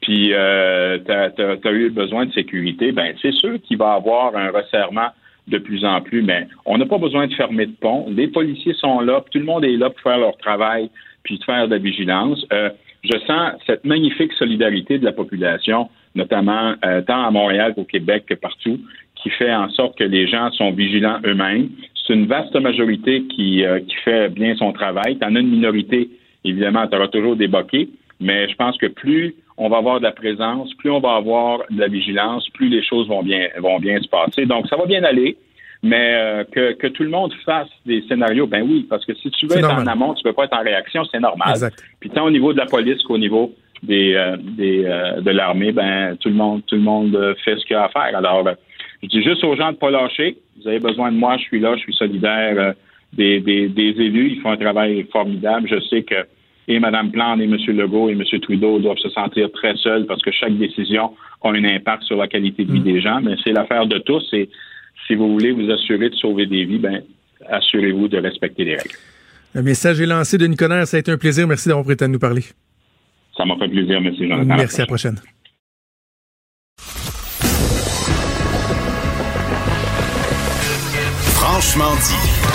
puis 0.00 0.32
euh, 0.32 0.98
tu 1.04 1.68
as, 1.68 1.72
eu 1.72 1.90
besoin 1.90 2.26
de 2.26 2.32
sécurité, 2.32 2.92
ben 2.92 3.14
c'est 3.20 3.32
sûr 3.32 3.60
qu'il 3.62 3.78
va 3.78 3.94
y 3.94 3.96
avoir 3.96 4.36
un 4.36 4.50
resserrement 4.50 5.08
de 5.48 5.58
plus 5.58 5.84
en 5.84 6.00
plus, 6.00 6.22
mais 6.22 6.46
on 6.66 6.78
n'a 6.78 6.86
pas 6.86 6.98
besoin 6.98 7.26
de 7.26 7.34
fermer 7.34 7.66
de 7.66 7.74
pont. 7.80 8.06
Les 8.08 8.28
policiers 8.28 8.74
sont 8.74 9.00
là, 9.00 9.22
tout 9.30 9.38
le 9.38 9.44
monde 9.44 9.64
est 9.64 9.76
là 9.76 9.90
pour 9.90 10.00
faire 10.00 10.18
leur 10.18 10.36
travail, 10.38 10.90
puis 11.22 11.38
de 11.38 11.44
faire 11.44 11.66
de 11.66 11.72
la 11.74 11.78
vigilance. 11.78 12.44
Euh, 12.52 12.70
je 13.04 13.18
sens 13.26 13.52
cette 13.66 13.84
magnifique 13.84 14.32
solidarité 14.34 14.98
de 14.98 15.04
la 15.04 15.12
population, 15.12 15.88
notamment 16.14 16.74
euh, 16.84 17.00
tant 17.02 17.24
à 17.24 17.30
Montréal 17.30 17.74
qu'au 17.74 17.84
Québec 17.84 18.24
que 18.26 18.34
partout, 18.34 18.80
qui 19.16 19.30
fait 19.30 19.52
en 19.52 19.68
sorte 19.70 19.98
que 19.98 20.04
les 20.04 20.26
gens 20.28 20.50
sont 20.52 20.72
vigilants 20.72 21.18
eux-mêmes. 21.24 21.70
C'est 22.06 22.14
une 22.14 22.26
vaste 22.26 22.54
majorité 22.56 23.24
qui, 23.24 23.64
euh, 23.64 23.80
qui 23.80 23.96
fait 24.04 24.28
bien 24.28 24.54
son 24.56 24.72
travail. 24.72 25.18
Tu 25.18 25.24
en 25.24 25.34
as 25.34 25.40
une 25.40 25.50
minorité, 25.50 26.08
évidemment, 26.44 26.86
tu 26.86 26.96
auras 26.96 27.08
toujours 27.08 27.36
des 27.36 27.50
mais 28.20 28.48
je 28.48 28.54
pense 28.56 28.76
que 28.78 28.86
plus 28.86 29.34
on 29.56 29.68
va 29.68 29.78
avoir 29.78 29.98
de 29.98 30.04
la 30.04 30.12
présence, 30.12 30.72
plus 30.74 30.90
on 30.90 31.00
va 31.00 31.16
avoir 31.16 31.60
de 31.70 31.80
la 31.80 31.88
vigilance, 31.88 32.48
plus 32.50 32.68
les 32.68 32.82
choses 32.82 33.08
vont 33.08 33.22
bien, 33.22 33.48
vont 33.58 33.78
bien 33.78 34.00
se 34.00 34.08
passer. 34.08 34.46
Donc, 34.46 34.68
ça 34.68 34.76
va 34.76 34.86
bien 34.86 35.02
aller. 35.02 35.36
Mais 35.82 36.14
euh, 36.14 36.44
que, 36.44 36.72
que, 36.72 36.88
tout 36.88 37.04
le 37.04 37.08
monde 37.08 37.32
fasse 37.44 37.68
des 37.86 38.02
scénarios, 38.08 38.46
ben 38.48 38.62
oui, 38.62 38.86
parce 38.88 39.04
que 39.04 39.14
si 39.14 39.30
tu 39.30 39.46
veux 39.46 39.58
être 39.58 39.72
en 39.72 39.86
amont, 39.86 40.14
tu 40.14 40.24
peux 40.24 40.32
pas 40.32 40.44
être 40.44 40.56
en 40.56 40.62
réaction, 40.62 41.04
c'est 41.12 41.20
normal. 41.20 41.54
Puis 42.00 42.10
tant 42.10 42.24
au 42.24 42.30
niveau 42.30 42.52
de 42.52 42.58
la 42.58 42.66
police 42.66 43.00
qu'au 43.04 43.16
niveau 43.16 43.54
des, 43.84 44.14
euh, 44.14 44.36
des 44.40 44.84
euh, 44.84 45.20
de 45.20 45.30
l'armée, 45.30 45.70
ben 45.70 46.16
tout 46.16 46.30
le 46.30 46.34
monde 46.34 46.62
tout 46.66 46.74
le 46.74 46.82
monde 46.82 47.34
fait 47.44 47.56
ce 47.56 47.64
qu'il 47.64 47.76
a 47.76 47.84
à 47.84 47.88
faire. 47.90 48.16
Alors, 48.16 48.48
je 49.02 49.08
dis 49.08 49.22
juste 49.22 49.44
aux 49.44 49.54
gens 49.54 49.70
de 49.70 49.76
pas 49.76 49.90
lâcher. 49.90 50.38
Vous 50.60 50.66
avez 50.66 50.80
besoin 50.80 51.12
de 51.12 51.16
moi, 51.16 51.36
je 51.36 51.42
suis 51.42 51.60
là, 51.60 51.76
je 51.76 51.82
suis 51.82 51.94
solidaire 51.94 52.74
des, 53.12 53.38
des, 53.38 53.68
des, 53.68 53.90
élus. 54.02 54.32
Ils 54.32 54.40
font 54.40 54.50
un 54.50 54.56
travail 54.56 55.06
formidable. 55.12 55.68
Je 55.70 55.80
sais 55.88 56.02
que 56.02 56.26
et 56.68 56.78
Mme 56.78 57.10
Plante 57.10 57.40
et 57.40 57.44
M. 57.44 57.56
Legault 57.68 58.10
et 58.10 58.12
M. 58.12 58.22
Trudeau 58.42 58.78
doivent 58.78 58.98
se 58.98 59.08
sentir 59.08 59.50
très 59.52 59.74
seuls 59.76 60.04
parce 60.04 60.20
que 60.22 60.30
chaque 60.30 60.56
décision 60.58 61.14
a 61.42 61.48
un 61.48 61.64
impact 61.64 62.02
sur 62.02 62.16
la 62.16 62.28
qualité 62.28 62.64
de 62.64 62.72
vie 62.72 62.80
mm. 62.80 62.84
des 62.84 63.00
gens. 63.00 63.20
Mais 63.22 63.36
c'est 63.42 63.52
l'affaire 63.52 63.86
de 63.86 63.98
tous. 63.98 64.28
Et 64.34 64.50
si 65.06 65.14
vous 65.14 65.32
voulez 65.32 65.52
vous 65.52 65.70
assurer 65.70 66.10
de 66.10 66.14
sauver 66.14 66.46
des 66.46 66.64
vies, 66.64 66.78
ben, 66.78 67.02
assurez-vous 67.48 68.08
de 68.08 68.18
respecter 68.18 68.64
les 68.64 68.76
règles. 68.76 68.96
Le 69.54 69.62
message 69.62 70.00
est 70.00 70.06
lancé 70.06 70.38
de 70.38 70.46
Nicolas. 70.46 70.86
Ça 70.86 70.96
a 70.96 71.00
été 71.00 71.10
un 71.10 71.16
plaisir. 71.16 71.46
Merci 71.46 71.68
d'avoir 71.68 71.84
prêté 71.84 72.04
à 72.04 72.08
nous 72.08 72.18
parler. 72.18 72.42
Ça 73.36 73.44
m'a 73.44 73.56
fait 73.56 73.68
plaisir. 73.68 74.00
Merci, 74.00 74.28
Jonathan. 74.28 74.56
Merci, 74.56 74.76
à 74.76 74.84
la 74.84 74.86
prochaine. 74.86 75.16
Franchement 81.36 81.94
dit. 81.96 82.48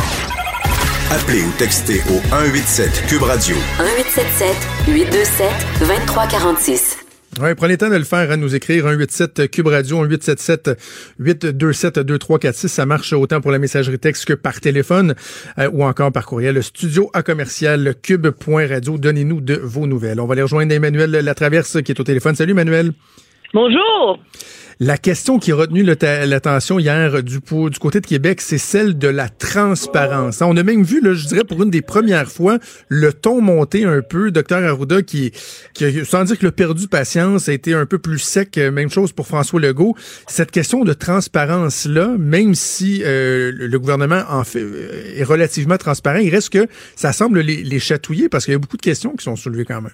Appelez 1.11 1.43
ou 1.43 1.51
textez 1.57 1.99
au 2.09 2.19
187 2.29 3.05
Cube 3.07 3.23
Radio. 3.23 3.55
1877 3.55 4.87
827 4.87 5.47
2346. 5.79 6.92
Prenez 7.35 7.73
le 7.73 7.77
temps 7.77 7.89
de 7.89 7.95
le 7.95 8.03
faire, 8.03 8.29
à 8.29 8.33
hein, 8.33 8.37
nous 8.37 8.53
écrire 8.53 8.83
187 8.83 9.49
Cube 9.49 9.67
Radio, 9.67 10.01
1877 10.01 10.79
827 11.19 11.99
2346. 11.99 12.67
Ça 12.67 12.85
marche 12.85 13.13
autant 13.13 13.41
pour 13.41 13.51
la 13.51 13.57
messagerie 13.57 13.97
texte 13.97 14.25
que 14.25 14.33
par 14.33 14.59
téléphone 14.59 15.15
euh, 15.57 15.69
ou 15.73 15.83
encore 15.83 16.11
par 16.11 16.25
courriel. 16.25 16.61
Studio 16.61 17.09
à 17.13 17.23
commercial 17.23 17.95
cube.radio. 18.01 18.97
Donnez-nous 18.97 19.41
de 19.41 19.55
vos 19.55 19.87
nouvelles. 19.87 20.19
On 20.19 20.27
va 20.27 20.33
aller 20.33 20.43
rejoindre 20.43 20.73
Emmanuel 20.73 21.11
Latraverse 21.11 21.81
qui 21.81 21.91
est 21.91 21.99
au 21.99 22.03
téléphone. 22.03 22.35
Salut, 22.35 22.51
Emmanuel. 22.51 22.93
Bonjour. 23.53 24.19
La 24.85 24.97
question 24.97 25.39
qui 25.39 25.53
a 25.53 25.55
retenu 25.55 25.81
l'attention 25.81 26.77
hier 26.77 27.23
du, 27.23 27.39
côté 27.39 28.01
de 28.01 28.05
Québec, 28.05 28.41
c'est 28.41 28.57
celle 28.57 28.97
de 28.97 29.07
la 29.07 29.29
transparence. 29.29 30.41
On 30.41 30.57
a 30.57 30.63
même 30.63 30.83
vu, 30.83 30.99
là, 30.99 31.13
je 31.13 31.25
dirais 31.25 31.45
pour 31.45 31.63
une 31.63 31.69
des 31.69 31.81
premières 31.81 32.29
fois, 32.29 32.59
le 32.89 33.13
ton 33.13 33.39
monter 33.39 33.85
un 33.85 34.01
peu. 34.01 34.29
Docteur 34.29 34.61
Arruda, 34.61 35.01
qui, 35.01 35.31
qui 35.73 36.03
sans 36.03 36.25
dire 36.25 36.37
que 36.37 36.45
le 36.45 36.51
perdu 36.51 36.89
patience 36.89 37.47
a 37.47 37.53
été 37.53 37.73
un 37.73 37.85
peu 37.85 37.97
plus 37.97 38.19
sec, 38.19 38.57
euh, 38.57 38.71
même 38.71 38.89
chose 38.89 39.13
pour 39.13 39.25
François 39.25 39.61
Legault. 39.61 39.95
Cette 40.27 40.51
question 40.51 40.83
de 40.83 40.91
transparence-là, 40.91 42.17
même 42.19 42.53
si 42.53 43.03
euh, 43.05 43.53
le 43.55 43.79
gouvernement 43.79 44.23
en 44.27 44.43
fait 44.43 44.63
euh, 44.63 45.15
est 45.15 45.23
relativement 45.23 45.77
transparent, 45.77 46.19
il 46.19 46.29
reste 46.29 46.49
que 46.49 46.67
ça 46.97 47.13
semble 47.13 47.39
les 47.39 47.79
chatouiller 47.79 48.27
parce 48.27 48.43
qu'il 48.43 48.51
y 48.51 48.55
a 48.55 48.59
beaucoup 48.59 48.75
de 48.75 48.81
questions 48.81 49.15
qui 49.15 49.23
sont 49.23 49.37
soulevées 49.37 49.63
quand 49.63 49.81
même. 49.81 49.93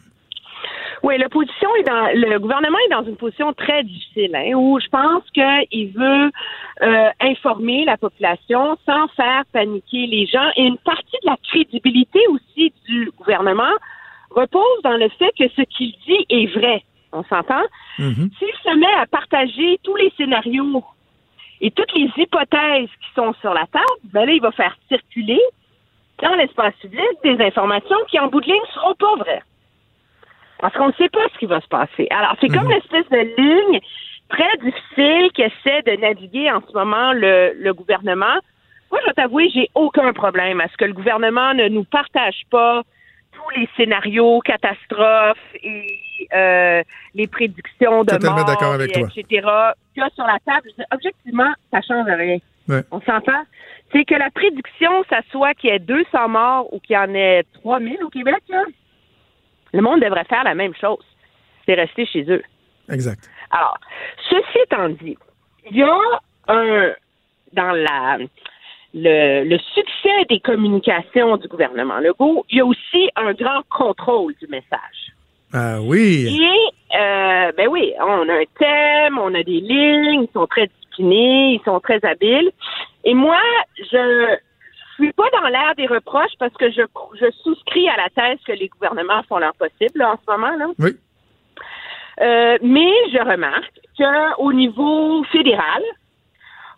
Oui, 1.03 1.17
l'opposition 1.17 1.69
est 1.75 1.83
dans 1.83 2.07
le 2.13 2.39
gouvernement 2.39 2.77
est 2.85 2.91
dans 2.91 3.03
une 3.03 3.15
position 3.15 3.53
très 3.53 3.83
difficile, 3.83 4.35
hein, 4.35 4.53
où 4.55 4.79
je 4.79 4.87
pense 4.89 5.23
qu'il 5.31 5.91
veut 5.93 6.31
euh, 6.81 7.09
informer 7.21 7.85
la 7.85 7.97
population 7.97 8.77
sans 8.85 9.07
faire 9.09 9.43
paniquer 9.53 10.07
les 10.07 10.25
gens. 10.25 10.49
Et 10.57 10.63
une 10.63 10.77
partie 10.77 11.17
de 11.23 11.29
la 11.29 11.37
crédibilité 11.43 12.19
aussi 12.29 12.73
du 12.87 13.11
gouvernement 13.17 13.73
repose 14.31 14.81
dans 14.83 14.97
le 14.97 15.09
fait 15.09 15.31
que 15.37 15.47
ce 15.55 15.61
qu'il 15.61 15.93
dit 16.05 16.25
est 16.29 16.47
vrai. 16.47 16.83
On 17.11 17.23
s'entend? 17.23 17.63
Mm-hmm. 17.97 18.29
S'il 18.37 18.53
se 18.63 18.75
met 18.77 18.93
à 18.99 19.05
partager 19.07 19.79
tous 19.83 19.95
les 19.95 20.11
scénarios 20.17 20.83
et 21.61 21.71
toutes 21.71 21.93
les 21.95 22.11
hypothèses 22.17 22.89
qui 23.01 23.13
sont 23.15 23.33
sur 23.41 23.53
la 23.53 23.65
table, 23.67 23.85
ben 24.13 24.25
là, 24.25 24.33
il 24.33 24.41
va 24.41 24.51
faire 24.51 24.75
circuler 24.87 25.41
dans 26.21 26.35
l'espace 26.35 26.73
public 26.81 27.01
des 27.23 27.41
informations 27.43 27.97
qui, 28.09 28.19
en 28.19 28.27
bout 28.27 28.41
de 28.41 28.47
ligne, 28.47 28.61
ne 28.61 28.73
seront 28.73 28.95
pas 28.95 29.15
vraies. 29.17 29.41
Parce 30.59 30.73
qu'on 30.75 30.87
ne 30.87 30.93
sait 30.93 31.09
pas 31.09 31.25
ce 31.33 31.39
qui 31.39 31.45
va 31.45 31.61
se 31.61 31.67
passer. 31.67 32.07
Alors, 32.11 32.35
c'est 32.41 32.49
comme 32.49 32.65
mhm. 32.65 32.71
une 32.71 32.77
espèce 32.77 33.09
de 33.09 33.41
ligne 33.41 33.79
très 34.29 34.57
difficile 34.57 35.31
qu'essaie 35.33 35.81
de 35.83 35.99
naviguer 35.99 36.51
en 36.51 36.61
ce 36.61 36.73
moment 36.73 37.13
le, 37.13 37.53
le 37.59 37.73
gouvernement. 37.73 38.37
Moi, 38.91 38.99
je 39.01 39.07
vais 39.07 39.13
t'avouer, 39.13 39.49
j'ai 39.53 39.69
aucun 39.75 40.13
problème 40.13 40.61
à 40.61 40.67
ce 40.67 40.77
que 40.77 40.85
le 40.85 40.93
gouvernement 40.93 41.53
ne 41.53 41.67
nous 41.67 41.83
partage 41.83 42.41
pas 42.49 42.83
tous 43.31 43.59
les 43.59 43.69
scénarios 43.77 44.39
catastrophes 44.41 45.37
et 45.63 45.85
euh, 46.33 46.83
les 47.15 47.27
prédictions 47.27 48.03
de 48.03 48.25
mort, 48.25 48.73
avec 48.73 48.97
et, 48.97 49.01
etc. 49.01 49.23
qu'il 49.23 49.43
y 49.97 50.01
a 50.01 50.09
sur 50.15 50.25
la 50.25 50.39
table. 50.45 50.69
Objectivement, 50.91 51.51
ça 51.71 51.81
change 51.81 52.07
rien. 52.07 52.37
On 52.91 53.01
s'entend? 53.01 53.43
C'est 53.91 54.05
que 54.05 54.13
la 54.13 54.29
prédiction, 54.29 55.03
ça 55.09 55.21
soit 55.31 55.55
qu'il 55.55 55.71
y 55.71 55.73
ait 55.73 55.79
200 55.79 56.27
morts 56.29 56.71
ou 56.71 56.79
qu'il 56.79 56.95
y 56.95 56.97
en 56.97 57.13
ait 57.15 57.43
3000 57.63 58.03
au 58.03 58.09
Québec, 58.09 58.43
là, 58.49 58.63
le 59.73 59.81
monde 59.81 60.01
devrait 60.01 60.25
faire 60.25 60.43
la 60.43 60.55
même 60.55 60.73
chose. 60.75 61.03
C'est 61.65 61.75
rester 61.75 62.05
chez 62.05 62.25
eux. 62.29 62.43
Exact. 62.89 63.29
Alors, 63.51 63.77
ceci 64.29 64.59
étant 64.63 64.89
dit, 64.89 65.17
il 65.69 65.77
y 65.77 65.83
a 65.83 65.97
un 66.47 66.91
dans 67.53 67.71
la 67.71 68.17
le, 68.93 69.57
succès 69.73 70.25
des 70.29 70.39
communications 70.39 71.37
du 71.37 71.47
gouvernement 71.47 71.99
Legault, 71.99 72.45
il 72.49 72.57
y 72.57 72.61
a 72.61 72.65
aussi 72.65 73.09
un 73.15 73.33
grand 73.33 73.61
contrôle 73.69 74.33
du 74.41 74.47
message. 74.47 75.13
Ah 75.53 75.79
oui. 75.81 76.27
Et 76.39 76.97
euh, 76.97 77.51
ben 77.57 77.67
oui, 77.69 77.93
on 77.99 78.29
a 78.29 78.33
un 78.33 78.43
thème, 78.57 79.17
on 79.19 79.33
a 79.33 79.43
des 79.43 79.61
lignes, 79.61 80.23
ils 80.23 80.29
sont 80.33 80.47
très 80.47 80.67
disciplinés, 80.67 81.53
ils 81.53 81.61
sont 81.65 81.79
très 81.79 82.03
habiles. 82.05 82.51
Et 83.03 83.13
moi, 83.13 83.39
je 83.77 83.83
je 83.83 84.37
suis 85.03 85.13
pas 85.13 85.29
dans 85.31 85.47
l'air 85.47 85.73
des 85.75 85.87
reproches 85.87 86.35
parce 86.39 86.53
que 86.53 86.69
je, 86.71 86.81
je 87.19 87.31
souscris 87.43 87.87
à 87.89 87.97
la 87.97 88.09
thèse 88.09 88.39
que 88.45 88.51
les 88.51 88.67
gouvernements 88.67 89.23
font 89.27 89.37
leur 89.37 89.53
possible 89.55 90.03
en 90.03 90.17
ce 90.17 90.31
moment. 90.31 90.55
Là. 90.55 90.67
Oui. 90.79 90.91
Euh, 92.21 92.57
mais 92.61 92.91
je 93.13 93.19
remarque 93.19 93.79
qu'au 93.97 94.53
niveau 94.53 95.23
fédéral, 95.25 95.83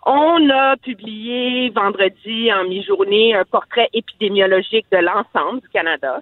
on 0.06 0.50
a 0.50 0.78
publié 0.78 1.70
vendredi 1.70 2.52
en 2.54 2.64
mi-journée 2.66 3.36
un 3.36 3.46
portrait 3.46 3.90
épidémiologique 3.94 4.86
de 4.92 4.98
l'ensemble 4.98 5.62
du 5.62 5.70
Canada 5.70 6.22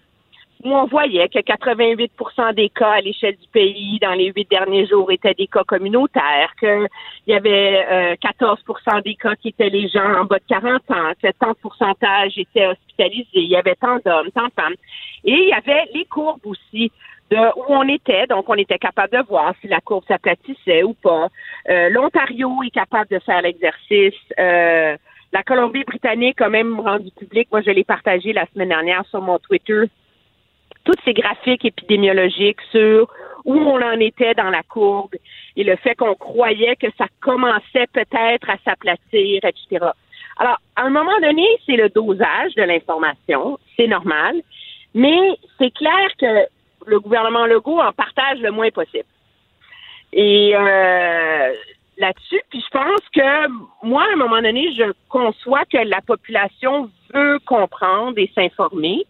où 0.64 0.76
on 0.76 0.86
voyait 0.86 1.30
que 1.30 1.40
88% 1.40 2.54
des 2.54 2.70
cas 2.70 2.92
à 2.92 3.02
l'échelle 3.02 3.38
du 3.38 3.48
pays 3.48 3.98
dans 4.02 4.14
les 4.14 4.32
huit 4.36 4.50
derniers 4.50 4.86
jours 4.88 5.10
étaient 5.12 5.34
des 5.34 5.48
cas 5.48 5.64
communautaires, 5.64 6.54
qu'il 6.60 6.88
y 7.28 7.34
avait 7.34 7.86
euh, 7.90 8.16
14% 8.16 9.04
des 9.04 9.16
cas 9.16 9.36
qui 9.36 9.50
étaient 9.50 9.70
les 9.70 9.88
gens 9.88 10.22
en 10.22 10.26
bas 10.26 10.40
de 10.40 10.44
40 10.50 10.92
ans, 10.92 11.14
que 11.22 11.32
tant 11.40 11.52
de 11.52 11.58
pourcentage 11.62 12.38
étaient 12.38 12.68
hospitalisés, 12.68 13.28
il 13.36 13.50
y 13.50 13.56
avait 13.56 13.76
tant 13.76 14.00
d'hommes, 14.06 14.32
tant 14.36 14.48
de 14.48 14.54
femmes. 14.54 14.76
Et 15.24 15.32
il 15.32 15.48
y 15.48 15.54
avait 15.54 15.86
les 15.94 16.06
courbes 16.06 16.46
aussi 16.46 16.92
de 17.32 17.38
où 17.38 17.64
on 17.70 17.88
était, 17.88 18.28
donc 18.28 18.50
on 18.50 18.56
était 18.56 18.80
capable 18.80 19.18
de 19.18 19.24
voir 19.24 19.54
si 19.62 19.68
la 19.68 19.80
courbe 19.80 20.04
s'aplatissait 20.08 20.84
ou 20.84 20.94
pas. 20.94 21.28
Euh, 21.70 21.90
L'Ontario 21.90 22.64
est 22.64 22.72
capable 22.72 23.10
de 23.12 23.20
faire 23.20 23.42
l'exercice. 23.42 24.14
Euh, 24.40 24.98
la 25.32 25.44
Colombie-Britannique 25.44 26.42
a 26.42 26.50
même 26.50 26.80
rendu 26.80 27.12
public, 27.12 27.48
moi 27.52 27.62
je 27.62 27.70
l'ai 27.70 27.84
partagé 27.84 28.34
la 28.34 28.46
semaine 28.48 28.70
dernière 28.70 29.06
sur 29.06 29.22
mon 29.22 29.38
Twitter, 29.38 29.84
toutes 30.90 31.02
ces 31.06 31.14
graphiques 31.14 31.66
épidémiologiques 31.66 32.62
sur 32.72 33.08
où 33.46 33.54
on 33.54 33.80
en 33.80 34.00
était 34.00 34.34
dans 34.34 34.50
la 34.50 34.64
courbe 34.64 35.14
et 35.56 35.64
le 35.64 35.76
fait 35.76 35.94
qu'on 35.94 36.16
croyait 36.16 36.76
que 36.78 36.88
ça 36.98 37.06
commençait 37.22 37.86
peut-être 37.94 38.50
à 38.50 38.58
s'aplatir, 38.66 39.42
etc. 39.44 39.86
Alors, 40.38 40.58
à 40.76 40.84
un 40.84 40.90
moment 40.90 41.20
donné, 41.22 41.46
c'est 41.68 41.76
le 41.76 41.90
dosage 41.90 42.56
de 42.56 42.64
l'information, 42.64 43.60
c'est 43.78 43.86
normal, 43.86 44.42
mais 44.96 45.38
c'est 45.60 45.72
clair 45.72 46.10
que 46.20 46.48
le 46.88 47.00
gouvernement 47.00 47.46
Legault 47.46 47.80
en 47.80 47.92
partage 47.92 48.40
le 48.40 48.50
moins 48.50 48.72
possible. 48.72 49.06
Et 50.12 50.56
euh, 50.56 51.54
là-dessus, 52.00 52.42
puis 52.50 52.64
je 52.66 52.72
pense 52.72 53.02
que 53.14 53.86
moi, 53.86 54.06
à 54.10 54.14
un 54.14 54.16
moment 54.16 54.42
donné, 54.42 54.74
je 54.76 54.92
conçois 55.08 55.66
que 55.72 55.78
la 55.78 56.02
population 56.02 56.90
veut 57.14 57.38
comprendre 57.46 58.18
et 58.18 58.32
s'informer 58.34 59.06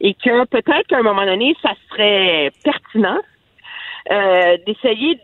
et 0.00 0.14
que 0.14 0.44
peut-être 0.46 0.86
qu'à 0.88 0.98
un 0.98 1.02
moment 1.02 1.26
donné, 1.26 1.56
ça 1.62 1.72
serait 1.90 2.50
pertinent 2.64 3.18
euh, 4.10 4.56
d'essayer 4.66 5.18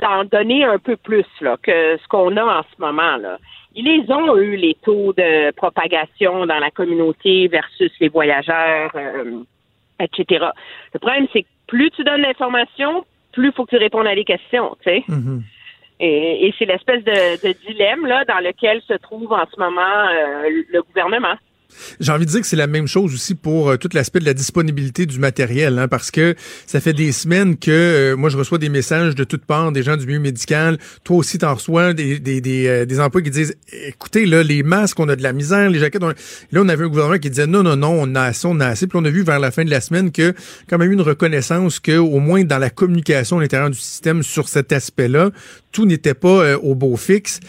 d'en 0.00 0.24
donner 0.24 0.64
un 0.64 0.78
peu 0.78 0.96
plus 0.96 1.26
là, 1.40 1.56
que 1.62 1.98
ce 1.98 2.08
qu'on 2.08 2.36
a 2.36 2.60
en 2.60 2.62
ce 2.62 2.80
moment. 2.80 3.16
Là. 3.16 3.38
Ils 3.74 3.84
les 3.84 4.10
ont 4.10 4.36
eu, 4.36 4.56
les 4.56 4.76
taux 4.82 5.12
de 5.12 5.52
propagation 5.52 6.46
dans 6.46 6.58
la 6.58 6.70
communauté 6.70 7.48
versus 7.48 7.92
les 8.00 8.08
voyageurs, 8.08 8.90
euh, 8.94 9.42
etc. 10.00 10.46
Le 10.94 10.98
problème, 10.98 11.26
c'est 11.32 11.42
que 11.42 11.48
plus 11.66 11.90
tu 11.90 12.02
donnes 12.02 12.22
l'information, 12.22 13.04
plus 13.32 13.48
il 13.48 13.52
faut 13.52 13.64
que 13.64 13.76
tu 13.76 13.82
répondes 13.82 14.06
à 14.06 14.14
des 14.14 14.24
questions, 14.24 14.76
tu 14.82 14.90
sais. 14.90 15.04
Mm-hmm. 15.08 15.42
Et, 16.00 16.46
et 16.46 16.54
c'est 16.58 16.64
l'espèce 16.64 17.04
de, 17.04 17.46
de, 17.46 17.52
dilemme 17.66 18.06
là 18.06 18.24
dans 18.24 18.38
lequel 18.38 18.80
se 18.88 18.94
trouve 18.94 19.32
en 19.32 19.44
ce 19.52 19.60
moment 19.60 20.08
euh, 20.08 20.48
le 20.72 20.82
gouvernement. 20.82 21.34
J'ai 22.00 22.12
envie 22.12 22.26
de 22.26 22.30
dire 22.30 22.40
que 22.40 22.46
c'est 22.46 22.56
la 22.56 22.66
même 22.66 22.86
chose 22.86 23.14
aussi 23.14 23.34
pour 23.34 23.70
euh, 23.70 23.76
tout 23.76 23.88
l'aspect 23.92 24.20
de 24.20 24.24
la 24.24 24.34
disponibilité 24.34 25.06
du 25.06 25.18
matériel, 25.18 25.78
hein, 25.78 25.88
parce 25.88 26.10
que 26.10 26.34
ça 26.66 26.80
fait 26.80 26.92
des 26.92 27.12
semaines 27.12 27.56
que 27.56 27.70
euh, 27.70 28.16
moi 28.16 28.30
je 28.30 28.36
reçois 28.36 28.58
des 28.58 28.68
messages 28.68 29.14
de 29.14 29.24
toutes 29.24 29.44
parts, 29.44 29.72
des 29.72 29.82
gens 29.82 29.96
du 29.96 30.06
milieu 30.06 30.20
médical, 30.20 30.78
toi 31.04 31.16
aussi 31.16 31.38
t'en 31.38 31.54
reçois 31.54 31.92
des, 31.94 32.18
des, 32.18 32.40
des, 32.40 32.66
euh, 32.66 32.86
des, 32.86 33.00
emplois 33.00 33.22
qui 33.22 33.30
disent 33.30 33.56
écoutez 33.86 34.26
là 34.26 34.42
les 34.42 34.62
masques 34.62 34.98
on 35.00 35.08
a 35.08 35.16
de 35.16 35.22
la 35.22 35.32
misère, 35.32 35.70
les 35.70 35.78
jaquettes, 35.78 36.02
là 36.02 36.14
on 36.54 36.68
avait 36.68 36.84
un 36.84 36.88
gouvernement 36.88 37.18
qui 37.18 37.30
disait 37.30 37.46
non 37.46 37.62
non 37.62 37.76
non 37.76 37.96
on 38.00 38.14
a 38.14 38.22
assez, 38.22 38.46
on 38.46 38.60
a 38.60 38.66
assez, 38.66 38.86
puis 38.86 38.98
on 39.00 39.04
a 39.04 39.10
vu 39.10 39.22
vers 39.22 39.38
la 39.38 39.50
fin 39.50 39.64
de 39.64 39.70
la 39.70 39.80
semaine 39.80 40.12
que 40.12 40.34
quand 40.68 40.78
même 40.78 40.92
une 40.92 41.02
reconnaissance 41.02 41.80
que 41.80 41.96
au 41.98 42.20
moins 42.20 42.44
dans 42.44 42.58
la 42.58 42.70
communication 42.70 43.38
à 43.38 43.42
l'intérieur 43.42 43.70
du 43.70 43.78
système 43.78 44.22
sur 44.22 44.48
cet 44.48 44.72
aspect-là, 44.72 45.30
tout 45.72 45.86
n'était 45.86 46.14
pas 46.14 46.56
au 46.58 46.74
beau 46.74 46.96
fixe. 46.96 47.40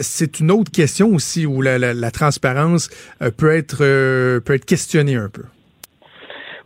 c'est 0.00 0.40
une 0.40 0.50
autre 0.50 0.70
question 0.70 1.08
aussi 1.14 1.46
où 1.46 1.62
la, 1.62 1.78
la, 1.78 1.94
la 1.94 2.10
transparence 2.10 2.90
peut 3.36 3.54
être 3.54 3.78
euh, 3.82 4.40
peut 4.40 4.54
être 4.54 4.64
questionné 4.64 5.16
un 5.16 5.28
peu. 5.28 5.42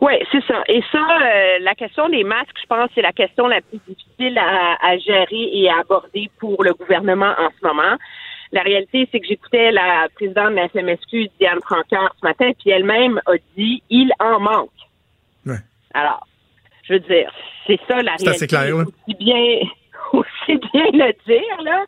Oui, 0.01 0.13
c'est 0.31 0.43
ça. 0.45 0.61
Et 0.67 0.81
ça, 0.91 0.99
euh, 0.99 1.59
la 1.61 1.75
question 1.75 2.09
des 2.09 2.23
masques, 2.23 2.57
je 2.61 2.67
pense, 2.67 2.89
c'est 2.93 3.01
la 3.01 3.13
question 3.13 3.47
la 3.47 3.61
plus 3.61 3.79
difficile 3.87 4.37
à, 4.37 4.97
gérer 4.97 5.49
et 5.53 5.69
à 5.69 5.79
aborder 5.79 6.29
pour 6.39 6.61
le 6.63 6.73
gouvernement 6.73 7.33
en 7.37 7.49
ce 7.57 7.65
moment. 7.65 7.95
La 8.51 8.61
réalité, 8.63 9.07
c'est 9.11 9.19
que 9.21 9.27
j'écoutais 9.27 9.71
la 9.71 10.07
présidente 10.13 10.51
de 10.51 10.55
la 10.55 10.67
FMSQ, 10.67 11.29
Diane 11.39 11.59
Francard, 11.63 12.13
ce 12.19 12.25
matin, 12.27 12.51
puis 12.59 12.71
elle-même 12.71 13.21
a 13.25 13.33
dit 13.57 13.81
il 13.89 14.11
en 14.19 14.39
manque. 14.41 14.69
Ouais. 15.45 15.61
Alors, 15.93 16.27
je 16.87 16.93
veux 16.93 16.99
dire, 16.99 17.31
c'est 17.65 17.79
ça 17.87 18.01
la 18.01 18.17
C'est 18.17 18.27
assez 18.27 18.45
réalité. 18.45 18.47
clair, 18.47 18.75
ouais. 18.75 18.83
Aussi 18.83 19.15
aussi 20.17 20.59
bien 20.73 20.85
le 20.93 21.13
dire, 21.27 21.61
là. 21.63 21.85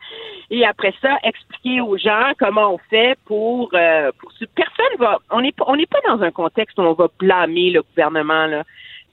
Et 0.50 0.66
après 0.66 0.94
ça, 1.02 1.18
expliquer 1.24 1.82
aux 1.82 1.98
gens 1.98 2.32
comment 2.40 2.74
on 2.74 2.78
fait 2.90 3.18
pour, 3.26 3.70
euh, 3.74 4.12
pour 4.20 4.32
personne 4.56 4.98
va, 5.00 5.20
on 5.32 5.42
n'est 5.42 5.52
pas, 5.52 5.66
on 5.68 5.76
n'est 5.76 5.86
pas 5.86 6.00
dans 6.08 6.22
un 6.22 6.32
contexte 6.32 6.78
où 6.78 6.82
on 6.82 6.94
va 6.94 7.08
blâmer 7.20 7.72
le 7.72 7.82
gouvernement, 7.82 8.46
là. 8.48 8.64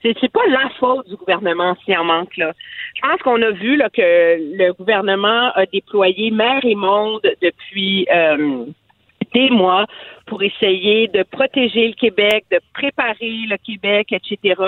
C'est, 0.01 0.15
c'est 0.19 0.31
pas 0.31 0.45
la 0.49 0.69
faute 0.79 1.07
du 1.07 1.15
gouvernement 1.15 1.75
s'il 1.85 1.97
en 1.97 2.03
manque, 2.03 2.35
là. 2.37 2.51
Je 2.95 3.01
pense 3.01 3.21
qu'on 3.21 3.41
a 3.41 3.51
vu, 3.51 3.77
là, 3.77 3.89
que 3.89 4.01
le 4.01 4.73
gouvernement 4.73 5.51
a 5.53 5.65
déployé 5.65 6.29
mer 6.31 6.59
et 6.63 6.75
monde 6.75 7.21
depuis, 7.41 8.05
euh, 8.13 8.65
des 9.33 9.49
mois 9.49 9.85
pour 10.25 10.41
essayer 10.43 11.07
de 11.07 11.23
protéger 11.23 11.87
le 11.87 11.93
Québec, 11.93 12.45
de 12.51 12.59
préparer 12.73 13.45
le 13.49 13.57
Québec, 13.57 14.11
etc. 14.11 14.61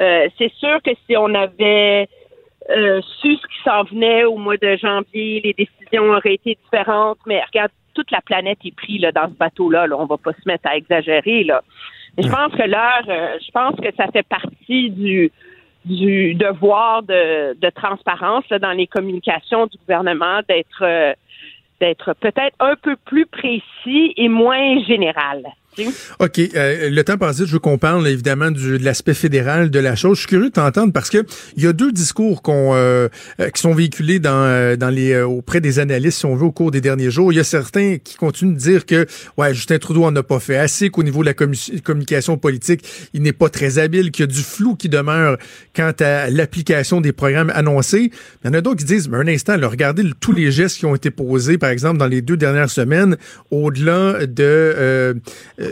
Euh, 0.00 0.28
c'est 0.36 0.52
sûr 0.54 0.82
que 0.82 0.90
si 1.06 1.16
on 1.16 1.32
avait 1.34 2.08
euh, 2.70 3.00
su 3.20 3.36
ce 3.36 3.46
qui 3.46 3.62
s'en 3.64 3.84
venait 3.84 4.24
au 4.24 4.36
mois 4.36 4.56
de 4.56 4.76
janvier, 4.76 5.40
les 5.44 5.52
décisions 5.52 6.04
auraient 6.10 6.34
été 6.34 6.58
différentes. 6.62 7.18
Mais 7.26 7.42
regarde, 7.44 7.70
toute 7.94 8.10
la 8.10 8.20
planète 8.20 8.58
est 8.64 8.74
prise 8.74 9.00
là, 9.00 9.12
dans 9.12 9.28
ce 9.28 9.34
bateau-là. 9.34 9.86
Là. 9.86 9.96
On 9.98 10.06
va 10.06 10.16
pas 10.16 10.32
se 10.32 10.46
mettre 10.46 10.68
à 10.68 10.76
exagérer. 10.76 11.44
Là. 11.44 11.62
Mais 12.16 12.22
je 12.22 12.28
pense 12.28 12.52
que 12.52 12.62
l'heure, 12.62 13.04
euh, 13.08 13.38
je 13.44 13.50
pense 13.50 13.76
que 13.76 13.94
ça 13.96 14.06
fait 14.12 14.26
partie 14.26 14.90
du 14.90 15.30
du 15.84 16.34
devoir 16.34 17.02
de, 17.02 17.54
de 17.60 17.70
transparence 17.70 18.48
là, 18.48 18.58
dans 18.58 18.72
les 18.72 18.86
communications 18.86 19.66
du 19.66 19.76
gouvernement 19.76 20.40
d'être 20.48 20.82
euh, 20.82 21.12
d'être 21.80 22.14
peut-être 22.14 22.56
un 22.60 22.74
peu 22.76 22.96
plus 23.04 23.26
précis 23.26 24.14
et 24.16 24.28
moins 24.28 24.82
général. 24.84 25.44
OK. 26.20 26.38
euh, 26.54 26.90
le 26.90 27.04
temps 27.04 27.16
passé, 27.18 27.44
je 27.46 27.52
veux 27.52 27.58
qu'on 27.58 27.78
parle 27.78 28.06
évidemment 28.08 28.50
du, 28.50 28.78
de 28.78 28.84
l'aspect 28.84 29.14
fédéral 29.14 29.70
de 29.70 29.78
la 29.78 29.96
chose. 29.96 30.16
Je 30.16 30.20
suis 30.20 30.28
curieux 30.28 30.48
de 30.48 30.52
t'entendre 30.54 30.92
parce 30.92 31.10
que 31.10 31.24
il 31.56 31.64
y 31.64 31.66
a 31.66 31.72
deux 31.72 31.92
discours 31.92 32.42
euh, 32.48 33.08
euh, 33.40 33.50
qui 33.50 33.60
sont 33.60 33.74
véhiculés 33.74 34.18
dans, 34.18 34.30
euh, 34.44 34.76
dans 34.76 34.90
les, 34.90 35.12
euh, 35.12 35.26
auprès 35.26 35.60
des 35.60 35.78
analystes, 35.78 36.18
si 36.18 36.26
on 36.26 36.36
veut, 36.36 36.46
au 36.46 36.52
cours 36.52 36.70
des 36.70 36.80
derniers 36.80 37.10
jours. 37.10 37.32
Il 37.32 37.36
y 37.36 37.40
a 37.40 37.44
certains 37.44 37.98
qui 38.02 38.16
continuent 38.16 38.54
de 38.54 38.58
dire 38.58 38.86
que 38.86 39.06
ouais, 39.36 39.54
Justin 39.54 39.78
Trudeau 39.78 40.04
en 40.04 40.14
a 40.16 40.22
pas 40.22 40.40
fait 40.40 40.56
assez, 40.56 40.90
qu'au 40.90 41.02
niveau 41.02 41.20
de 41.20 41.26
la 41.26 41.34
commu- 41.34 41.80
communication 41.82 42.36
politique, 42.36 42.84
il 43.12 43.22
n'est 43.22 43.32
pas 43.32 43.48
très 43.48 43.78
habile, 43.78 44.10
qu'il 44.10 44.24
y 44.24 44.28
a 44.28 44.32
du 44.32 44.42
flou 44.42 44.76
qui 44.76 44.88
demeure 44.88 45.38
quant 45.74 45.92
à 46.00 46.30
l'application 46.30 47.00
des 47.00 47.12
programmes 47.12 47.50
annoncés. 47.54 48.10
Il 48.44 48.46
y 48.46 48.50
en 48.50 48.54
a 48.54 48.60
d'autres 48.60 48.78
qui 48.80 48.84
disent, 48.84 49.08
mais 49.08 49.18
un 49.18 49.28
instant, 49.28 49.56
là, 49.56 49.68
regardez 49.68 50.04
tous 50.20 50.32
les 50.32 50.50
gestes 50.52 50.78
qui 50.78 50.86
ont 50.86 50.94
été 50.94 51.10
posés, 51.10 51.58
par 51.58 51.70
exemple, 51.70 51.98
dans 51.98 52.06
les 52.06 52.22
deux 52.22 52.36
dernières 52.36 52.70
semaines, 52.70 53.16
au-delà 53.50 54.26
de, 54.26 54.34
euh, 54.40 55.14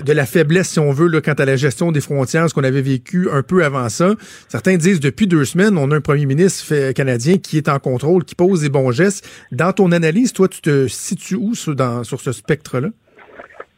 de 0.00 0.12
la 0.12 0.26
faiblesse, 0.26 0.70
si 0.70 0.78
on 0.78 0.92
veut, 0.92 1.08
là, 1.08 1.20
quant 1.20 1.32
à 1.32 1.44
la 1.44 1.56
gestion 1.56 1.92
des 1.92 2.00
frontières, 2.00 2.48
ce 2.48 2.54
qu'on 2.54 2.64
avait 2.64 2.82
vécu 2.82 3.28
un 3.30 3.42
peu 3.42 3.64
avant 3.64 3.88
ça. 3.88 4.14
Certains 4.48 4.76
disent, 4.76 5.00
depuis 5.00 5.26
deux 5.26 5.44
semaines, 5.44 5.76
on 5.76 5.90
a 5.90 5.96
un 5.96 6.00
premier 6.00 6.26
ministre 6.26 6.92
canadien 6.92 7.38
qui 7.38 7.56
est 7.58 7.68
en 7.68 7.78
contrôle, 7.78 8.24
qui 8.24 8.34
pose 8.34 8.62
des 8.62 8.68
bons 8.68 8.90
gestes. 8.92 9.28
Dans 9.50 9.72
ton 9.72 9.92
analyse, 9.92 10.32
toi, 10.32 10.48
tu 10.48 10.60
te 10.60 10.88
situes 10.88 11.36
où 11.36 11.54
sur, 11.54 11.74
dans, 11.74 12.04
sur 12.04 12.20
ce 12.20 12.32
spectre-là? 12.32 12.88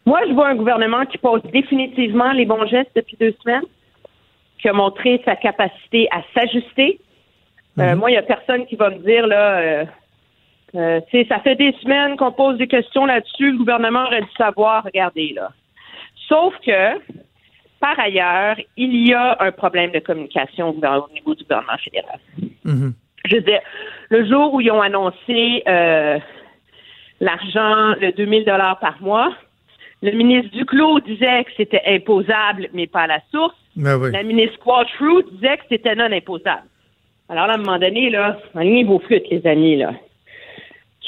Moi, 0.07 0.21
je 0.29 0.35
vois 0.35 0.49
un 0.49 0.55
gouvernement 0.57 1.07
qui 1.07 1.19
pose 1.19 1.41
définitivement 1.53 2.33
les 2.33 2.45
bons 2.45 2.67
gestes 2.67 2.91
depuis 2.95 3.17
deux 3.19 3.35
semaines, 3.43 3.65
qui 4.61 4.69
a 4.69 4.73
montré 4.73 5.23
sa 5.25 5.35
capacité 5.37 6.09
à 6.11 6.23
s'ajuster. 6.35 7.01
Euh, 7.79 7.97
moi, 7.97 8.11
il 8.11 8.13
n'y 8.13 8.19
a 8.19 8.23
personne 8.23 8.67
qui 8.67 8.77
va 8.77 8.91
me 8.91 8.99
dire, 8.99 9.27
là, 9.27 9.59
euh, 9.59 9.85
euh, 10.75 11.01
ça 11.29 11.41
fait 11.41 11.57
des 11.57 11.73
semaines 11.83 12.17
qu'on 12.17 12.33
pose 12.33 12.59
des 12.59 12.69
questions 12.69 13.07
là-dessus, 13.07 13.53
le 13.53 13.59
gouvernement 13.59 14.05
aurait 14.05 14.21
dû 14.21 14.29
savoir, 14.37 14.85
regardez, 14.85 15.33
là. 15.35 15.51
Sauf 16.29 16.55
que, 16.65 16.99
par 17.81 17.99
ailleurs, 17.99 18.57
il 18.77 19.07
y 19.07 19.13
a 19.13 19.37
un 19.41 19.53
problème 19.53 19.91
de 19.91 19.99
communication 19.99 20.71
au, 20.71 21.13
niveau 21.13 21.35
du 21.35 21.45
gouvernement 21.45 21.79
fédéral. 21.83 22.19
Mhm. 22.65 22.95
Je 23.27 23.37
veux 23.37 23.43
dire, 23.43 23.61
le 24.11 24.27
jour 24.27 24.55
où 24.55 24.61
ils 24.61 24.71
ont 24.71 24.83
annoncé 24.83 25.63
euh, 25.67 26.19
l'argent, 27.21 27.95
le 28.01 28.13
2000 28.13 28.45
dollars 28.45 28.79
par 28.79 29.01
mois, 29.01 29.35
le 30.03 30.13
ministre 30.13 30.51
Duclos 30.51 31.01
disait 31.01 31.45
que 31.45 31.51
c'était 31.57 31.83
imposable, 31.87 32.69
mais 32.75 32.87
pas 32.87 33.03
à 33.03 33.07
la 33.07 33.21
source. 33.31 33.57
Ben 33.77 33.97
oui. 33.97 34.13
La 34.13 34.23
ministre 34.23 34.59
Quattro 34.59 35.23
disait 35.33 35.57
que 35.57 35.65
c'était 35.71 35.95
non 35.95 36.13
imposable. 36.13 36.69
Alors 37.31 37.47
là, 37.47 37.55
à 37.55 37.57
un 37.57 37.59
moment 37.59 37.79
donné, 37.79 38.11
là, 38.11 38.39
alignez 38.55 38.85
vos 38.85 38.99
flûtes, 38.99 39.29
les 39.31 39.47
amis, 39.47 39.77
là. 39.77 39.95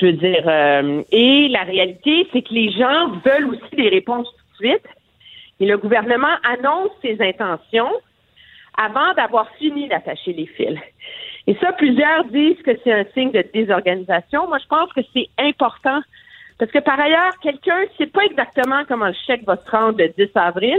Je 0.01 0.07
veux 0.07 0.13
dire, 0.13 0.45
euh, 0.47 1.03
et 1.11 1.49
la 1.49 1.63
réalité, 1.63 2.27
c'est 2.33 2.43
que 2.43 2.53
les 2.53 2.71
gens 2.71 3.09
veulent 3.25 3.49
aussi 3.49 3.77
des 3.77 3.89
réponses 3.89 4.29
tout 4.29 4.65
de 4.65 4.69
suite. 4.69 4.87
Et 5.61 5.67
le 5.67 5.79
gouvernement 5.79 6.35
annonce 6.45 6.91
ses 7.03 7.17
intentions 7.21 7.91
avant 8.77 9.15
d'avoir 9.15 9.49
fini 9.57 9.89
d'attacher 9.89 10.33
les 10.33 10.47
fils. 10.47 10.79
Et 11.47 11.55
ça, 11.57 11.73
plusieurs 11.73 12.25
disent 12.25 12.61
que 12.63 12.73
c'est 12.83 12.93
un 12.93 13.05
signe 13.15 13.31
de 13.31 13.45
désorganisation. 13.55 14.49
Moi, 14.49 14.59
je 14.59 14.67
pense 14.67 14.93
que 14.93 15.01
c'est 15.15 15.29
important 15.39 16.01
parce 16.59 16.71
que 16.71 16.79
par 16.79 16.99
ailleurs, 16.99 17.39
quelqu'un 17.41 17.83
ne 17.83 17.89
sait 17.99 18.07
pas 18.07 18.25
exactement 18.25 18.85
comment 18.89 19.07
le 19.07 19.15
chèque 19.27 19.45
va 19.45 19.57
se 19.57 19.71
rendre 19.71 19.99
le 19.99 20.09
10 20.09 20.31
avril, 20.35 20.79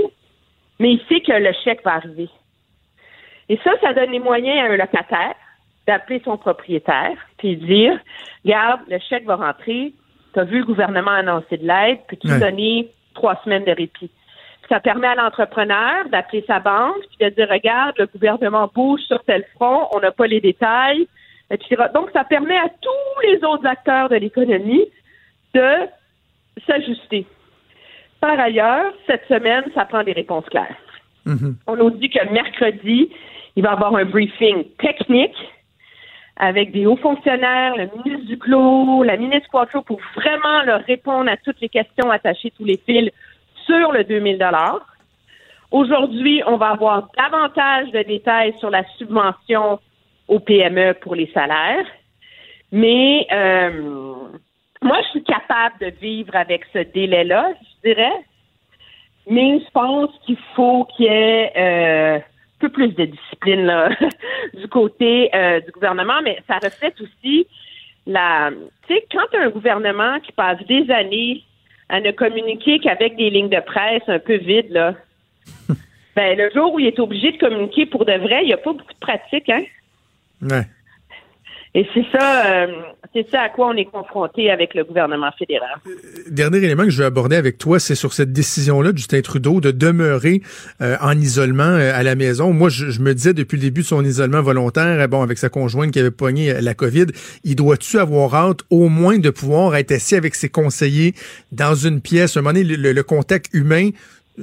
mais 0.80 0.94
il 0.94 1.02
sait 1.08 1.22
que 1.22 1.32
le 1.32 1.54
chèque 1.64 1.84
va 1.84 1.96
arriver. 1.96 2.30
Et 3.50 3.58
ça, 3.64 3.72
ça 3.82 3.94
donne 3.94 4.12
les 4.12 4.20
moyens 4.20 4.60
à 4.60 4.74
un 4.74 4.78
locataire 4.78 5.36
d'appeler 5.86 6.22
son 6.26 6.38
propriétaire 6.38 7.16
puis 7.38 7.56
dire 7.56 7.98
Regarde, 8.44 8.82
le 8.90 9.00
chèque 9.00 9.26
va 9.26 9.36
rentrer, 9.36 9.94
tu 10.34 10.40
as 10.40 10.44
vu 10.44 10.60
le 10.60 10.66
gouvernement 10.66 11.12
annoncer 11.12 11.58
de 11.58 11.66
l'aide, 11.66 12.00
puis 12.08 12.18
tu 12.18 12.28
Ouais. 12.28 12.40
donner 12.40 12.92
trois 13.14 13.40
semaines 13.44 13.64
de 13.64 13.72
répit? 13.72 14.12
Ça 14.70 14.80
permet 14.80 15.08
à 15.08 15.16
l'entrepreneur 15.16 16.10
d'appeler 16.10 16.44
sa 16.46 16.60
banque 16.60 17.02
puis 17.18 17.30
de 17.30 17.36
dire 17.36 17.48
Regarde, 17.50 17.96
le 17.98 18.08
gouvernement 18.08 18.70
bouge 18.74 19.02
sur 19.02 19.24
tel 19.24 19.46
front, 19.56 19.88
on 19.92 20.00
n'a 20.00 20.12
pas 20.12 20.28
les 20.28 20.42
détails, 20.42 21.08
etc. 21.50 21.86
Donc, 21.94 22.10
ça 22.12 22.24
permet 22.24 22.58
à 22.58 22.70
tous 22.82 23.22
les 23.24 23.44
autres 23.44 23.66
acteurs 23.66 24.10
de 24.10 24.16
l'économie 24.16 24.86
de 25.54 25.88
s'ajuster. 26.66 27.26
Par 28.20 28.40
ailleurs, 28.40 28.94
cette 29.06 29.26
semaine, 29.28 29.64
ça 29.76 29.86
prend 29.86 30.04
des 30.04 30.12
réponses 30.14 30.46
claires. 30.46 30.76
Mhm. 31.26 31.56
On 31.68 31.76
nous 31.76 31.92
dit 31.92 32.10
que 32.10 32.24
mercredi, 32.32 33.10
il 33.56 33.64
va 33.64 33.70
y 33.70 33.74
avoir 33.74 33.96
un 33.96 34.06
briefing 34.06 34.66
technique 34.80 35.36
avec 36.38 36.72
des 36.72 36.86
hauts 36.86 36.98
fonctionnaires, 36.98 37.76
le 37.76 37.90
ministre 37.96 38.28
Duclos, 38.28 39.04
la 39.04 39.18
ministre 39.18 39.50
Quattro, 39.50 39.82
pour 39.82 40.00
vraiment 40.16 40.62
leur 40.64 40.82
répondre 40.84 41.30
à 41.30 41.38
toutes 41.38 41.60
les 41.62 41.70
questions, 41.70 42.12
attacher 42.12 42.52
tous 42.52 42.64
les 42.64 42.80
fils 42.86 43.12
sur 43.68 43.92
le 43.92 44.04
2000 44.04 44.40
Aujourd'hui, 45.70 46.42
on 46.48 46.56
va 46.58 46.70
avoir 46.70 47.10
davantage 47.18 47.92
de 47.92 48.02
détails 48.04 48.54
sur 48.58 48.70
la 48.70 48.84
subvention 48.98 49.80
aux 50.28 50.40
PME 50.40 50.94
pour 51.02 51.14
les 51.14 51.30
salaires. 51.34 51.86
Mais 52.72 53.28
euh, 53.32 54.16
moi, 54.82 54.98
je 55.04 55.10
suis 55.10 55.24
capable 55.24 55.78
de 55.82 55.92
vivre 56.00 56.36
avec 56.36 56.66
ce 56.74 56.80
délai-là, 56.80 57.52
je 57.62 57.90
dirais. 57.90 58.26
Mais 59.30 59.60
je 59.60 59.70
pense 59.72 60.10
qu'il 60.26 60.38
faut 60.56 60.86
qu'il 60.96 61.06
y 61.06 61.10
ait 61.10 61.52
euh, 61.58 62.18
un 62.18 62.60
peu 62.60 62.70
plus 62.70 62.96
de 62.96 63.06
discipline 63.06 63.72
du 64.54 64.68
côté 64.70 65.30
euh, 65.36 65.60
du 65.60 65.72
gouvernement, 65.72 66.22
mais 66.24 66.40
ça 66.48 66.56
reflète 66.56 67.00
aussi 67.02 67.46
la. 68.06 68.52
Tu 68.88 68.94
sais, 68.94 69.06
quand 69.12 69.38
un 69.38 69.50
gouvernement 69.50 70.20
qui 70.22 70.32
passe 70.32 70.66
des 70.66 70.90
années 70.90 71.44
à 71.90 72.02
ne 72.02 72.12
communiquer 72.12 72.80
qu'avec 72.80 73.16
des 73.16 73.30
lignes 73.30 73.50
de 73.50 73.60
presse 73.60 74.04
un 74.08 74.20
peu 74.20 74.36
vides, 74.36 74.72
là, 74.72 74.94
ben, 76.16 76.38
le 76.38 76.50
jour 76.54 76.74
où 76.74 76.80
il 76.80 76.88
est 76.88 77.00
obligé 77.00 77.32
de 77.32 77.38
communiquer 77.38 77.86
pour 77.86 78.06
de 78.06 78.14
vrai, 78.14 78.44
il 78.44 78.48
n'y 78.48 78.54
a 78.54 78.58
pas 78.58 78.74
beaucoup 78.74 78.94
de 78.94 79.00
pratique, 79.00 79.50
hein? 79.50 79.64
Ouais. 80.42 80.66
Et 81.78 81.86
c'est 81.94 82.06
ça, 82.12 82.48
euh, 82.48 82.68
c'est 83.14 83.30
ça 83.30 83.42
à 83.42 83.50
quoi 83.50 83.68
on 83.68 83.76
est 83.76 83.86
confronté 83.86 84.50
avec 84.50 84.74
le 84.74 84.84
gouvernement 84.84 85.30
fédéral. 85.38 85.76
Dernier 86.28 86.58
élément 86.58 86.86
que 86.86 86.90
je 86.90 86.98
veux 86.98 87.06
aborder 87.06 87.36
avec 87.36 87.60
toi, 87.60 87.80
c'est 87.80 87.94
sur 87.94 88.14
cette 88.14 88.34
décision-là 88.34 88.94
de 88.94 88.98
Justin 88.98 89.22
Trudeau 89.22 89.62
de 89.62 89.70
demeurer 89.70 90.42
euh, 90.82 90.96
en 91.02 91.12
isolement 91.12 91.64
euh, 91.64 91.92
à 91.94 92.02
la 92.02 92.16
maison. 92.16 92.52
Moi, 92.52 92.70
je, 92.70 93.00
me 93.00 93.14
disais 93.14 93.36
depuis 93.36 93.58
le 93.58 93.62
début 93.62 93.82
de 93.82 93.86
son 93.86 94.04
isolement 94.04 94.42
volontaire, 94.42 95.02
euh, 95.02 95.06
bon, 95.06 95.22
avec 95.22 95.38
sa 95.38 95.50
conjointe 95.50 95.92
qui 95.92 96.00
avait 96.00 96.10
pogné 96.10 96.50
euh, 96.50 96.62
la 96.62 96.74
COVID, 96.74 97.06
il 97.44 97.56
doit-tu 97.56 98.00
avoir 98.00 98.34
hâte 98.34 98.62
au 98.72 98.90
moins 98.90 99.20
de 99.20 99.30
pouvoir 99.30 99.76
être 99.76 99.92
assis 99.92 100.16
avec 100.16 100.34
ses 100.34 100.50
conseillers 100.50 101.14
dans 101.52 101.76
une 101.76 102.02
pièce, 102.02 102.38
un 102.38 102.42
moment 102.42 102.54
donné, 102.54 102.76
le 102.76 103.04
contact 103.04 103.54
humain, 103.54 103.92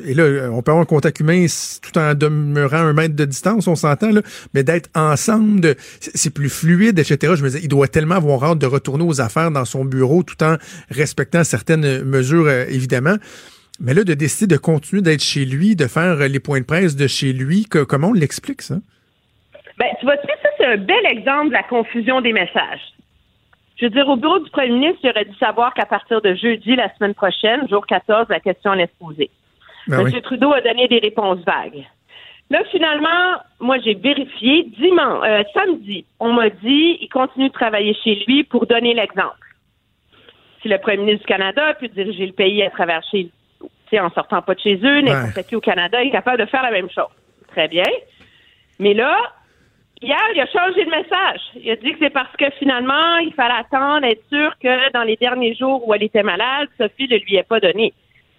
et 0.03 0.15
là, 0.15 0.51
on 0.51 0.63
peut 0.63 0.73
avoir 0.73 0.83
un 0.83 0.87
contact 0.87 1.21
humain 1.21 1.47
tout 1.83 1.99
en 1.99 2.15
demeurant 2.15 2.79
un 2.79 2.93
mètre 2.93 3.15
de 3.15 3.25
distance, 3.25 3.69
on 3.69 3.77
s'entend, 3.77 4.11
là, 4.11 4.23
mais 4.53 4.65
d'être 4.65 4.91
ensemble, 4.95 5.75
c'est 6.01 6.35
plus 6.35 6.49
fluide, 6.49 6.99
etc. 6.99 7.35
Je 7.37 7.43
me 7.43 7.49
disais, 7.49 7.61
il 7.63 7.69
doit 7.69 7.87
tellement 7.87 8.17
avoir 8.17 8.43
hâte 8.43 8.59
de 8.59 8.67
retourner 8.67 9.05
aux 9.05 9.21
affaires 9.21 9.53
dans 9.53 9.65
son 9.65 9.85
bureau 9.85 10.23
tout 10.25 10.43
en 10.43 10.57
respectant 10.91 11.45
certaines 11.45 12.03
mesures, 12.03 12.47
euh, 12.47 12.65
évidemment. 12.69 13.17
Mais 13.81 13.95
là, 13.95 14.05
de 14.05 14.15
décider 14.15 14.53
de 14.53 14.61
continuer 14.61 15.03
d'être 15.03 15.23
chez 15.23 15.45
lui, 15.45 15.77
de 15.77 15.87
faire 15.87 16.21
euh, 16.21 16.29
les 16.29 16.41
points 16.41 16.61
de 16.61 16.67
presse 16.67 16.97
de 16.97 17.07
chez 17.07 17.33
lui, 17.33 17.65
comment 17.65 18.09
on 18.09 18.13
l'explique, 18.13 18.63
ça? 18.63 18.77
Ben, 19.79 19.87
tu 19.99 20.07
vois, 20.07 20.17
tu 20.19 20.27
sais, 20.27 20.35
ça, 20.43 20.49
c'est 20.59 20.67
un 20.67 20.77
bel 20.77 21.07
exemple 21.07 21.49
de 21.49 21.55
la 21.55 21.65
confusion 21.65 22.21
des 22.21 22.33
messages. 22.33 22.95
Je 23.77 23.87
veux 23.87 23.91
dire, 23.91 24.09
au 24.09 24.17
bureau 24.17 24.39
du 24.39 24.51
premier 24.51 24.71
ministre, 24.71 25.01
il 25.03 25.11
aurait 25.11 25.25
dû 25.25 25.35
savoir 25.37 25.75
qu'à 25.75 25.87
partir 25.87 26.21
de 26.21 26.35
jeudi, 26.35 26.77
la 26.77 26.95
semaine 26.97 27.15
prochaine, 27.15 27.69
jour 27.69 27.85
14, 27.87 28.27
la 28.29 28.39
question 28.39 28.71
allait 28.71 28.87
se 28.87 29.05
poser. 29.05 29.31
Ben 29.87 30.07
M. 30.07 30.21
Trudeau 30.23 30.53
a 30.53 30.61
donné 30.61 30.89
des 30.89 30.99
réponses 30.99 31.41
vagues. 31.45 31.85
Là, 32.51 32.63
finalement, 32.71 33.41
moi, 33.61 33.79
j'ai 33.85 33.95
vérifié. 33.95 34.65
Dimanche, 34.79 35.27
euh, 35.27 35.43
samedi, 35.55 36.05
on 36.21 36.33
m'a 36.33 36.51
dit 36.51 36.99
il 37.01 37.09
continue 37.09 37.49
de 37.49 37.53
travailler 37.53 37.95
chez 38.05 38.23
lui 38.27 38.45
pour 38.45 38.67
donner 38.67 38.95
l'exemple. 38.95 39.39
Si 40.63 40.69
le 40.69 40.79
premier 40.79 40.99
ministre 40.99 41.21
du 41.21 41.27
Canada 41.27 41.69
a 41.69 41.75
pu 41.75 41.89
diriger 41.89 42.27
le 42.27 42.33
pays 42.33 42.63
à 42.63 42.71
travers 42.71 43.03
chez 43.11 43.25
lui, 43.25 44.01
en 44.01 44.11
sortant 44.11 44.43
pas 44.43 44.55
de 44.55 44.61
chez 44.61 44.77
eux, 44.83 45.01
n'importe 45.01 45.47
qui 45.47 45.57
au 45.57 45.61
Canada 45.61 46.03
est 46.03 46.11
capable 46.11 46.39
de 46.39 46.47
faire 46.47 46.63
la 46.63 46.71
même 46.71 46.91
chose. 46.91 47.13
Très 47.49 47.69
bien. 47.69 47.85
Mais 48.79 48.95
là, 48.95 49.17
hier, 50.03 50.19
il 50.35 50.41
a 50.41 50.47
changé 50.47 50.85
de 50.85 50.91
message. 50.91 51.41
Il 51.57 51.71
a 51.71 51.77
dit 51.77 51.93
que 51.93 51.99
c'est 52.01 52.11
parce 52.11 52.35
que 52.37 52.51
finalement, 52.59 53.19
il 53.19 53.33
fallait 53.35 53.55
attendre, 53.55 54.05
être 54.05 54.25
sûr 54.29 54.53
que 54.59 54.93
dans 54.93 55.03
les 55.03 55.17
derniers 55.17 55.55
jours 55.55 55.87
où 55.87 55.95
elle 55.95 56.03
était 56.03 56.23
malade, 56.23 56.69
Sophie 56.79 57.09
ne 57.09 57.19
lui 57.19 57.37
ait 57.37 57.45
pas 57.45 57.61
donné. 57.61 57.93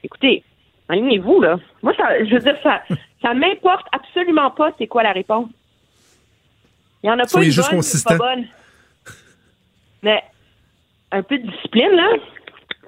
Écoutez, 0.03 0.43
alignez-vous, 0.89 1.41
là. 1.41 1.57
Moi, 1.83 1.93
ça, 1.97 2.23
je 2.25 2.33
veux 2.33 2.39
dire, 2.39 2.55
ça, 2.63 2.81
ça 3.21 3.33
m'importe 3.33 3.85
absolument 3.91 4.51
pas 4.51 4.71
c'est 4.77 4.87
quoi 4.87 5.03
la 5.03 5.11
réponse. 5.11 5.49
Il 7.03 7.07
n'y 7.07 7.11
en 7.11 7.19
a 7.19 7.23
pas 7.23 7.27
Soyez 7.27 7.47
une 7.47 7.53
juste 7.53 7.69
bonne, 7.69 7.77
consistant. 7.77 8.13
une 8.13 8.17
pas 8.19 8.35
bonne. 8.35 8.45
Mais 10.03 10.23
un 11.11 11.23
peu 11.23 11.37
de 11.37 11.47
discipline, 11.49 11.91
là, 11.91 12.07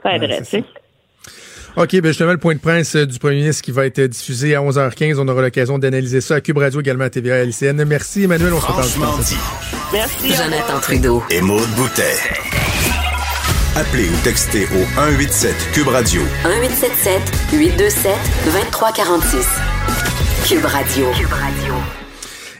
ça 0.03 0.15
aiderait, 0.15 0.33
Ouais, 0.33 0.39
tu 0.39 0.45
sais. 0.45 0.63
OK, 1.75 1.91
ben 2.01 2.07
justement, 2.07 2.31
le 2.31 2.39
point 2.39 2.55
de 2.55 2.59
presse 2.59 2.95
euh, 2.95 3.05
du 3.05 3.19
premier 3.19 3.35
ministre 3.35 3.61
qui 3.63 3.71
va 3.71 3.85
être 3.85 4.01
diffusé 4.01 4.55
à 4.55 4.61
11h15. 4.61 5.19
On 5.19 5.27
aura 5.27 5.43
l'occasion 5.43 5.77
d'analyser 5.77 6.21
ça 6.21 6.35
à 6.35 6.41
Cube 6.41 6.57
Radio, 6.57 6.81
également 6.81 7.03
à 7.03 7.09
TVA 7.11 7.37
et 7.37 7.41
à 7.41 7.43
LCN. 7.43 7.83
Merci, 7.85 8.23
Emmanuel. 8.23 8.53
On 8.53 8.59
se 8.59 8.65
reparle. 8.65 8.83
Franchement 8.83 9.17
dit. 9.19 9.37
Merci. 9.93 10.33
Jonathan 10.33 10.79
Trudeau. 10.79 11.23
Et 11.29 11.39
Maude 11.41 11.69
Boutet. 11.75 12.66
Appelez 13.77 14.09
ou 14.09 14.23
textez 14.23 14.63
au 14.63 14.83
187 14.95 15.53
Cube 15.71 15.89
Radio 15.89 16.21
1877 16.43 17.21
827 17.53 18.11
2346. 18.45 19.45
Cube 20.47 20.65
Radio. 20.65 21.05
Cube 21.11 21.31
Radio. 21.31 21.73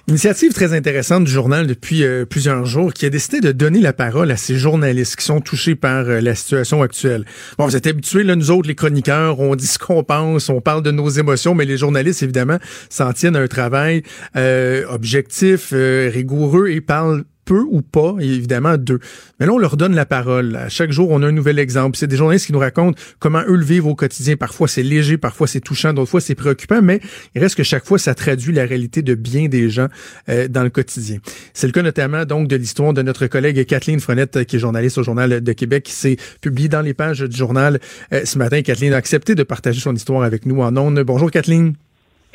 Initiative 0.08 0.54
très 0.54 0.74
intéressante 0.74 1.24
du 1.24 1.32
journal 1.32 1.66
depuis 1.66 2.04
euh, 2.04 2.26
plusieurs 2.26 2.66
jours 2.68 2.94
qui 2.94 3.08
a 3.08 3.10
décidé 3.10 3.40
de 3.40 3.52
donner 3.52 3.80
la 3.80 3.94
parole 3.94 4.30
à 4.30 4.38
ces 4.38 4.60
journalistes 4.60 5.16
qui 5.16 5.26
sont 5.26 5.42
touchés 5.42 5.74
par 5.74 6.08
euh, 6.08 6.22
la 6.22 6.36
situation 6.36 6.84
actuelle. 6.84 7.26
Bon, 7.58 7.66
vous 7.66 7.76
êtes 7.76 7.88
habitués, 7.88 8.22
là, 8.22 8.36
nous 8.36 8.52
autres, 8.52 8.68
les 8.68 8.76
chroniqueurs, 8.76 9.40
on 9.40 9.56
dit 9.56 9.66
ce 9.66 9.80
qu'on 9.80 10.04
pense, 10.04 10.50
on 10.50 10.62
parle 10.62 10.84
de 10.84 10.92
nos 10.92 11.10
émotions, 11.10 11.56
mais 11.56 11.66
les 11.66 11.78
journalistes, 11.78 12.22
évidemment, 12.22 12.60
s'en 12.92 13.12
tiennent 13.12 13.36
à 13.36 13.40
un 13.40 13.48
travail 13.48 14.04
euh, 14.36 14.86
objectif, 14.88 15.72
euh, 15.74 16.12
rigoureux 16.14 16.68
et 16.68 16.80
parlent 16.80 17.24
peu 17.48 17.66
ou 17.72 17.82
pas, 17.82 18.16
évidemment, 18.20 18.78
d'eux. 18.78 19.00
Mais 19.40 19.46
là, 19.46 19.54
on 19.54 19.58
leur 19.58 19.78
donne 19.78 19.96
la 19.96 20.06
parole. 20.06 20.56
À 20.58 20.70
chaque 20.70 20.92
jour, 20.92 21.10
on 21.10 21.24
a 21.24 21.28
un 21.28 21.32
nouvel 21.32 21.58
exemple. 21.60 21.98
C'est 21.98 22.08
des 22.08 22.18
journalistes 22.18 22.46
qui 22.46 22.54
nous 22.54 22.60
racontent 22.60 23.00
comment 23.20 23.42
eux 23.48 23.56
le 23.56 23.64
vivent 23.64 23.88
au 23.88 23.96
quotidien. 23.96 24.36
Parfois, 24.36 24.68
c'est 24.68 24.84
léger, 24.84 25.18
parfois, 25.18 25.48
c'est 25.48 25.62
touchant, 25.62 25.94
d'autres 25.94 26.12
fois, 26.12 26.22
c'est 26.22 26.36
préoccupant, 26.36 26.82
mais 26.82 27.00
il 27.34 27.42
reste 27.42 27.56
que 27.56 27.64
chaque 27.64 27.86
fois, 27.86 27.98
ça 27.98 28.14
traduit 28.14 28.54
la 28.54 28.66
réalité 28.66 29.02
de 29.02 29.16
bien 29.16 29.48
des 29.48 29.70
gens 29.70 29.88
euh, 30.30 30.48
dans 30.50 30.64
le 30.64 30.70
quotidien. 30.70 31.18
C'est 31.54 31.68
le 31.68 31.74
cas 31.74 31.82
notamment, 31.82 32.26
donc, 32.26 32.48
de 32.50 32.58
l'histoire 32.58 32.94
de 32.94 33.02
notre 33.02 33.28
collègue 33.28 33.66
Kathleen 33.66 34.02
Frenette, 34.02 34.38
euh, 34.38 34.44
qui 34.44 34.58
est 34.58 34.60
journaliste 34.60 34.98
au 34.98 35.04
Journal 35.04 35.42
de 35.42 35.54
Québec, 35.54 35.84
qui 35.84 35.94
s'est 35.94 36.18
publiée 36.42 36.70
dans 36.70 36.82
les 36.82 36.94
pages 36.94 37.22
du 37.22 37.38
journal 37.38 37.80
euh, 38.12 38.26
ce 38.26 38.38
matin. 38.38 38.62
Kathleen 38.62 38.94
a 38.94 38.98
accepté 38.98 39.36
de 39.36 39.44
partager 39.44 39.80
son 39.80 39.96
histoire 39.96 40.24
avec 40.24 40.46
nous 40.46 40.62
en 40.62 40.76
ondes. 40.76 41.00
Bonjour, 41.00 41.32
Kathleen. 41.32 41.76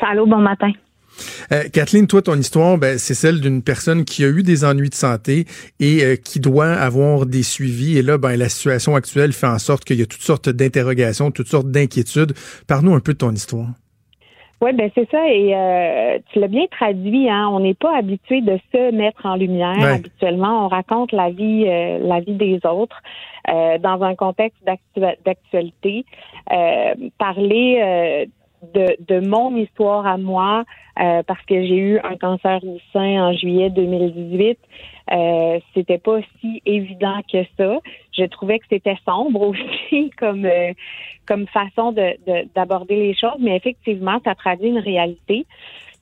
Allô, 0.00 0.26
bon 0.26 0.40
matin. 0.40 0.72
Euh, 1.52 1.64
Kathleen, 1.72 2.06
toi, 2.06 2.22
ton 2.22 2.36
histoire, 2.36 2.78
ben, 2.78 2.98
c'est 2.98 3.14
celle 3.14 3.40
d'une 3.40 3.62
personne 3.62 4.04
qui 4.04 4.24
a 4.24 4.28
eu 4.28 4.42
des 4.42 4.64
ennuis 4.64 4.90
de 4.90 4.94
santé 4.94 5.46
et 5.80 6.02
euh, 6.02 6.16
qui 6.16 6.40
doit 6.40 6.72
avoir 6.72 7.26
des 7.26 7.42
suivis. 7.42 7.98
Et 7.98 8.02
là, 8.02 8.18
ben, 8.18 8.36
la 8.36 8.48
situation 8.48 8.94
actuelle 8.94 9.32
fait 9.32 9.46
en 9.46 9.58
sorte 9.58 9.84
qu'il 9.84 9.98
y 9.98 10.02
a 10.02 10.06
toutes 10.06 10.22
sortes 10.22 10.48
d'interrogations, 10.48 11.30
toutes 11.30 11.48
sortes 11.48 11.70
d'inquiétudes. 11.70 12.32
Parle-nous 12.66 12.94
un 12.94 13.00
peu 13.00 13.12
de 13.12 13.18
ton 13.18 13.32
histoire. 13.32 13.68
Oui, 14.60 14.72
ben 14.74 14.88
c'est 14.94 15.10
ça. 15.10 15.28
Et 15.28 15.52
euh, 15.56 16.18
tu 16.32 16.38
l'as 16.38 16.46
bien 16.46 16.66
traduit. 16.70 17.28
Hein? 17.28 17.48
On 17.50 17.58
n'est 17.58 17.74
pas 17.74 17.98
habitué 17.98 18.42
de 18.42 18.60
se 18.72 18.94
mettre 18.94 19.26
en 19.26 19.34
lumière. 19.34 19.76
Ouais. 19.76 19.94
Habituellement, 19.94 20.66
on 20.66 20.68
raconte 20.68 21.10
la 21.10 21.30
vie, 21.30 21.64
euh, 21.66 21.98
la 22.06 22.20
vie 22.20 22.36
des 22.36 22.60
autres 22.64 23.02
euh, 23.48 23.78
dans 23.78 24.00
un 24.02 24.14
contexte 24.14 24.58
d'actu- 24.64 25.18
d'actualité. 25.26 26.04
Parler 27.18 28.28
de, 28.74 28.96
de 29.00 29.20
mon 29.20 29.56
histoire 29.56 30.06
à 30.06 30.16
moi, 30.18 30.64
euh, 31.00 31.22
parce 31.26 31.42
que 31.46 31.54
j'ai 31.66 31.76
eu 31.76 31.98
un 32.00 32.16
cancer 32.16 32.60
du 32.60 32.78
sein 32.92 33.28
en 33.28 33.32
juillet 33.32 33.70
2018. 33.70 34.58
Euh, 35.10 35.58
c'était 35.74 35.98
pas 35.98 36.20
si 36.40 36.62
évident 36.64 37.20
que 37.30 37.44
ça. 37.58 37.78
Je 38.16 38.24
trouvais 38.24 38.58
que 38.58 38.66
c'était 38.70 38.96
sombre 39.04 39.40
aussi 39.48 40.10
comme 40.18 40.44
euh, 40.44 40.72
comme 41.26 41.46
façon 41.48 41.92
de 41.92 42.14
de- 42.26 42.48
d'aborder 42.54 42.96
les 42.96 43.14
choses, 43.14 43.38
mais 43.40 43.56
effectivement, 43.56 44.18
ça 44.24 44.34
traduit 44.34 44.68
une 44.68 44.78
réalité. 44.78 45.46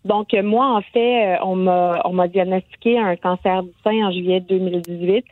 Donc 0.04 0.32
euh, 0.34 0.42
moi, 0.42 0.66
en 0.76 0.80
fait, 0.80 1.34
euh, 1.34 1.36
on 1.44 1.56
m'a 1.56 2.00
on 2.04 2.12
m'a 2.12 2.28
diagnostiqué 2.28 2.98
un 2.98 3.16
cancer 3.16 3.62
du 3.62 3.70
sein 3.84 4.06
en 4.06 4.10
juillet 4.12 4.40
2018 4.40 5.24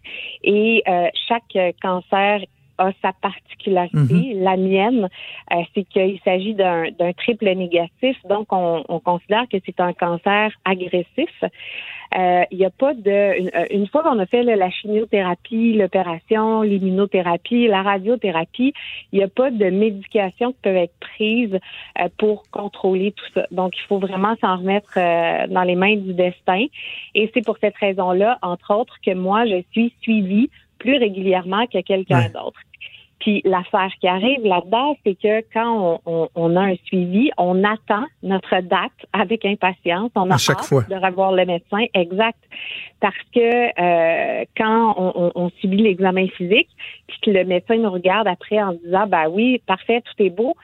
et 0.45 0.83
euh, 0.87 1.09
chaque 1.29 1.57
euh, 1.57 1.73
cancer 1.83 2.41
a 2.79 2.91
sa 3.03 3.13
particularité. 3.13 4.35
La 4.35 4.57
mienne, 4.57 5.09
euh, 5.53 5.57
c'est 5.75 5.85
qu'il 5.85 6.19
s'agit 6.25 6.55
d'un 6.55 7.13
triple 7.17 7.51
négatif. 7.55 8.17
Donc, 8.29 8.53
on, 8.53 8.85
on 8.89 9.01
considère 9.01 9.47
que 9.51 9.59
c'est 9.65 9.81
un 9.81 9.93
cancer 9.93 10.53
agressif. 10.65 11.33
Euh, 12.17 12.43
Il 12.51 12.59
n'y 12.59 12.65
a 12.65 12.71
pas 12.71 12.95
de... 12.95 13.39
Une, 13.41 13.51
euh, 13.55 13.67
une 13.71 13.87
fois 13.89 14.03
qu'on 14.03 14.19
a 14.19 14.27
fait 14.27 14.43
là, 14.43 14.57
la 14.57 14.71
chimiothérapie, 14.71 15.75
l'opération, 15.75 16.63
l'immunothérapie, 16.63 17.67
la 17.67 17.83
radiothérapie, 17.83 18.73
il 19.13 19.19
n'y 19.19 19.25
a 19.25 19.29
pas 19.29 19.51
de 19.51 19.69
médications 19.69 20.53
qui 20.53 20.59
peuvent 20.63 20.77
être 20.77 20.99
prises 21.01 21.59
euh, 22.01 22.09
pour 22.17 22.45
contrôler 22.51 23.13
tout 23.13 23.27
ça. 23.35 23.47
Donc, 23.51 23.77
il 23.77 23.83
faut 23.89 23.99
vraiment 23.99 24.35
s'en 24.41 24.57
remettre 24.57 24.95
euh, 24.97 25.47
dans 25.49 25.65
les 25.65 25.77
mains 25.77 25.97
du 25.97 26.15
destin. 26.15 26.65
Et 27.15 27.31
c'est 27.35 27.45
pour 27.45 27.59
cette 27.59 27.77
raison-là, 27.77 28.39
entre 28.41 28.75
autres, 28.75 28.97
que 29.05 29.13
moi, 29.13 29.45
je 29.45 29.63
suis 29.73 29.93
suivie 30.01 30.49
plus 30.79 30.97
régulièrement 30.99 31.67
que 31.67 31.81
quelqu'un 31.81 32.23
Ouais. 32.23 32.31
d'autre. 32.31 32.61
Puis 33.21 33.43
l'affaire 33.45 33.91
qui 34.01 34.07
arrive 34.07 34.45
là-dedans, 34.45 34.97
c'est 35.05 35.17
que 35.21 35.41
quand 35.53 35.99
on, 36.07 36.13
on- 36.13 36.29
on 36.37 36.55
a 36.57 36.61
un 36.61 36.77
suivi, 36.85 37.31
on 37.37 37.65
attend 37.65 38.05
notre 38.23 38.61
date 38.63 38.93
avec 39.13 39.45
impatience. 39.45 40.13
On 40.15 40.31
a 40.31 40.35
À 40.35 40.39
chaque 40.39 40.59
hâte 40.59 40.67
fois. 40.67 40.85
de 40.89 40.95
revoir 40.95 41.33
le 41.33 41.45
médecin, 41.45 41.85
exact. 41.95 42.39
Parce 43.01 43.17
que 43.35 43.41
euh, 43.81 44.45
quand 44.57 44.95
on, 44.97 45.13
on- 45.17 45.33
on 45.35 45.51
subit 45.61 45.79
l'examen 45.79 46.29
physique, 46.29 46.69
puis 47.09 47.19
que 47.25 47.31
le 47.33 47.45
médecin 47.45 47.77
nous 47.77 47.91
regarde 47.91 48.29
après 48.29 48.63
en 48.63 48.73
disant, 48.75 49.09
ben 49.09 49.29
oui, 49.29 49.61
parfait, 49.67 50.01
tout 50.03 50.23
est 50.23 50.31
beau, 50.31 50.55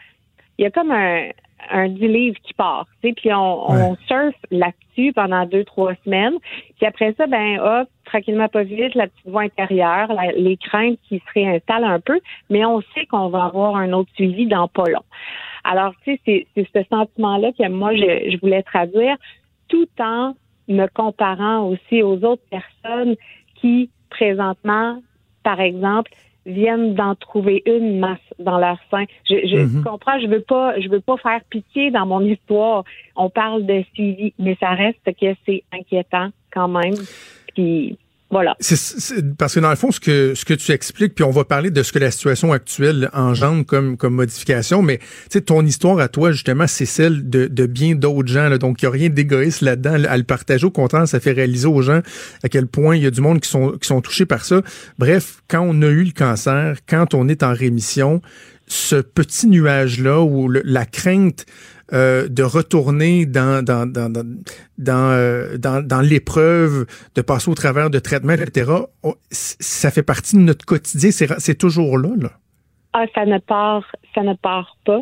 il 0.56 0.62
y 0.62 0.66
a 0.66 0.70
comme 0.70 0.92
un, 0.92 1.30
un 1.70 1.88
10 1.88 2.08
livres 2.08 2.38
qui 2.42 2.52
part, 2.54 2.86
tu 3.02 3.08
sais, 3.08 3.14
puis 3.14 3.32
on, 3.32 3.70
on 3.70 3.96
surfe 4.06 4.34
là-dessus 4.50 5.12
pendant 5.12 5.44
deux, 5.46 5.64
trois 5.64 5.94
semaines. 6.04 6.34
Puis 6.76 6.86
après 6.86 7.14
ça, 7.16 7.26
ben 7.26 7.58
hop, 7.58 7.88
tranquillement 8.04 8.48
pas 8.48 8.62
vite, 8.62 8.94
la 8.94 9.06
petite 9.08 9.26
voix 9.28 9.42
intérieure, 9.42 10.12
la- 10.12 10.32
les 10.32 10.56
craintes 10.56 10.98
qui 11.08 11.18
se 11.18 11.32
réinstallent 11.34 11.84
un 11.84 12.00
peu, 12.00 12.20
mais 12.50 12.64
on 12.64 12.80
sait 12.94 13.06
qu'on 13.06 13.28
va 13.28 13.44
avoir 13.44 13.76
un 13.76 13.92
autre 13.92 14.10
suivi 14.14 14.46
dans 14.46 14.68
pas 14.68 14.84
long. 14.88 15.02
Alors, 15.64 15.94
tu 16.04 16.14
sais, 16.14 16.20
c'est 16.24 16.46
c'est 16.54 16.68
ce 16.74 16.88
sentiment-là 16.90 17.52
que 17.52 17.68
moi, 17.68 17.94
je, 17.94 18.30
je 18.30 18.38
voulais 18.40 18.62
traduire, 18.62 19.16
tout 19.68 19.88
en 19.98 20.34
me 20.68 20.86
comparant 20.88 21.66
aussi 21.68 22.02
aux 22.02 22.22
autres 22.24 22.42
personnes 22.50 23.16
qui, 23.56 23.90
présentement, 24.10 25.00
par 25.42 25.60
exemple, 25.60 26.10
viennent 26.46 26.94
d'en 26.94 27.14
trouver 27.14 27.62
une 27.66 27.98
masse 27.98 28.18
dans 28.38 28.58
leur 28.58 28.78
sein. 28.90 29.04
Je, 29.28 29.36
je 29.46 29.78
tu 29.78 29.82
comprends, 29.82 30.18
je 30.20 30.26
veux 30.26 30.40
pas, 30.40 30.78
je 30.80 30.88
veux 30.88 31.00
pas 31.00 31.16
faire 31.16 31.40
pitié 31.50 31.90
dans 31.90 32.06
mon 32.06 32.20
histoire. 32.20 32.84
On 33.16 33.30
parle 33.30 33.66
de 33.66 33.82
suivi, 33.94 34.34
mais 34.38 34.56
ça 34.60 34.70
reste 34.70 35.04
que 35.04 35.34
c'est 35.46 35.62
inquiétant 35.72 36.28
quand 36.52 36.68
même. 36.68 36.94
Puis 37.54 37.98
voilà. 38.34 38.56
C'est- 38.60 39.22
parce 39.38 39.54
que 39.54 39.60
dans 39.60 39.70
le 39.70 39.76
fond, 39.76 39.90
ce 39.92 40.00
que 40.00 40.34
ce 40.34 40.44
que 40.44 40.54
tu 40.54 40.72
expliques, 40.72 41.14
puis 41.14 41.24
on 41.24 41.30
va 41.30 41.44
parler 41.44 41.70
de 41.70 41.82
ce 41.82 41.92
que 41.92 41.98
la 41.98 42.10
situation 42.10 42.52
actuelle 42.52 43.08
engendre 43.12 43.64
comme 43.64 43.96
comme 43.96 44.14
modification, 44.14 44.82
mais 44.82 44.98
ton 45.46 45.64
histoire 45.64 45.98
à 46.00 46.08
toi 46.08 46.32
justement, 46.32 46.66
c'est 46.66 46.84
celle 46.86 47.28
de, 47.30 47.46
de 47.46 47.66
bien 47.66 47.94
d'autres 47.94 48.28
gens. 48.28 48.48
là. 48.48 48.58
donc, 48.58 48.82
il 48.82 48.84
n'y 48.84 48.88
a 48.88 48.92
rien 48.92 49.08
d'égoïste 49.08 49.60
là-dedans 49.62 49.94
à 50.08 50.16
le 50.16 50.24
partager. 50.24 50.66
Au 50.66 50.70
contraire, 50.70 51.06
ça 51.08 51.20
fait 51.20 51.32
réaliser 51.32 51.66
aux 51.68 51.82
gens 51.82 52.00
à 52.42 52.48
quel 52.48 52.66
point 52.66 52.96
il 52.96 53.02
y 53.02 53.06
a 53.06 53.10
du 53.10 53.20
monde 53.20 53.40
qui 53.40 53.48
sont 53.48 53.72
qui 53.80 53.86
sont 53.86 54.00
touchés 54.00 54.26
par 54.26 54.44
ça. 54.44 54.60
Bref, 54.98 55.42
quand 55.48 55.62
on 55.62 55.80
a 55.82 55.86
eu 55.88 56.04
le 56.04 56.12
cancer, 56.12 56.76
quand 56.88 57.14
on 57.14 57.28
est 57.28 57.42
en 57.42 57.54
rémission, 57.54 58.20
ce 58.66 58.96
petit 58.96 59.46
nuage 59.46 60.00
là 60.00 60.20
où 60.22 60.48
le- 60.48 60.62
la 60.64 60.86
crainte 60.86 61.46
euh, 61.92 62.28
de 62.28 62.42
retourner 62.42 63.26
dans 63.26 63.64
dans 63.64 63.86
dans 63.86 64.10
dans 64.10 64.24
dans, 64.78 65.10
euh, 65.10 65.58
dans, 65.58 65.86
dans 65.86 66.00
l'épreuve, 66.00 66.86
de 67.14 67.22
passer 67.22 67.50
au 67.50 67.54
travers 67.54 67.90
de 67.90 67.98
traitements, 67.98 68.32
etc. 68.32 68.72
ça 69.30 69.90
fait 69.90 70.02
partie 70.02 70.36
de 70.36 70.42
notre 70.42 70.64
quotidien. 70.64 71.10
C'est 71.10 71.58
toujours 71.58 71.98
là, 71.98 72.10
là. 72.16 72.30
Ah, 72.94 73.04
ça 73.14 73.26
ne 73.26 73.38
part, 73.38 73.84
ça 74.14 74.22
ne 74.22 74.34
part 74.34 74.76
pas. 74.84 75.00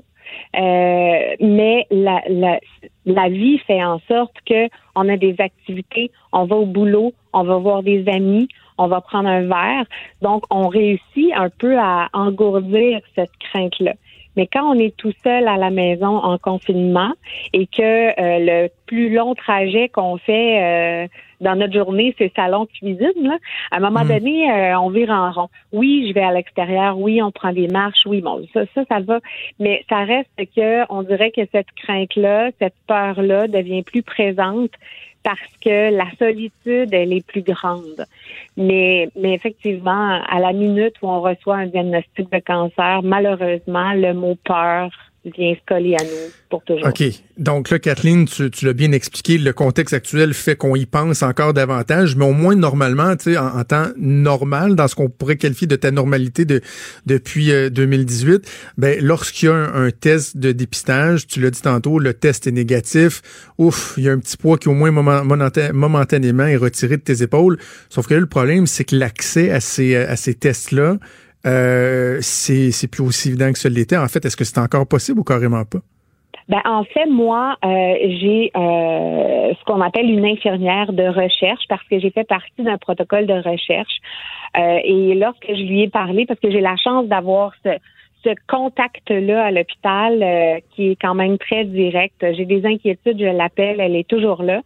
Euh, 0.56 1.36
mais 1.40 1.86
la, 1.90 2.22
la, 2.28 2.58
la 3.04 3.28
vie 3.28 3.58
fait 3.66 3.82
en 3.82 3.98
sorte 4.08 4.34
que 4.46 4.68
on 4.94 5.08
a 5.08 5.16
des 5.16 5.36
activités, 5.38 6.10
on 6.32 6.46
va 6.46 6.56
au 6.56 6.66
boulot, 6.66 7.12
on 7.32 7.44
va 7.44 7.58
voir 7.58 7.82
des 7.82 8.04
amis, 8.08 8.48
on 8.78 8.88
va 8.88 9.00
prendre 9.00 9.28
un 9.28 9.42
verre. 9.42 9.84
Donc, 10.20 10.44
on 10.50 10.68
réussit 10.68 11.32
un 11.34 11.50
peu 11.50 11.78
à 11.78 12.08
engourdir 12.12 13.00
cette 13.14 13.30
crainte-là. 13.50 13.94
Mais 14.36 14.46
quand 14.46 14.64
on 14.64 14.78
est 14.78 14.96
tout 14.96 15.12
seul 15.22 15.46
à 15.48 15.56
la 15.56 15.70
maison 15.70 16.16
en 16.18 16.38
confinement 16.38 17.12
et 17.52 17.66
que 17.66 17.82
euh, 17.82 18.12
le 18.18 18.68
plus 18.86 19.10
long 19.10 19.34
trajet 19.34 19.88
qu'on 19.88 20.18
fait 20.18 20.62
euh, 20.62 21.08
dans 21.40 21.56
notre 21.56 21.72
journée, 21.74 22.14
c'est 22.18 22.32
salon-cuisine, 22.34 23.38
à 23.70 23.76
un 23.76 23.80
moment 23.80 24.04
hmm. 24.04 24.08
donné, 24.08 24.50
euh, 24.50 24.78
on 24.78 24.90
vire 24.90 25.10
en 25.10 25.30
rond. 25.32 25.48
Oui, 25.72 26.06
je 26.08 26.14
vais 26.14 26.22
à 26.22 26.32
l'extérieur. 26.32 26.98
Oui, 26.98 27.20
on 27.20 27.30
prend 27.30 27.52
des 27.52 27.68
marches. 27.68 28.06
Oui, 28.06 28.20
bon, 28.20 28.46
ça, 28.54 28.62
ça, 28.74 28.84
ça 28.88 29.00
va. 29.00 29.20
Mais 29.58 29.84
ça 29.88 30.04
reste 30.04 30.30
que 30.56 30.84
on 30.90 31.02
dirait 31.02 31.30
que 31.30 31.42
cette 31.52 31.70
crainte-là, 31.82 32.50
cette 32.58 32.76
peur-là 32.86 33.48
devient 33.48 33.82
plus 33.82 34.02
présente 34.02 34.70
parce 35.22 35.40
que 35.60 35.94
la 35.94 36.10
solitude, 36.18 36.92
elle 36.92 37.12
est 37.12 37.26
plus 37.26 37.42
grande. 37.42 38.06
Mais, 38.56 39.08
mais 39.16 39.34
effectivement, 39.34 40.20
à 40.28 40.40
la 40.40 40.52
minute 40.52 40.94
où 41.02 41.08
on 41.08 41.20
reçoit 41.20 41.56
un 41.56 41.66
diagnostic 41.66 42.30
de 42.30 42.38
cancer, 42.40 43.02
malheureusement, 43.02 43.92
le 43.92 44.12
mot 44.14 44.36
peur 44.44 44.90
vient 45.24 45.54
coller 45.66 45.94
à 45.94 46.02
nous 46.02 46.32
pour 46.48 46.64
toujours. 46.64 46.86
OK. 46.86 47.02
Donc 47.38 47.70
là, 47.70 47.78
Kathleen, 47.78 48.26
tu, 48.26 48.50
tu 48.50 48.66
l'as 48.66 48.72
bien 48.72 48.92
expliqué, 48.92 49.38
le 49.38 49.52
contexte 49.52 49.94
actuel 49.94 50.34
fait 50.34 50.56
qu'on 50.56 50.74
y 50.74 50.84
pense 50.84 51.22
encore 51.22 51.54
davantage, 51.54 52.16
mais 52.16 52.24
au 52.24 52.32
moins 52.32 52.54
normalement, 52.54 53.16
tu 53.16 53.32
sais, 53.32 53.38
en, 53.38 53.62
temps 53.64 53.88
normal, 53.96 54.74
dans 54.74 54.88
ce 54.88 54.94
qu'on 54.94 55.08
pourrait 55.08 55.36
qualifier 55.36 55.66
de 55.66 55.76
ta 55.76 55.90
normalité 55.90 56.44
de, 56.44 56.60
depuis 57.06 57.52
2018, 57.70 58.32
euh, 58.32 58.38
ben 58.76 58.98
lorsqu'il 59.00 59.48
y 59.48 59.52
a 59.52 59.54
un, 59.54 59.90
test 59.90 60.36
de 60.36 60.52
dépistage, 60.52 61.26
tu 61.26 61.40
l'as 61.40 61.50
dit 61.50 61.62
tantôt, 61.62 61.98
le 61.98 62.14
test 62.14 62.46
est 62.46 62.52
négatif, 62.52 63.22
ouf, 63.58 63.94
il 63.96 64.04
y 64.04 64.08
a 64.08 64.12
un 64.12 64.18
petit 64.18 64.36
poids 64.36 64.58
qui 64.58 64.68
au 64.68 64.74
moins 64.74 64.90
momentanément 64.90 66.46
est 66.46 66.56
retiré 66.56 66.96
de 66.96 67.02
tes 67.02 67.22
épaules. 67.22 67.58
Sauf 67.88 68.08
que 68.08 68.14
là, 68.14 68.20
le 68.20 68.26
problème, 68.26 68.66
c'est 68.66 68.84
que 68.84 68.96
l'accès 68.96 69.50
à 69.50 69.60
ces, 69.60 69.94
à 69.94 70.16
ces 70.16 70.34
tests-là, 70.34 70.98
euh, 71.46 72.18
c'est 72.20 72.88
plus 72.90 73.02
aussi 73.02 73.28
évident 73.28 73.52
que 73.52 73.58
ce 73.58 73.68
l'était. 73.68 73.96
En 73.96 74.08
fait, 74.08 74.24
est-ce 74.24 74.36
que 74.36 74.44
c'est 74.44 74.58
encore 74.58 74.86
possible 74.86 75.20
ou 75.20 75.24
carrément 75.24 75.64
pas? 75.64 75.80
Ben, 76.48 76.60
en 76.64 76.84
fait, 76.84 77.06
moi, 77.06 77.56
euh, 77.64 77.94
j'ai 78.20 78.50
euh, 78.56 79.52
ce 79.54 79.64
qu'on 79.64 79.80
appelle 79.80 80.10
une 80.10 80.24
infirmière 80.24 80.92
de 80.92 81.04
recherche 81.04 81.62
parce 81.68 81.82
que 81.88 81.98
j'ai 81.98 82.10
fait 82.10 82.24
partie 82.24 82.62
d'un 82.62 82.78
protocole 82.78 83.26
de 83.26 83.34
recherche. 83.34 84.00
Euh, 84.56 84.78
et 84.84 85.14
lorsque 85.14 85.46
je 85.48 85.62
lui 85.62 85.82
ai 85.82 85.88
parlé, 85.88 86.26
parce 86.26 86.40
que 86.40 86.50
j'ai 86.50 86.60
la 86.60 86.76
chance 86.76 87.06
d'avoir 87.06 87.52
ce, 87.64 87.70
ce 88.24 88.30
contact-là 88.48 89.44
à 89.44 89.50
l'hôpital 89.50 90.22
euh, 90.22 90.60
qui 90.70 90.90
est 90.90 90.96
quand 91.00 91.14
même 91.14 91.38
très 91.38 91.64
direct. 91.64 92.24
J'ai 92.32 92.44
des 92.44 92.64
inquiétudes, 92.64 93.18
je 93.18 93.24
l'appelle, 93.36 93.80
elle 93.80 93.96
est 93.96 94.08
toujours 94.08 94.42
là. 94.42 94.62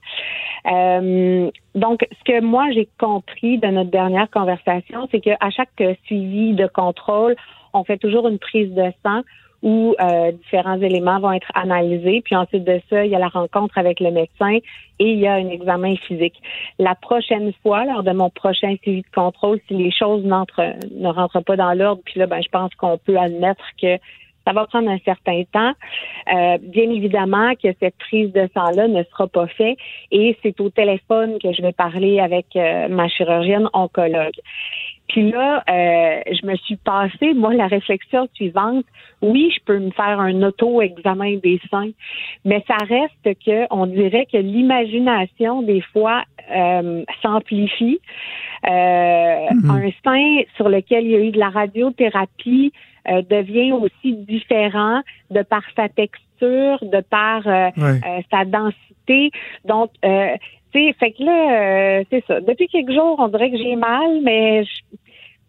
Euh, 0.70 1.50
donc, 1.74 2.06
ce 2.10 2.32
que 2.32 2.40
moi 2.40 2.70
j'ai 2.72 2.88
compris 2.98 3.58
de 3.58 3.68
notre 3.68 3.90
dernière 3.90 4.30
conversation, 4.30 5.08
c'est 5.10 5.20
qu'à 5.20 5.50
chaque 5.50 5.82
suivi 6.04 6.54
de 6.54 6.66
contrôle, 6.66 7.36
on 7.72 7.84
fait 7.84 7.98
toujours 7.98 8.28
une 8.28 8.38
prise 8.38 8.72
de 8.74 8.92
sang 9.04 9.22
où 9.66 9.96
euh, 10.00 10.30
différents 10.30 10.80
éléments 10.80 11.18
vont 11.18 11.32
être 11.32 11.50
analysés. 11.54 12.22
Puis 12.24 12.36
ensuite 12.36 12.62
de 12.62 12.80
ça, 12.88 13.04
il 13.04 13.10
y 13.10 13.16
a 13.16 13.18
la 13.18 13.26
rencontre 13.26 13.76
avec 13.78 13.98
le 13.98 14.12
médecin 14.12 14.58
et 15.00 15.10
il 15.10 15.18
y 15.18 15.26
a 15.26 15.32
un 15.32 15.48
examen 15.48 15.96
physique. 15.96 16.40
La 16.78 16.94
prochaine 16.94 17.52
fois, 17.64 17.84
lors 17.84 18.04
de 18.04 18.12
mon 18.12 18.30
prochain 18.30 18.76
suivi 18.82 19.02
de 19.02 19.12
contrôle, 19.12 19.58
si 19.66 19.74
les 19.74 19.90
choses 19.90 20.24
ne 20.24 21.08
rentrent 21.08 21.40
pas 21.40 21.56
dans 21.56 21.72
l'ordre, 21.72 22.00
puis 22.04 22.20
là, 22.20 22.28
ben, 22.28 22.40
je 22.40 22.48
pense 22.48 22.72
qu'on 22.76 22.96
peut 22.96 23.18
admettre 23.18 23.64
que 23.82 23.98
ça 24.46 24.52
va 24.52 24.66
prendre 24.66 24.88
un 24.88 24.98
certain 25.04 25.42
temps. 25.52 25.72
Euh, 26.32 26.58
bien 26.62 26.88
évidemment 26.90 27.54
que 27.54 27.68
cette 27.80 27.96
prise 27.98 28.32
de 28.32 28.48
sang-là 28.54 28.86
ne 28.86 29.02
sera 29.04 29.26
pas 29.26 29.48
faite 29.48 29.76
et 30.12 30.36
c'est 30.42 30.60
au 30.60 30.70
téléphone 30.70 31.38
que 31.42 31.52
je 31.52 31.62
vais 31.62 31.72
parler 31.72 32.20
avec 32.20 32.46
euh, 32.54 32.86
ma 32.88 33.08
chirurgienne 33.08 33.68
oncologue. 33.72 34.38
Puis 35.08 35.30
là, 35.30 35.62
euh, 35.68 36.20
je 36.32 36.46
me 36.46 36.56
suis 36.56 36.76
passé, 36.76 37.32
moi, 37.34 37.54
la 37.54 37.68
réflexion 37.68 38.28
suivante. 38.34 38.84
Oui, 39.22 39.52
je 39.54 39.60
peux 39.64 39.78
me 39.78 39.90
faire 39.90 40.20
un 40.20 40.42
auto-examen 40.42 41.36
des 41.36 41.60
seins, 41.70 41.90
mais 42.44 42.62
ça 42.66 42.76
reste 42.76 43.38
que, 43.44 43.66
on 43.70 43.86
dirait 43.86 44.26
que 44.30 44.36
l'imagination, 44.36 45.62
des 45.62 45.80
fois, 45.92 46.24
euh, 46.54 47.04
s'amplifie. 47.22 48.00
Euh, 48.68 49.46
mhm. 49.52 49.70
Un 49.70 49.90
sein 50.04 50.42
sur 50.56 50.68
lequel 50.68 51.04
il 51.04 51.10
y 51.10 51.16
a 51.16 51.20
eu 51.20 51.30
de 51.30 51.38
la 51.38 51.50
radiothérapie 51.50 52.72
devient 53.30 53.70
aussi 53.70 54.16
différent 54.16 55.00
de 55.30 55.42
par 55.42 55.62
sa 55.76 55.88
texture, 55.88 56.78
de 56.82 57.00
par 57.02 57.44
sa 57.44 58.44
densité. 58.44 59.30
Donc, 59.64 59.92
fait 60.98 61.12
que 61.12 61.22
là, 61.22 62.00
euh, 62.00 62.04
c'est 62.10 62.24
ça. 62.26 62.40
Depuis 62.40 62.68
quelques 62.68 62.92
jours, 62.92 63.16
on 63.18 63.28
dirait 63.28 63.50
que 63.50 63.58
j'ai 63.58 63.76
mal, 63.76 64.20
mais 64.22 64.64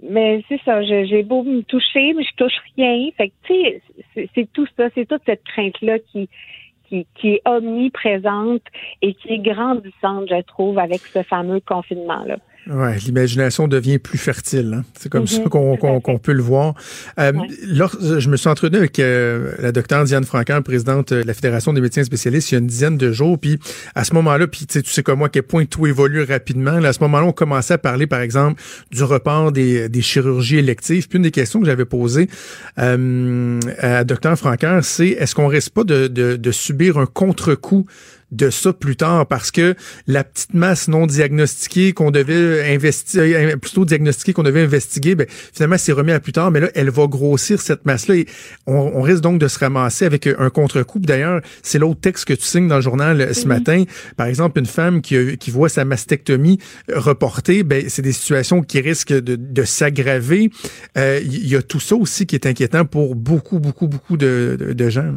mais 0.01 0.43
c'est 0.47 0.61
ça. 0.63 0.83
J'ai 0.83 1.23
beau 1.23 1.43
me 1.43 1.61
toucher, 1.63 2.13
mais 2.13 2.23
je 2.23 2.35
touche 2.35 2.57
rien. 2.75 3.09
Fait 3.17 3.29
que 3.29 3.33
tu 3.43 3.53
sais, 4.15 4.29
c'est 4.35 4.51
tout 4.53 4.67
ça, 4.77 4.89
c'est 4.93 5.07
toute 5.07 5.23
cette 5.25 5.43
crainte 5.43 5.81
là 5.81 5.97
qui 5.99 6.29
qui, 6.87 7.05
qui 7.15 7.33
est 7.33 7.41
omniprésente 7.45 8.63
et 9.01 9.13
qui 9.13 9.33
est 9.33 9.39
grandissante, 9.39 10.29
je 10.29 10.41
trouve, 10.43 10.79
avec 10.79 11.01
ce 11.13 11.21
fameux 11.23 11.59
confinement 11.59 12.23
là. 12.25 12.37
Ouais, 12.69 12.97
l'imagination 12.97 13.67
devient 13.67 13.97
plus 13.97 14.17
fertile. 14.17 14.77
Hein. 14.79 14.83
C'est 14.99 15.09
comme 15.09 15.27
ça 15.27 15.41
mhm. 15.41 15.49
qu'on 15.49 16.19
peut 16.21 16.33
le 16.33 16.41
voir. 16.41 16.73
Euh, 17.19 17.31
je 17.61 18.29
me 18.29 18.35
suis 18.35 18.49
entretenu 18.49 18.77
avec 18.77 18.99
euh, 18.99 19.53
la 19.59 19.71
docteure 19.71 20.03
Diane 20.03 20.25
Franquin, 20.25 20.61
présidente 20.61 21.13
de 21.13 21.23
la 21.23 21.33
Fédération 21.33 21.71
des 21.71 21.79
médecins 21.79 22.03
spécialistes, 22.03 22.51
il 22.51 22.55
y 22.55 22.57
a 22.57 22.59
une 22.59 22.67
dizaine 22.67 22.97
de 22.97 23.11
jours. 23.11 23.39
Puis 23.39 23.59
à 23.95 24.03
ce 24.03 24.13
moment-là, 24.15 24.47
puis 24.47 24.65
tu 24.65 24.83
sais 24.83 25.03
comme 25.03 25.19
moi, 25.19 25.27
à 25.27 25.29
quel 25.29 25.43
point 25.43 25.65
tout 25.65 25.87
évolue 25.87 26.23
rapidement. 26.23 26.79
Là, 26.79 26.89
à 26.89 26.93
ce 26.93 26.99
moment-là, 27.01 27.25
on 27.25 27.31
commençait 27.31 27.75
à 27.75 27.77
parler, 27.77 28.05
par 28.05 28.19
exemple, 28.19 28.61
du 28.91 29.03
report 29.03 29.51
des, 29.51 29.87
des 29.87 30.01
chirurgies 30.01 30.57
électives. 30.57 31.07
Puis 31.07 31.17
une 31.17 31.23
des 31.23 31.31
questions 31.31 31.61
que 31.61 31.65
j'avais 31.65 31.85
posées 31.85 32.27
euh, 32.79 33.59
à 33.79 34.03
docteur 34.03 34.37
Franquin, 34.37 34.81
c'est 34.81 35.09
est-ce 35.09 35.35
qu'on 35.35 35.47
risque 35.47 35.71
pas 35.71 35.83
de, 35.83 36.07
de, 36.07 36.35
de 36.35 36.51
subir 36.51 36.97
un 36.97 37.05
contre-coup 37.05 37.85
de 38.31 38.49
ça 38.49 38.73
plus 38.73 38.95
tard 38.95 39.25
parce 39.25 39.51
que 39.51 39.75
la 40.05 40.23
petite 40.23 40.53
masse 40.53 40.87
non 40.87 41.07
diagnostiquée 41.07 41.93
qu'on 41.93 42.11
devait 42.11 42.73
investiguer, 42.73 43.35
euh, 43.35 43.55
plutôt 43.57 43.85
diagnostiquer 43.85 44.33
qu'on 44.33 44.43
devait 44.43 44.63
investiguer, 44.63 45.15
ben, 45.15 45.27
finalement, 45.29 45.77
c'est 45.77 45.91
remis 45.91 46.11
à 46.11 46.19
plus 46.19 46.33
tard, 46.33 46.51
mais 46.51 46.59
là, 46.59 46.69
elle 46.75 46.89
va 46.89 47.07
grossir 47.07 47.61
cette 47.61 47.85
masse-là 47.85 48.15
et 48.15 48.27
on, 48.65 49.01
risque 49.01 49.21
donc 49.21 49.39
de 49.39 49.47
se 49.47 49.59
ramasser 49.59 50.05
avec 50.05 50.27
un 50.27 50.49
contre-coup. 50.49 50.99
D'ailleurs, 50.99 51.41
c'est 51.63 51.79
l'autre 51.79 52.01
texte 52.01 52.25
que 52.25 52.33
tu 52.33 52.43
signes 52.43 52.67
dans 52.67 52.75
le 52.75 52.81
journal 52.81 53.21
euh, 53.21 53.33
ce 53.33 53.47
matin. 53.47 53.83
Par 54.17 54.27
exemple, 54.27 54.59
une 54.59 54.65
femme 54.65 55.01
qui, 55.01 55.37
qui 55.37 55.51
voit 55.51 55.69
sa 55.69 55.85
mastectomie 55.85 56.59
euh, 56.91 56.99
reportée, 56.99 57.63
ben, 57.63 57.85
c'est 57.87 58.01
des 58.01 58.11
situations 58.11 58.61
qui 58.61 58.81
risquent 58.81 59.13
de, 59.13 59.35
de 59.35 59.63
s'aggraver. 59.63 60.49
Il 60.95 61.47
y 61.47 61.55
a 61.55 61.61
tout 61.61 61.79
ça 61.79 61.95
aussi 61.95 62.25
qui 62.25 62.35
est 62.35 62.45
inquiétant 62.45 62.85
pour 62.85 63.15
beaucoup, 63.15 63.59
beaucoup, 63.59 63.87
beaucoup 63.87 64.17
de, 64.17 64.57
de, 64.59 64.89
gens. 64.89 65.13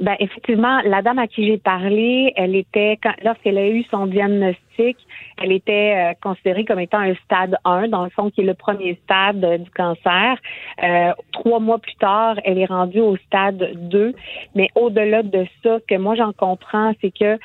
Ben 0.00 0.16
effectivement, 0.18 0.80
la 0.86 1.02
dame 1.02 1.18
à 1.18 1.26
qui 1.26 1.46
j'ai 1.46 1.58
parlé, 1.58 2.32
elle 2.34 2.56
était 2.56 2.98
lorsqu'elle 3.22 3.58
a 3.58 3.68
eu 3.68 3.84
son 3.90 4.06
diagnostic, 4.06 4.96
elle 5.42 5.52
était 5.52 5.94
euh, 5.94 6.14
considérée 6.22 6.64
comme 6.64 6.80
étant 6.80 7.00
un 7.00 7.14
stade 7.26 7.58
1, 7.66 7.88
dans 7.88 8.04
le 8.04 8.10
fond 8.10 8.30
qui 8.30 8.40
est 8.40 8.44
le 8.44 8.54
premier 8.54 8.98
stade 9.04 9.44
euh, 9.44 9.58
du 9.58 9.70
cancer. 9.70 10.38
Euh, 10.82 11.12
trois 11.32 11.60
mois 11.60 11.78
plus 11.78 11.96
tard, 11.96 12.36
elle 12.44 12.56
est 12.56 12.64
rendue 12.64 13.00
au 13.00 13.16
stade 13.18 13.72
2. 13.74 14.14
Mais 14.54 14.70
au-delà 14.74 15.22
de 15.22 15.44
ça, 15.62 15.76
que 15.86 15.96
moi 15.96 16.14
j'en 16.14 16.32
comprends, 16.32 16.92
c'est 17.02 17.10
que 17.10 17.38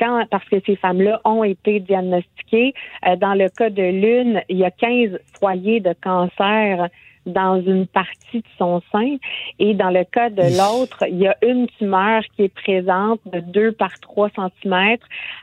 quand, 0.00 0.24
parce 0.28 0.44
que 0.48 0.56
ces 0.66 0.74
femmes-là 0.74 1.20
ont 1.24 1.44
été 1.44 1.78
diagnostiquées, 1.78 2.74
dans 3.18 3.34
le 3.34 3.48
cas 3.48 3.70
de 3.70 3.82
l'une, 3.82 4.42
il 4.48 4.58
y 4.58 4.64
a 4.64 4.72
15 4.72 5.20
foyers 5.38 5.78
de 5.78 5.94
cancer 6.02 6.88
dans 7.28 7.60
une 7.60 7.86
partie 7.86 8.38
de 8.38 8.48
son 8.58 8.82
sein. 8.92 9.16
Et 9.58 9.74
dans 9.74 9.90
le 9.90 10.04
cas 10.04 10.30
de 10.30 10.42
l'autre, 10.42 11.04
il 11.08 11.18
y 11.18 11.26
a 11.26 11.36
une 11.42 11.66
tumeur 11.78 12.22
qui 12.34 12.44
est 12.44 12.54
présente 12.54 13.20
de 13.26 13.40
2 13.40 13.72
par 13.72 13.98
3 14.00 14.30
cm 14.30 14.96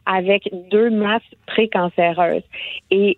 avec 0.06 0.50
deux 0.70 0.90
masses 0.90 1.22
précancéreuses. 1.46 2.44
Et 2.92 3.18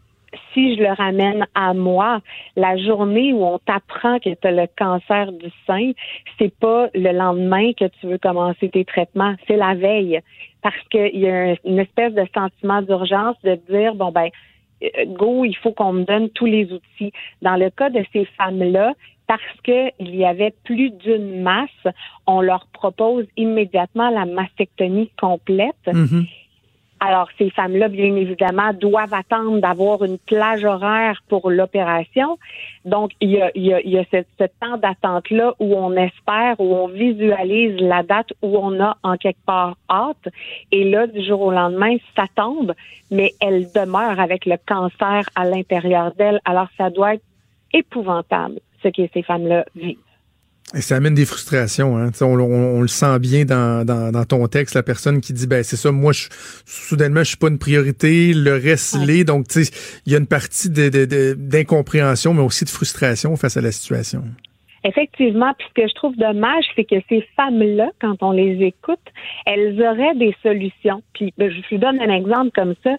si 0.54 0.76
je 0.76 0.82
le 0.82 0.92
ramène 0.92 1.46
à 1.56 1.74
moi, 1.74 2.20
la 2.56 2.78
journée 2.78 3.34
où 3.34 3.44
on 3.46 3.60
t'apprend 3.60 4.20
que 4.20 4.30
tu 4.30 4.48
as 4.48 4.52
le 4.52 4.68
cancer 4.78 5.32
du 5.32 5.50
sein, 5.66 5.92
c'est 6.38 6.54
pas 6.60 6.90
le 6.94 7.12
lendemain 7.12 7.72
que 7.74 7.86
tu 7.86 8.08
veux 8.08 8.18
commencer 8.18 8.70
tes 8.70 8.86
traitements, 8.86 9.36
c'est 9.48 9.56
la 9.56 9.76
veille. 9.76 10.20
Parce 10.62 10.76
qu'il 10.90 11.18
y 11.18 11.30
a 11.30 11.56
une 11.66 11.80
espèce 11.80 12.14
de 12.14 12.26
sentiment 12.34 12.82
d'urgence 12.82 13.36
de 13.44 13.58
dire, 13.70 13.96
bon 13.96 14.12
ben, 14.12 14.30
go, 15.08 15.46
il 15.46 15.56
faut 15.56 15.72
qu'on 15.72 15.94
me 15.94 16.04
donne 16.04 16.30
tous 16.30 16.46
les 16.46 16.72
outils. 16.72 17.12
Dans 17.42 17.56
le 17.56 17.70
cas 17.70 17.90
de 17.90 18.04
ces 18.14 18.26
femmes-là, 18.38 18.94
parce 19.28 19.42
qu'il 19.64 20.16
y 20.16 20.26
avait 20.26 20.54
plus 20.64 20.90
d'une 20.90 21.42
masse, 21.42 21.70
on 22.26 22.42
leur 22.42 22.68
propose 22.68 23.26
immédiatement 23.36 24.10
la 24.10 24.26
mastectomie 24.26 25.12
complète. 25.20 25.76
Mm-hmm. 25.86 26.28
Alors, 27.00 27.30
ces 27.38 27.50
femmes-là, 27.52 27.90
bien 27.90 28.16
évidemment, 28.16 28.74
doivent 28.74 29.14
attendre 29.14 29.60
d'avoir 29.60 30.04
une 30.04 30.18
plage 30.18 30.66
horaire 30.66 31.22
pour 31.28 31.52
l'opération. 31.52 32.40
Donc, 32.86 33.12
il 33.22 33.32
y 33.32 33.42
a, 33.42 33.52
y 33.56 33.74
a, 33.74 33.82
y 33.82 33.98
a 34.00 34.04
ce, 34.12 34.24
ce 34.40 34.46
temps 34.60 34.78
d'attente-là 34.78 35.54
où 35.60 35.76
on 35.76 35.92
espère, 35.96 36.60
où 36.60 36.74
on 36.76 36.88
visualise 36.88 37.80
la 37.80 38.02
date 38.02 38.34
où 38.42 38.58
on 38.58 38.80
a 38.82 38.98
en 39.04 39.16
quelque 39.18 39.46
part 39.46 39.78
hâte. 39.90 40.28
Et 40.72 40.90
là, 40.90 41.06
du 41.06 41.24
jour 41.24 41.42
au 41.42 41.52
lendemain, 41.52 41.98
ça 42.16 42.26
tombe, 42.36 42.74
mais 43.12 43.34
elle 43.42 43.72
demeure 43.74 44.20
avec 44.20 44.46
le 44.46 44.58
cancer 44.66 45.30
à 45.36 45.46
l'intérieur 45.46 46.14
d'elle. 46.16 46.42
Alors, 46.46 46.68
ça 46.78 46.90
doit 46.90 47.16
être 47.16 47.24
épouvantable, 47.74 48.60
ce 48.82 48.88
que 48.88 49.08
ces 49.14 49.22
femmes-là 49.22 49.66
vivent. 49.76 50.07
Et 50.76 50.82
ça 50.82 50.98
amène 50.98 51.14
des 51.14 51.26
frustrations. 51.26 51.98
Hein. 51.98 52.12
On, 52.20 52.26
on, 52.26 52.78
on, 52.78 52.82
le 52.82 52.90
sent 52.90 53.20
bien 53.20 53.46
dans, 53.46 53.86
dans, 53.86 54.12
dans, 54.12 54.26
ton 54.26 54.46
texte, 54.48 54.76
la 54.76 54.84
personne 54.84 55.22
qui 55.22 55.32
dit 55.32 55.48
ben 55.48 55.64
c'est 55.64 55.78
ça, 55.78 55.94
moi 55.94 56.12
je, 56.12 56.28
soudainement 56.66 57.22
je 57.22 57.30
suis 57.30 57.38
pas 57.38 57.48
une 57.48 57.58
priorité, 57.58 58.34
le 58.34 58.54
reste 58.56 58.96
ouais. 58.96 59.06
l'est. 59.06 59.24
Donc 59.24 59.46
il 59.56 60.12
y 60.12 60.16
a 60.16 60.18
une 60.18 60.28
partie 60.28 60.70
d'incompréhension, 60.70 62.34
mais 62.34 62.42
aussi 62.42 62.66
de 62.66 62.70
frustration 62.70 63.38
face 63.38 63.56
à 63.56 63.62
la 63.62 63.72
situation. 63.72 64.24
Effectivement, 64.84 65.54
puis 65.58 65.68
ce 65.70 65.82
que 65.82 65.88
je 65.88 65.94
trouve 65.96 66.16
dommage, 66.16 66.64
c'est 66.76 66.86
que 66.86 66.96
ces 67.10 67.28
femmes-là, 67.36 67.90
quand 68.00 68.22
on 68.22 68.32
les 68.32 68.64
écoute, 68.66 69.00
elles 69.46 69.82
auraient 69.82 70.16
des 70.16 70.36
solutions. 70.44 71.02
Puis 71.14 71.34
ben, 71.38 71.52
je 71.52 71.62
vous 71.70 71.78
donne 71.78 72.00
un 72.00 72.14
exemple 72.14 72.52
comme 72.56 72.74
ça. 72.84 72.92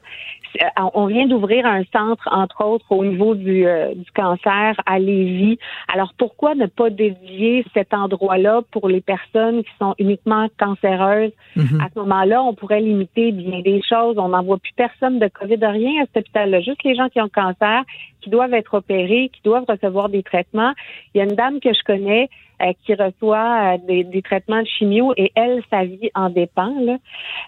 Euh, 0.57 0.83
on 0.95 1.07
vient 1.07 1.27
d'ouvrir 1.27 1.67
un 1.67 1.83
centre, 1.93 2.29
entre 2.31 2.65
autres, 2.65 2.87
au 2.91 3.05
niveau 3.05 3.35
du, 3.35 3.67
euh, 3.67 3.95
du 3.95 4.11
cancer 4.13 4.75
à 4.87 4.99
Lévis. 4.99 5.59
Alors 5.93 6.13
pourquoi 6.17 6.55
ne 6.55 6.67
pas 6.67 6.91
dédier 6.91 7.65
cet 7.75 7.95
endroit-là 7.95 8.63
pour 8.71 8.89
les 8.89 9.01
personnes 9.01 9.63
qui 9.63 9.71
sont 9.79 9.95
uniquement 9.99 10.49
cancéreuses? 10.59 11.33
Mm-hmm. 11.57 11.83
À 11.83 11.89
ce 11.95 11.99
moment-là, 12.01 12.43
on 12.43 12.55
pourrait 12.55 12.81
limiter 12.81 13.33
bien 13.33 13.61
des 13.61 13.83
choses. 13.83 14.17
On 14.19 14.29
n'envoie 14.29 14.59
plus 14.59 14.73
personne 14.77 15.19
de 15.19 15.29
COVID, 15.29 15.59
rien 15.61 16.03
à 16.03 16.07
cet 16.07 16.19
hôpital-là. 16.19 16.61
Juste 16.61 16.83
les 16.85 16.95
gens 16.95 17.09
qui 17.09 17.21
ont 17.21 17.29
cancer, 17.29 17.83
qui 18.21 18.31
doivent 18.31 18.55
être 18.55 18.75
opérés, 18.75 19.31
qui 19.33 19.41
doivent 19.43 19.65
recevoir 19.69 20.09
des 20.09 20.23
traitements. 20.23 20.73
Il 21.15 21.19
y 21.19 21.21
a 21.21 21.25
une 21.25 21.37
dame 21.37 21.61
que 21.61 21.73
je 21.73 21.83
connais 21.85 22.29
euh, 22.63 22.73
qui 22.85 22.95
reçoit 22.95 23.75
euh, 23.75 23.79
des, 23.87 24.05
des, 24.05 24.23
traitements 24.23 24.63
de 24.63 24.67
chimio 24.67 25.15
et 25.17 25.31
elle, 25.35 25.63
sa 25.71 25.85
vie 25.85 26.11
en 26.15 26.31
dépend. 26.31 26.75
Là. 26.81 26.95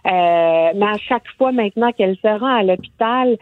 Euh, 0.06 0.72
mais 0.76 0.86
à 0.86 0.98
chaque 0.98 1.26
fois 1.36 1.52
maintenant 1.52 1.92
qu'elle 1.92 2.16
se 2.16 2.28
rend 2.28 2.54
à 2.54 2.62
l'hôpital, 2.62 3.36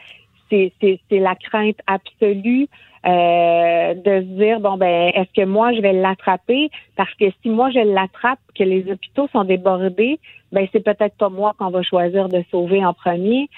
c'est 0.51 1.01
la 1.11 1.35
crainte 1.35 1.79
absolue 1.87 2.69
euh, 3.07 3.95
de 3.95 4.21
se 4.23 4.39
dire 4.39 4.61
bon 4.61 4.77
ben 4.77 5.13
est-ce 5.15 5.33
que 5.41 5.47
moi 5.47 5.73
je 5.73 5.81
vais 5.81 5.93
l'attraper? 5.93 6.71
Parce 6.97 7.13
que 7.15 7.27
si 7.43 7.49
moi 7.49 7.71
je 7.71 7.81
l'attrape 7.81 8.41
que 8.59 8.65
les 8.65 8.91
hôpitaux 8.91 9.29
sont 9.33 9.45
débordés 9.45 10.19
ben 10.51 10.67
c'est 10.73 10.83
peut-être 10.83 11.15
pas 11.17 11.29
moi 11.29 11.55
qu'on 11.59 11.71
va 11.71 11.83
choisir 11.83 12.29
de 12.29 12.43
sauver 12.51 12.85
en 12.85 12.95
premier 12.95 13.49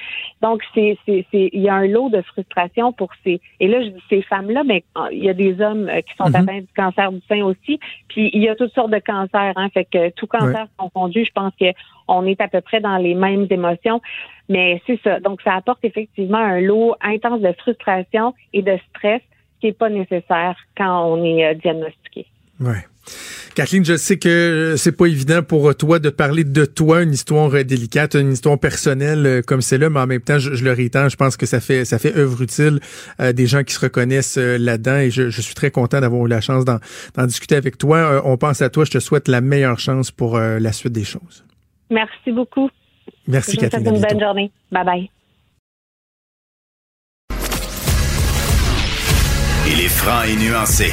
donc 0.43 0.61
c'est 0.75 0.99
c'est 1.07 1.25
il 1.33 1.61
y 1.61 1.69
a 1.69 1.75
un 1.75 1.87
lot 1.87 2.11
de 2.11 2.21
frustration 2.23 2.93
pour 2.93 3.11
ces 3.25 3.41
et 3.61 3.69
là 3.69 3.83
je 3.83 3.89
dis 3.89 4.03
ces 4.09 4.23
femmes 4.23 4.51
là 4.51 4.63
mais 4.65 4.85
il 5.13 5.25
y 5.25 5.29
a 5.29 5.35
des 5.35 5.61
hommes 5.61 5.89
euh, 5.89 6.01
qui 6.01 6.15
sont 6.17 6.29
mm 6.29 6.33
-hmm. 6.33 6.43
atteints 6.43 6.61
du 6.61 6.73
cancer 6.77 7.13
du 7.13 7.21
sein 7.29 7.43
aussi 7.51 7.79
puis 8.09 8.31
il 8.33 8.43
y 8.43 8.49
a 8.49 8.55
toutes 8.57 8.75
sortes 8.75 8.95
de 8.99 9.03
cancers 9.13 9.55
hein 9.57 9.69
fait 9.75 9.87
que 9.95 10.03
tout 10.19 10.27
cancer 10.27 10.65
ouais. 10.65 10.77
confondu 10.83 11.25
je 11.25 11.33
pense 11.33 11.55
que 11.61 11.71
on 12.09 12.27
est 12.31 12.41
à 12.41 12.49
peu 12.49 12.61
près 12.69 12.81
dans 12.89 12.99
les 13.07 13.15
mêmes 13.15 13.47
émotions 13.59 14.01
mais 14.49 14.69
c'est 14.87 15.01
ça 15.05 15.15
donc 15.27 15.37
ça 15.47 15.53
apporte 15.61 15.83
effectivement 15.91 16.45
un 16.57 16.61
lot 16.71 16.89
intense 17.15 17.41
de 17.49 17.53
frustration 17.63 18.27
et 18.57 18.63
de 18.71 18.77
stress 18.89 19.23
qui 19.61 19.67
n'est 19.67 19.73
pas 19.73 19.91
nécessaire 19.91 20.57
quand 20.77 21.05
on 21.05 21.25
est 21.25 21.45
euh, 21.45 21.55
diagnostiqué. 21.55 22.27
Ouais. 22.59 22.85
Kathleen, 23.55 23.85
je 23.85 23.97
sais 23.97 24.19
que 24.19 24.75
c'est 24.77 24.93
pas 24.93 25.07
évident 25.07 25.43
pour 25.43 25.75
toi 25.75 25.99
de 25.99 26.11
parler 26.11 26.45
de 26.45 26.65
toi, 26.65 27.03
une 27.03 27.13
histoire 27.13 27.51
délicate, 27.65 28.15
une 28.15 28.33
histoire 28.33 28.59
personnelle 28.59 29.27
euh, 29.27 29.43
comme 29.43 29.61
c'est 29.61 29.79
là, 29.79 29.91
mais 29.91 30.01
en 30.01 30.07
même 30.07 30.21
temps, 30.21 30.39
je, 30.39 30.55
je, 30.55 30.65
le 30.65 30.73
réitère, 30.73 31.09
je 31.09 31.17
pense 31.17 31.37
que 31.37 31.47
ça 31.47 31.61
fait 31.61 31.85
ça 31.85 31.99
fait 31.99 32.17
œuvre 32.17 32.43
utile 32.43 32.81
euh, 33.21 33.33
des 33.33 33.47
gens 33.47 33.65
qui 33.65 33.75
se 33.75 33.81
reconnaissent 33.81 34.39
euh, 34.39 34.59
là-dedans 34.59 34.97
et 34.97 35.11
je, 35.11 35.31
je, 35.31 35.41
suis 35.41 35.55
très 35.55 35.71
content 35.71 36.01
d'avoir 36.01 36.25
eu 36.27 36.29
la 36.29 36.41
chance 36.41 36.65
d'en 36.65 37.27
discuter 37.27 37.57
avec 37.57 37.79
toi. 37.79 37.97
Euh, 37.97 38.21
on 38.25 38.37
pense 38.37 38.63
à 38.63 38.71
toi, 38.71 38.85
je 38.85 38.91
te 38.91 38.99
souhaite 38.99 39.29
la 39.29 39.41
meilleure 39.41 39.79
chance 39.79 40.11
pour 40.11 40.37
euh, 40.37 40.59
la 40.59 40.73
suite 40.73 40.93
des 40.93 41.05
choses. 41.05 41.45
Merci 41.91 42.33
beaucoup. 42.33 42.71
Merci 43.27 43.53
je 43.57 43.61
Kathleen. 43.61 43.83
Vous 43.83 43.97
souhaite 43.97 44.13
une 44.13 44.19
bonne 44.19 44.27
journée. 44.27 44.53
Bye 44.71 44.85
bye. 44.85 45.11
Il 49.67 49.81
est 49.81 49.89
franc 49.89 50.23
et 50.23 50.37
nuancé. 50.37 50.93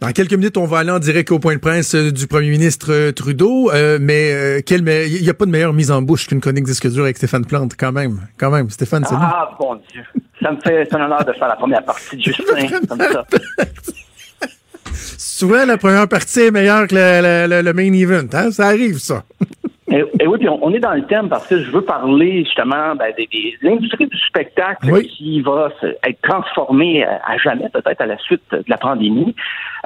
Dans 0.00 0.12
quelques 0.12 0.34
minutes, 0.34 0.56
on 0.58 0.66
va 0.66 0.78
aller 0.78 0.90
en 0.90 0.98
direct 0.98 1.30
au 1.32 1.38
point 1.38 1.54
de 1.54 1.60
presse 1.60 1.94
euh, 1.94 2.12
du 2.12 2.26
premier 2.26 2.50
ministre 2.50 2.88
euh, 2.92 3.12
Trudeau, 3.12 3.70
euh, 3.70 3.98
mais 4.00 4.32
euh, 4.32 4.60
quel 4.64 4.82
me... 4.82 5.06
il 5.06 5.22
n'y 5.22 5.30
a 5.30 5.34
pas 5.34 5.46
de 5.46 5.50
meilleure 5.50 5.72
mise 5.72 5.90
en 5.90 6.02
bouche 6.02 6.26
qu'une 6.26 6.40
chronique 6.40 6.64
disque 6.64 6.86
dur 6.90 7.04
avec 7.04 7.16
Stéphane 7.16 7.46
Plante, 7.46 7.72
quand 7.78 7.92
même. 7.92 8.20
Quand 8.38 8.50
même, 8.50 8.68
Stéphane, 8.68 9.04
c'est 9.06 9.14
Ah, 9.18 9.50
bon 9.58 9.80
Dieu. 9.90 10.02
Ça 10.42 10.52
me 10.52 10.60
fait 10.60 10.94
un 10.94 11.06
honneur 11.06 11.24
de 11.24 11.32
faire 11.32 11.48
la 11.48 11.56
première 11.56 11.82
partie 11.82 12.16
de 12.16 12.22
Justin, 12.24 12.68
comme 12.88 13.00
ça. 13.00 13.24
Souvent, 14.92 15.64
la 15.64 15.78
première 15.78 16.08
partie 16.08 16.40
est 16.40 16.50
meilleure 16.50 16.86
que 16.86 16.94
le, 16.94 17.46
le, 17.48 17.62
le 17.62 17.72
main 17.72 17.92
event. 17.92 18.28
Hein? 18.34 18.50
Ça 18.50 18.66
arrive, 18.66 18.98
ça. 18.98 19.22
Et, 19.88 20.04
et, 20.18 20.26
oui, 20.26 20.38
puis 20.38 20.48
on, 20.48 20.58
on, 20.64 20.74
est 20.74 20.80
dans 20.80 20.94
le 20.94 21.04
thème 21.04 21.28
parce 21.28 21.46
que 21.46 21.62
je 21.62 21.70
veux 21.70 21.82
parler 21.82 22.44
justement 22.44 22.96
ben, 22.96 23.12
des, 23.16 23.28
des, 23.32 23.54
l'industrie 23.62 24.08
du 24.08 24.18
spectacle 24.18 24.90
oui. 24.90 25.06
qui 25.06 25.40
va 25.42 25.68
être 26.02 26.20
transformée 26.22 27.04
à, 27.04 27.20
à 27.24 27.36
jamais, 27.38 27.68
peut-être 27.68 28.00
à 28.00 28.06
la 28.06 28.18
suite 28.18 28.42
de 28.50 28.64
la 28.66 28.78
pandémie. 28.78 29.36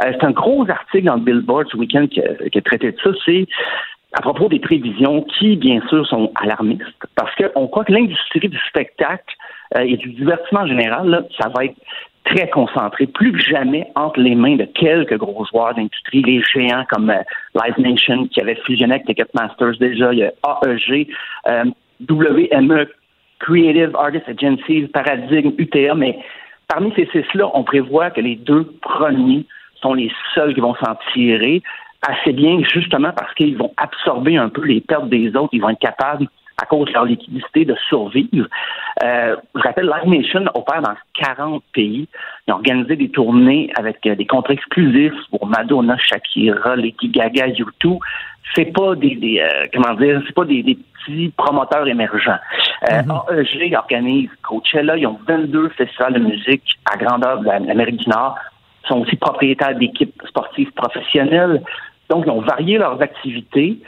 Euh, 0.04 0.12
c'est 0.12 0.24
un 0.24 0.30
gros 0.30 0.68
article 0.68 1.04
dans 1.04 1.14
le 1.14 1.20
Billboard 1.20 1.68
ce 1.70 1.76
week-end 1.76 2.06
qui, 2.06 2.20
qui 2.50 2.58
a 2.58 2.62
traité 2.62 2.92
de 2.92 2.96
ça. 3.02 3.10
C'est 3.24 3.46
à 4.12 4.22
propos 4.22 4.48
des 4.48 4.58
prévisions 4.58 5.22
qui, 5.22 5.56
bien 5.56 5.80
sûr, 5.88 6.06
sont 6.06 6.32
alarmistes 6.34 6.82
parce 7.14 7.34
qu'on 7.36 7.68
croit 7.68 7.84
que 7.84 7.92
l'industrie 7.92 8.48
du 8.48 8.58
spectacle 8.68 9.34
euh, 9.76 9.82
et 9.82 9.96
du 9.96 10.10
divertissement 10.10 10.60
en 10.60 10.66
général, 10.66 11.08
là, 11.08 11.22
ça 11.40 11.48
va 11.48 11.66
être 11.66 11.76
très 12.24 12.48
concentré, 12.50 13.06
plus 13.06 13.32
que 13.32 13.38
jamais 13.38 13.86
entre 13.94 14.20
les 14.20 14.34
mains 14.34 14.56
de 14.56 14.64
quelques 14.64 15.16
gros 15.16 15.44
joueurs 15.46 15.74
d'industrie, 15.74 16.22
les 16.22 16.42
géants 16.42 16.84
comme 16.90 17.10
euh, 17.10 17.22
Live 17.54 17.78
Nation 17.78 18.26
qui 18.28 18.40
avait 18.40 18.56
fusionné 18.66 18.94
avec 18.94 19.06
Ticketmasters 19.06 19.78
déjà, 19.78 20.12
il 20.12 20.18
y 20.18 20.24
a 20.24 20.32
AEG, 20.66 21.08
euh, 21.48 21.64
WME, 22.08 22.88
Creative 23.38 23.96
Artists 23.96 24.28
Agencies, 24.28 24.88
Paradigm, 24.88 25.52
UTA, 25.56 25.94
mais 25.94 26.18
parmi 26.68 26.92
ces 26.94 27.06
six-là, 27.06 27.50
on 27.54 27.64
prévoit 27.64 28.10
que 28.10 28.20
les 28.20 28.36
deux 28.36 28.64
premiers 28.82 29.46
sont 29.82 29.94
les 29.94 30.10
seuls 30.34 30.54
qui 30.54 30.60
vont 30.60 30.74
s'en 30.76 30.96
tirer 31.12 31.62
assez 32.06 32.32
bien, 32.32 32.60
justement 32.72 33.12
parce 33.12 33.32
qu'ils 33.34 33.56
vont 33.56 33.72
absorber 33.76 34.36
un 34.36 34.48
peu 34.48 34.64
les 34.64 34.80
pertes 34.80 35.08
des 35.08 35.34
autres, 35.36 35.50
ils 35.52 35.60
vont 35.60 35.70
être 35.70 35.78
capables 35.78 36.26
à 36.60 36.66
cause 36.66 36.88
de 36.88 36.92
leur 36.92 37.04
liquidité, 37.04 37.64
de 37.64 37.74
survivre. 37.88 38.46
Euh, 39.02 39.36
je 39.54 39.60
rappelle, 39.60 39.86
Live 39.86 40.20
Nation 40.20 40.44
opère 40.54 40.82
dans 40.82 40.94
40 41.14 41.62
pays. 41.72 42.06
Ils 42.46 42.52
ont 42.52 42.56
organisé 42.56 42.96
des 42.96 43.08
tournées 43.08 43.70
avec 43.78 44.04
euh, 44.06 44.14
des 44.14 44.26
contrats 44.26 44.52
exclusifs 44.52 45.14
pour 45.30 45.46
Madonna, 45.46 45.96
Shakira, 45.98 46.76
Lady 46.76 47.08
Gaga, 47.08 47.48
U2. 47.48 47.98
C'est 48.54 48.72
pas 48.72 48.94
des, 48.94 49.14
des 49.14 49.40
euh, 49.40 49.64
comment 49.72 49.94
dire, 49.94 50.22
c'est 50.26 50.34
pas 50.34 50.44
des, 50.44 50.62
des, 50.62 50.76
petits 51.06 51.32
promoteurs 51.34 51.86
émergents. 51.86 52.38
Euh, 52.90 53.02
mm 53.02 53.10
-hmm. 53.10 53.62
AEG 53.62 53.74
organise 53.74 54.30
Coachella. 54.42 54.96
Ils 54.98 55.06
ont 55.06 55.18
22 55.26 55.70
festivals 55.70 56.14
de 56.14 56.18
musique 56.30 56.68
à 56.92 56.96
grandeur 57.02 57.40
de 57.40 57.46
l'Amérique 57.46 58.00
du 58.04 58.08
Nord. 58.10 58.36
Sont 58.90 59.02
aussi 59.02 59.16
propriétaires 59.16 59.76
d'équipes 59.76 60.20
sportives 60.28 60.72
professionnelles. 60.72 61.62
Donc, 62.08 62.24
ils 62.26 62.30
ont 62.30 62.40
varié 62.40 62.76
leurs 62.76 63.00
activités. 63.00 63.78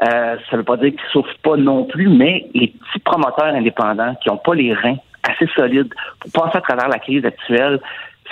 Euh, 0.00 0.36
ça 0.50 0.52
ne 0.52 0.56
veut 0.58 0.64
pas 0.64 0.78
dire 0.78 0.90
qu'ils 0.90 1.10
souffrent 1.12 1.38
pas 1.42 1.56
non 1.56 1.84
plus, 1.84 2.08
mais 2.08 2.46
les 2.54 2.68
petits 2.68 2.98
promoteurs 3.04 3.54
indépendants 3.54 4.14
qui 4.22 4.30
n'ont 4.30 4.38
pas 4.38 4.54
les 4.54 4.72
reins 4.72 4.96
assez 5.28 5.46
solides 5.54 5.92
pour 6.20 6.44
passer 6.44 6.58
à 6.58 6.60
travers 6.62 6.88
la 6.88 6.98
crise 6.98 7.24
actuelle, 7.24 7.80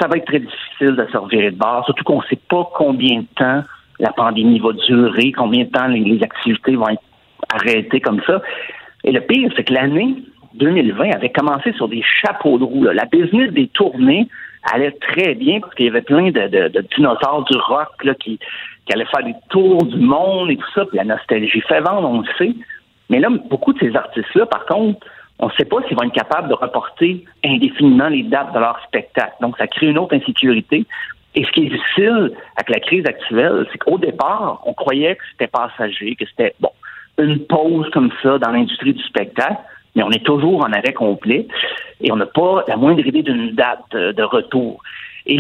ça 0.00 0.08
va 0.08 0.16
être 0.16 0.26
très 0.26 0.40
difficile 0.40 0.96
de 0.96 1.06
se 1.10 1.16
revirer 1.16 1.50
de 1.50 1.56
bord, 1.56 1.84
surtout 1.84 2.04
qu'on 2.04 2.18
ne 2.20 2.26
sait 2.26 2.40
pas 2.48 2.68
combien 2.74 3.20
de 3.20 3.26
temps 3.36 3.62
la 4.00 4.12
pandémie 4.12 4.58
va 4.58 4.72
durer, 4.72 5.32
combien 5.32 5.64
de 5.64 5.70
temps 5.70 5.86
les, 5.86 6.22
activités 6.22 6.76
vont 6.76 6.88
être 6.88 7.02
arrêtées 7.52 8.00
comme 8.00 8.20
ça. 8.26 8.42
Et 9.04 9.12
le 9.12 9.20
pire, 9.20 9.50
c'est 9.56 9.64
que 9.64 9.72
l'année 9.72 10.16
2020 10.54 11.10
avait 11.10 11.30
commencé 11.30 11.72
sur 11.74 11.88
des 11.88 12.02
chapeaux 12.02 12.58
de 12.58 12.64
roue. 12.64 12.84
La 12.84 13.04
business 13.04 13.52
des 13.52 13.68
tournées 13.68 14.28
allait 14.72 14.92
très 14.92 15.34
bien 15.34 15.60
parce 15.60 15.74
qu'il 15.74 15.86
y 15.86 15.88
avait 15.88 16.02
plein 16.02 16.30
de, 16.30 16.48
de, 16.48 16.68
de 16.68 16.80
dinosaures 16.96 17.44
du 17.44 17.56
rock 17.56 18.04
là, 18.04 18.14
qui, 18.14 18.38
qui 18.86 18.92
allaient 18.92 19.06
faire 19.06 19.24
des 19.24 19.34
tours 19.50 19.84
du 19.84 19.98
monde 19.98 20.50
et 20.50 20.56
tout 20.56 20.70
ça, 20.74 20.84
puis 20.84 20.96
la 20.96 21.04
nostalgie 21.04 21.60
fait 21.62 21.80
vendre, 21.80 22.08
on 22.08 22.20
le 22.20 22.26
sait. 22.38 22.54
Mais 23.10 23.20
là, 23.20 23.28
beaucoup 23.50 23.72
de 23.72 23.78
ces 23.78 23.94
artistes-là, 23.94 24.46
par 24.46 24.64
contre, 24.66 25.06
on 25.38 25.46
ne 25.46 25.52
sait 25.52 25.64
pas 25.64 25.76
s'ils 25.86 25.96
vont 25.96 26.04
être 26.04 26.14
capables 26.14 26.48
de 26.48 26.54
reporter 26.54 27.24
indéfiniment 27.44 28.08
les 28.08 28.22
dates 28.22 28.52
de 28.54 28.58
leur 28.58 28.80
spectacle. 28.86 29.34
Donc, 29.40 29.56
ça 29.58 29.66
crée 29.66 29.86
une 29.86 29.98
autre 29.98 30.16
insécurité. 30.16 30.86
Et 31.34 31.44
ce 31.44 31.50
qui 31.50 31.66
est 31.66 31.70
difficile 31.70 32.32
avec 32.56 32.70
la 32.70 32.80
crise 32.80 33.04
actuelle, 33.06 33.66
c'est 33.72 33.78
qu'au 33.78 33.98
départ, 33.98 34.62
on 34.64 34.72
croyait 34.72 35.16
que 35.16 35.22
c'était 35.32 35.48
passager, 35.48 36.14
que 36.14 36.24
c'était 36.26 36.54
bon. 36.60 36.70
une 37.18 37.40
pause 37.46 37.90
comme 37.90 38.10
ça 38.22 38.38
dans 38.38 38.52
l'industrie 38.52 38.94
du 38.94 39.02
spectacle, 39.02 39.56
mais 39.94 40.02
on 40.02 40.10
est 40.10 40.24
toujours 40.24 40.64
en 40.64 40.72
arrêt 40.72 40.92
complet 40.92 41.46
et 42.00 42.12
on 42.12 42.16
n'a 42.16 42.26
pas 42.26 42.64
la 42.68 42.76
moindre 42.76 43.06
idée 43.06 43.22
d'une 43.22 43.52
date 43.52 43.90
de 43.92 44.22
retour. 44.22 44.82
Et, 45.26 45.38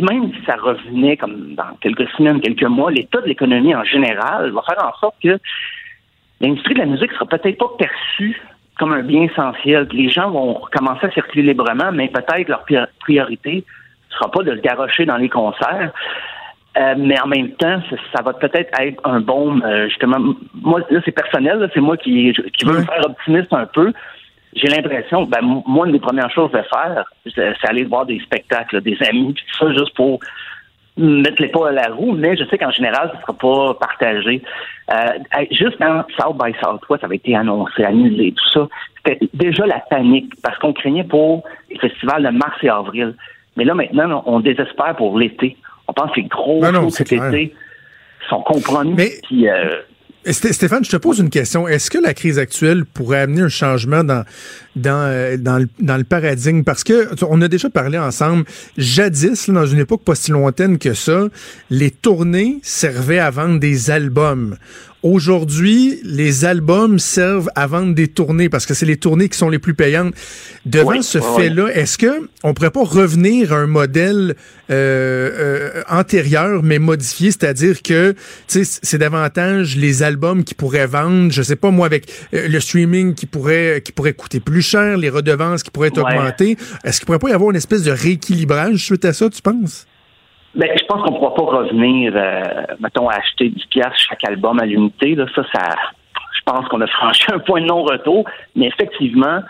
même 0.00 0.32
si 0.32 0.44
ça 0.46 0.56
revenait 0.56 1.16
comme 1.16 1.54
dans 1.54 1.76
quelques 1.80 2.08
semaines, 2.10 2.40
quelques 2.40 2.62
mois, 2.64 2.90
l'état 2.90 3.20
de 3.20 3.26
l'économie 3.26 3.74
en 3.74 3.84
général 3.84 4.50
va 4.50 4.62
faire 4.62 4.84
en 4.84 4.96
sorte 4.98 5.16
que 5.22 5.38
l'industrie 6.40 6.74
de 6.74 6.78
la 6.78 6.86
musique 6.86 7.12
sera 7.12 7.26
peut-être 7.26 7.58
pas 7.58 7.70
perçue 7.78 8.40
comme 8.78 8.92
un 8.92 9.02
bien 9.02 9.22
essentiel. 9.22 9.88
Les 9.92 10.08
gens 10.08 10.30
vont 10.30 10.60
commencer 10.72 11.06
à 11.06 11.10
circuler 11.10 11.42
librement, 11.42 11.92
mais 11.92 12.08
peut-être 12.08 12.48
leur 12.48 12.64
priorité 13.00 13.64
ne 14.10 14.14
sera 14.14 14.30
pas 14.30 14.42
de 14.42 14.56
se 14.56 14.60
garrocher 14.60 15.04
dans 15.04 15.16
les 15.16 15.28
concerts. 15.28 15.92
Euh, 16.78 16.94
mais 16.96 17.20
en 17.20 17.26
même 17.26 17.50
temps, 17.52 17.82
ça, 18.14 18.22
va 18.22 18.32
peut-être 18.32 18.70
être 18.80 19.00
un 19.04 19.20
baume, 19.20 19.62
euh, 19.62 19.88
justement. 19.88 20.34
Moi, 20.54 20.80
là, 20.88 21.00
c'est 21.04 21.12
personnel, 21.12 21.70
c'est 21.74 21.80
moi 21.80 21.98
qui, 21.98 22.32
qui 22.32 22.64
veux 22.64 22.78
me 22.78 22.84
faire 22.84 23.04
optimiste 23.04 23.52
un 23.52 23.66
peu. 23.66 23.92
J'ai 24.54 24.68
l'impression, 24.68 25.24
ben, 25.24 25.62
moi, 25.66 25.86
une 25.86 25.92
des 25.92 26.00
premières 26.00 26.30
choses 26.30 26.54
à 26.54 26.62
faire, 26.62 27.04
c'est 27.34 27.68
aller 27.68 27.84
voir 27.84 28.06
des 28.06 28.20
spectacles, 28.20 28.80
des 28.80 28.96
amis, 29.08 29.34
tout 29.34 29.58
ça, 29.58 29.72
juste 29.72 29.94
pour 29.94 30.20
mettre 30.96 31.40
les 31.40 31.48
pas 31.48 31.68
à 31.68 31.72
la 31.72 31.88
roue, 31.88 32.12
mais 32.12 32.36
je 32.36 32.44
sais 32.44 32.58
qu'en 32.58 32.70
général, 32.70 33.10
ce 33.12 33.16
ne 33.16 33.22
sera 33.22 33.32
pas 33.32 33.74
partagé. 33.74 34.42
Euh, 34.92 35.44
juste 35.50 35.76
quand 35.78 36.04
South 36.18 36.36
by 36.36 36.52
Southwest 36.60 37.00
ça 37.00 37.06
avait 37.06 37.16
été 37.16 37.34
annoncé, 37.34 37.82
annulé, 37.82 38.32
tout 38.32 38.50
ça, 38.50 38.68
c'était 38.96 39.26
déjà 39.32 39.66
la 39.66 39.80
panique 39.80 40.34
parce 40.42 40.58
qu'on 40.58 40.74
craignait 40.74 41.04
pour 41.04 41.44
les 41.70 41.78
festivals 41.78 42.22
de 42.22 42.28
mars 42.28 42.56
et 42.62 42.68
avril. 42.68 43.14
Mais 43.56 43.64
là, 43.64 43.74
maintenant, 43.74 44.22
on 44.26 44.40
désespère 44.40 44.96
pour 44.96 45.18
l'été. 45.18 45.56
On 45.92 46.00
pense 46.00 46.14
que 46.14 46.20
les 46.20 46.26
gros 46.26 46.60
ben 46.60 46.90
cet 46.90 47.12
été 47.12 47.54
sont 48.28 48.40
compromis. 48.42 48.94
Mais... 48.94 49.12
Euh, 49.48 49.82
Stéphane, 50.24 50.84
je 50.84 50.90
te 50.90 50.96
pose 50.96 51.18
une 51.18 51.30
question. 51.30 51.66
Est-ce 51.66 51.90
que 51.90 51.98
la 51.98 52.14
crise 52.14 52.38
actuelle 52.38 52.84
pourrait 52.84 53.22
amener 53.22 53.42
un 53.42 53.48
changement 53.48 54.04
dans, 54.04 54.24
dans, 54.76 55.02
euh, 55.02 55.36
dans, 55.36 55.58
le, 55.58 55.68
dans 55.80 55.96
le 55.96 56.04
paradigme? 56.04 56.62
Parce 56.62 56.84
que 56.84 57.08
on 57.28 57.42
a 57.42 57.48
déjà 57.48 57.68
parlé 57.68 57.98
ensemble, 57.98 58.44
jadis, 58.78 59.50
dans 59.50 59.66
une 59.66 59.80
époque 59.80 60.04
pas 60.04 60.14
si 60.14 60.30
lointaine 60.30 60.78
que 60.78 60.94
ça, 60.94 61.26
les 61.70 61.90
tournées 61.90 62.58
servaient 62.62 63.18
à 63.18 63.30
vendre 63.30 63.58
des 63.58 63.90
albums. 63.90 64.56
Aujourd'hui, 65.02 65.98
les 66.04 66.44
albums 66.44 67.00
servent 67.00 67.50
à 67.56 67.66
vendre 67.66 67.92
des 67.92 68.06
tournées 68.06 68.48
parce 68.48 68.66
que 68.66 68.74
c'est 68.74 68.86
les 68.86 68.96
tournées 68.96 69.28
qui 69.28 69.36
sont 69.36 69.48
les 69.48 69.58
plus 69.58 69.74
payantes. 69.74 70.14
Devant 70.64 71.02
ce 71.02 71.18
fait-là, 71.20 71.68
est-ce 71.74 71.98
que 71.98 72.28
on 72.44 72.54
pourrait 72.54 72.70
pas 72.70 72.84
revenir 72.84 73.52
à 73.52 73.56
un 73.56 73.66
modèle 73.66 74.36
euh, 74.70 74.70
euh, 74.70 75.82
antérieur 75.88 76.62
mais 76.62 76.78
modifié, 76.78 77.32
c'est-à-dire 77.32 77.82
que 77.82 78.14
c'est 78.46 78.98
davantage 78.98 79.76
les 79.76 80.04
albums 80.04 80.44
qui 80.44 80.54
pourraient 80.54 80.86
vendre, 80.86 81.32
je 81.32 81.42
sais 81.42 81.56
pas 81.56 81.72
moi 81.72 81.86
avec 81.86 82.08
euh, 82.32 82.46
le 82.46 82.60
streaming 82.60 83.14
qui 83.14 83.26
pourrait 83.26 83.82
qui 83.84 83.90
pourrait 83.90 84.14
coûter 84.14 84.38
plus 84.38 84.62
cher, 84.62 84.96
les 84.96 85.10
redevances 85.10 85.64
qui 85.64 85.70
pourraient 85.72 85.88
être 85.88 85.98
augmentées. 85.98 86.56
Est-ce 86.84 87.00
qu'il 87.00 87.06
pourrait 87.06 87.18
pas 87.18 87.30
y 87.30 87.32
avoir 87.32 87.50
une 87.50 87.56
espèce 87.56 87.82
de 87.82 87.90
rééquilibrage 87.90 88.76
suite 88.84 89.04
à 89.04 89.12
ça, 89.12 89.28
tu 89.28 89.42
penses? 89.42 89.86
Ben, 90.54 90.68
je 90.78 90.84
pense 90.84 91.02
qu'on 91.02 91.14
ne 91.14 91.18
pourra 91.18 91.34
pas 91.34 91.58
revenir, 91.58 92.12
euh, 92.14 92.42
mettons, 92.78 93.08
à 93.08 93.14
acheter 93.14 93.48
10 93.48 93.66
piastres 93.66 93.98
chaque 93.98 94.24
album 94.28 94.60
à 94.60 94.66
l'unité. 94.66 95.14
Là. 95.14 95.24
Ça, 95.34 95.42
ça, 95.52 95.74
je 96.34 96.40
pense 96.44 96.68
qu'on 96.68 96.80
a 96.82 96.86
franchi 96.86 97.24
un 97.32 97.38
point 97.38 97.62
de 97.62 97.66
non-retour. 97.66 98.24
Mais 98.54 98.66
effectivement, 98.66 99.40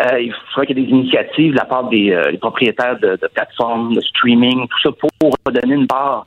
euh, 0.00 0.20
il 0.20 0.34
faudrait 0.52 0.66
qu'il 0.66 0.78
y 0.78 0.82
ait 0.82 0.86
des 0.86 0.90
initiatives 0.90 1.52
de 1.52 1.56
la 1.56 1.64
part 1.64 1.84
des, 1.88 2.12
euh, 2.12 2.36
propriétaires 2.38 2.98
de, 2.98 3.18
plateformes, 3.32 3.94
de 3.94 4.00
streaming, 4.02 4.68
tout 4.68 4.80
ça, 4.82 4.90
pour 4.92 5.34
redonner 5.46 5.74
une 5.74 5.86
part 5.86 6.26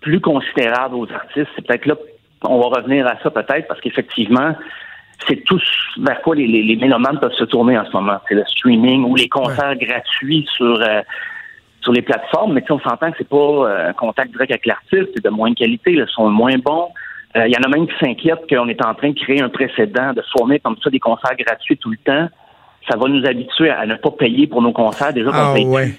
plus 0.00 0.20
considérable 0.20 0.94
aux 0.94 1.12
artistes. 1.12 1.48
C'est 1.54 1.66
peut-être 1.66 1.86
là 1.86 1.94
qu'on 2.40 2.58
va 2.58 2.80
revenir 2.80 3.06
à 3.06 3.18
ça, 3.22 3.30
peut-être, 3.30 3.68
parce 3.68 3.80
qu'effectivement, 3.80 4.56
c'est 5.28 5.44
tout 5.44 5.60
vers 5.98 6.20
quoi 6.22 6.34
les, 6.34 6.46
les, 6.46 6.76
mélomanes 6.76 7.20
peuvent 7.20 7.34
se 7.34 7.44
tourner 7.44 7.78
en 7.78 7.84
ce 7.84 7.92
moment. 7.92 8.18
C'est 8.28 8.34
le 8.34 8.44
streaming 8.46 9.04
ou 9.04 9.14
les 9.14 9.28
concerts 9.28 9.76
gratuits 9.76 10.48
sur 10.56 10.80
sur 11.82 11.92
les 11.92 12.02
plateformes, 12.02 12.52
mais 12.52 12.64
on 12.70 12.78
s'entend 12.80 13.10
que 13.10 13.18
c'est 13.18 13.28
pas 13.28 13.36
euh, 13.36 13.90
un 13.90 13.92
contact 13.92 14.30
direct 14.32 14.52
avec 14.52 14.66
l'artiste, 14.66 15.10
c'est 15.14 15.24
de 15.24 15.30
moins 15.30 15.52
qualité, 15.54 15.92
ils 15.92 16.06
sont 16.08 16.28
moins 16.30 16.56
bons. 16.58 16.88
Euh, 17.36 17.46
il 17.46 17.52
y 17.52 17.56
en 17.56 17.62
a 17.62 17.68
même 17.68 17.86
qui 17.86 17.94
s'inquiètent 17.98 18.48
qu'on 18.48 18.68
est 18.68 18.84
en 18.84 18.94
train 18.94 19.10
de 19.10 19.18
créer 19.18 19.40
un 19.40 19.48
précédent, 19.48 20.12
de 20.12 20.22
fournir 20.36 20.60
comme 20.62 20.76
ça 20.82 20.90
des 20.90 21.00
concerts 21.00 21.36
gratuits 21.36 21.76
tout 21.78 21.90
le 21.90 21.96
temps. 21.96 22.28
Ça 22.88 22.96
va 22.96 23.08
nous 23.08 23.24
habituer 23.26 23.70
à 23.70 23.86
ne 23.86 23.94
pas 23.94 24.10
payer 24.10 24.46
pour 24.46 24.60
nos 24.60 24.72
concerts. 24.72 25.12
Déjà, 25.12 25.30
ah, 25.32 25.54
ouais. 25.54 25.92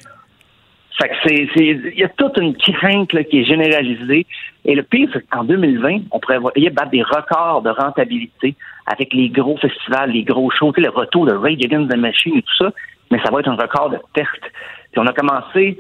Fait 1.02 1.10
que 1.10 1.16
c'est, 1.26 1.50
il 1.56 2.00
y 2.00 2.04
a 2.04 2.10
toute 2.10 2.38
une 2.38 2.56
crainte 2.56 3.10
qui 3.30 3.40
est 3.40 3.46
généralisée. 3.46 4.28
Et 4.64 4.76
le 4.76 4.84
pire, 4.84 5.10
c'est 5.12 5.28
qu'en 5.28 5.44
2020, 5.44 6.02
on 6.12 6.20
prévoyait 6.20 6.70
battre 6.70 6.92
des 6.92 7.02
records 7.02 7.64
de 7.64 7.72
rentabilité 7.72 8.56
avec 8.86 9.14
les 9.14 9.30
gros 9.30 9.58
festivals, 9.58 10.12
les 10.12 10.24
gros 10.24 10.52
shows, 10.52 10.74
le 10.78 10.90
retour 10.90 11.26
de 11.26 11.34
Rage 11.34 11.64
Against 11.64 11.92
the 11.92 11.98
Machine 11.98 12.38
et 12.38 12.42
tout 12.44 12.56
ça. 12.58 12.72
Mais 13.12 13.20
ça 13.24 13.32
va 13.32 13.40
être 13.40 13.48
un 13.48 13.56
record 13.56 13.90
de 13.90 13.98
perte. 14.14 14.44
Puis 14.94 15.02
on 15.02 15.08
a 15.08 15.14
commencé, 15.14 15.78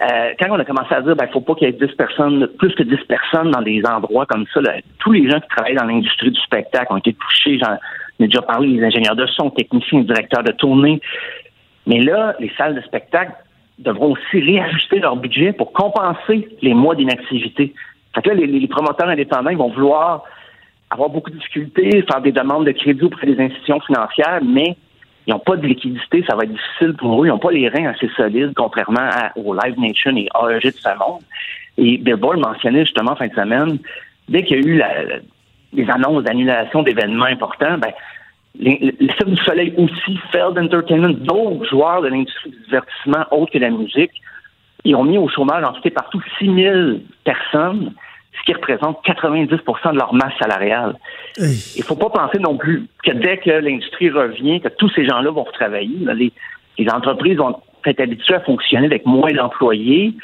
euh, 0.00 0.32
quand 0.38 0.46
on 0.50 0.58
a 0.58 0.64
commencé 0.64 0.94
à 0.94 1.02
dire, 1.02 1.16
ben, 1.16 1.28
faut 1.32 1.40
pas 1.40 1.54
qu'il 1.54 1.66
y 1.66 1.70
ait 1.70 1.86
10 1.86 1.94
personnes, 1.96 2.46
plus 2.58 2.74
que 2.74 2.84
10 2.84 2.96
personnes 3.08 3.50
dans 3.50 3.62
des 3.62 3.82
endroits 3.84 4.26
comme 4.26 4.46
ça, 4.54 4.60
tous 5.00 5.12
les 5.12 5.28
gens 5.28 5.40
qui 5.40 5.48
travaillent 5.48 5.74
dans 5.74 5.84
l'industrie 5.84 6.30
du 6.30 6.40
spectacle 6.40 6.92
ont 6.92 6.96
été 6.96 7.12
touchés. 7.12 7.58
J'en 7.58 7.74
ai 8.20 8.28
déjà 8.28 8.42
parlé, 8.42 8.68
les 8.68 8.84
ingénieurs 8.84 9.16
de 9.16 9.26
son, 9.26 9.50
techniciens, 9.50 10.00
directeurs 10.00 10.44
de 10.44 10.52
tournée. 10.52 11.00
Mais 11.86 12.00
là, 12.00 12.34
les 12.38 12.50
salles 12.56 12.74
de 12.74 12.80
spectacle 12.82 13.32
devront 13.78 14.12
aussi 14.12 14.40
réajuster 14.40 15.00
leur 15.00 15.16
budget 15.16 15.52
pour 15.52 15.72
compenser 15.72 16.48
les 16.62 16.74
mois 16.74 16.94
d'inactivité. 16.94 17.74
Fait 18.14 18.22
que 18.22 18.28
là, 18.28 18.34
les, 18.36 18.46
les 18.46 18.68
promoteurs 18.68 19.08
indépendants 19.08 19.50
ils 19.50 19.58
vont 19.58 19.70
vouloir 19.70 20.22
avoir 20.90 21.10
beaucoup 21.10 21.30
de 21.30 21.36
difficultés, 21.36 22.04
faire 22.08 22.20
des 22.20 22.30
demandes 22.30 22.66
de 22.66 22.70
crédit 22.70 23.02
auprès 23.02 23.26
des 23.26 23.40
institutions 23.40 23.80
financières, 23.80 24.40
mais 24.44 24.76
ils 25.26 25.32
n'ont 25.32 25.38
pas 25.38 25.56
de 25.56 25.66
liquidité, 25.66 26.24
ça 26.28 26.36
va 26.36 26.44
être 26.44 26.52
difficile 26.52 26.94
pour 26.94 27.22
eux. 27.22 27.26
Ils 27.26 27.30
n'ont 27.30 27.38
pas 27.38 27.50
les 27.50 27.68
reins 27.68 27.86
assez 27.86 28.08
solides, 28.16 28.52
contrairement 28.54 29.08
au 29.36 29.54
Live 29.54 29.78
Nation 29.78 30.16
et 30.16 30.28
AEG 30.34 30.64
de 30.64 30.70
ce 30.70 30.98
monde. 30.98 31.22
Et 31.78 31.96
Billboard 31.98 32.38
mentionnait 32.38 32.84
justement 32.84 33.16
fin 33.16 33.28
de 33.28 33.34
semaine, 33.34 33.78
dès 34.28 34.44
qu'il 34.44 34.56
y 34.56 34.64
a 34.64 34.66
eu 34.66 34.82
les 35.72 35.90
annonces 35.90 36.24
d'annulation 36.24 36.82
d'événements 36.82 37.24
importants, 37.24 37.78
ben, 37.78 37.92
le 38.60 39.08
Cirque 39.08 39.30
du 39.30 39.42
Soleil 39.42 39.74
aussi, 39.76 40.18
Feld 40.30 40.58
Entertainment, 40.58 41.08
d'autres 41.08 41.64
joueurs 41.68 42.02
de 42.02 42.08
l'industrie 42.08 42.50
du 42.50 42.58
divertissement 42.64 43.24
autres 43.32 43.52
que 43.52 43.58
la 43.58 43.70
musique, 43.70 44.12
ils 44.84 44.94
ont 44.94 45.04
mis 45.04 45.18
au 45.18 45.28
chômage 45.28 45.64
en 45.64 45.72
tout 45.72 45.90
partout 45.90 46.22
6 46.38 46.54
000 46.54 46.80
personnes 47.24 47.92
ce 48.38 48.44
qui 48.44 48.54
représente 48.54 49.04
90% 49.04 49.92
de 49.92 49.98
leur 49.98 50.12
masse 50.14 50.32
salariale. 50.38 50.96
Il 51.38 51.78
ne 51.78 51.82
faut 51.84 51.96
pas 51.96 52.10
penser 52.10 52.38
non 52.38 52.56
plus 52.56 52.86
que 53.02 53.12
dès 53.12 53.38
que 53.38 53.50
l'industrie 53.50 54.10
revient, 54.10 54.60
que 54.60 54.68
tous 54.68 54.90
ces 54.90 55.04
gens-là 55.04 55.30
vont 55.30 55.44
retravailler. 55.44 56.06
Les, 56.14 56.32
les 56.78 56.90
entreprises 56.90 57.36
vont 57.36 57.56
être 57.86 58.00
habituées 58.00 58.34
à 58.34 58.40
fonctionner 58.40 58.86
avec 58.86 59.06
moins 59.06 59.32
d'employés. 59.32 60.14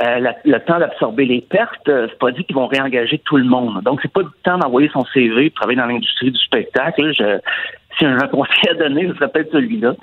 Euh, 0.00 0.32
le 0.44 0.58
temps 0.60 0.78
d'absorber 0.78 1.26
les 1.26 1.40
pertes, 1.40 1.88
euh, 1.88 2.06
c'est 2.08 2.18
pas 2.18 2.30
dit 2.30 2.44
qu'ils 2.44 2.54
vont 2.54 2.68
réengager 2.68 3.18
tout 3.18 3.36
le 3.36 3.44
monde. 3.44 3.82
Donc, 3.82 3.98
c'est 4.02 4.12
pas 4.12 4.22
du 4.22 4.30
temps 4.44 4.56
d'envoyer 4.56 4.88
son 4.92 5.04
CV, 5.12 5.50
de 5.50 5.54
travailler 5.54 5.78
dans 5.78 5.86
l'industrie 5.86 6.30
du 6.30 6.38
spectacle. 6.38 7.12
Je, 7.12 7.38
si 7.98 8.06
un 8.06 8.16
conseil 8.28 8.70
à 8.70 8.74
donner, 8.74 9.08
ce 9.08 9.14
serait 9.14 9.28
peut-être 9.28 9.52
celui-là. 9.52 9.94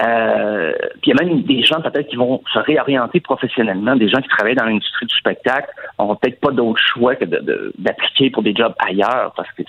Euh, 0.00 0.72
puis 1.02 1.10
il 1.10 1.16
y 1.16 1.20
a 1.20 1.24
même 1.24 1.42
des 1.42 1.62
gens 1.62 1.80
peut-être 1.82 2.08
qui 2.08 2.16
vont 2.16 2.42
se 2.52 2.58
réorienter 2.58 3.20
professionnellement, 3.20 3.94
des 3.94 4.08
gens 4.08 4.22
qui 4.22 4.28
travaillent 4.28 4.54
dans 4.54 4.64
l'industrie 4.64 5.06
du 5.06 5.14
spectacle 5.14 5.68
n'auront 5.98 6.16
peut-être 6.16 6.40
pas 6.40 6.50
d'autre 6.50 6.80
choix 6.80 7.14
que 7.14 7.26
d'appliquer 7.26 8.30
pour 8.30 8.42
des 8.42 8.54
jobs 8.54 8.74
ailleurs 8.78 9.32
parce 9.36 9.50
que 9.52 9.62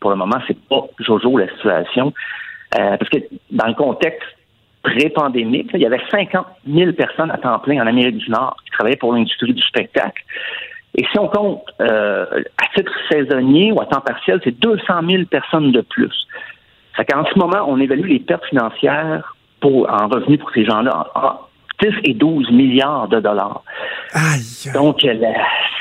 pour 0.00 0.10
le 0.10 0.16
moment, 0.16 0.38
c'est 0.48 0.58
pas 0.68 0.86
Jojo 0.98 1.36
la 1.36 1.48
situation. 1.48 2.12
Euh, 2.78 2.96
parce 2.96 3.10
que 3.10 3.18
dans 3.50 3.66
le 3.66 3.74
contexte 3.74 4.26
pré-pandémique, 4.82 5.70
il 5.74 5.80
y 5.80 5.86
avait 5.86 6.00
50 6.10 6.46
000 6.66 6.92
personnes 6.92 7.30
à 7.30 7.36
temps 7.36 7.58
plein 7.58 7.82
en 7.82 7.86
Amérique 7.86 8.16
du 8.16 8.30
Nord 8.30 8.56
qui 8.64 8.70
travaillaient 8.70 8.96
pour 8.96 9.12
l'industrie 9.12 9.52
du 9.52 9.62
spectacle. 9.62 10.22
Et 10.96 11.04
si 11.12 11.18
on 11.18 11.28
compte 11.28 11.62
euh, 11.80 12.26
à 12.58 12.74
titre 12.74 12.92
saisonnier 13.10 13.72
ou 13.72 13.80
à 13.80 13.86
temps 13.86 14.00
partiel, 14.00 14.40
c'est 14.42 14.58
200 14.58 14.82
000 15.08 15.24
personnes 15.26 15.70
de 15.70 15.82
plus. 15.82 16.26
Fait 16.96 17.04
qu'en 17.04 17.24
ce 17.24 17.38
moment, 17.38 17.64
on 17.68 17.78
évalue 17.78 18.08
les 18.08 18.18
pertes 18.18 18.44
financières 18.46 19.34
en 19.64 20.08
revenus 20.08 20.38
pour 20.38 20.50
ces 20.52 20.64
gens-là 20.64 21.06
en 21.14 21.40
10 21.82 21.94
et 22.04 22.14
12 22.14 22.50
milliards 22.50 23.08
de 23.08 23.20
dollars. 23.20 23.62
Donc, 24.74 25.04
euh, 25.04 25.14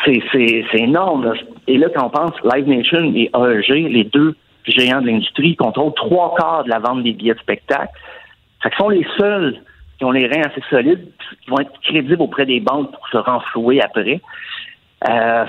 c'est 0.06 0.64
énorme. 0.74 1.34
Et 1.68 1.78
là, 1.78 1.88
quand 1.94 2.06
on 2.06 2.10
pense 2.10 2.34
Live 2.54 2.68
Nation 2.68 3.12
et 3.16 3.30
AEG, 3.36 3.92
les 3.92 4.06
deux 4.06 4.36
géants 4.66 5.02
de 5.02 5.08
l'industrie, 5.08 5.56
contrôlent 5.56 5.94
trois 5.96 6.36
quarts 6.36 6.64
de 6.64 6.70
la 6.70 6.80
vente 6.80 7.04
des 7.04 7.14
billets 7.14 7.34
de 7.34 7.40
spectacle. 7.40 7.92
Ce 8.64 8.70
sont 8.78 8.90
les 8.90 9.06
seuls 9.18 9.62
qui 9.98 10.06
ont 10.06 10.12
les 10.12 10.28
reins 10.28 10.44
assez 10.46 10.62
solides, 10.70 11.06
qui 11.44 11.50
vont 11.50 11.60
être 11.60 11.72
crédibles 11.82 12.22
auprès 12.22 12.46
des 12.46 12.60
banques 12.60 12.92
pour 12.92 13.08
se 13.10 13.18
renflouer 13.18 13.82
après. 13.82 14.22
Euh, 15.10 15.46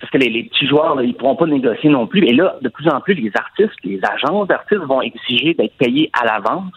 parce 0.00 0.10
que 0.10 0.18
les, 0.18 0.44
petits 0.44 0.66
joueurs, 0.66 1.00
ils 1.00 1.08
ne 1.08 1.14
pourront 1.14 1.36
pas 1.36 1.46
négocier 1.46 1.88
non 1.88 2.06
plus. 2.06 2.24
Et 2.26 2.32
là, 2.32 2.56
de 2.60 2.68
plus 2.68 2.88
en 2.88 3.00
plus, 3.00 3.14
les 3.14 3.32
artistes, 3.34 3.78
les 3.84 4.00
agences 4.04 4.48
d'artistes 4.48 4.82
vont 4.82 5.00
exiger 5.00 5.54
d'être 5.54 5.76
payés 5.76 6.10
à 6.20 6.26
l'avance 6.26 6.72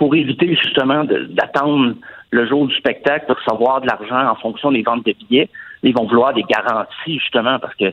pour 0.00 0.14
éviter 0.14 0.56
justement 0.56 1.04
d'attendre 1.04 1.94
le 2.30 2.46
jour 2.48 2.66
du 2.66 2.74
spectacle 2.74 3.26
pour 3.26 3.36
recevoir 3.36 3.82
de 3.82 3.86
l'argent 3.86 4.30
en 4.30 4.34
fonction 4.34 4.72
des 4.72 4.80
ventes 4.80 5.04
de 5.04 5.12
billets. 5.12 5.50
Ils 5.82 5.94
vont 5.94 6.06
vouloir 6.06 6.32
des 6.32 6.42
garanties 6.42 7.18
justement 7.18 7.58
parce 7.58 7.74
que 7.74 7.92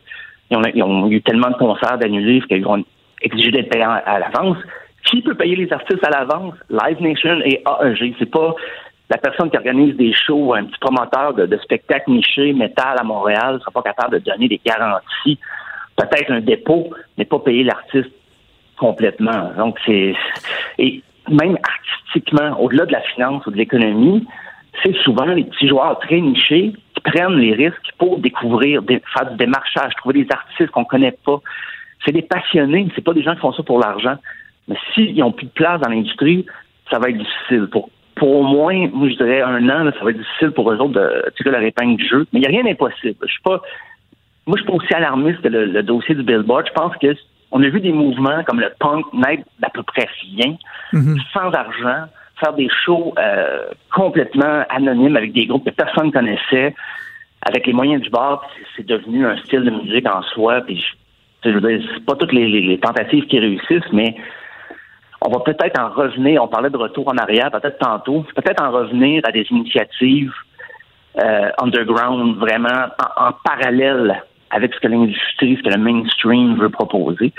ils 0.50 0.84
ont, 0.84 1.12
eu 1.12 1.22
tellement 1.22 1.50
de 1.50 1.58
concerts 1.58 1.98
d'annulés 1.98 2.42
qu'ils 2.48 2.66
ont 2.66 2.82
exigé 3.22 3.52
d'être 3.52 3.70
payés 3.70 3.84
à, 3.84 4.20
l'avance. 4.20 4.58
Qui 5.04 5.22
peut 5.22 5.36
payer 5.36 5.58
les 5.58 5.72
artistes 5.74 6.02
à 6.06 6.10
l'avance? 6.10 6.56
Live 6.70 7.02
Nation 7.02 7.42
et 7.44 7.62
AEG. 7.84 8.16
C'est 8.20 8.32
pas 8.32 8.56
la 9.10 9.18
personne 9.18 9.50
qui 9.50 9.58
organise 9.58 9.98
des 9.98 10.14
shows, 10.14 10.54
un 10.54 10.64
petit 10.64 10.80
promoteur 10.80 11.34
de, 11.34 11.46
de 11.46 11.58
spectacles 11.58 12.12
nichés, 12.12 12.54
métal 12.54 12.96
à 12.98 13.04
Montréal, 13.04 13.60
sera 13.60 13.72
pas 13.72 13.82
capable 13.82 14.22
de 14.22 14.32
donner 14.32 14.48
des 14.48 14.62
garanties. 14.66 15.38
Peut-être 15.98 16.32
un 16.32 16.40
dépôt, 16.40 16.90
mais 17.18 17.26
pas 17.26 17.40
payer 17.40 17.66
l'artiste 17.66 18.12
complètement. 18.78 19.52
Donc, 19.58 19.78
c'est. 19.86 20.14
Et 20.78 21.02
même 21.30 21.58
artistiquement, 21.64 22.60
au-delà 22.60 22.86
de 22.86 22.92
la 22.92 23.02
finance 23.02 23.46
ou 23.46 23.52
de 23.52 23.58
l'économie, 23.58 24.26
c'est 24.84 24.96
souvent 24.98 25.26
les 25.26 25.44
petits 25.44 25.68
joueurs 25.68 26.00
très 26.00 26.20
nichés 26.20 26.74
qui 26.94 27.02
prennent 27.02 27.38
les 27.38 27.54
risques 27.54 27.92
pour 27.98 28.20
découvrir, 28.20 28.82
faire 29.14 29.32
du 29.32 29.38
démarchage, 29.38 29.94
trouver 29.96 30.24
des 30.24 30.32
artistes 30.32 30.72
qu'on 30.72 30.86
connaît 30.86 31.18
pas. 31.26 31.40
C'est 32.06 32.12
des 32.12 32.22
passionnés, 32.22 32.88
c'est 32.96 33.04
pas 33.04 33.14
des 33.14 33.24
gens 33.24 33.34
qui 33.34 33.42
font 33.42 33.54
ça 33.54 33.64
pour 33.64 33.80
l'argent. 33.80 34.18
Mais 34.68 34.76
s'ils 34.94 35.18
n'ont 35.18 35.32
plus 35.32 35.48
de 35.48 35.52
place 35.52 35.82
dans 35.82 35.90
l'industrie, 35.90 36.46
ça 36.92 37.00
va 37.00 37.10
être 37.10 37.18
difficile. 37.18 37.68
Pour, 37.72 37.90
pour 38.16 38.30
au 38.30 38.44
moins, 38.44 38.88
moi, 38.94 39.10
je 39.10 39.16
dirais 39.16 39.42
un 39.42 39.68
an, 39.70 39.92
ça 39.98 40.04
va 40.04 40.12
être 40.12 40.20
difficile 40.20 40.52
pour 40.52 40.72
eux 40.72 40.78
autres 40.78 40.94
de 40.94 41.32
tirer 41.38 41.52
leur 41.52 41.62
épingle 41.62 41.98
du 41.98 42.08
jeu. 42.08 42.28
Mais 42.32 42.40
il 42.40 42.42
n'y 42.42 42.48
a 42.48 42.50
rien 42.50 42.64
d'impossible. 42.64 43.18
Je 43.22 43.32
suis 43.32 43.42
pas. 43.44 43.62
Moi, 44.46 44.58
je 44.58 44.64
suis 44.64 44.72
pas 44.72 44.78
aussi 44.78 44.94
alarmiste 44.94 45.42
que 45.42 45.50
le, 45.50 45.84
dossier 45.84 46.16
du 46.16 46.24
Billboard. 46.24 46.68
Je 46.68 46.74
pense 46.74 46.96
que 46.98 47.14
on 47.52 47.64
a 47.64 47.70
vu 47.70 47.80
des 47.80 47.92
mouvements 47.92 48.44
comme 48.44 48.60
le 48.60 48.72
punk 48.80 49.06
naître 49.14 49.44
d'à 49.60 49.70
peu 49.70 49.84
près 49.84 50.08
rien, 50.22 50.56
mm-hmm. 50.94 51.22
sans 51.34 51.52
argent, 51.52 52.06
faire 52.40 52.54
des 52.54 52.70
shows 52.86 53.14
euh, 53.18 53.68
complètement 53.94 54.64
anonymes 54.70 55.18
avec 55.18 55.34
des 55.34 55.46
groupes 55.46 55.66
que 55.66 55.72
personne 55.72 56.12
connaissait, 56.12 56.76
avec 57.42 57.66
les 57.66 57.74
moyens 57.74 58.02
du 58.02 58.10
bord, 58.10 58.46
c'est 58.76 58.86
devenu 58.86 59.26
un 59.26 59.38
style 59.38 59.64
de 59.64 59.70
musique 59.70 60.08
en 60.08 60.22
soi. 60.22 60.62
Puis, 60.62 60.84
je 61.44 61.50
veux 61.50 61.62
dire, 61.62 61.88
c'est 61.94 62.06
pas 62.06 62.16
toutes 62.16 62.34
les, 62.34 62.80
tentatives 62.80 63.26
qui 63.26 63.40
réussissent, 63.40 63.92
mais 63.94 64.16
on 65.22 65.30
va 65.30 65.40
peut-être 65.40 65.80
en 65.80 65.90
revenir. 65.90 66.44
On 66.44 66.48
parlait 66.48 66.70
de 66.70 66.78
retour 66.78 67.08
en 67.08 67.18
arrière, 67.18 67.52
peut-être 67.52 67.80
tantôt. 67.80 68.26
Peut-être 68.36 68.62
en 68.62 68.72
revenir 68.72 69.22
à 69.26 69.32
des 69.32 69.46
initiatives 69.50 70.34
euh, 71.24 71.50
underground, 71.60 72.38
vraiment 72.38 72.88
en, 73.16 73.32
parallèle 73.44 74.24
avec 74.52 74.74
ce 74.74 74.80
que 74.80 74.88
l'industrie, 74.88 75.58
ce 75.58 75.64
que 75.64 75.74
le 75.74 75.78
mainstream 75.78 76.58
veut 76.58 76.70
proposer. 76.70 77.34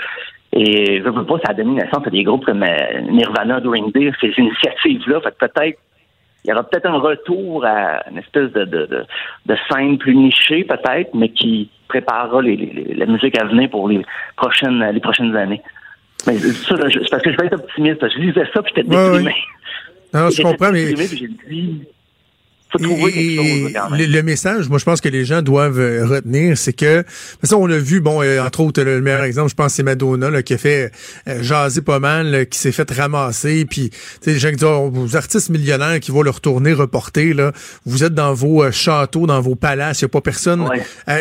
Et 0.53 0.99
je 0.99 1.09
veux 1.09 1.25
pas, 1.25 1.37
ça 1.45 1.51
a 1.51 1.53
donné 1.53 1.81
naissance 1.81 2.05
à 2.05 2.09
des 2.09 2.23
groupes 2.23 2.45
comme 2.45 2.63
euh, 2.63 3.01
Nirvana, 3.09 3.59
Green 3.61 3.91
Day, 3.91 4.11
ces 4.19 4.33
initiatives-là. 4.37 5.21
Fait 5.21 5.37
peut-être 5.37 5.79
il 6.45 6.49
y 6.49 6.53
aura 6.53 6.63
peut-être 6.63 6.85
un 6.85 6.99
retour 6.99 7.65
à 7.65 8.09
une 8.09 8.17
espèce 8.17 8.51
de, 8.53 8.63
de, 8.63 9.05
de, 9.45 9.55
scène 9.69 9.97
plus 9.97 10.15
nichée, 10.15 10.63
peut-être, 10.63 11.13
mais 11.13 11.29
qui 11.29 11.69
préparera 11.89 12.41
les, 12.41 12.93
la 12.95 13.05
musique 13.05 13.37
à 13.37 13.45
venir 13.45 13.69
pour 13.69 13.89
les 13.89 14.01
prochaines 14.37 14.83
les 14.91 15.01
prochaines 15.01 15.35
années. 15.35 15.61
Mais 16.27 16.37
ça, 16.37 16.75
c'est 16.89 17.09
parce 17.09 17.23
que 17.23 17.31
je 17.31 17.37
vais 17.37 17.47
être 17.47 17.59
optimiste. 17.59 17.99
Je 18.01 18.19
lisais 18.19 18.45
ça, 18.53 18.61
puis 18.61 18.73
j'étais 18.75 18.87
déprimé. 18.87 19.35
Non, 20.13 20.29
je 20.29 20.41
comprends, 20.43 20.71
mais 20.71 20.93
le, 22.77 24.21
message, 24.21 24.69
moi, 24.69 24.77
je 24.77 24.85
pense 24.85 25.01
que 25.01 25.09
les 25.09 25.25
gens 25.25 25.41
doivent 25.41 25.79
euh, 25.79 26.05
retenir, 26.05 26.57
c'est 26.57 26.73
que, 26.73 27.03
ça, 27.41 27.57
on 27.57 27.69
a 27.69 27.77
vu, 27.77 27.99
bon, 27.99 28.21
euh, 28.21 28.43
entre 28.43 28.59
autres, 28.59 28.83
le 28.83 29.01
meilleur 29.01 29.23
exemple, 29.23 29.49
je 29.49 29.55
pense, 29.55 29.73
c'est 29.73 29.83
Madonna, 29.83 30.29
là, 30.29 30.43
qui 30.43 30.53
a 30.53 30.57
fait 30.57 30.91
euh, 31.27 31.41
jaser 31.41 31.81
pas 31.81 31.99
mal, 31.99 32.47
qui 32.47 32.59
s'est 32.59 32.71
fait 32.71 32.89
ramasser, 32.91 33.65
puis, 33.65 33.89
tu 33.89 33.97
sais, 34.21 34.33
les 34.33 34.39
gens 34.39 34.49
qui 34.49 34.57
disent, 34.57 34.65
oh, 34.65 34.91
vos 34.93 35.15
artistes 35.15 35.49
millionnaires 35.49 35.99
qui 35.99 36.11
vont 36.11 36.21
leur 36.21 36.41
tourner 36.41 36.73
reporter, 36.73 37.33
là, 37.33 37.53
vous 37.85 38.03
êtes 38.03 38.13
dans 38.13 38.33
vos 38.33 38.71
châteaux, 38.71 39.25
dans 39.25 39.41
vos 39.41 39.55
palaces, 39.55 40.01
il 40.01 40.05
n'y 40.05 40.09
a 40.09 40.09
pas 40.09 40.21
personne 40.21 40.67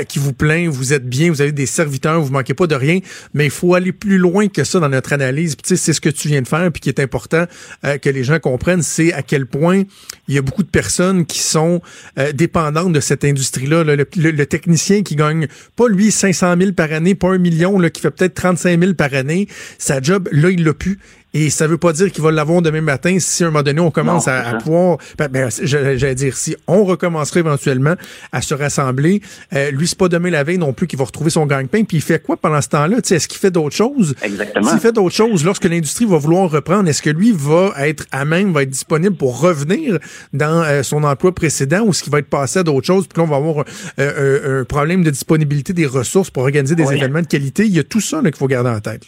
qui 0.06 0.18
vous 0.18 0.32
plaint, 0.32 0.68
vous 0.68 0.92
êtes 0.92 1.08
bien, 1.08 1.30
vous 1.30 1.40
avez 1.40 1.52
des 1.52 1.66
serviteurs, 1.66 2.20
vous 2.20 2.32
manquez 2.32 2.54
pas 2.54 2.66
de 2.66 2.74
rien, 2.74 3.00
mais 3.32 3.46
il 3.46 3.50
faut 3.50 3.74
aller 3.74 3.92
plus 3.92 4.18
loin 4.18 4.48
que 4.48 4.64
ça 4.64 4.80
dans 4.80 4.88
notre 4.88 5.12
analyse, 5.12 5.56
tu 5.56 5.62
sais, 5.64 5.76
c'est 5.76 5.92
ce 5.92 6.00
que 6.00 6.10
tu 6.10 6.28
viens 6.28 6.42
de 6.42 6.48
faire, 6.48 6.70
puis 6.70 6.80
qui 6.80 6.88
est 6.88 7.00
important 7.00 7.46
que 7.82 8.10
les 8.10 8.24
gens 8.24 8.38
comprennent, 8.38 8.82
c'est 8.82 9.12
à 9.12 9.22
quel 9.22 9.46
point 9.46 9.84
il 10.28 10.34
y 10.34 10.38
a 10.38 10.42
beaucoup 10.42 10.62
de 10.62 10.68
personnes 10.68 11.24
qui 11.24 11.37
qui 11.38 11.44
sont 11.44 11.80
euh, 12.18 12.32
dépendantes 12.32 12.92
de 12.92 13.00
cette 13.00 13.24
industrie-là. 13.24 13.84
Le, 13.84 14.46
technicien 14.46 15.02
qui 15.02 15.14
gagne 15.14 15.46
pas 15.76 15.88
lui 15.88 16.10
500 16.10 16.56
000 16.58 16.72
par 16.72 16.92
année, 16.92 17.14
pas 17.14 17.28
un 17.28 17.38
million, 17.38 17.78
là, 17.78 17.90
qui 17.90 18.00
fait 18.00 18.10
peut-être 18.10 18.34
35 18.34 18.80
000 18.80 18.94
par 18.94 19.14
année, 19.14 19.46
sa 19.78 20.02
job, 20.02 20.28
là, 20.32 20.50
il 20.50 20.64
l'a 20.64 20.74
plus. 20.74 20.98
Et 21.34 21.50
ça 21.50 21.66
veut 21.66 21.76
pas 21.76 21.92
dire 21.92 22.10
qu'il 22.10 22.22
va 22.22 22.30
l'avoir 22.30 22.62
demain 22.62 22.80
matin 22.80 23.18
si 23.18 23.44
à 23.44 23.46
un 23.46 23.50
moment 23.50 23.62
donné 23.62 23.80
on 23.80 23.90
commence 23.90 24.28
à, 24.28 24.54
pouvoir. 24.54 24.98
Ben, 25.18 25.28
ben 25.28 25.50
j'allais 25.62 26.14
dire 26.14 26.36
si 26.36 26.56
on 26.66 26.84
recommencerait 26.84 27.40
éventuellement 27.40 27.94
à 28.32 28.40
se 28.40 28.54
rassembler, 28.54 29.20
euh, 29.52 29.70
lui 29.70 29.86
c'est 29.86 29.98
pas 29.98 30.08
demain 30.08 30.30
la 30.30 30.42
veille 30.42 30.58
non 30.58 30.72
plus 30.72 30.86
qu'il 30.86 30.98
va 30.98 31.04
retrouver 31.04 31.30
son 31.30 31.44
gagne-pain. 31.46 31.84
Puis 31.84 31.98
il 31.98 32.02
fait 32.02 32.22
quoi 32.22 32.36
pendant 32.38 32.60
ce 32.62 32.68
temps-là? 32.68 32.98
Est-ce 32.98 33.28
qu'il 33.28 33.38
fait 33.38 33.50
d'autres 33.50 33.76
choses? 33.76 34.14
Exactement. 34.22 34.70
S'il 34.70 34.80
fait 34.80 34.92
d'autres 34.92 35.14
choses, 35.14 35.44
lorsque 35.44 35.64
l'industrie 35.64 36.06
va 36.06 36.16
vouloir 36.16 36.50
reprendre, 36.50 36.88
est-ce 36.88 37.02
que 37.02 37.10
lui 37.10 37.32
va 37.32 37.74
être 37.78 38.06
à 38.10 38.24
même, 38.24 38.52
va 38.52 38.62
être 38.62 38.70
disponible 38.70 39.16
pour 39.16 39.40
revenir 39.40 39.98
dans 40.32 40.62
euh, 40.62 40.82
son 40.82 41.04
emploi 41.04 41.34
précédent 41.34 41.82
ou 41.82 41.90
est-ce 41.90 42.02
qu'il 42.02 42.12
va 42.12 42.20
être 42.20 42.30
passé 42.30 42.60
à 42.60 42.62
d'autres 42.62 42.86
choses 42.86 43.06
Puis 43.06 43.20
là 43.20 43.24
on 43.24 43.30
va 43.30 43.36
avoir 43.36 43.64
euh, 43.98 44.62
un 44.62 44.64
problème 44.64 45.04
de 45.04 45.10
disponibilité 45.10 45.74
des 45.74 45.86
ressources 45.86 46.30
pour 46.30 46.44
organiser 46.44 46.74
des 46.74 46.90
événements 46.90 47.20
de 47.20 47.26
qualité? 47.26 47.66
Il 47.66 47.74
y 47.74 47.78
a 47.78 47.84
tout 47.84 48.00
ça 48.00 48.20
qu'il 48.22 48.34
faut 48.34 48.48
garder 48.48 48.70
en 48.70 48.80
tête. 48.80 49.02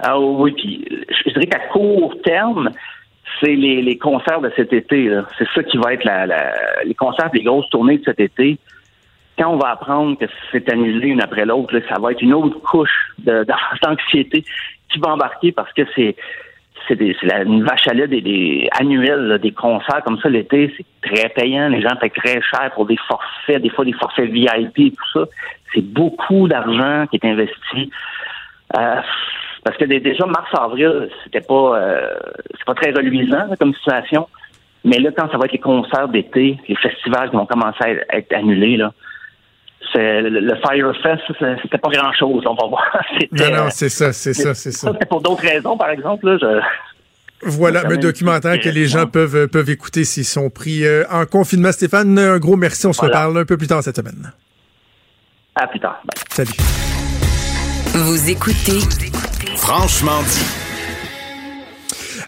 Ah 0.00 0.18
oui, 0.18 0.52
puis 0.52 0.86
je 1.10 1.30
dirais 1.30 1.46
qu'à 1.46 1.60
court 1.68 2.14
terme, 2.22 2.70
c'est 3.40 3.54
les, 3.54 3.98
concerts 3.98 4.40
de 4.40 4.50
cet 4.56 4.72
été. 4.72 5.10
C'est 5.38 5.48
ça 5.54 5.62
qui 5.62 5.76
va 5.78 5.94
être 5.94 6.04
la, 6.04 6.26
les 6.84 6.94
concerts 6.94 7.30
des 7.30 7.42
grosses 7.42 7.68
tournées 7.70 7.98
de 7.98 8.04
cet 8.04 8.20
été. 8.20 8.58
Quand 9.38 9.52
on 9.52 9.56
va 9.56 9.70
apprendre 9.70 10.18
que 10.18 10.26
c'est 10.50 10.70
annulé 10.70 11.08
une 11.08 11.22
après 11.22 11.44
l'autre, 11.44 11.80
ça 11.88 12.00
va 12.00 12.12
être 12.12 12.22
une 12.22 12.34
autre 12.34 12.58
couche 12.60 13.12
d'anxiété 13.18 14.44
qui 14.90 14.98
va 14.98 15.12
embarquer 15.12 15.52
parce 15.52 15.72
que 15.72 15.82
c'est 15.94 16.16
c'est 16.86 16.98
une 17.44 17.64
vache 17.64 17.86
à 17.86 17.92
lait 17.92 18.08
des, 18.08 18.68
annuels, 18.80 19.38
des 19.42 19.52
concerts 19.52 20.02
comme 20.04 20.18
ça 20.20 20.30
l'été, 20.30 20.72
c'est 20.76 21.10
très 21.10 21.28
payant. 21.28 21.68
Les 21.68 21.82
gens 21.82 21.94
payent 21.96 22.10
très 22.10 22.40
cher 22.40 22.70
pour 22.74 22.86
des 22.86 22.96
forfaits, 22.96 23.60
des 23.60 23.68
fois 23.68 23.84
des 23.84 23.92
forfaits 23.92 24.30
VIP 24.30 24.78
et 24.78 24.90
tout 24.92 25.10
ça. 25.12 25.26
C'est 25.74 25.82
beaucoup 25.84 26.48
d'argent 26.48 27.06
qui 27.08 27.16
est 27.16 27.26
investi. 27.26 27.90
Euh, 28.76 29.00
parce 29.68 29.76
que 29.76 29.84
déjà, 29.84 30.24
mars-avril, 30.24 31.10
c'était 31.24 31.42
pas 31.42 31.78
euh, 31.78 32.08
c'est 32.56 32.64
pas 32.64 32.74
très 32.74 32.90
reluisant 32.90 33.54
comme 33.60 33.74
situation. 33.74 34.26
Mais 34.82 34.98
là, 34.98 35.10
quand 35.14 35.30
ça 35.30 35.36
va 35.36 35.44
être 35.44 35.52
les 35.52 35.58
concerts 35.58 36.08
d'été, 36.08 36.58
les 36.66 36.76
festivals 36.76 37.28
qui 37.28 37.36
vont 37.36 37.44
commencer 37.44 38.00
à 38.08 38.16
être 38.16 38.32
annulés, 38.32 38.78
là, 38.78 38.94
c'est 39.92 40.22
le, 40.22 40.54
Firefest, 40.56 41.20
c'était 41.62 41.76
pas 41.76 41.90
grand 41.90 42.10
chose, 42.14 42.44
on 42.46 42.54
va 42.54 42.66
voir. 42.66 43.04
Non, 43.32 43.64
non, 43.64 43.66
c'est 43.68 43.90
ça, 43.90 44.14
c'est 44.14 44.32
ça, 44.32 44.54
c'est 44.54 44.72
ça. 44.72 44.90
C'était 44.90 45.04
pour 45.04 45.20
d'autres 45.20 45.42
raisons, 45.42 45.76
par 45.76 45.90
exemple. 45.90 46.26
Là, 46.26 46.38
je... 46.40 46.60
Voilà, 47.42 47.82
un 47.86 47.96
documentaire 47.98 48.58
que 48.58 48.70
les 48.70 48.86
gens 48.86 49.06
peuvent, 49.06 49.48
peuvent 49.48 49.68
écouter 49.68 50.04
s'ils 50.04 50.24
sont 50.24 50.48
pris 50.48 50.86
euh, 50.86 51.04
en 51.10 51.26
confinement. 51.26 51.72
Stéphane, 51.72 52.18
un 52.18 52.38
gros 52.38 52.56
merci. 52.56 52.86
On 52.86 52.94
se 52.94 53.02
reparle 53.02 53.36
un 53.36 53.44
peu 53.44 53.58
plus 53.58 53.66
tard 53.66 53.82
cette 53.82 53.96
semaine. 53.96 54.32
À 55.56 55.66
plus 55.66 55.78
tard. 55.78 56.00
Salut. 56.30 56.52
Vous 57.94 58.30
écoutez 58.30 59.07
Franchement 59.58 60.22
dit. 60.22 60.67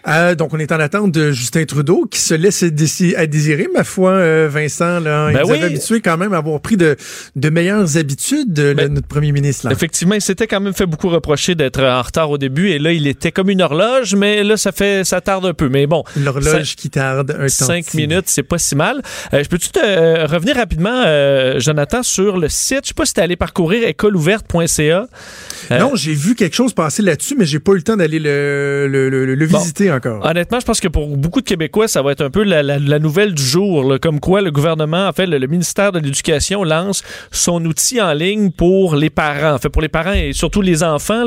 Euh, 0.07 0.35
donc, 0.35 0.53
on 0.53 0.59
est 0.59 0.71
en 0.71 0.79
attente 0.79 1.11
de 1.11 1.31
Justin 1.31 1.65
Trudeau 1.65 2.05
qui 2.09 2.19
se 2.19 2.33
laisse 2.33 2.63
à 2.63 3.27
désirer, 3.27 3.67
ma 3.73 3.83
foi, 3.83 4.11
euh, 4.11 4.49
Vincent. 4.51 4.99
Là, 4.99 5.29
il 5.29 5.33
ben 5.35 5.43
nous 5.43 5.51
avait 5.51 5.63
habitué 5.63 6.01
quand 6.01 6.17
même 6.17 6.33
à 6.33 6.37
avoir 6.37 6.59
pris 6.59 6.77
de, 6.77 6.95
de 7.35 7.49
meilleures 7.49 7.97
habitudes, 7.97 8.51
de, 8.51 8.73
ben, 8.73 8.93
notre 8.93 9.07
premier 9.07 9.31
ministre. 9.31 9.67
Là. 9.67 9.73
Effectivement, 9.73 10.15
il 10.15 10.21
s'était 10.21 10.47
quand 10.47 10.59
même 10.59 10.73
fait 10.73 10.85
beaucoup 10.85 11.09
reprocher 11.09 11.55
d'être 11.55 11.81
en 11.83 12.01
retard 12.01 12.29
au 12.29 12.37
début 12.37 12.69
et 12.69 12.79
là, 12.79 12.91
il 12.91 13.07
était 13.07 13.31
comme 13.31 13.49
une 13.49 13.61
horloge, 13.61 14.15
mais 14.15 14.43
là, 14.43 14.57
ça 14.57 14.71
fait 14.71 15.03
ça 15.03 15.21
tarde 15.21 15.45
un 15.45 15.53
peu. 15.53 15.69
Mais 15.69 15.87
bon. 15.87 16.03
L'horloge 16.17 16.75
qui 16.75 16.89
tarde 16.89 17.35
un 17.37 17.43
temps. 17.43 17.65
Cinq 17.65 17.93
minutes, 17.93 18.25
c'est 18.27 18.43
pas 18.43 18.57
si 18.57 18.75
mal. 18.75 19.01
Euh, 19.33 19.43
je 19.43 19.49
peux-tu 19.49 19.69
te 19.69 20.25
revenir 20.25 20.55
rapidement, 20.55 21.03
Jonathan, 21.59 22.03
sur 22.03 22.37
le 22.37 22.49
site? 22.49 22.81
Je 22.83 22.87
sais 22.89 22.93
pas 22.93 23.05
si 23.05 23.13
t'es 23.13 23.21
allé 23.21 23.35
parcourir 23.35 23.87
écoleouverte.ca. 23.87 25.07
non, 25.71 25.91
j'ai 25.95 26.13
vu 26.13 26.35
quelque 26.35 26.55
chose 26.55 26.73
passer 26.73 27.01
là-dessus, 27.01 27.35
mais 27.37 27.45
j'ai 27.45 27.59
pas 27.59 27.73
eu 27.73 27.75
le 27.75 27.81
temps 27.83 27.97
d'aller 27.97 28.19
le, 28.19 28.87
le, 28.89 29.09
le, 29.09 29.45
visiter 29.45 29.90
Honnêtement, 30.23 30.59
je 30.59 30.65
pense 30.65 30.79
que 30.79 30.87
pour 30.87 31.07
beaucoup 31.17 31.41
de 31.41 31.45
Québécois, 31.45 31.87
ça 31.87 32.01
va 32.01 32.11
être 32.11 32.21
un 32.21 32.29
peu 32.29 32.43
la, 32.43 32.99
nouvelle 32.99 33.33
du 33.33 33.43
jour, 33.43 33.97
comme 34.01 34.19
quoi 34.19 34.41
le 34.41 34.51
gouvernement, 34.51 35.07
en 35.07 35.13
fait, 35.13 35.25
le, 35.25 35.47
ministère 35.47 35.91
de 35.91 35.99
l'Éducation 35.99 36.63
lance 36.63 37.03
son 37.31 37.63
outil 37.65 38.01
en 38.01 38.13
ligne 38.13 38.51
pour 38.51 38.95
les 38.95 39.09
parents, 39.09 39.55
en 39.55 39.69
pour 39.69 39.81
les 39.81 39.89
parents 39.89 40.13
et 40.13 40.33
surtout 40.33 40.61
les 40.61 40.83
enfants. 40.83 41.25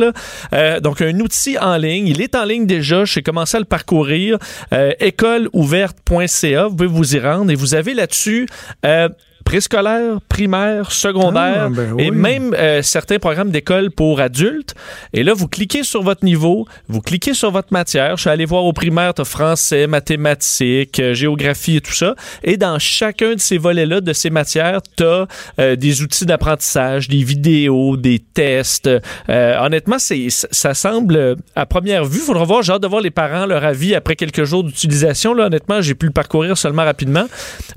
Euh, 0.53 0.81
donc, 0.81 1.03
un 1.03 1.19
outil 1.21 1.59
en 1.59 1.77
ligne. 1.77 2.09
Il 2.09 2.21
est 2.21 2.35
en 2.35 2.45
ligne 2.45 2.67
déjà. 2.67 3.05
J'ai 3.05 3.23
commencé 3.23 3.57
à 3.57 3.61
le 3.61 3.67
parcourir. 3.67 4.39
Euh, 4.73 4.93
écoleouverte.ca. 5.01 6.67
Vous 6.67 6.77
pouvez 6.77 6.89
vous 6.89 7.17
y 7.17 7.21
rendre 7.21 7.51
et 7.51 7.55
vous 7.55 7.75
avez 7.75 7.95
là-dessus 7.95 8.47
euh, 8.85 9.09
préscolaire, 9.55 10.21
primaire, 10.29 10.91
secondaire 10.91 11.67
Ah, 11.67 11.69
ben 11.69 11.95
et 11.97 12.11
même 12.11 12.55
euh, 12.55 12.83
certains 12.83 13.21
programmes 13.21 13.53
d'école 13.53 13.93
pour 13.93 14.21
adultes. 14.21 14.75
Et 15.13 15.23
là, 15.23 15.33
vous 15.33 15.47
cliquez 15.47 15.85
sur 15.85 16.03
votre 16.03 16.25
niveau, 16.25 16.67
vous 16.89 17.01
cliquez 17.01 17.35
sur 17.35 17.53
votre 17.53 17.73
matière. 17.73 18.17
Je 18.17 18.23
suis 18.23 18.31
allé 18.31 18.47
voir 18.47 18.65
au 18.65 18.73
primaire, 18.73 19.15
tu 19.15 19.25
français, 19.25 19.87
mathématiques, 19.87 20.99
euh, 20.99 21.15
géographie 21.15 21.77
et 21.77 21.81
tout 21.81 21.93
ça. 21.93 22.17
Et 22.43 22.57
dans 22.57 22.81
chacun 22.81 23.35
de 23.35 23.41
ces 23.41 23.57
volets-là, 23.57 24.01
de 24.01 24.13
ces 24.13 24.29
matières, 24.29 24.81
tu 24.97 25.05
as 25.05 25.77
des 25.77 26.03
outils 26.03 26.27
d'apprentissage, 26.27 27.09
des 27.09 27.23
vidéos, 27.23 27.97
des 27.97 28.19
tests. 28.19 28.91
Euh, 29.29 29.59
honnêtement, 29.61 30.01
c'est 30.01 30.27
ça 30.31 30.75
semble, 30.75 31.17
euh, 31.17 31.35
à 31.55 31.65
première 31.65 32.05
vue, 32.05 32.19
il 32.19 32.25
faudra 32.25 32.45
voir, 32.45 32.63
j'ai 32.63 32.73
hâte 32.73 32.83
de 32.83 32.89
voir 32.89 33.03
les 33.03 33.11
parents, 33.13 33.47
leur 33.47 33.65
avis 33.65 33.95
après 33.95 34.17
quelques 34.17 34.45
jours 34.45 34.65
d'utilisation. 34.65 35.33
Là, 35.33 35.47
honnêtement, 35.47 35.81
j'ai 35.81 35.95
pu 35.95 36.07
le 36.07 36.13
parcourir 36.13 36.59
seulement 36.59 36.85
rapidement. 36.85 37.27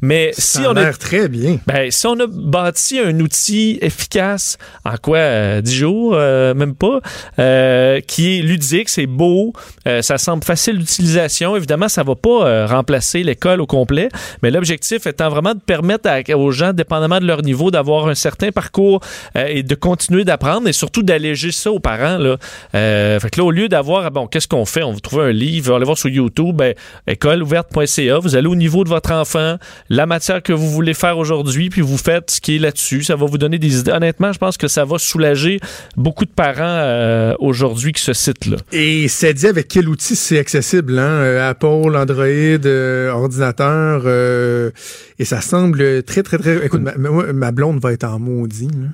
Mais 0.01 0.31
si 0.33 0.57
Ça 0.57 0.63
a 0.63 0.71
on 0.71 0.75
a 0.75 0.81
l'air 0.81 0.97
très 0.97 1.27
bien. 1.27 1.59
Ben, 1.67 1.91
si 1.91 2.07
on 2.07 2.17
a 2.19 2.27
bâti 2.27 2.97
un 2.97 3.19
outil 3.19 3.77
efficace 3.81 4.57
en 4.85 4.95
quoi 4.95 5.17
euh, 5.17 5.61
10 5.61 5.75
jours, 5.75 6.13
euh, 6.15 6.53
même 6.53 6.75
pas, 6.75 7.01
euh, 7.39 7.99
qui 7.99 8.37
est 8.37 8.41
ludique, 8.41 8.87
c'est 8.87 9.05
beau, 9.05 9.51
euh, 9.85 10.01
ça 10.01 10.17
semble 10.17 10.45
facile 10.45 10.77
d'utilisation. 10.77 11.57
Évidemment, 11.57 11.89
ça 11.89 12.03
va 12.03 12.15
pas 12.15 12.45
euh, 12.47 12.65
remplacer 12.67 13.21
l'école 13.21 13.59
au 13.59 13.65
complet, 13.65 14.07
mais 14.41 14.49
l'objectif 14.49 15.07
étant 15.07 15.27
vraiment 15.27 15.53
de 15.55 15.59
permettre 15.59 16.07
aux 16.35 16.51
gens, 16.51 16.71
dépendamment 16.71 17.19
de 17.19 17.25
leur 17.25 17.41
niveau, 17.41 17.69
d'avoir 17.69 18.07
un 18.07 18.15
certain 18.15 18.51
parcours 18.53 19.01
euh, 19.35 19.47
et 19.49 19.63
de 19.63 19.75
continuer 19.75 20.23
d'apprendre 20.23 20.69
et 20.69 20.73
surtout 20.73 21.03
d'alléger 21.03 21.51
ça 21.51 21.69
aux 21.69 21.79
parents. 21.79 22.17
Là. 22.17 22.37
Fait 22.71 23.29
que 23.29 23.41
là, 23.41 23.43
au 23.43 23.51
lieu 23.51 23.67
d'avoir, 23.67 24.05
ah 24.05 24.09
bon, 24.09 24.27
qu'est-ce 24.27 24.47
qu'on 24.47 24.65
fait? 24.65 24.83
On 24.83 24.93
va 24.93 24.99
trouver 25.01 25.23
un 25.25 25.31
livre, 25.31 25.67
on 25.67 25.71
va 25.71 25.75
aller 25.75 25.85
voir 25.85 25.97
sur 25.97 26.09
YouTube, 26.09 26.55
ben, 26.55 26.73
écoleouverte.ca, 27.07 28.19
vous 28.19 28.37
allez 28.37 28.47
au 28.47 28.55
niveau 28.55 28.85
de 28.85 28.89
votre 28.89 29.11
enfant, 29.11 29.57
la 29.89 30.05
matière 30.05 30.41
que 30.41 30.53
vous 30.53 30.69
voulez 30.69 30.93
faire 30.93 31.17
aujourd'hui, 31.17 31.46
puis 31.69 31.81
vous 31.81 31.97
faites 31.97 32.31
ce 32.31 32.41
qui 32.41 32.55
est 32.55 32.59
là-dessus. 32.59 33.03
Ça 33.03 33.15
va 33.15 33.25
vous 33.25 33.37
donner 33.37 33.57
des 33.59 33.79
idées. 33.79 33.91
Honnêtement, 33.91 34.31
je 34.33 34.37
pense 34.37 34.57
que 34.57 34.67
ça 34.67 34.85
va 34.85 34.97
soulager 34.97 35.59
beaucoup 35.95 36.25
de 36.25 36.31
parents 36.31 36.61
euh, 36.61 37.33
aujourd'hui 37.39 37.91
qui 37.93 38.01
se 38.03 38.13
citent 38.13 38.45
là. 38.45 38.57
Et 38.71 39.07
c'est 39.07 39.33
dit 39.33 39.47
avec 39.47 39.67
quel 39.67 39.87
outil 39.89 40.15
c'est 40.15 40.39
accessible, 40.39 40.97
hein? 40.99 41.03
Euh, 41.09 41.49
Apple, 41.49 41.95
Android, 41.95 42.25
euh, 42.25 43.11
ordinateur, 43.11 44.03
euh, 44.05 44.71
et 45.19 45.25
ça 45.25 45.41
semble 45.41 46.03
très, 46.03 46.23
très, 46.23 46.37
très... 46.37 46.65
Écoute, 46.65 46.81
ma, 46.81 46.93
ma- 47.33 47.51
blonde 47.51 47.79
va 47.79 47.93
être 47.93 48.03
en 48.03 48.19
maudit, 48.19 48.67
là. 48.67 48.87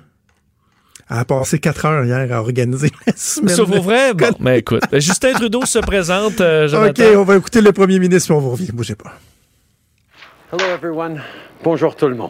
Elle 1.10 1.18
a 1.18 1.26
passé 1.26 1.60
quatre 1.60 1.86
heures 1.86 2.06
hier 2.06 2.28
à 2.32 2.40
organiser 2.40 2.90
la 3.08 3.14
semaine. 3.16 3.56
Ça 3.56 3.64
vaut 3.64 3.82
vrai? 3.82 4.14
Bon, 4.14 4.30
mais 4.40 4.60
écoute, 4.60 4.84
Justin 4.94 5.34
Trudeau 5.34 5.66
se 5.66 5.80
présente, 5.80 6.40
OK, 6.42 7.02
on 7.18 7.24
va 7.24 7.36
écouter 7.36 7.62
le 7.62 7.72
premier 7.74 8.00
ministre, 8.00 8.30
puis 8.30 8.38
on 8.38 8.40
vous 8.40 8.52
revient. 8.52 8.72
Bougez 8.72 8.96
pas. 8.96 9.14
Hello 10.54 10.66
everyone. 10.72 11.20
Bonjour 11.64 11.96
tout 11.96 12.08
le 12.08 12.14
monde. 12.14 12.30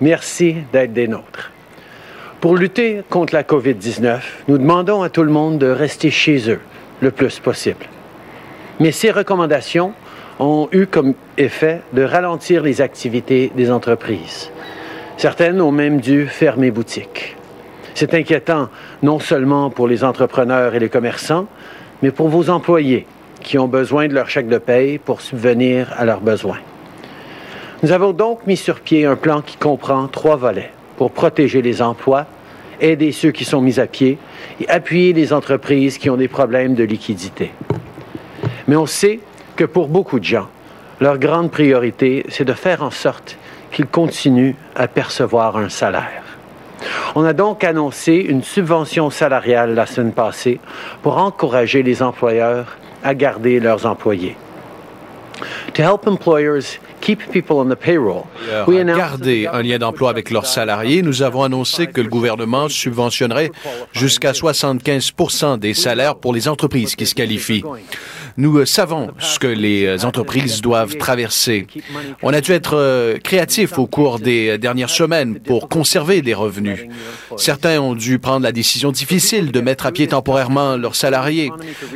Merci 0.00 0.58
d'être 0.72 0.92
des 0.92 1.08
nôtres. 1.08 1.50
Pour 2.40 2.54
lutter 2.54 3.02
contre 3.10 3.34
la 3.34 3.42
COVID-19, 3.42 4.20
nous 4.46 4.58
demandons 4.58 5.02
à 5.02 5.08
tout 5.08 5.24
le 5.24 5.32
monde 5.32 5.58
de 5.58 5.66
rester 5.66 6.12
chez 6.12 6.48
eux 6.48 6.60
le 7.00 7.10
plus 7.10 7.40
possible. 7.40 7.86
Mais 8.78 8.92
ces 8.92 9.10
recommandations 9.10 9.92
ont 10.38 10.68
eu 10.70 10.86
comme 10.86 11.14
effet 11.36 11.80
de 11.92 12.04
ralentir 12.04 12.62
les 12.62 12.80
activités 12.80 13.50
des 13.56 13.72
entreprises. 13.72 14.52
Certaines 15.16 15.60
ont 15.60 15.72
même 15.72 16.00
dû 16.00 16.28
fermer 16.28 16.70
boutique. 16.70 17.34
C'est 17.96 18.14
inquiétant 18.14 18.68
non 19.02 19.18
seulement 19.18 19.70
pour 19.70 19.88
les 19.88 20.04
entrepreneurs 20.04 20.76
et 20.76 20.78
les 20.78 20.88
commerçants, 20.88 21.48
mais 22.04 22.12
pour 22.12 22.28
vos 22.28 22.50
employés 22.50 23.08
qui 23.42 23.58
ont 23.58 23.66
besoin 23.66 24.06
de 24.06 24.14
leur 24.14 24.28
chèque 24.28 24.46
de 24.46 24.58
paye 24.58 24.98
pour 24.98 25.20
subvenir 25.20 25.92
à 25.98 26.04
leurs 26.04 26.20
besoins. 26.20 26.60
Nous 27.84 27.92
avons 27.92 28.14
donc 28.14 28.46
mis 28.46 28.56
sur 28.56 28.80
pied 28.80 29.04
un 29.04 29.14
plan 29.14 29.42
qui 29.42 29.58
comprend 29.58 30.08
trois 30.08 30.36
volets 30.36 30.70
pour 30.96 31.10
protéger 31.10 31.60
les 31.60 31.82
emplois, 31.82 32.24
aider 32.80 33.12
ceux 33.12 33.30
qui 33.30 33.44
sont 33.44 33.60
mis 33.60 33.78
à 33.78 33.86
pied 33.86 34.16
et 34.58 34.66
appuyer 34.70 35.12
les 35.12 35.34
entreprises 35.34 35.98
qui 35.98 36.08
ont 36.08 36.16
des 36.16 36.28
problèmes 36.28 36.74
de 36.74 36.82
liquidité. 36.82 37.52
Mais 38.68 38.76
on 38.76 38.86
sait 38.86 39.20
que 39.54 39.64
pour 39.64 39.88
beaucoup 39.88 40.18
de 40.18 40.24
gens, 40.24 40.48
leur 40.98 41.18
grande 41.18 41.50
priorité, 41.50 42.24
c'est 42.30 42.46
de 42.46 42.54
faire 42.54 42.82
en 42.82 42.90
sorte 42.90 43.36
qu'ils 43.70 43.84
continuent 43.84 44.54
à 44.74 44.88
percevoir 44.88 45.58
un 45.58 45.68
salaire. 45.68 46.22
On 47.14 47.24
a 47.26 47.34
donc 47.34 47.64
annoncé 47.64 48.14
une 48.14 48.42
subvention 48.42 49.10
salariale 49.10 49.74
la 49.74 49.84
semaine 49.84 50.14
passée 50.14 50.58
pour 51.02 51.18
encourager 51.18 51.82
les 51.82 52.02
employeurs 52.02 52.78
à 53.02 53.14
garder 53.14 53.60
leurs 53.60 53.84
employés. 53.84 54.38
Garder 58.96 59.46
un 59.46 59.62
lien 59.62 59.78
d'emploi 59.78 60.10
avec 60.10 60.30
leurs 60.30 60.46
salariés, 60.46 61.02
nous 61.02 61.22
avons 61.22 61.42
annoncé 61.42 61.86
que 61.86 62.00
le 62.00 62.08
gouvernement 62.08 62.68
subventionnerait 62.68 63.50
jusqu'à 63.92 64.32
75% 64.32 65.58
des 65.58 65.74
salaires 65.74 66.16
pour 66.16 66.32
les 66.32 66.48
entreprises 66.48 66.96
qui 66.96 67.06
se 67.06 67.14
qualifient. 67.14 67.64
Nous 68.36 68.58
euh, 68.58 68.66
savons 68.66 69.12
ce 69.20 69.38
que 69.38 69.46
les 69.46 69.84
euh, 69.84 70.04
entreprises 70.04 70.60
doivent 70.60 70.96
traverser. 70.96 71.68
On 72.22 72.32
a 72.32 72.40
dû 72.40 72.50
être 72.50 72.76
euh, 72.76 73.18
créatifs 73.18 73.78
au 73.78 73.86
cours 73.86 74.18
des 74.18 74.58
dernières 74.58 74.90
semaines 74.90 75.38
pour 75.38 75.68
conserver 75.68 76.20
des 76.20 76.34
revenus. 76.34 76.80
Certains 77.36 77.80
ont 77.80 77.94
dû 77.94 78.18
prendre 78.18 78.42
la 78.42 78.50
décision 78.50 78.90
difficile 78.90 79.52
de 79.52 79.60
mettre 79.60 79.86
à 79.86 79.92
pied 79.92 80.08
temporairement 80.08 80.76
leurs 80.76 80.96
salariés. 80.96 81.52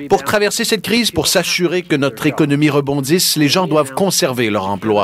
Pour 0.09 0.23
traverser 0.23 0.65
cette 0.65 0.83
crise, 0.83 1.11
pour 1.11 1.27
s'assurer 1.27 1.83
que 1.83 1.97
notre 1.97 2.27
économie 2.27 2.71
rebondisse, 2.71 3.37
les 3.37 3.49
gens 3.49 3.67
doivent 3.67 3.95
conserver 3.95 4.51
leur 4.51 4.69
emploi. 4.69 4.98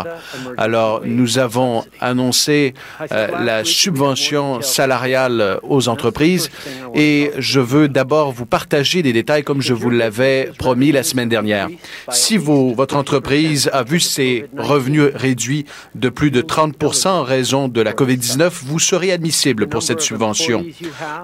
Alors, 0.57 1.03
nous 1.05 1.39
avons 1.39 1.85
annoncé 2.01 2.75
euh, 3.13 3.29
la 3.45 3.65
subvention 3.65 4.61
salariale 4.63 5.59
aux 5.63 5.89
entreprises 5.89 6.51
et 6.95 7.31
je 7.39 7.61
veux 7.61 7.89
d'abord 7.89 8.33
vous 8.33 8.47
partager 8.47 9.03
des 9.03 9.13
détails 9.13 9.45
comme 9.45 9.63
je 9.63 9.75
vous 9.75 9.91
l'avais 9.91 10.51
promis 10.59 10.93
la 10.93 11.03
semaine 11.03 11.29
dernière. 11.29 11.69
Si 12.11 12.37
votre 12.37 12.97
entreprise 12.97 13.71
a 13.73 13.83
vu 13.83 14.01
ses 14.01 14.47
revenus 14.57 15.11
réduits 15.15 15.67
de 15.95 16.09
plus 16.09 16.31
de 16.31 16.43
30% 16.43 17.09
en 17.09 17.23
raison 17.23 17.69
de 17.69 17.81
la 17.81 17.93
COVID-19, 17.93 18.51
vous 18.65 18.79
serez 18.79 19.13
admissible 19.13 19.67
pour 19.67 19.83
cette 19.83 20.01
subvention. 20.01 20.65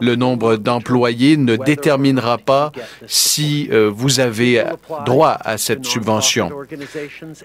Le 0.00 0.16
nombre 0.16 0.56
d'employés 0.56 1.36
ne 1.36 1.56
déterminera 1.56 2.38
pas 2.38 2.72
si 3.06 3.68
euh, 3.72 3.90
vous 3.92 4.20
avez 4.20 4.64
droit 5.06 5.36
à 5.40 5.58
cette 5.58 5.84
subvention. 5.84 6.50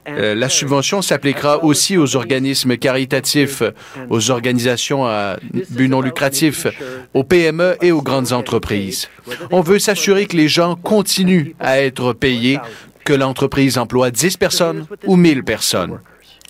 Euh, 0.07 0.36
la 0.36 0.49
subvention 0.49 1.01
s'appliquera 1.16 1.63
aussi 1.63 1.97
aux 1.97 2.18
organismes 2.18 2.76
caritatifs, 2.76 3.63
aux 4.09 4.32
organisations 4.32 5.05
à 5.05 5.38
but 5.70 5.88
non 5.88 6.01
lucratif, 6.01 6.68
aux 7.13 7.24
PME 7.24 7.78
et 7.82 7.93
aux 7.93 8.01
grandes 8.01 8.34
entreprises. 8.34 9.07
On 9.49 9.61
veut 9.61 9.80
s'assurer 9.80 10.26
que 10.26 10.36
les 10.36 10.49
gens 10.49 10.76
continuent 10.76 11.53
à 11.61 11.80
être 11.80 12.11
payés, 12.11 12.59
que 13.05 13.13
l'entreprise 13.13 13.78
emploie 13.78 14.11
10 14.11 14.36
personnes 14.36 14.86
ou 15.05 15.16
1000 15.16 15.43
personnes. 15.43 15.99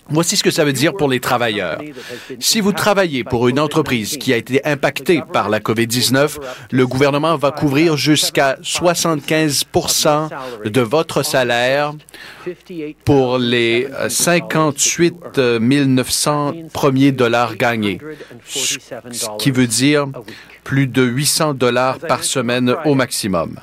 Voici 0.08 0.36
ce 0.36 0.44
que 0.44 0.50
ça 0.50 0.64
veut 0.64 0.72
dire 0.72 0.94
pour 0.94 1.08
les 1.08 1.20
travailleurs. 1.20 1.78
Si 2.38 2.60
vous 2.60 2.72
travaillez 2.72 3.24
pour 3.24 3.48
une 3.48 3.58
entreprise 3.58 4.16
qui 4.16 4.32
a 4.32 4.36
été 4.36 4.64
impactée 4.64 5.22
par 5.32 5.48
la 5.48 5.60
COVID-19, 5.60 6.38
le 6.70 6.86
gouvernement 6.86 7.36
va 7.36 7.50
couvrir 7.50 7.96
jusqu'à 7.96 8.56
75% 8.62 10.28
de 10.64 10.80
votre 10.80 11.22
salaire 11.24 11.94
pour 13.04 13.38
les 13.38 13.88
euh, 13.92 14.08
58 14.08 15.38
900 15.38 16.54
premiers 16.72 17.12
dollars 17.12 17.56
gagnés, 17.56 17.98
ce 18.44 18.78
qui 19.38 19.50
veut 19.50 19.66
dire 19.66 20.06
plus 20.64 20.86
de 20.86 21.02
800 21.02 21.54
dollars 21.54 21.98
par 21.98 22.24
semaine 22.24 22.74
au 22.84 22.94
maximum. 22.94 23.58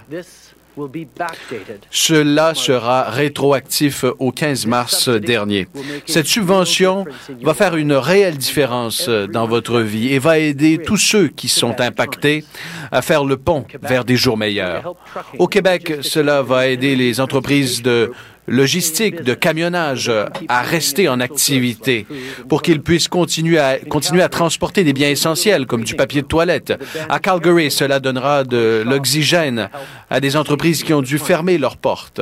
Cela 1.91 2.53
sera 2.53 3.09
rétroactif 3.09 4.05
au 4.19 4.31
15 4.31 4.65
mars 4.65 5.09
dernier. 5.09 5.67
Cette 6.05 6.27
subvention 6.27 7.05
va 7.41 7.53
faire 7.53 7.75
une 7.75 7.93
réelle 7.93 8.37
différence 8.37 9.09
dans 9.09 9.45
votre 9.45 9.79
vie 9.79 10.13
et 10.13 10.19
va 10.19 10.39
aider 10.39 10.79
tous 10.83 10.97
ceux 10.97 11.27
qui 11.27 11.47
sont 11.47 11.79
impactés 11.79 12.43
à 12.91 13.01
faire 13.01 13.25
le 13.25 13.37
pont 13.37 13.65
vers 13.81 14.05
des 14.05 14.15
jours 14.15 14.37
meilleurs. 14.37 14.95
Au 15.39 15.47
Québec, 15.47 15.99
cela 16.01 16.41
va 16.41 16.67
aider 16.67 16.95
les 16.95 17.19
entreprises 17.19 17.81
de 17.81 18.11
logistique, 18.47 19.23
de 19.23 19.33
camionnage 19.33 20.11
à 20.47 20.61
rester 20.61 21.07
en 21.07 21.19
activité 21.19 22.05
pour 22.49 22.61
qu'ils 22.61 22.81
puissent 22.81 23.07
continuer 23.07 23.59
à, 23.59 23.77
continuer 23.77 24.21
à 24.21 24.29
transporter 24.29 24.83
des 24.83 24.93
biens 24.93 25.09
essentiels 25.09 25.65
comme 25.65 25.83
du 25.83 25.95
papier 25.95 26.21
de 26.21 26.27
toilette. 26.27 26.73
À 27.09 27.19
Calgary, 27.19 27.71
cela 27.71 27.99
donnera 27.99 28.43
de 28.43 28.83
l'oxygène 28.85 29.69
à 30.09 30.19
des 30.19 30.35
entreprises 30.35 30.83
qui 30.83 30.93
ont 30.93 31.01
dû 31.01 31.17
fermer 31.17 31.57
leurs 31.57 31.77
portes. 31.77 32.21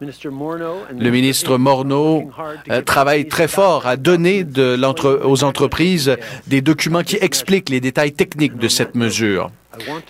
Le 0.00 1.10
ministre 1.10 1.56
Morneau 1.56 2.30
euh, 2.70 2.82
travaille 2.82 3.28
très 3.28 3.48
fort 3.48 3.86
à 3.86 3.96
donner 3.96 4.44
de 4.44 4.76
aux 5.24 5.44
entreprises 5.44 6.16
des 6.46 6.60
documents 6.60 7.02
qui 7.02 7.16
expliquent 7.16 7.70
les 7.70 7.80
détails 7.80 8.12
techniques 8.12 8.56
de 8.56 8.68
cette 8.68 8.94
mesure. 8.94 9.50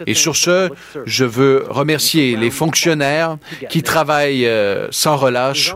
Et 0.06 0.14
sur 0.14 0.36
ce, 0.36 0.70
je 1.06 1.24
veux 1.24 1.64
remercier 1.68 2.36
les 2.36 2.50
fonctionnaires 2.50 3.36
qui 3.70 3.82
travaillent 3.82 4.46
euh, 4.46 4.88
sans 4.90 5.16
relâche 5.16 5.74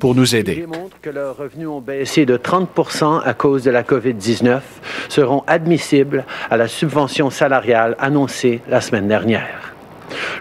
pour 0.00 0.14
nous 0.14 0.34
aider. 0.34 0.66
que 1.02 1.10
leurs 1.10 1.36
revenus 1.36 1.68
ont 1.68 1.80
baissé 1.80 2.26
de 2.26 2.36
30 2.36 2.68
à 3.24 3.34
cause 3.34 3.62
de 3.62 3.70
la 3.70 3.82
COVID-19 3.82 4.60
seront 5.08 5.44
admissibles 5.46 6.24
à 6.50 6.56
la 6.56 6.68
subvention 6.68 7.30
salariale 7.30 7.96
annoncée 7.98 8.60
la 8.68 8.80
semaine 8.80 9.08
dernière. 9.08 9.74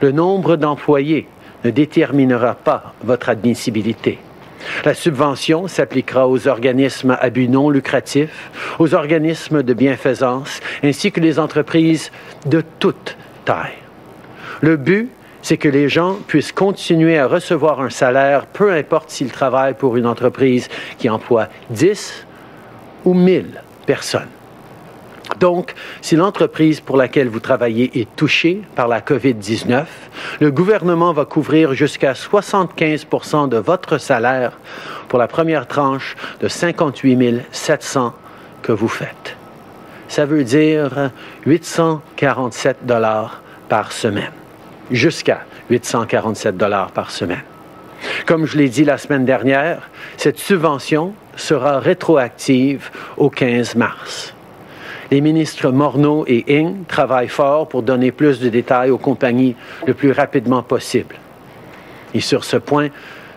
Le 0.01 0.11
nombre 0.11 0.55
d'employés 0.55 1.27
ne 1.63 1.69
déterminera 1.69 2.55
pas 2.55 2.93
votre 3.03 3.29
admissibilité. 3.29 4.19
La 4.85 4.93
subvention 4.93 5.67
s'appliquera 5.67 6.27
aux 6.27 6.47
organismes 6.47 7.17
à 7.19 7.29
but 7.29 7.47
non 7.47 7.69
lucratif, 7.69 8.51
aux 8.79 8.93
organismes 8.93 9.63
de 9.63 9.73
bienfaisance, 9.73 10.59
ainsi 10.83 11.11
que 11.11 11.19
les 11.19 11.39
entreprises 11.39 12.11
de 12.45 12.63
toute 12.79 13.17
taille. 13.45 13.77
Le 14.61 14.77
but, 14.77 15.09
c'est 15.41 15.57
que 15.57 15.69
les 15.69 15.87
gens 15.87 16.15
puissent 16.27 16.51
continuer 16.51 17.17
à 17.17 17.27
recevoir 17.27 17.79
un 17.81 17.89
salaire, 17.89 18.47
peu 18.47 18.73
importe 18.73 19.11
s'ils 19.11 19.31
travaillent 19.31 19.75
pour 19.75 19.95
une 19.95 20.07
entreprise 20.07 20.67
qui 20.97 21.09
emploie 21.09 21.47
10 21.69 22.25
ou 23.05 23.13
1000 23.13 23.61
personnes. 23.85 24.27
Donc, 25.39 25.73
si 26.01 26.15
l'entreprise 26.15 26.79
pour 26.79 26.97
laquelle 26.97 27.27
vous 27.27 27.39
travaillez 27.39 27.99
est 27.99 28.15
touchée 28.15 28.61
par 28.75 28.87
la 28.87 29.01
COVID-19, 29.01 29.85
le 30.39 30.51
gouvernement 30.51 31.13
va 31.13 31.25
couvrir 31.25 31.73
jusqu'à 31.73 32.13
75% 32.13 33.49
de 33.49 33.57
votre 33.57 33.97
salaire 33.97 34.57
pour 35.09 35.19
la 35.19 35.27
première 35.27 35.67
tranche 35.67 36.15
de 36.39 36.47
58 36.47 37.43
700 37.51 38.13
que 38.61 38.71
vous 38.71 38.87
faites. 38.87 39.37
Ça 40.07 40.25
veut 40.25 40.43
dire 40.43 41.11
847 41.45 42.85
dollars 42.85 43.41
par 43.69 43.91
semaine, 43.91 44.31
jusqu'à 44.89 45.41
847 45.69 46.55
dollars 46.55 46.91
par 46.91 47.11
semaine. 47.11 47.43
Comme 48.25 48.45
je 48.45 48.57
l'ai 48.57 48.69
dit 48.69 48.85
la 48.85 48.97
semaine 48.97 49.25
dernière, 49.25 49.89
cette 50.17 50.39
subvention 50.39 51.13
sera 51.35 51.79
rétroactive 51.79 52.89
au 53.17 53.29
15 53.29 53.75
mars. 53.75 54.33
Les 55.09 55.21
ministres 55.21 55.71
Morneau 55.71 56.25
et 56.27 56.43
Ing 56.59 56.85
travaillent 56.85 57.29
fort 57.29 57.67
pour 57.69 57.83
donner 57.83 58.11
plus 58.11 58.39
de 58.39 58.49
détails 58.49 58.89
aux 58.89 58.97
compagnies 58.97 59.55
le 59.85 59.93
plus 59.93 60.11
rapidement 60.11 60.63
possible. 60.63 61.15
Et 62.13 62.19
sur 62.19 62.43
ce 62.43 62.57
point, 62.57 62.89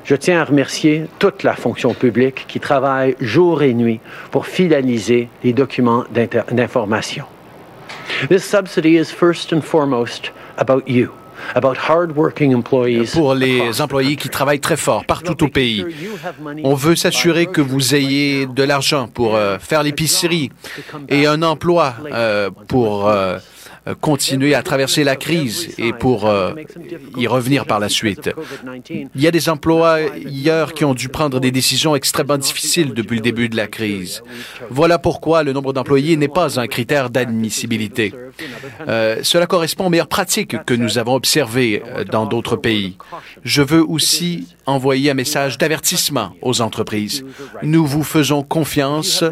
je 0.05 0.17
tiens 0.17 0.41
à 0.41 0.45
remercier 0.45 1.05
toute 1.19 1.43
la 1.43 1.55
fonction 1.55 1.95
publique 1.95 2.47
qui 2.49 2.59
travaille 2.59 3.15
jour 3.21 3.63
et 3.63 3.75
nuit 3.75 4.01
pour 4.31 4.47
finaliser 4.47 5.29
les 5.45 5.53
documents 5.53 6.05
d'information. 6.51 7.25
This 8.29 8.45
subsidy 8.45 8.97
is 8.97 9.07
first 9.07 9.53
and 9.53 9.61
foremost 9.61 10.33
about 10.57 10.89
you. 10.89 11.20
Pour 13.13 13.35
les 13.35 13.81
employés 13.81 14.17
qui 14.17 14.29
travaillent 14.29 14.61
très 14.61 14.77
fort 14.77 15.05
partout 15.05 15.45
au 15.45 15.49
pays, 15.49 15.85
on 16.65 16.75
veut 16.75 16.97
s'assurer 16.97 17.47
que 17.47 17.61
vous 17.61 17.95
ayez 17.95 18.47
de 18.47 18.63
l'argent 18.63 19.09
pour 19.09 19.37
euh, 19.37 19.59
faire 19.59 19.83
l'épicerie 19.83 20.51
et 21.09 21.27
un 21.27 21.43
emploi 21.43 21.95
euh, 22.13 22.51
pour 22.69 23.09
euh, 23.09 23.39
continuer 24.01 24.55
à 24.55 24.63
traverser 24.63 25.05
la 25.05 25.17
crise 25.17 25.75
et 25.79 25.93
pour 25.93 26.27
euh, 26.27 26.53
y 27.17 27.27
revenir 27.27 27.67
par 27.67 27.81
la 27.81 27.89
suite. 27.89 28.31
Il 28.91 29.21
y 29.21 29.27
a 29.27 29.31
des 29.31 29.49
employeurs 29.49 30.75
qui 30.75 30.85
ont 30.85 30.95
dû 30.95 31.09
prendre 31.09 31.41
des 31.41 31.51
décisions 31.51 31.97
extrêmement 31.97 32.39
difficiles 32.39 32.95
depuis 32.95 33.17
le 33.17 33.23
début 33.23 33.49
de 33.49 33.57
la 33.57 33.67
crise. 33.67 34.23
Voilà 34.71 34.99
pourquoi 34.99 35.43
le 35.43 35.53
nombre 35.53 35.73
d'employés 35.73 36.17
n'est 36.17 36.29
pas 36.29 36.61
un 36.61 36.67
critère 36.67 37.11
d'admissibilité. 37.11 38.15
Euh, 38.89 39.21
cela 39.23 39.47
correspond 39.47 39.87
aux 39.87 39.91
meilleures 39.91 40.09
pratiques 40.09 40.57
que 40.65 40.75
nous 40.75 40.99
avons 40.99 41.15
observées 41.15 41.83
dans 42.11 42.27
d'autres 42.27 42.57
pays. 42.57 42.97
Je 43.45 43.63
veux 43.63 43.83
aussi 43.83 44.47
envoyer 44.71 45.11
un 45.11 45.15
message 45.15 45.59
d'avertissement 45.59 46.35
aux 46.43 46.61
entreprises. 46.61 47.25
Nous 47.63 47.87
vous 47.87 48.03
faisons 48.03 48.43
confiance 48.43 49.25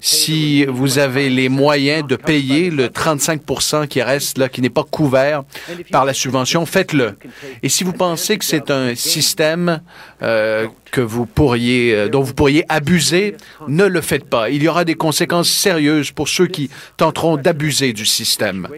si 0.00 0.64
vous 0.66 0.98
avez 0.98 1.30
les 1.30 1.48
moyens 1.48 2.06
de 2.06 2.16
payer 2.16 2.70
le 2.70 2.88
35% 2.88 3.88
qui 3.88 4.02
reste 4.02 4.38
là, 4.38 4.48
qui 4.48 4.60
n'est 4.60 4.70
pas 4.70 4.84
couvert 4.84 5.44
par 5.90 6.04
la 6.04 6.14
subvention, 6.14 6.66
faites-le. 6.66 7.16
Et 7.62 7.68
si 7.68 7.84
vous 7.84 7.92
pensez 7.92 8.38
que 8.38 8.44
c'est 8.44 8.70
un 8.70 8.94
système 8.94 9.80
euh, 10.22 10.66
que 10.90 11.00
vous 11.00 11.26
pourriez, 11.26 11.94
euh, 11.94 12.08
dont 12.08 12.22
vous 12.22 12.34
pourriez 12.34 12.64
abuser, 12.68 13.36
ne 13.66 13.84
le 13.84 14.00
faites 14.00 14.24
pas. 14.24 14.50
Il 14.50 14.62
y 14.62 14.68
aura 14.68 14.84
des 14.84 14.94
conséquences 14.94 15.50
sérieuses 15.50 16.12
pour 16.12 16.28
ceux 16.28 16.46
qui 16.46 16.70
tenteront 16.96 17.36
d'abuser 17.36 17.92
du 17.92 18.06
système. 18.06 18.68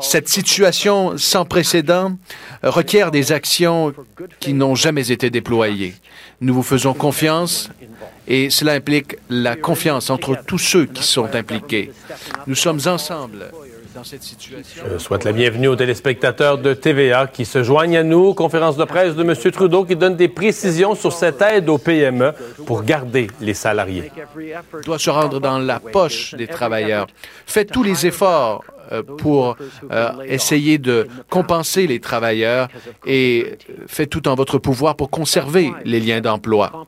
Cette 0.00 0.28
situation 0.28 1.18
sans 1.18 1.44
précédent 1.44 2.16
requiert 2.62 3.10
des 3.10 3.32
actions 3.32 3.92
qui 4.38 4.54
n'ont 4.54 4.76
jamais 4.76 5.10
été 5.10 5.30
déployées. 5.30 5.53
Nous 6.40 6.54
vous 6.54 6.62
faisons 6.62 6.94
confiance 6.94 7.70
et 8.26 8.50
cela 8.50 8.72
implique 8.72 9.16
la 9.30 9.56
confiance 9.56 10.10
entre 10.10 10.36
tous 10.46 10.58
ceux 10.58 10.86
qui 10.86 11.02
sont 11.02 11.34
impliqués. 11.34 11.92
Nous 12.46 12.54
sommes 12.54 12.80
ensemble 12.86 13.50
je 14.02 14.98
souhaite 14.98 15.24
la 15.24 15.32
bienvenue 15.32 15.68
aux 15.68 15.76
téléspectateurs 15.76 16.58
de 16.58 16.74
TVA 16.74 17.28
qui 17.28 17.44
se 17.44 17.62
joignent 17.62 17.96
à 17.96 18.02
nous. 18.02 18.34
Conférence 18.34 18.76
de 18.76 18.84
presse 18.84 19.14
de 19.14 19.22
M. 19.22 19.34
Trudeau 19.52 19.84
qui 19.84 19.94
donne 19.94 20.16
des 20.16 20.28
précisions 20.28 20.94
sur 20.94 21.12
cette 21.12 21.40
aide 21.42 21.68
aux 21.68 21.78
PME 21.78 22.32
pour 22.66 22.82
garder 22.82 23.28
les 23.40 23.54
salariés. 23.54 24.10
doit 24.84 24.98
se 24.98 25.10
rendre 25.10 25.38
dans 25.38 25.58
la 25.58 25.78
poche 25.78 26.34
des 26.34 26.48
travailleurs. 26.48 27.06
Faites 27.46 27.70
tous 27.70 27.84
les 27.84 28.06
efforts 28.06 28.64
pour 29.18 29.56
euh, 29.90 30.10
essayer 30.26 30.78
de 30.78 31.06
compenser 31.30 31.86
les 31.86 32.00
travailleurs 32.00 32.68
et 33.06 33.58
faites 33.86 34.10
tout 34.10 34.28
en 34.28 34.34
votre 34.34 34.58
pouvoir 34.58 34.96
pour 34.96 35.10
conserver 35.10 35.72
les 35.84 36.00
liens 36.00 36.20
d'emploi. 36.20 36.86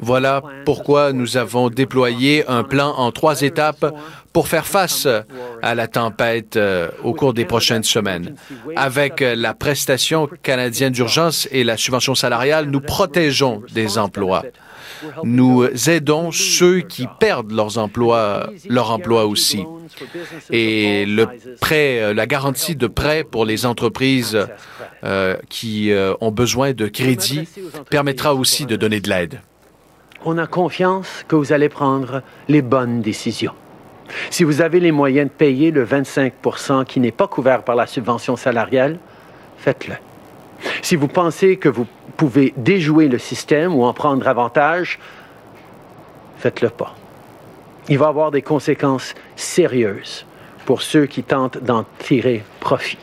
Voilà 0.00 0.42
pourquoi 0.64 1.12
nous 1.12 1.36
avons 1.36 1.70
déployé 1.70 2.46
un 2.48 2.64
plan 2.64 2.94
en 2.96 3.12
trois 3.12 3.42
étapes 3.42 3.94
pour 4.32 4.48
faire 4.48 4.66
face 4.66 5.08
à 5.62 5.74
la 5.74 5.88
tempête 5.88 6.56
euh, 6.56 6.88
au 7.02 7.14
cours 7.14 7.34
des 7.34 7.44
prochaines 7.44 7.82
semaines. 7.82 8.36
Avec 8.76 9.20
la 9.20 9.54
prestation 9.54 10.28
canadienne 10.42 10.92
d'urgence 10.92 11.48
et 11.50 11.64
la 11.64 11.76
subvention 11.76 12.14
salariale, 12.14 12.66
nous 12.66 12.80
protégeons 12.80 13.62
des 13.72 13.98
emplois. 13.98 14.44
Nous 15.24 15.66
aidons 15.88 16.30
ceux 16.32 16.80
qui 16.80 17.06
perdent 17.18 17.52
leur 17.52 17.78
emploi 17.78 19.26
aussi. 19.26 19.64
Et 20.50 21.06
euh, 21.72 22.14
la 22.14 22.26
garantie 22.26 22.76
de 22.76 22.86
prêt 22.86 23.24
pour 23.24 23.44
les 23.44 23.66
entreprises 23.66 24.38
euh, 25.04 25.36
qui 25.48 25.92
euh, 25.92 26.14
ont 26.20 26.30
besoin 26.30 26.72
de 26.72 26.86
crédit 26.86 27.48
permettra 27.90 28.34
aussi 28.34 28.66
de 28.66 28.76
donner 28.76 29.00
de 29.00 29.08
l'aide. 29.08 29.40
On 30.24 30.36
a 30.38 30.46
confiance 30.46 31.24
que 31.28 31.36
vous 31.36 31.52
allez 31.52 31.68
prendre 31.68 32.22
les 32.48 32.62
bonnes 32.62 33.00
décisions. 33.00 33.54
Si 34.28 34.44
vous 34.44 34.60
avez 34.60 34.80
les 34.80 34.92
moyens 34.92 35.28
de 35.28 35.32
payer 35.32 35.70
le 35.70 35.86
25% 35.86 36.84
qui 36.84 37.00
n'est 37.00 37.12
pas 37.12 37.28
couvert 37.28 37.62
par 37.62 37.76
la 37.76 37.86
subvention 37.86 38.36
salariale, 38.36 38.98
faites-le. 39.58 39.94
Si 40.82 40.96
vous 40.96 41.08
pensez 41.08 41.56
que 41.56 41.68
vous 41.68 41.86
pouvez 42.16 42.52
déjouer 42.56 43.08
le 43.08 43.18
système 43.18 43.74
ou 43.74 43.84
en 43.84 43.92
prendre 43.92 44.26
avantage, 44.28 44.98
faites-le 46.38 46.70
pas. 46.70 46.94
Il 47.88 47.98
va 47.98 48.08
avoir 48.08 48.30
des 48.30 48.42
conséquences 48.42 49.14
sérieuses 49.36 50.26
pour 50.66 50.82
ceux 50.82 51.06
qui 51.06 51.22
tentent 51.22 51.58
d'en 51.58 51.84
tirer 51.98 52.44
profit. 52.60 52.98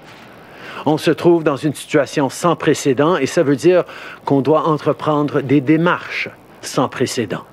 On 0.86 0.98
se 0.98 1.12
trouve 1.12 1.44
dans 1.44 1.58
une 1.58 1.74
situation 1.74 2.30
sans 2.30 2.56
précédent 2.56 3.18
et 3.18 3.26
ça 3.26 3.44
veut 3.44 3.56
dire 3.56 3.84
qu'on 4.24 4.42
doit 4.42 4.68
entreprendre 4.68 5.42
des 5.42 5.60
démarches 5.60 6.30
sans 6.62 6.88
précédent. 6.88 7.44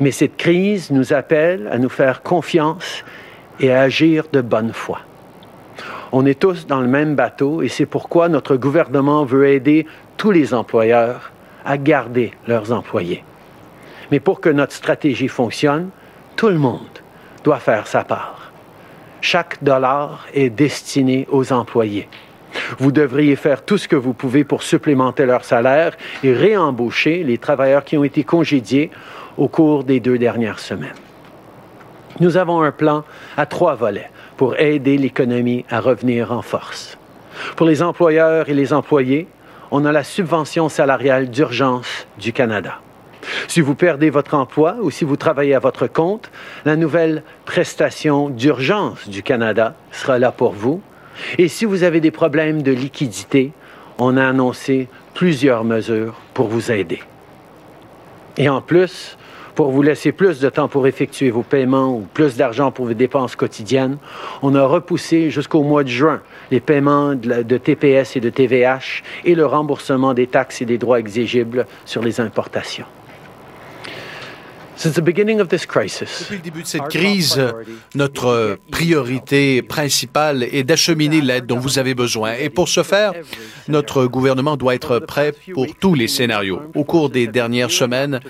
Mais 0.00 0.10
cette 0.10 0.36
crise 0.36 0.90
nous 0.90 1.12
appelle 1.12 1.68
à 1.70 1.78
nous 1.78 1.88
faire 1.88 2.22
confiance 2.22 3.04
et 3.60 3.70
à 3.70 3.82
agir 3.82 4.24
de 4.32 4.40
bonne 4.40 4.72
foi. 4.72 5.00
On 6.12 6.24
est 6.24 6.38
tous 6.38 6.66
dans 6.66 6.80
le 6.80 6.86
même 6.86 7.14
bateau 7.14 7.62
et 7.62 7.68
c'est 7.68 7.86
pourquoi 7.86 8.28
notre 8.28 8.56
gouvernement 8.56 9.24
veut 9.24 9.48
aider 9.48 9.86
tous 10.16 10.30
les 10.30 10.54
employeurs 10.54 11.32
à 11.64 11.78
garder 11.78 12.32
leurs 12.46 12.72
employés. 12.72 13.24
Mais 14.10 14.20
pour 14.20 14.40
que 14.40 14.48
notre 14.48 14.72
stratégie 14.72 15.28
fonctionne, 15.28 15.90
tout 16.36 16.48
le 16.48 16.58
monde 16.58 16.80
doit 17.42 17.58
faire 17.58 17.86
sa 17.86 18.04
part. 18.04 18.52
Chaque 19.20 19.62
dollar 19.64 20.26
est 20.32 20.50
destiné 20.50 21.26
aux 21.30 21.52
employés. 21.52 22.08
Vous 22.78 22.92
devriez 22.92 23.36
faire 23.36 23.64
tout 23.64 23.78
ce 23.78 23.88
que 23.88 23.96
vous 23.96 24.12
pouvez 24.12 24.44
pour 24.44 24.62
supplémenter 24.62 25.26
leur 25.26 25.44
salaire 25.44 25.96
et 26.22 26.32
réembaucher 26.32 27.24
les 27.24 27.38
travailleurs 27.38 27.84
qui 27.84 27.98
ont 27.98 28.04
été 28.04 28.22
congédiés 28.22 28.90
au 29.36 29.48
cours 29.48 29.84
des 29.84 30.00
deux 30.00 30.18
dernières 30.18 30.60
semaines. 30.60 30.94
Nous 32.20 32.36
avons 32.36 32.62
un 32.62 32.72
plan 32.72 33.04
à 33.36 33.44
trois 33.44 33.74
volets 33.74 34.10
pour 34.36 34.58
aider 34.58 34.98
l'économie 34.98 35.64
à 35.70 35.80
revenir 35.80 36.32
en 36.32 36.42
force. 36.42 36.98
Pour 37.56 37.66
les 37.66 37.82
employeurs 37.82 38.48
et 38.48 38.54
les 38.54 38.72
employés, 38.72 39.26
on 39.70 39.84
a 39.84 39.92
la 39.92 40.04
subvention 40.04 40.68
salariale 40.68 41.30
d'urgence 41.30 42.06
du 42.18 42.32
Canada. 42.32 42.80
Si 43.48 43.60
vous 43.60 43.74
perdez 43.74 44.10
votre 44.10 44.34
emploi 44.34 44.76
ou 44.80 44.90
si 44.90 45.04
vous 45.04 45.16
travaillez 45.16 45.54
à 45.54 45.58
votre 45.58 45.86
compte, 45.86 46.30
la 46.64 46.76
nouvelle 46.76 47.22
prestation 47.44 48.30
d'urgence 48.30 49.08
du 49.08 49.22
Canada 49.22 49.74
sera 49.90 50.18
là 50.18 50.30
pour 50.30 50.52
vous. 50.52 50.80
Et 51.38 51.48
si 51.48 51.64
vous 51.64 51.82
avez 51.82 52.00
des 52.00 52.10
problèmes 52.10 52.62
de 52.62 52.72
liquidité, 52.72 53.52
on 53.98 54.16
a 54.16 54.26
annoncé 54.26 54.88
plusieurs 55.14 55.64
mesures 55.64 56.14
pour 56.34 56.48
vous 56.48 56.70
aider. 56.70 57.00
Et 58.36 58.48
en 58.48 58.60
plus, 58.60 59.16
pour 59.56 59.70
vous 59.70 59.82
laisser 59.82 60.12
plus 60.12 60.38
de 60.38 60.48
temps 60.50 60.68
pour 60.68 60.86
effectuer 60.86 61.30
vos 61.30 61.42
paiements 61.42 61.96
ou 61.96 62.06
plus 62.14 62.36
d'argent 62.36 62.70
pour 62.70 62.86
vos 62.86 62.94
dépenses 62.94 63.34
quotidiennes, 63.34 63.96
on 64.42 64.54
a 64.54 64.64
repoussé 64.64 65.30
jusqu'au 65.30 65.62
mois 65.62 65.82
de 65.82 65.88
juin 65.88 66.20
les 66.52 66.60
paiements 66.60 67.14
de, 67.14 67.56
TPS 67.56 68.16
et 68.16 68.20
de 68.20 68.30
TVH 68.30 69.02
et 69.24 69.34
le 69.34 69.46
remboursement 69.46 70.14
des 70.14 70.26
taxes 70.28 70.62
et 70.62 70.66
des 70.66 70.78
droits 70.78 71.00
exigibles 71.00 71.66
sur 71.86 72.02
les 72.02 72.20
importations. 72.20 72.86
Depuis 76.20 76.36
le 76.36 76.42
début 76.42 76.62
de 76.62 76.66
cette 76.66 76.88
crise, 76.88 77.42
notre 77.94 78.58
priorité 78.70 79.62
principale 79.62 80.42
est 80.42 80.64
d'acheminer 80.64 81.20
l'aide 81.20 81.46
dont 81.46 81.58
vous 81.58 81.78
avez 81.78 81.94
besoin. 81.94 82.34
Et 82.34 82.50
pour 82.50 82.68
ce 82.68 82.82
faire, 82.82 83.12
notre 83.68 84.06
gouvernement 84.06 84.56
doit 84.56 84.74
être 84.74 84.98
prêt 84.98 85.32
pour 85.54 85.66
tous 85.80 85.94
les 85.94 86.08
scénarios. 86.08 86.60
Au 86.74 86.84
cours 86.84 87.08
des 87.10 87.26
dernières 87.26 87.70
semaines, 87.70 88.20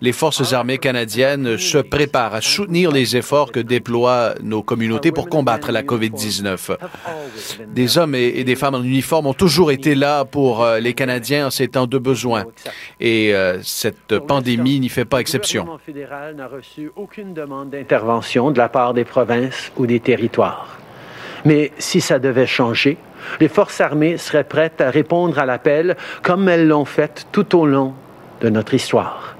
les 0.00 0.12
forces 0.12 0.52
armées 0.52 0.78
canadiennes 0.78 1.56
se 1.58 1.78
préparent 1.78 2.34
à 2.34 2.40
soutenir 2.40 2.92
les 2.92 3.16
efforts 3.16 3.50
que 3.50 3.60
déploient 3.60 4.34
nos 4.42 4.62
communautés 4.62 5.10
pour 5.10 5.28
combattre 5.28 5.72
la 5.72 5.82
COVID-19. 5.82 6.76
Des 7.74 7.98
hommes 7.98 8.14
et 8.14 8.44
des 8.44 8.56
femmes 8.56 8.74
en 8.74 8.82
uniforme 8.82 9.26
ont 9.26 9.34
toujours 9.34 9.70
été 9.70 9.94
là 9.94 10.24
pour 10.24 10.62
euh, 10.62 10.80
les 10.80 10.94
Canadiens 10.94 11.46
en 11.46 11.50
ces 11.50 11.68
temps 11.68 11.86
de 11.86 11.98
besoin. 11.98 12.44
Et 13.00 13.34
euh, 13.34 13.62
cette 13.62 14.18
pandémie 14.18 14.80
n'y 14.80 14.88
fait 14.88 15.04
pas 15.04 15.20
exception 15.20 15.66
n'a 15.94 16.48
reçu 16.48 16.90
aucune 16.96 17.34
demande 17.34 17.70
d'intervention 17.70 18.50
de 18.50 18.58
la 18.58 18.68
part 18.68 18.94
des 18.94 19.04
provinces 19.04 19.70
ou 19.76 19.86
des 19.86 20.00
territoires. 20.00 20.78
Mais 21.44 21.70
si 21.78 22.00
ça 22.00 22.18
devait 22.18 22.48
changer, 22.48 22.96
les 23.38 23.46
forces 23.46 23.80
armées 23.80 24.16
seraient 24.16 24.44
prêtes 24.44 24.80
à 24.80 24.90
répondre 24.90 25.38
à 25.38 25.46
l'appel 25.46 25.96
comme 26.22 26.48
elles 26.48 26.66
l'ont 26.66 26.84
fait 26.84 27.26
tout 27.30 27.56
au 27.56 27.64
long 27.64 27.94
de 28.40 28.48
notre 28.48 28.74
histoire. 28.74 29.36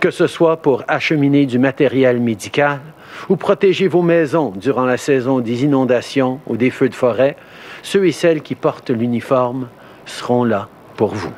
Que 0.00 0.10
ce 0.10 0.26
soit 0.26 0.56
pour 0.56 0.82
acheminer 0.88 1.46
du 1.46 1.60
matériel 1.60 2.18
médical 2.18 2.80
ou 3.28 3.36
protéger 3.36 3.86
vos 3.86 4.02
maisons 4.02 4.52
durant 4.56 4.86
la 4.86 4.96
saison 4.96 5.38
des 5.38 5.62
inondations 5.62 6.40
ou 6.48 6.56
des 6.56 6.70
feux 6.70 6.88
de 6.88 6.94
forêt, 6.94 7.36
ceux 7.82 8.04
et 8.06 8.12
celles 8.12 8.42
qui 8.42 8.56
portent 8.56 8.90
l'uniforme 8.90 9.68
seront 10.06 10.42
là 10.42 10.68
pour 10.96 11.14
vous. 11.14 11.32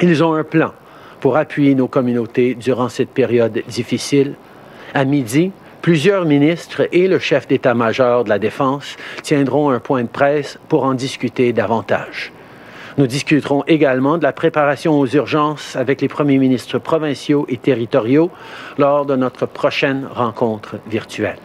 Ils 0.00 0.24
ont 0.24 0.32
un 0.32 0.44
plan 0.44 0.72
pour 1.22 1.36
appuyer 1.36 1.76
nos 1.76 1.86
communautés 1.86 2.56
durant 2.56 2.88
cette 2.88 3.10
période 3.10 3.62
difficile. 3.68 4.34
À 4.92 5.04
midi, 5.04 5.52
plusieurs 5.80 6.24
ministres 6.24 6.88
et 6.90 7.06
le 7.06 7.20
chef 7.20 7.46
d'état-major 7.46 8.24
de 8.24 8.28
la 8.28 8.40
Défense 8.40 8.96
tiendront 9.22 9.70
un 9.70 9.78
point 9.78 10.02
de 10.02 10.08
presse 10.08 10.58
pour 10.68 10.82
en 10.82 10.94
discuter 10.94 11.52
davantage. 11.52 12.32
Nous 12.98 13.06
discuterons 13.06 13.62
également 13.68 14.18
de 14.18 14.24
la 14.24 14.32
préparation 14.32 14.98
aux 14.98 15.06
urgences 15.06 15.76
avec 15.76 16.00
les 16.00 16.08
premiers 16.08 16.38
ministres 16.38 16.80
provinciaux 16.80 17.46
et 17.48 17.56
territoriaux 17.56 18.32
lors 18.76 19.06
de 19.06 19.14
notre 19.14 19.46
prochaine 19.46 20.08
rencontre 20.12 20.74
virtuelle. 20.88 21.38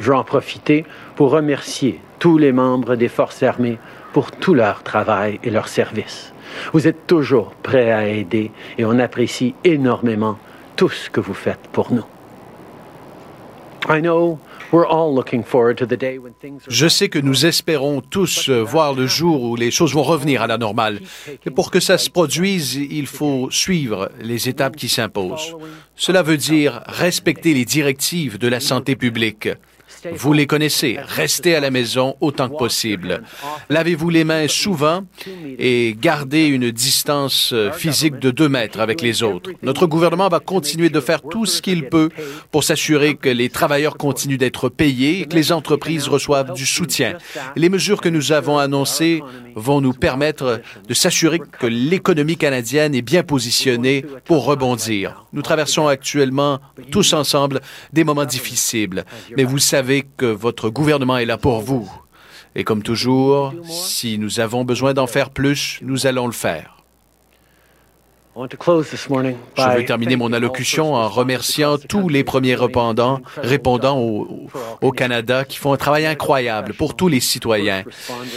Je 0.00 0.06
veux 0.06 0.16
en 0.16 0.24
profiter 0.24 0.86
pour 1.14 1.30
remercier 1.30 2.00
tous 2.18 2.38
les 2.38 2.52
membres 2.52 2.96
des 2.96 3.08
forces 3.08 3.42
armées 3.42 3.78
pour 4.14 4.32
tout 4.32 4.54
leur 4.54 4.82
travail 4.82 5.40
et 5.44 5.50
leur 5.50 5.68
service. 5.68 6.31
Vous 6.72 6.86
êtes 6.86 7.06
toujours 7.06 7.52
prêt 7.62 7.90
à 7.90 8.08
aider 8.08 8.50
et 8.78 8.84
on 8.84 8.98
apprécie 8.98 9.54
énormément 9.64 10.38
tout 10.76 10.88
ce 10.88 11.10
que 11.10 11.20
vous 11.20 11.34
faites 11.34 11.68
pour 11.72 11.92
nous. 11.92 12.04
Je 16.68 16.88
sais 16.88 17.08
que 17.08 17.18
nous 17.18 17.46
espérons 17.46 18.00
tous 18.00 18.48
voir 18.48 18.94
le 18.94 19.06
jour 19.06 19.42
où 19.42 19.56
les 19.56 19.70
choses 19.70 19.92
vont 19.92 20.02
revenir 20.02 20.40
à 20.40 20.46
la 20.46 20.56
normale. 20.56 21.00
Et 21.44 21.50
pour 21.50 21.70
que 21.70 21.80
ça 21.80 21.98
se 21.98 22.08
produise, 22.08 22.76
il 22.76 23.06
faut 23.06 23.50
suivre 23.50 24.10
les 24.20 24.48
étapes 24.48 24.76
qui 24.76 24.88
s'imposent. 24.88 25.56
Cela 25.96 26.22
veut 26.22 26.36
dire 26.36 26.82
respecter 26.86 27.54
les 27.54 27.64
directives 27.64 28.38
de 28.38 28.48
la 28.48 28.60
santé 28.60 28.96
publique. 28.96 29.48
Vous 30.14 30.32
les 30.32 30.46
connaissez. 30.46 30.98
Restez 31.00 31.54
à 31.54 31.60
la 31.60 31.70
maison 31.70 32.16
autant 32.20 32.48
que 32.48 32.56
possible. 32.56 33.22
Lavez-vous 33.68 34.10
les 34.10 34.24
mains 34.24 34.48
souvent 34.48 35.04
et 35.58 35.96
gardez 36.00 36.46
une 36.46 36.70
distance 36.70 37.52
euh, 37.52 37.70
physique 37.72 38.18
de 38.18 38.30
deux 38.30 38.48
mètres 38.48 38.80
avec 38.80 39.02
les 39.02 39.22
autres. 39.22 39.50
Notre 39.62 39.86
gouvernement 39.86 40.28
va 40.28 40.40
continuer 40.40 40.90
de 40.90 41.00
faire 41.00 41.22
tout 41.22 41.46
ce 41.46 41.62
qu'il 41.62 41.88
peut 41.88 42.08
pour 42.50 42.64
s'assurer 42.64 43.14
que 43.14 43.28
les 43.28 43.48
travailleurs 43.48 43.96
continuent 43.96 44.38
d'être 44.38 44.68
payés 44.68 45.20
et 45.20 45.26
que 45.26 45.36
les 45.36 45.52
entreprises 45.52 46.08
reçoivent 46.08 46.52
du 46.52 46.66
soutien. 46.66 47.18
Les 47.56 47.68
mesures 47.68 48.00
que 48.00 48.08
nous 48.08 48.32
avons 48.32 48.58
annoncées 48.58 49.22
vont 49.54 49.80
nous 49.80 49.92
permettre 49.92 50.60
de 50.88 50.94
s'assurer 50.94 51.38
que 51.38 51.66
l'économie 51.66 52.36
canadienne 52.36 52.94
est 52.94 53.02
bien 53.02 53.22
positionnée 53.22 54.04
pour 54.24 54.44
rebondir. 54.44 55.26
Nous 55.32 55.42
traversons 55.42 55.86
actuellement 55.86 56.60
tous 56.90 57.12
ensemble 57.12 57.60
des 57.92 58.04
moments 58.04 58.24
difficiles, 58.24 59.04
mais 59.36 59.44
vous 59.44 59.58
savez 59.58 59.81
que 60.16 60.26
votre 60.26 60.70
gouvernement 60.70 61.18
est 61.18 61.24
là 61.24 61.38
pour 61.38 61.60
vous. 61.60 61.90
Et 62.54 62.64
comme 62.64 62.82
toujours, 62.82 63.54
si 63.68 64.18
nous 64.18 64.40
avons 64.40 64.64
besoin 64.64 64.94
d'en 64.94 65.06
faire 65.06 65.30
plus, 65.30 65.78
nous 65.82 66.06
allons 66.06 66.26
le 66.26 66.32
faire. 66.32 66.81
Je 68.34 69.76
veux 69.76 69.84
terminer 69.84 70.16
mon 70.16 70.32
allocution 70.32 70.94
en 70.94 71.06
remerciant 71.08 71.76
tous 71.76 72.08
les 72.08 72.24
premiers 72.24 72.54
répondants, 72.54 73.20
répondants 73.36 73.98
au, 73.98 74.48
au, 74.80 74.90
Canada 74.90 75.44
qui 75.44 75.58
font 75.58 75.74
un 75.74 75.76
travail 75.76 76.06
incroyable 76.06 76.72
pour 76.72 76.96
tous 76.96 77.08
les 77.08 77.20
citoyens. 77.20 77.84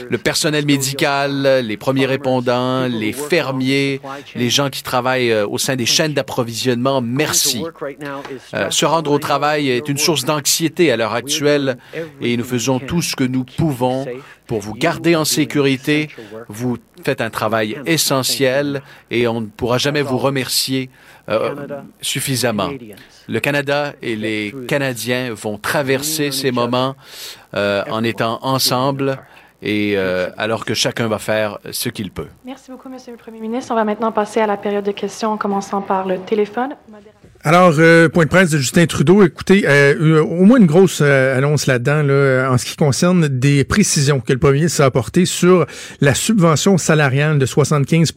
Le 0.09 0.17
personnel 0.17 0.65
médical, 0.65 1.61
les 1.63 1.77
premiers 1.77 2.05
répondants, 2.05 2.87
les 2.87 3.13
fermiers, 3.13 4.01
les 4.35 4.49
gens 4.49 4.69
qui 4.69 4.83
travaillent 4.83 5.31
euh, 5.31 5.47
au 5.47 5.57
sein 5.57 5.77
des 5.77 5.85
chaînes 5.85 6.13
d'approvisionnement, 6.13 7.01
merci. 7.01 7.63
Euh, 8.53 8.69
se 8.69 8.85
rendre 8.85 9.11
au 9.11 9.19
travail 9.19 9.69
est 9.69 9.87
une 9.87 9.97
source 9.97 10.25
d'anxiété 10.25 10.91
à 10.91 10.97
l'heure 10.97 11.13
actuelle 11.13 11.77
et 12.19 12.35
nous 12.35 12.43
faisons 12.43 12.79
tout 12.79 13.01
ce 13.01 13.15
que 13.15 13.23
nous 13.23 13.45
pouvons 13.45 14.05
pour 14.47 14.59
vous 14.59 14.73
garder 14.73 15.15
en 15.15 15.25
sécurité. 15.25 16.09
Vous 16.47 16.77
faites 17.03 17.21
un 17.21 17.29
travail 17.29 17.77
essentiel 17.85 18.81
et 19.11 19.27
on 19.27 19.41
ne 19.41 19.47
pourra 19.47 19.77
jamais 19.77 20.01
vous 20.01 20.17
remercier 20.17 20.89
euh, 21.29 21.55
suffisamment. 22.01 22.69
Le 23.27 23.39
Canada 23.39 23.93
et 24.01 24.15
les 24.15 24.53
Canadiens 24.67 25.33
vont 25.33 25.57
traverser 25.57 26.31
ces 26.31 26.51
moments 26.51 26.95
euh, 27.55 27.83
en 27.89 28.03
étant 28.03 28.39
ensemble 28.43 29.17
et 29.61 29.93
euh, 29.95 30.29
alors 30.37 30.65
que 30.65 30.73
chacun 30.73 31.07
va 31.07 31.17
faire 31.17 31.57
ce 31.71 31.89
qu'il 31.89 32.11
peut. 32.11 32.27
Merci 32.45 32.71
beaucoup, 32.71 32.89
Monsieur 32.89 33.11
le 33.11 33.17
Premier 33.17 33.39
ministre. 33.39 33.71
On 33.71 33.75
va 33.75 33.83
maintenant 33.83 34.11
passer 34.11 34.39
à 34.39 34.47
la 34.47 34.57
période 34.57 34.85
de 34.85 34.91
questions 34.91 35.31
en 35.31 35.37
commençant 35.37 35.81
par 35.81 36.05
le 36.05 36.19
téléphone. 36.19 36.75
Alors, 37.47 37.75
euh, 37.77 38.09
point 38.09 38.23
de 38.23 38.29
presse 38.29 38.49
de 38.49 38.57
Justin 38.57 38.87
Trudeau. 38.87 39.23
Écoutez, 39.23 39.65
euh, 39.67 40.19
au 40.23 40.45
moins 40.45 40.57
une 40.57 40.65
grosse 40.65 40.97
euh, 41.03 41.37
annonce 41.37 41.67
là-dedans, 41.67 42.01
là, 42.01 42.49
en 42.49 42.57
ce 42.57 42.65
qui 42.65 42.75
concerne 42.75 43.27
des 43.27 43.63
précisions 43.63 44.19
que 44.19 44.33
le 44.33 44.39
premier 44.39 44.55
ministre 44.55 44.81
a 44.81 44.85
apportées 44.85 45.27
sur 45.27 45.67
la 46.01 46.15
subvention 46.15 46.79
salariale 46.79 47.37
de 47.37 47.45
75 47.45 48.13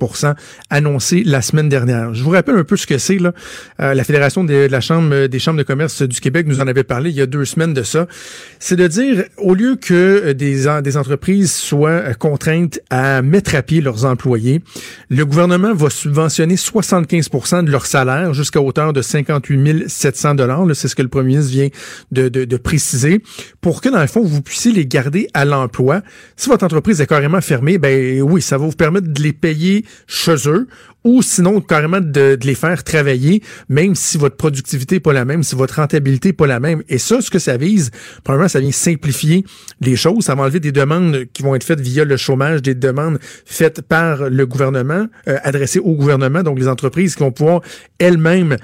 annoncée 0.70 1.24
la 1.26 1.42
semaine 1.42 1.68
dernière. 1.68 2.14
Je 2.14 2.22
vous 2.22 2.30
rappelle 2.30 2.56
un 2.56 2.64
peu 2.64 2.78
ce 2.78 2.86
que 2.86 2.96
c'est. 2.96 3.18
Là. 3.18 3.34
la 3.78 4.02
Fédération 4.02 4.44
de 4.44 4.66
la 4.70 4.80
Chambre 4.80 5.26
des 5.26 5.38
chambres 5.38 5.58
de 5.58 5.62
commerce 5.62 6.00
du 6.00 6.20
Québec 6.20 6.46
nous 6.48 6.62
en 6.62 6.66
avait 6.66 6.84
parlé 6.84 7.10
il 7.10 7.16
y 7.16 7.20
a 7.20 7.26
deux 7.26 7.44
semaines 7.44 7.74
de 7.74 7.82
ça. 7.82 8.06
C'est 8.60 8.76
de 8.76 8.86
dire, 8.86 9.24
au 9.36 9.54
lieu 9.54 9.76
que 9.76 10.32
des, 10.32 10.64
des 10.82 10.96
entreprises 10.96 11.52
soient 11.52 12.14
contraintes 12.14 12.80
à 12.88 13.20
mettre 13.20 13.54
à 13.54 13.62
pied 13.62 13.82
leurs 13.82 14.06
employés, 14.06 14.62
le 15.10 15.26
gouvernement 15.26 15.74
va 15.74 15.90
subventionner 15.90 16.56
75 16.56 17.28
de 17.64 17.70
leur 17.70 17.84
salaire 17.84 18.32
jusqu'à 18.32 18.62
hauteur 18.62 18.94
de 18.94 19.02
58 19.26 19.88
700 19.88 20.34
dollars. 20.34 20.64
C'est 20.74 20.88
ce 20.88 20.94
que 20.94 21.02
le 21.02 21.08
premier 21.08 21.28
ministre 21.28 21.52
vient 21.52 21.68
de, 22.12 22.28
de, 22.28 22.56
préciser. 22.56 23.22
Pour 23.60 23.80
que, 23.80 23.88
dans 23.88 24.00
le 24.00 24.06
fond, 24.06 24.22
vous 24.22 24.42
puissiez 24.42 24.72
les 24.72 24.86
garder 24.86 25.28
à 25.34 25.44
l'emploi. 25.44 26.02
Si 26.36 26.48
votre 26.48 26.64
entreprise 26.64 27.00
est 27.00 27.06
carrément 27.06 27.40
fermée, 27.40 27.78
ben 27.78 28.22
oui, 28.22 28.42
ça 28.42 28.58
va 28.58 28.66
vous 28.66 28.72
permettre 28.72 29.08
de 29.08 29.22
les 29.22 29.32
payer 29.32 29.84
chez 30.06 30.36
eux 30.48 30.68
ou 31.08 31.22
sinon 31.22 31.62
carrément 31.62 32.02
de, 32.02 32.36
de, 32.36 32.46
les 32.46 32.54
faire 32.54 32.84
travailler, 32.84 33.42
même 33.70 33.94
si 33.94 34.18
votre 34.18 34.36
productivité 34.36 34.96
n'est 34.96 35.00
pas 35.00 35.14
la 35.14 35.24
même, 35.24 35.42
si 35.42 35.56
votre 35.56 35.76
rentabilité 35.76 36.28
n'est 36.28 36.34
pas 36.34 36.46
la 36.46 36.60
même. 36.60 36.82
Et 36.90 36.98
ça, 36.98 37.22
ce 37.22 37.30
que 37.30 37.38
ça 37.38 37.56
vise, 37.56 37.90
probablement, 38.24 38.48
ça 38.48 38.60
vient 38.60 38.72
simplifier 38.72 39.42
les 39.80 39.96
choses. 39.96 40.24
Ça 40.24 40.34
va 40.34 40.42
enlever 40.42 40.60
des 40.60 40.70
demandes 40.70 41.24
qui 41.32 41.42
vont 41.42 41.54
être 41.54 41.64
faites 41.64 41.80
via 41.80 42.04
le 42.04 42.18
chômage, 42.18 42.60
des 42.60 42.74
demandes 42.74 43.18
faites 43.46 43.80
par 43.80 44.28
le 44.28 44.44
gouvernement, 44.44 45.06
euh, 45.28 45.38
adressées 45.44 45.78
au 45.78 45.94
gouvernement, 45.94 46.42
donc 46.42 46.58
les 46.58 46.68
entreprises 46.68 47.14
qui 47.14 47.22
vont 47.22 47.32
pouvoir 47.32 47.62
elles-mêmes 47.98 48.58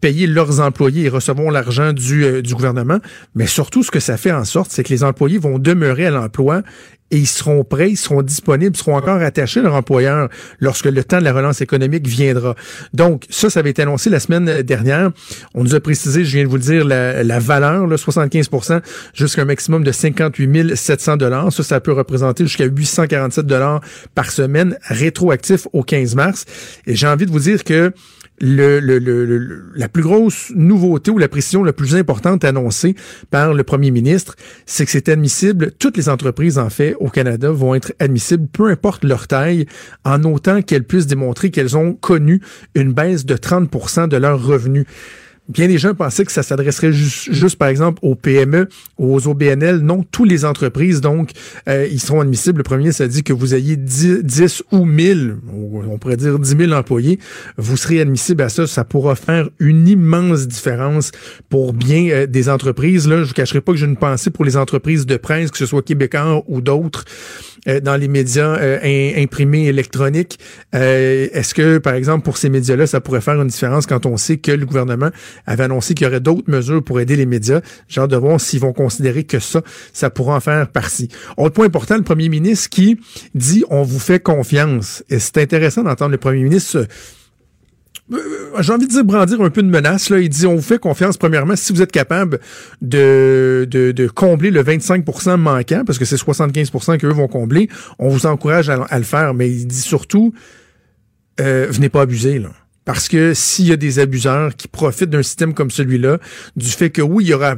payer 0.00 0.26
leurs 0.26 0.60
employés 0.60 1.04
et 1.04 1.08
recevront 1.10 1.50
l'argent 1.50 1.92
euh, 1.92 2.40
du 2.40 2.54
gouvernement. 2.54 2.98
Mais 3.34 3.46
surtout, 3.46 3.82
ce 3.82 3.90
que 3.90 4.00
ça 4.00 4.16
fait 4.16 4.32
en 4.32 4.46
sorte, 4.46 4.70
c'est 4.70 4.84
que 4.84 4.88
les 4.88 5.04
employés 5.04 5.36
vont 5.36 5.58
demeurer 5.58 6.06
à 6.06 6.10
l'emploi 6.10 6.62
et 7.10 7.18
ils 7.18 7.26
seront 7.26 7.64
prêts, 7.64 7.90
ils 7.90 7.96
seront 7.96 8.22
disponibles, 8.22 8.74
ils 8.74 8.78
seront 8.78 8.96
encore 8.96 9.20
attachés 9.20 9.60
à 9.60 9.62
leur 9.64 9.74
employeur 9.74 10.28
lorsque 10.60 10.86
le 10.86 11.02
temps 11.02 11.18
de 11.18 11.24
la 11.24 11.32
relance 11.32 11.60
économique 11.60 12.06
viendra. 12.06 12.54
Donc, 12.94 13.24
ça, 13.30 13.50
ça 13.50 13.60
avait 13.60 13.70
été 13.70 13.82
annoncé 13.82 14.10
la 14.10 14.20
semaine 14.20 14.62
dernière. 14.62 15.10
On 15.54 15.64
nous 15.64 15.74
a 15.74 15.80
précisé, 15.80 16.24
je 16.24 16.36
viens 16.36 16.44
de 16.44 16.48
vous 16.48 16.56
le 16.56 16.62
dire, 16.62 16.84
la, 16.84 17.38
valeur, 17.38 17.86
là, 17.86 17.96
75% 17.96 18.80
jusqu'à 19.14 19.42
un 19.42 19.44
maximum 19.44 19.84
de 19.84 19.92
58 19.92 20.76
700 20.76 21.16
dollars. 21.16 21.52
Ça, 21.52 21.62
ça 21.62 21.80
peut 21.80 21.92
représenter 21.92 22.44
jusqu'à 22.44 22.64
847 22.64 23.46
dollars 23.46 23.80
par 24.14 24.30
semaine, 24.30 24.76
rétroactif 24.82 25.66
au 25.72 25.82
15 25.82 26.14
mars. 26.14 26.44
Et 26.86 26.94
j'ai 26.94 27.06
envie 27.06 27.26
de 27.26 27.30
vous 27.30 27.40
dire 27.40 27.64
que 27.64 27.92
le, 28.40 29.72
la 29.74 29.88
plus 29.88 30.02
grosse 30.02 30.52
nouveauté 30.54 31.10
ou 31.10 31.18
la 31.18 31.28
précision 31.28 31.62
la 31.62 31.72
plus 31.72 31.94
importante 31.94 32.44
annoncée 32.44 32.94
par 33.30 33.54
le 33.54 33.62
premier 33.64 33.90
ministre, 33.90 34.36
c'est 34.66 34.84
que 34.84 34.90
c'est 34.90 35.08
admissible, 35.08 35.72
toutes 35.78 35.96
les 35.96 36.08
entreprises 36.08 36.58
en 36.58 36.70
fait 36.70 36.94
au 37.00 37.08
Canada 37.08 37.50
vont 37.50 37.74
être 37.74 37.92
admissibles, 37.98 38.46
peu 38.46 38.68
importe 38.70 39.04
leur 39.04 39.26
taille, 39.26 39.66
en 40.04 40.22
autant 40.24 40.62
qu'elles 40.62 40.84
puissent 40.84 41.06
démontrer 41.06 41.50
qu'elles 41.50 41.76
ont 41.76 41.92
connu 41.92 42.40
une 42.74 42.92
baisse 42.92 43.26
de 43.26 43.36
30% 43.36 44.08
de 44.08 44.16
leurs 44.16 44.42
revenus 44.42 44.86
bien 45.50 45.68
des 45.68 45.78
gens 45.78 45.94
pensaient 45.94 46.24
que 46.24 46.32
ça 46.32 46.42
s'adresserait 46.42 46.92
juste, 46.92 47.56
par 47.56 47.68
exemple, 47.68 47.98
aux 48.02 48.14
PME, 48.14 48.68
aux 48.98 49.26
OBNL. 49.26 49.78
Non, 49.78 50.04
toutes 50.10 50.30
les 50.30 50.44
entreprises, 50.44 51.00
donc, 51.00 51.30
euh, 51.68 51.86
ils 51.90 52.00
seront 52.00 52.20
admissibles. 52.20 52.58
Le 52.58 52.64
premier, 52.64 52.92
ça 52.92 53.08
dit 53.08 53.22
que 53.22 53.32
vous 53.32 53.54
ayez 53.54 53.76
10, 53.76 54.62
ou 54.72 54.84
1000, 54.84 55.36
on 55.52 55.98
pourrait 55.98 56.16
dire 56.16 56.38
10 56.38 56.56
000 56.56 56.72
employés, 56.72 57.18
vous 57.56 57.76
serez 57.76 58.00
admissible 58.00 58.42
à 58.42 58.48
ça. 58.48 58.66
Ça 58.66 58.84
pourra 58.84 59.16
faire 59.16 59.48
une 59.58 59.88
immense 59.88 60.46
différence 60.46 61.10
pour 61.48 61.72
bien 61.72 62.08
euh, 62.10 62.26
des 62.26 62.48
entreprises. 62.48 63.08
Là, 63.08 63.18
je 63.18 63.28
vous 63.28 63.34
cacherai 63.34 63.60
pas 63.60 63.72
que 63.72 63.78
j'ai 63.78 63.86
une 63.86 63.96
pensée 63.96 64.30
pour 64.30 64.44
les 64.44 64.56
entreprises 64.56 65.06
de 65.06 65.16
presse, 65.16 65.50
que 65.50 65.58
ce 65.58 65.66
soit 65.66 65.82
québécois 65.82 66.42
ou 66.46 66.60
d'autres, 66.60 67.04
euh, 67.68 67.80
dans 67.80 67.96
les 67.96 68.08
médias 68.08 68.58
imprimés 69.16 69.66
électroniques. 69.66 70.38
Est-ce 70.72 71.54
que, 71.54 71.78
par 71.78 71.94
exemple, 71.94 72.24
pour 72.24 72.36
ces 72.36 72.48
médias-là, 72.48 72.86
ça 72.86 73.00
pourrait 73.00 73.20
faire 73.20 73.40
une 73.40 73.48
différence 73.48 73.86
quand 73.86 74.06
on 74.06 74.16
sait 74.16 74.38
que 74.38 74.52
le 74.52 74.66
gouvernement 74.66 75.10
avait 75.46 75.64
annoncé 75.64 75.94
qu'il 75.94 76.06
y 76.06 76.08
aurait 76.08 76.20
d'autres 76.20 76.50
mesures 76.50 76.82
pour 76.82 77.00
aider 77.00 77.16
les 77.16 77.26
médias? 77.26 77.60
J'ai 77.88 78.00
hâte 78.00 78.10
de 78.10 78.16
voir 78.16 78.40
s'ils 78.40 78.60
vont 78.60 78.72
considérer 78.72 79.24
que 79.24 79.38
ça, 79.38 79.62
ça 79.92 80.10
pourra 80.10 80.36
en 80.36 80.40
faire 80.40 80.68
partie. 80.68 81.08
Autre 81.36 81.54
point 81.54 81.66
important, 81.66 81.96
le 81.96 82.02
premier 82.02 82.28
ministre 82.28 82.68
qui 82.70 82.98
dit 83.34 83.64
on 83.70 83.82
vous 83.82 83.98
fait 83.98 84.20
confiance. 84.20 85.04
Et 85.10 85.18
c'est 85.18 85.38
intéressant 85.38 85.82
d'entendre 85.82 86.12
le 86.12 86.18
premier 86.18 86.42
ministre 86.42 86.78
euh, 86.78 86.86
j'ai 88.60 88.72
envie 88.72 88.86
de 88.86 88.92
dire 88.92 89.04
brandir 89.04 89.40
un 89.40 89.50
peu 89.50 89.62
de 89.62 89.68
menace. 89.68 90.10
Là. 90.10 90.18
Il 90.18 90.28
dit 90.28 90.46
on 90.46 90.56
vous 90.56 90.62
fait 90.62 90.78
confiance, 90.78 91.16
premièrement, 91.16 91.56
si 91.56 91.72
vous 91.72 91.82
êtes 91.82 91.92
capable 91.92 92.40
de, 92.82 93.66
de, 93.70 94.08
combler 94.08 94.50
le 94.50 94.62
25% 94.62 95.36
manquant, 95.36 95.82
parce 95.86 95.98
que 95.98 96.04
c'est 96.04 96.16
75% 96.16 96.98
qu'eux 96.98 97.08
vont 97.08 97.28
combler, 97.28 97.68
on 97.98 98.08
vous 98.08 98.26
encourage 98.26 98.68
à, 98.68 98.98
le 98.98 99.04
faire. 99.04 99.34
Mais 99.34 99.50
il 99.50 99.66
dit 99.66 99.80
surtout 99.80 100.32
euh, 101.40 101.66
venez 101.70 101.88
pas 101.88 102.02
abuser. 102.02 102.38
Là. 102.38 102.50
Parce 102.84 103.08
que 103.08 103.34
s'il 103.34 103.66
y 103.66 103.72
a 103.72 103.76
des 103.76 103.98
abuseurs 103.98 104.56
qui 104.56 104.66
profitent 104.66 105.10
d'un 105.10 105.22
système 105.22 105.54
comme 105.54 105.70
celui-là, 105.70 106.18
du 106.56 106.68
fait 106.68 106.90
que 106.90 107.02
oui, 107.02 107.24
il 107.24 107.28
y 107.28 107.34
aura 107.34 107.54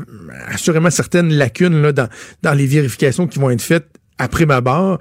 assurément 0.49 0.91
certaines 0.91 1.33
lacunes 1.33 1.81
là, 1.81 1.93
dans, 1.93 2.09
dans 2.43 2.53
les 2.53 2.67
vérifications 2.67 3.27
qui 3.27 3.39
vont 3.39 3.51
être 3.51 3.63
faites 3.63 3.89
après 4.19 4.47
ma 4.47 4.61
barre, 4.61 4.99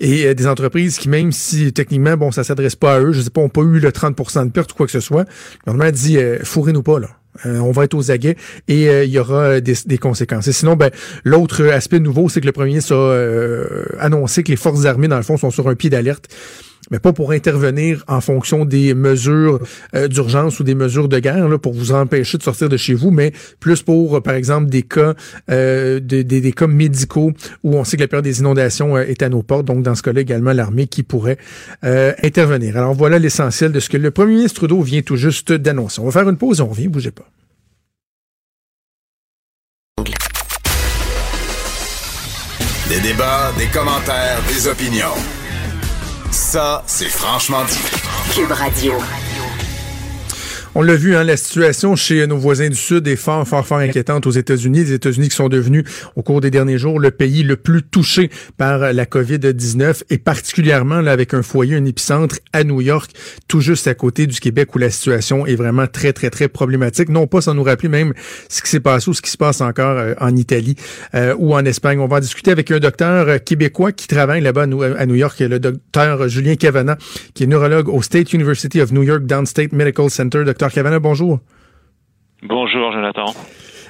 et 0.00 0.26
euh, 0.26 0.34
des 0.34 0.46
entreprises 0.46 0.98
qui, 0.98 1.08
même 1.08 1.30
si 1.30 1.72
techniquement, 1.72 2.16
bon, 2.16 2.32
ça 2.32 2.42
s'adresse 2.42 2.74
pas 2.74 2.96
à 2.96 3.00
eux, 3.00 3.12
je 3.12 3.20
sais 3.20 3.30
pas, 3.30 3.40
ont 3.40 3.48
pas 3.48 3.60
eu 3.60 3.78
le 3.78 3.90
30% 3.90 4.46
de 4.46 4.50
perte 4.50 4.72
ou 4.72 4.74
quoi 4.74 4.86
que 4.86 4.92
ce 4.92 5.00
soit, 5.00 5.24
le 5.66 5.72
gouvernement 5.72 5.92
dit, 5.92 6.16
euh, 6.16 6.38
fourrez-nous 6.42 6.82
pas, 6.82 6.98
là. 6.98 7.08
Euh, 7.46 7.58
on 7.60 7.70
va 7.70 7.84
être 7.84 7.94
aux 7.94 8.10
aguets 8.10 8.36
et 8.66 9.04
il 9.04 9.10
y 9.10 9.18
aura 9.18 9.60
des, 9.60 9.74
des, 9.86 9.98
conséquences. 9.98 10.48
Et 10.48 10.52
sinon, 10.52 10.74
ben, 10.74 10.90
l'autre 11.22 11.64
aspect 11.68 12.00
nouveau, 12.00 12.28
c'est 12.28 12.40
que 12.40 12.46
le 12.46 12.50
premier 12.50 12.70
ministre 12.70 12.96
a 12.96 14.02
annoncé 14.02 14.42
que 14.42 14.50
les 14.50 14.56
forces 14.56 14.84
armées, 14.84 15.06
dans 15.06 15.16
le 15.16 15.22
fond, 15.22 15.36
sont 15.36 15.52
sur 15.52 15.68
un 15.68 15.76
pied 15.76 15.90
d'alerte 15.90 16.26
mais 16.90 16.98
pas 16.98 17.12
pour 17.12 17.32
intervenir 17.32 18.04
en 18.08 18.20
fonction 18.20 18.64
des 18.64 18.94
mesures 18.94 19.60
euh, 19.94 20.08
d'urgence 20.08 20.60
ou 20.60 20.64
des 20.64 20.74
mesures 20.74 21.08
de 21.08 21.18
guerre 21.18 21.48
là, 21.48 21.58
pour 21.58 21.72
vous 21.72 21.92
empêcher 21.92 22.38
de 22.38 22.42
sortir 22.42 22.68
de 22.68 22.76
chez 22.76 22.94
vous, 22.94 23.10
mais 23.10 23.32
plus 23.60 23.82
pour, 23.82 24.16
euh, 24.16 24.20
par 24.20 24.34
exemple, 24.34 24.68
des 24.68 24.82
cas, 24.82 25.14
euh, 25.50 26.00
des, 26.00 26.24
des, 26.24 26.52
cas 26.52 26.66
médicaux 26.66 27.32
où 27.62 27.76
on 27.76 27.84
sait 27.84 27.96
que 27.96 28.02
la 28.02 28.08
période 28.08 28.24
des 28.24 28.40
inondations 28.40 28.98
est 28.98 29.22
à 29.22 29.28
nos 29.28 29.42
portes. 29.42 29.66
Donc, 29.66 29.82
dans 29.82 29.94
ce 29.94 30.02
cas-là, 30.02 30.20
également, 30.20 30.52
l'armée 30.52 30.86
qui 30.86 31.02
pourrait 31.02 31.38
intervenir. 31.82 32.76
Alors, 32.76 32.94
voilà 32.94 33.18
l'essentiel 33.18 33.72
de 33.72 33.80
ce 33.80 33.88
que 33.88 33.96
le 33.96 34.10
premier 34.10 34.34
ministre 34.34 34.60
Trudeau 34.60 34.82
vient 34.82 35.02
tout 35.02 35.16
juste 35.16 35.52
d'annoncer. 35.52 36.00
On 36.00 36.06
va 36.06 36.10
faire 36.10 36.28
une 36.28 36.36
pause 36.36 36.60
et 36.60 36.62
on 36.62 36.68
revient. 36.68 36.88
Bougez 36.88 37.10
pas. 37.10 37.26
Des 42.88 43.00
débats, 43.00 43.52
des 43.56 43.66
commentaires, 43.66 44.40
des 44.48 44.66
opinions. 44.66 45.39
Ça, 46.30 46.82
c'est 46.86 47.08
franchement 47.08 47.64
dit. 47.64 47.78
Cube 48.34 48.52
Radio. 48.52 48.94
On 50.76 50.82
l'a 50.82 50.94
vu, 50.94 51.16
hein, 51.16 51.24
la 51.24 51.36
situation 51.36 51.96
chez 51.96 52.24
nos 52.28 52.36
voisins 52.36 52.68
du 52.68 52.76
Sud 52.76 53.08
est 53.08 53.16
fort, 53.16 53.46
fort, 53.46 53.66
fort 53.66 53.78
inquiétante 53.78 54.28
aux 54.28 54.30
États-Unis. 54.30 54.84
Les 54.84 54.92
États-Unis 54.92 55.28
qui 55.28 55.34
sont 55.34 55.48
devenus, 55.48 55.82
au 56.14 56.22
cours 56.22 56.40
des 56.40 56.52
derniers 56.52 56.78
jours, 56.78 57.00
le 57.00 57.10
pays 57.10 57.42
le 57.42 57.56
plus 57.56 57.82
touché 57.82 58.30
par 58.56 58.92
la 58.92 59.04
COVID-19 59.04 60.04
et 60.10 60.18
particulièrement 60.18 61.00
là, 61.00 61.10
avec 61.10 61.34
un 61.34 61.42
foyer, 61.42 61.74
un 61.74 61.84
épicentre 61.86 62.36
à 62.52 62.62
New 62.62 62.80
York, 62.80 63.10
tout 63.48 63.60
juste 63.60 63.88
à 63.88 63.94
côté 63.94 64.28
du 64.28 64.38
Québec 64.38 64.72
où 64.72 64.78
la 64.78 64.90
situation 64.90 65.44
est 65.44 65.56
vraiment 65.56 65.88
très, 65.88 66.12
très, 66.12 66.30
très 66.30 66.46
problématique. 66.46 67.08
Non 67.08 67.26
pas 67.26 67.40
sans 67.40 67.54
nous 67.54 67.64
rappeler 67.64 67.88
même 67.88 68.14
ce 68.48 68.62
qui 68.62 68.70
s'est 68.70 68.78
passé 68.78 69.10
ou 69.10 69.14
ce 69.14 69.22
qui 69.22 69.30
se 69.32 69.36
passe 69.36 69.60
encore 69.62 69.98
euh, 69.98 70.14
en 70.20 70.36
Italie 70.36 70.76
euh, 71.16 71.34
ou 71.36 71.52
en 71.52 71.64
Espagne. 71.64 71.98
On 71.98 72.06
va 72.06 72.18
en 72.18 72.20
discuter 72.20 72.52
avec 72.52 72.70
un 72.70 72.78
docteur 72.78 73.28
euh, 73.28 73.38
québécois 73.38 73.90
qui 73.90 74.06
travaille 74.06 74.40
là-bas 74.40 74.62
à 74.62 75.06
New 75.06 75.16
York, 75.16 75.40
le 75.40 75.58
docteur 75.58 76.28
Julien 76.28 76.54
Cavana, 76.54 76.96
qui 77.34 77.42
est 77.42 77.48
neurologue 77.48 77.88
au 77.88 78.02
State 78.02 78.32
University 78.32 78.80
of 78.80 78.92
New 78.92 79.02
York 79.02 79.26
Downstate 79.26 79.72
Medical 79.72 80.08
Center. 80.10 80.44
Cavana, 80.68 80.98
bonjour. 80.98 81.40
Bonjour, 82.42 82.92
Jonathan. 82.92 83.34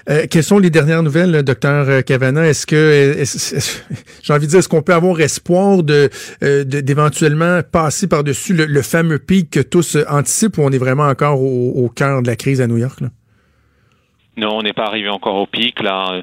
Euh, 0.09 0.27
quelles 0.31 0.45
sont 0.45 0.59
les 0.59 0.71
dernières 0.71 1.03
nouvelles, 1.03 1.43
docteur 1.43 2.05
Cavana? 2.05 2.47
Est-ce 2.47 2.67
que, 2.67 3.15
j'ai 4.23 4.33
envie 4.33 4.47
de 4.47 4.51
dire, 4.51 4.59
est-ce 4.61 4.69
qu'on 4.69 4.83
peut 4.83 4.95
avoir 4.95 5.21
espoir 5.21 5.83
de 5.83 6.09
euh, 6.43 6.65
d'éventuellement 6.65 7.61
passer 7.71 8.07
par-dessus 8.07 8.55
le, 8.55 8.83
fameux 8.83 9.19
pic 9.19 9.51
que 9.51 9.61
tous 9.61 9.99
anticipent 10.09 10.59
ou 10.59 10.63
on 10.63 10.71
est 10.71 10.79
vraiment 10.79 11.07
encore 11.07 11.43
au, 11.43 11.89
cœur 11.95 12.23
de 12.23 12.27
la 12.27 12.37
crise 12.37 12.61
à 12.61 12.67
New 12.67 12.79
York? 12.79 13.01
Non, 14.41 14.57
on 14.57 14.63
n'est 14.63 14.73
pas 14.73 14.87
arrivé 14.87 15.11
encore 15.11 15.35
au 15.35 15.45
pic. 15.45 15.83
Là, 15.83 16.23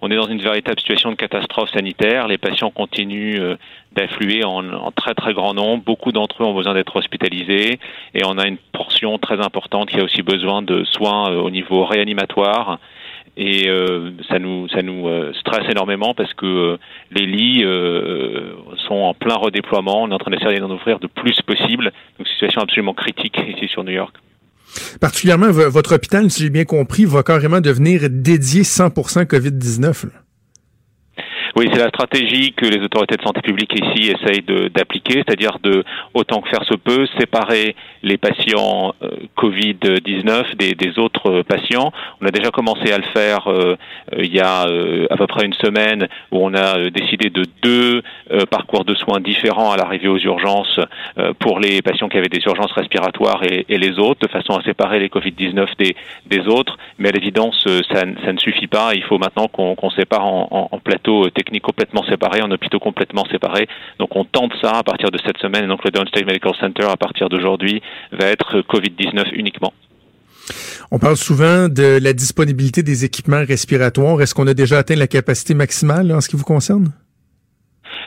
on 0.00 0.10
est 0.10 0.16
dans 0.16 0.26
une 0.26 0.40
véritable 0.40 0.80
situation 0.80 1.10
de 1.10 1.16
catastrophe 1.16 1.68
sanitaire. 1.70 2.26
Les 2.26 2.38
patients 2.38 2.70
continuent 2.70 3.38
euh, 3.38 3.56
d'affluer 3.92 4.42
en, 4.42 4.90
très 4.92 5.12
très 5.12 5.34
grand 5.34 5.52
nombre. 5.52 5.84
Beaucoup 5.84 6.10
d'entre 6.10 6.42
eux 6.42 6.46
ont 6.46 6.54
besoin 6.54 6.72
d'être 6.72 6.96
hospitalisés 6.96 7.78
et 8.14 8.24
on 8.24 8.38
a 8.38 8.46
une 8.46 8.56
portion 8.72 9.18
très 9.18 9.38
importante 9.44 9.90
qui 9.90 10.00
a 10.00 10.04
aussi 10.04 10.22
besoin 10.22 10.62
de 10.62 10.82
soins 10.84 11.30
euh, 11.30 11.42
au 11.42 11.50
niveau 11.50 11.84
réanimatoire. 11.84 12.78
Et 13.36 13.68
euh, 13.68 14.12
ça 14.30 14.38
nous 14.38 14.66
ça 14.68 14.80
nous 14.80 15.06
stresse 15.34 15.68
énormément 15.70 16.14
parce 16.14 16.32
que 16.32 16.78
les 17.12 17.26
lits 17.26 17.62
sont 18.88 18.94
en 18.94 19.14
plein 19.14 19.36
redéploiement. 19.36 20.02
On 20.04 20.10
est 20.10 20.14
en 20.14 20.18
train 20.18 20.30
d'essayer 20.30 20.58
d'en 20.58 20.70
ouvrir 20.70 20.98
le 21.02 21.08
plus 21.08 21.38
possible. 21.42 21.92
Donc 22.18 22.26
situation 22.28 22.62
absolument 22.62 22.94
critique 22.94 23.38
ici 23.46 23.68
sur 23.68 23.84
New 23.84 23.92
York. 23.92 24.16
Particulièrement, 25.00 25.50
votre 25.50 25.94
hôpital, 25.94 26.30
si 26.30 26.42
j'ai 26.42 26.50
bien 26.50 26.64
compris, 26.64 27.04
va 27.04 27.22
carrément 27.22 27.60
devenir 27.60 28.08
dédié 28.10 28.62
100% 28.62 29.24
COVID-19. 29.24 30.06
Oui, 31.56 31.68
c'est 31.72 31.78
la 31.78 31.88
stratégie 31.88 32.52
que 32.52 32.66
les 32.66 32.82
autorités 32.82 33.16
de 33.16 33.22
santé 33.22 33.40
publique 33.40 33.72
ici 33.74 34.10
essayent 34.10 34.42
d'appliquer, 34.70 35.24
c'est-à-dire 35.26 35.58
de, 35.62 35.84
autant 36.14 36.40
que 36.40 36.48
faire 36.48 36.64
se 36.64 36.74
peut, 36.74 37.06
séparer 37.18 37.74
les 38.02 38.18
patients 38.18 38.94
euh, 39.02 39.10
Covid-19 39.36 40.56
des, 40.56 40.98
autres 40.98 41.42
patients. 41.42 41.92
On 42.20 42.26
a 42.26 42.30
déjà 42.30 42.50
commencé 42.50 42.92
à 42.92 42.98
le 42.98 43.04
faire 43.14 43.48
euh, 43.48 43.76
euh, 44.14 44.24
il 44.24 44.34
y 44.34 44.40
a 44.40 44.62
à 44.62 45.16
peu 45.16 45.26
près 45.26 45.44
une 45.44 45.54
semaine 45.54 46.08
où 46.32 46.44
on 46.44 46.54
a 46.54 46.90
décidé 46.90 47.30
de 47.30 47.44
deux 47.62 48.02
parcours 48.50 48.84
de 48.84 48.94
soins 48.94 49.20
différents 49.20 49.72
à 49.72 49.76
l'arrivée 49.76 50.08
aux 50.08 50.18
urgences 50.18 50.80
pour 51.38 51.60
les 51.60 51.82
patients 51.82 52.08
qui 52.08 52.18
avaient 52.18 52.28
des 52.28 52.42
urgences 52.46 52.72
respiratoires 52.72 53.42
et, 53.44 53.78
les 53.78 53.98
autres, 53.98 54.20
de 54.26 54.30
façon 54.30 54.54
à 54.56 54.62
séparer 54.62 54.98
les 54.98 55.08
Covid-19 55.08 55.66
des, 55.78 55.96
des 56.26 56.46
autres. 56.48 56.76
Mais 56.98 57.08
à 57.08 57.12
l'évidence, 57.12 57.64
ça, 57.92 58.04
ne 58.04 58.38
suffit 58.38 58.66
pas. 58.66 58.92
Il 58.94 59.02
faut 59.04 59.18
maintenant 59.18 59.48
qu'on 59.48 59.90
sépare 59.90 60.26
en, 60.26 60.48
en, 60.50 60.68
en 60.72 60.78
plateaux 60.78 61.28
techniques 61.38 61.62
complètement 61.62 62.04
séparés, 62.04 62.42
en 62.42 62.50
hôpitaux 62.50 62.80
complètement 62.80 63.24
séparés. 63.30 63.68
Donc 63.98 64.16
on 64.16 64.24
tente 64.24 64.52
ça 64.60 64.72
à 64.78 64.82
partir 64.82 65.10
de 65.10 65.18
cette 65.24 65.38
semaine. 65.38 65.64
Et 65.64 65.68
donc 65.68 65.84
le 65.84 65.90
Downstate 65.90 66.26
Medical 66.26 66.52
Center, 66.60 66.86
à 66.90 66.96
partir 66.96 67.28
d'aujourd'hui, 67.28 67.80
va 68.12 68.26
être 68.26 68.60
COVID-19 68.72 69.32
uniquement. 69.32 69.72
On 70.90 70.98
parle 70.98 71.16
souvent 71.16 71.68
de 71.68 71.98
la 72.02 72.12
disponibilité 72.12 72.82
des 72.82 73.04
équipements 73.04 73.44
respiratoires. 73.46 74.20
Est-ce 74.22 74.34
qu'on 74.34 74.46
a 74.46 74.54
déjà 74.54 74.78
atteint 74.78 74.96
la 74.96 75.06
capacité 75.06 75.54
maximale 75.54 76.10
en 76.12 76.20
ce 76.20 76.28
qui 76.28 76.36
vous 76.36 76.44
concerne? 76.44 76.92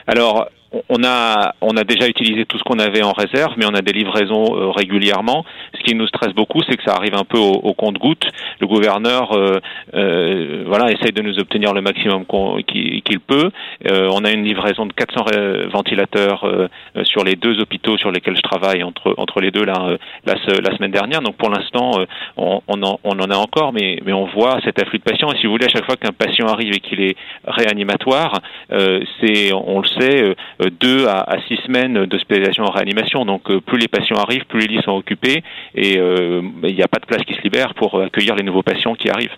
Alors, 0.07 0.49
on 0.89 1.03
a, 1.03 1.53
on 1.61 1.75
a 1.75 1.83
déjà 1.83 2.07
utilisé 2.07 2.45
tout 2.45 2.57
ce 2.57 2.63
qu'on 2.63 2.79
avait 2.79 3.03
en 3.03 3.11
réserve, 3.11 3.53
mais 3.57 3.65
on 3.65 3.73
a 3.73 3.81
des 3.81 3.91
livraisons 3.91 4.55
euh, 4.55 4.71
régulièrement. 4.71 5.43
Ce 5.77 5.83
qui 5.83 5.95
nous 5.95 6.07
stresse 6.07 6.33
beaucoup, 6.33 6.61
c'est 6.67 6.77
que 6.77 6.83
ça 6.83 6.95
arrive 6.95 7.15
un 7.15 7.25
peu 7.25 7.37
au, 7.37 7.73
compte-goutte. 7.73 8.23
Le 8.59 8.67
gouverneur, 8.67 9.33
euh, 9.33 9.59
euh, 9.95 10.63
voilà, 10.67 10.91
essaye 10.91 11.11
de 11.11 11.21
nous 11.21 11.39
obtenir 11.39 11.73
le 11.73 11.81
maximum 11.81 12.25
qu'il 12.67 13.19
peut. 13.19 13.51
on 13.85 14.23
a 14.23 14.31
une 14.31 14.43
livraison 14.43 14.85
de 14.85 14.93
400 14.93 15.25
ventilateurs 15.71 16.69
sur 17.03 17.23
les 17.23 17.35
deux 17.35 17.59
hôpitaux 17.59 17.97
sur 17.97 18.11
lesquels 18.11 18.35
je 18.35 18.41
travaille 18.41 18.83
entre 18.83 19.13
entre 19.17 19.41
les 19.41 19.51
deux 19.51 19.65
là, 19.65 19.97
la, 20.25 20.35
la 20.35 20.77
semaine 20.77 20.91
dernière. 20.91 21.21
Donc 21.21 21.35
pour 21.35 21.49
l'instant, 21.49 21.91
on, 22.37 22.61
on, 22.67 22.83
en, 22.83 22.99
on, 23.03 23.19
en, 23.19 23.29
a 23.29 23.35
encore, 23.35 23.73
mais 23.73 23.99
mais 24.05 24.13
on 24.13 24.25
voit 24.25 24.59
cet 24.63 24.81
afflux 24.81 24.99
de 24.99 25.03
patients. 25.03 25.31
Et 25.31 25.37
si 25.37 25.45
vous 25.45 25.51
voulez, 25.51 25.65
à 25.65 25.69
chaque 25.69 25.85
fois 25.85 25.95
qu'un 25.95 26.11
patient 26.11 26.47
arrive 26.47 26.73
et 26.73 26.79
qu'il 26.79 27.01
est 27.01 27.15
réanimatoire, 27.45 28.39
c'est, 28.69 29.53
on 29.53 29.81
le 29.81 29.87
sait 29.87 30.35
euh, 30.60 30.60
deux 30.69 31.07
à, 31.07 31.37
six 31.47 31.57
semaines 31.65 32.05
d'hospitalisation 32.05 32.63
en 32.63 32.71
réanimation. 32.71 33.25
Donc 33.25 33.49
euh, 33.49 33.59
plus 33.61 33.77
les 33.77 33.87
patients 33.87 34.17
arrivent, 34.17 34.45
plus 34.45 34.59
les 34.59 34.67
lits 34.67 34.83
sont 34.83 34.91
occupés 34.91 35.43
et 35.75 35.97
euh, 35.97 36.41
il 36.63 36.75
n'y 36.75 36.83
a 36.83 36.87
pas 36.87 36.99
de 36.99 37.05
place 37.05 37.23
qui 37.23 37.33
se 37.33 37.41
libère 37.41 37.73
pour 37.73 37.99
accueillir 38.01 38.35
les 38.35 38.43
nouveaux 38.43 38.63
patients 38.63 38.95
qui 38.95 39.09
arrivent. 39.09 39.35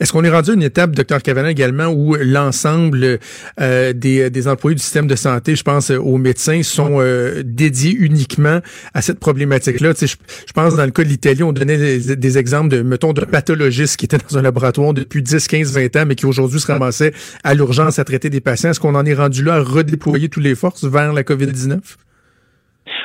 Est-ce 0.00 0.12
qu'on 0.12 0.24
est 0.24 0.30
rendu 0.30 0.50
à 0.50 0.54
une 0.54 0.62
étape, 0.62 0.92
docteur 0.92 1.22
Cavana, 1.22 1.50
également, 1.50 1.86
où 1.86 2.16
l'ensemble 2.16 3.18
des, 3.58 4.48
employés 4.48 4.74
du 4.74 4.82
système 4.82 5.06
de 5.06 5.16
santé, 5.16 5.56
je 5.56 5.62
pense 5.62 5.90
aux 5.90 6.18
médecins, 6.18 6.62
sont 6.62 7.00
dédiés 7.44 7.94
uniquement 7.98 8.60
à 8.92 9.02
cette 9.02 9.18
problématique-là? 9.18 9.92
Je, 9.98 10.06
je, 10.06 10.52
pense 10.52 10.76
dans 10.76 10.84
le 10.84 10.90
cas 10.90 11.04
de 11.04 11.08
l'Italie, 11.08 11.42
on 11.42 11.52
donnait 11.52 11.98
des, 11.98 12.38
exemples 12.38 12.68
de, 12.68 12.82
mettons, 12.82 13.12
de 13.12 13.24
pathologistes 13.24 13.96
qui 13.96 14.04
étaient 14.04 14.18
dans 14.18 14.38
un 14.38 14.42
laboratoire 14.42 14.94
depuis 14.94 15.22
10, 15.22 15.48
15, 15.48 15.72
20 15.72 15.96
ans, 15.96 16.04
mais 16.06 16.14
qui 16.14 16.26
aujourd'hui 16.26 16.60
se 16.60 16.66
ramassaient 16.66 17.12
à 17.42 17.54
l'urgence 17.54 17.98
à 17.98 18.04
traiter 18.04 18.30
des 18.30 18.40
patients. 18.40 18.70
Est-ce 18.70 18.80
qu'on 18.80 18.94
en 18.94 19.04
est 19.04 19.14
rendu 19.14 19.44
là 19.44 19.54
à 19.54 19.60
redéployer 19.60 20.28
toutes 20.28 20.44
les 20.44 20.54
forces 20.54 20.84
vers 20.84 21.12
la 21.12 21.22
COVID-19? 21.22 21.78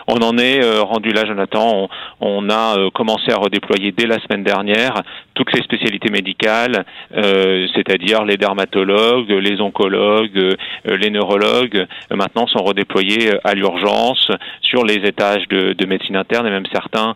On 0.07 0.17
en 0.17 0.37
est 0.37 0.63
euh, 0.63 0.81
rendu 0.81 1.11
là, 1.11 1.25
Jonathan. 1.25 1.87
On, 2.19 2.49
a 2.49 2.77
euh, 2.77 2.89
commencé 2.89 3.31
à 3.31 3.35
redéployer 3.35 3.91
dès 3.91 4.07
la 4.07 4.19
semaine 4.19 4.43
dernière 4.43 4.93
toutes 5.35 5.53
les 5.55 5.63
spécialités 5.63 6.09
médicales, 6.09 6.85
euh, 7.15 7.65
c'est-à-dire 7.73 8.25
les 8.25 8.35
dermatologues, 8.35 9.29
les 9.29 9.61
oncologues, 9.61 10.57
les 10.85 11.09
neurologues. 11.09 11.85
maintenant, 12.11 12.45
sont 12.47 12.63
redéployés 12.63 13.31
à 13.45 13.53
l'urgence 13.53 14.31
sur 14.61 14.83
les 14.83 14.95
étages 14.95 15.47
de, 15.47 15.85
médecine 15.85 16.17
interne 16.17 16.45
et 16.45 16.49
même 16.49 16.65
certains 16.73 17.15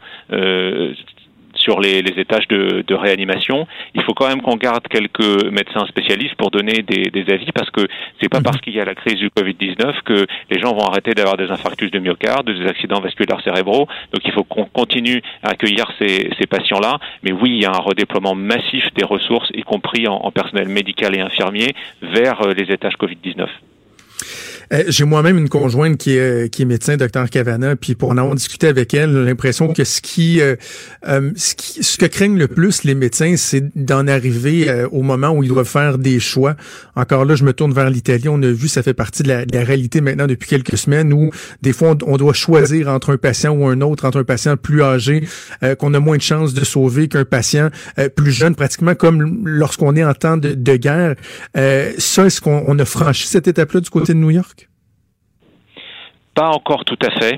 sur 1.64 1.80
les, 1.80 2.00
étages 2.18 2.48
de, 2.50 2.94
réanimation. 2.94 3.66
Il 3.96 4.04
faut 4.04 4.14
quand 4.14 4.28
même 4.28 4.42
qu'on 4.42 4.56
garde 4.56 4.88
quelques 4.88 5.52
médecins 5.52 5.86
spécialistes 5.88 6.36
pour 6.36 6.52
donner 6.52 6.84
des, 6.84 7.26
avis 7.34 7.52
parce 7.54 7.70
que 7.72 7.82
c'est 8.22 8.30
pas 8.30 8.40
mhm. 8.40 8.44
parce 8.44 8.62
qu'il 8.62 8.74
y 8.74 8.80
a 8.80 8.86
la 8.86 8.96
crise 8.96 9.16
du 9.16 9.30
Covid-19 9.30 10.04
que 10.06 10.26
les 10.52 10.60
gens 10.60 10.74
vont 10.74 10.86
arrêter 10.86 11.14
d'avoir 11.14 11.38
des 11.38 11.50
infarctus 11.50 11.90
de 11.90 12.00
myocarde, 12.00 12.46
des 12.46 12.68
accidents 12.68 13.00
vasculaires 13.00 13.42
cérébraux. 13.42 13.88
Donc 14.12 14.22
il 14.26 14.32
faut 14.32 14.44
qu'on 14.44 14.66
continue 14.66 15.22
à 15.42 15.52
accueillir 15.52 15.86
ces, 16.00 16.30
patients-là. 16.50 17.00
Mais 17.24 17.32
oui, 17.32 17.52
il 17.52 17.62
y 17.62 17.66
a 17.66 17.72
un 17.72 17.80
redéploiement 17.80 18.36
massif 18.36 18.86
des 18.96 19.06
ressources, 19.06 19.50
y 19.56 19.64
compris 19.64 20.08
en 20.08 20.30
personnel 20.32 20.68
médical 20.68 21.16
et 21.16 21.22
infirmier, 21.22 21.74
vers 22.02 22.42
euh, 22.42 22.54
les 22.54 22.72
étages 22.72 22.96
Covid-19. 22.96 23.48
Euh, 24.74 24.84
j'ai 24.88 25.06
moi-même 25.06 25.38
une 25.38 25.50
conjointe 25.50 25.98
qui 25.98 26.18
est, 26.18 26.50
qui 26.52 26.64
est 26.64 26.66
médecin, 26.66 26.98
docteur 26.98 27.30
Cavana, 27.30 27.76
puis 27.76 27.96
pour 27.96 28.10
en 28.10 28.18
avoir 28.18 28.36
discuté 28.36 28.68
avec 28.68 28.94
elle, 28.94 29.12
l'impression 29.24 29.72
que 29.74 29.84
ce 29.84 30.02
qui, 30.02 30.42
euh, 30.42 30.56
euh, 31.08 31.32
ce 31.36 31.56
qui, 31.56 31.84
ce 31.84 31.98
que 31.98 32.06
craignent 32.06 32.38
le 32.38 32.48
plus 32.48 32.84
les 32.84 32.96
médecins, 32.96 33.36
c'est 33.38 33.64
d'en 33.76 34.08
arriver 34.08 34.86
au 34.92 35.02
moment 35.02 35.32
où 35.32 35.44
ils 35.44 35.50
doivent 35.50 35.68
faire 35.68 35.98
des 35.98 36.20
choix. 36.20 36.56
Encore 36.96 37.26
là, 37.26 37.36
je 37.36 37.44
me 37.44 37.54
tourne 37.54 37.74
vers 37.74 37.90
l'Italie. 37.90 38.28
On 38.30 38.42
a 38.42 38.52
vu, 38.52 38.68
ça 38.68 38.84
fait 38.84 38.94
partie 38.94 39.24
de 39.24 39.28
la, 39.28 39.46
de 39.46 39.56
la, 39.56 39.64
réalité 39.64 40.02
maintenant 40.02 40.28
depuis 40.28 40.50
quelques 40.50 40.78
semaines 40.78 41.14
où 41.14 41.32
des 41.62 41.74
fois 41.74 41.96
on, 42.06 42.18
doit 42.18 42.34
choisir 42.34 42.90
entre 42.90 43.14
un 43.14 43.18
patient 43.18 43.54
ou 43.54 43.68
un 43.68 43.82
autre, 43.82 44.06
entre 44.06 44.20
un 44.20 44.24
patient 44.24 44.58
plus 44.58 44.84
âgé 44.84 45.28
qu'on 45.80 45.94
a 45.94 46.00
moins 46.00 46.18
de 46.18 46.22
chances 46.22 46.54
de 46.54 46.64
sauver 46.64 47.08
qu'un 47.08 47.26
patient 47.26 47.70
plus 48.16 48.32
jeune, 48.32 48.56
pratiquement 48.56 48.96
comme 48.96 49.48
lorsqu'on 49.48 49.96
est 49.96 50.04
en 50.04 50.14
temps 50.14 50.38
de, 50.38 50.54
de 50.54 50.76
guerre. 50.76 51.16
ça, 51.56 52.26
est-ce 52.26 52.42
qu'on 52.42 52.80
a 52.80 52.86
franchi 52.86 53.28
cette 53.28 53.48
étape-là 53.48 53.80
du 53.80 53.90
côté 53.90 54.13
de 54.14 54.20
New 54.20 54.32
York? 54.32 54.68
Pas 56.36 56.50
encore 56.50 56.84
tout 56.84 56.98
à 57.06 57.12
fait. 57.20 57.38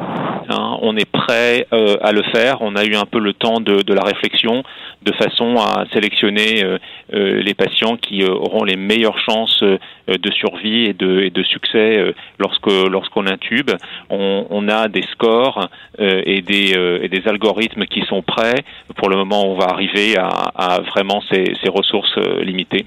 Hein. 0.50 0.78
On 0.82 0.96
est 0.96 1.10
prêt 1.10 1.68
euh, 1.74 1.98
à 2.02 2.14
le 2.14 2.24
faire. 2.34 2.62
On 2.62 2.78
a 2.78 2.86
eu 2.86 2.96
un 2.96 3.04
peu 3.04 3.20
le 3.20 3.34
temps 3.34 3.60
de, 3.60 3.94
la 3.94 4.04
réflexion 4.04 4.64
de 5.02 5.12
façon 5.14 5.56
à 5.58 5.86
sélectionner 5.94 6.64
euh, 6.64 6.78
euh, 7.14 7.42
les 7.42 7.54
patients 7.54 7.98
qui 7.98 8.24
auront 8.24 8.64
les 8.64 8.78
meilleures 8.78 9.20
chances 9.20 9.62
de 9.64 10.32
survie 10.32 10.86
et 10.86 10.94
de, 10.94 11.44
succès 11.44 12.14
lorsque 12.40 12.72
lorsqu'on 12.90 13.28
intube. 13.28 13.72
On, 14.10 14.48
on, 14.50 14.70
a 14.70 14.88
des 14.88 15.04
scores 15.12 15.68
et, 16.00 16.42
des, 16.42 17.22
algorithmes 17.26 17.86
qui 17.86 18.02
sont 18.02 18.22
prêts. 18.22 18.64
Pour 18.96 19.10
le 19.10 19.18
moment, 19.18 19.46
on 19.46 19.56
va 19.56 19.66
arriver 19.66 20.16
à, 20.18 20.80
vraiment 20.94 21.22
ces 21.30 21.70
ressources 21.70 22.18
limitées 22.42 22.86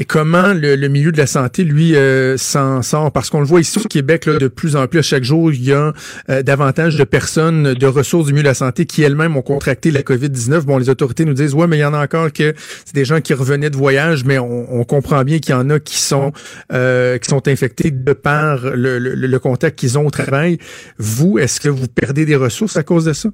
et 0.00 0.06
comment 0.06 0.54
le, 0.54 0.88
milieu 0.88 1.12
de 1.12 1.18
la 1.18 1.26
santé, 1.26 1.62
lui, 1.62 1.94
euh, 1.94 2.38
s'en 2.38 2.80
sort? 2.80 3.12
Parce 3.12 3.28
qu'on 3.28 3.40
le 3.40 3.46
voit 3.46 3.60
ici 3.60 3.78
au 3.78 3.86
Québec, 3.86 4.24
là, 4.24 4.38
de 4.38 4.48
plus 4.48 4.74
en 4.74 4.86
plus, 4.86 5.02
chaque 5.02 5.24
jour, 5.24 5.52
il 5.52 5.62
y 5.62 5.74
a 5.74 5.92
euh, 6.30 6.42
davantage 6.42 6.96
de 6.96 7.04
personnes, 7.04 7.74
de 7.74 7.86
ressources 7.86 8.24
du 8.24 8.32
milieu 8.32 8.44
de 8.44 8.48
la 8.48 8.54
santé 8.54 8.86
qui 8.86 9.02
elles-mêmes 9.02 9.36
ont 9.36 9.42
contracté 9.42 9.90
la 9.90 10.00
COVID-19. 10.00 10.62
Bon, 10.62 10.78
les 10.78 10.88
autorités 10.88 11.26
nous 11.26 11.34
disent, 11.34 11.52
ouais, 11.52 11.66
mais 11.66 11.76
il 11.76 11.80
y 11.80 11.84
en 11.84 11.92
a 11.92 12.02
encore 12.02 12.32
que 12.32 12.54
c'est 12.56 12.94
des 12.94 13.04
gens 13.04 13.20
qui 13.20 13.34
revenaient 13.34 13.68
de 13.68 13.76
voyage, 13.76 14.24
mais 14.24 14.38
on, 14.38 14.84
comprend 14.84 15.22
bien 15.22 15.38
qu'il 15.38 15.54
y 15.54 15.58
en 15.58 15.68
a 15.68 15.78
qui 15.78 15.98
sont 15.98 16.32
euh, 16.72 17.18
qui 17.18 17.28
sont 17.28 17.46
infectés 17.46 17.90
de 17.90 18.12
par 18.14 18.64
le, 18.64 18.98
le 18.98 19.38
contact 19.38 19.78
qu'ils 19.78 19.98
ont 19.98 20.06
au 20.06 20.10
travail. 20.10 20.56
Vous, 20.98 21.38
est-ce 21.38 21.60
que 21.60 21.68
vous 21.68 21.86
perdez 21.86 22.24
des 22.24 22.36
ressources 22.36 22.78
à 22.78 22.82
cause 22.82 23.04
de 23.04 23.12
ça? 23.12 23.28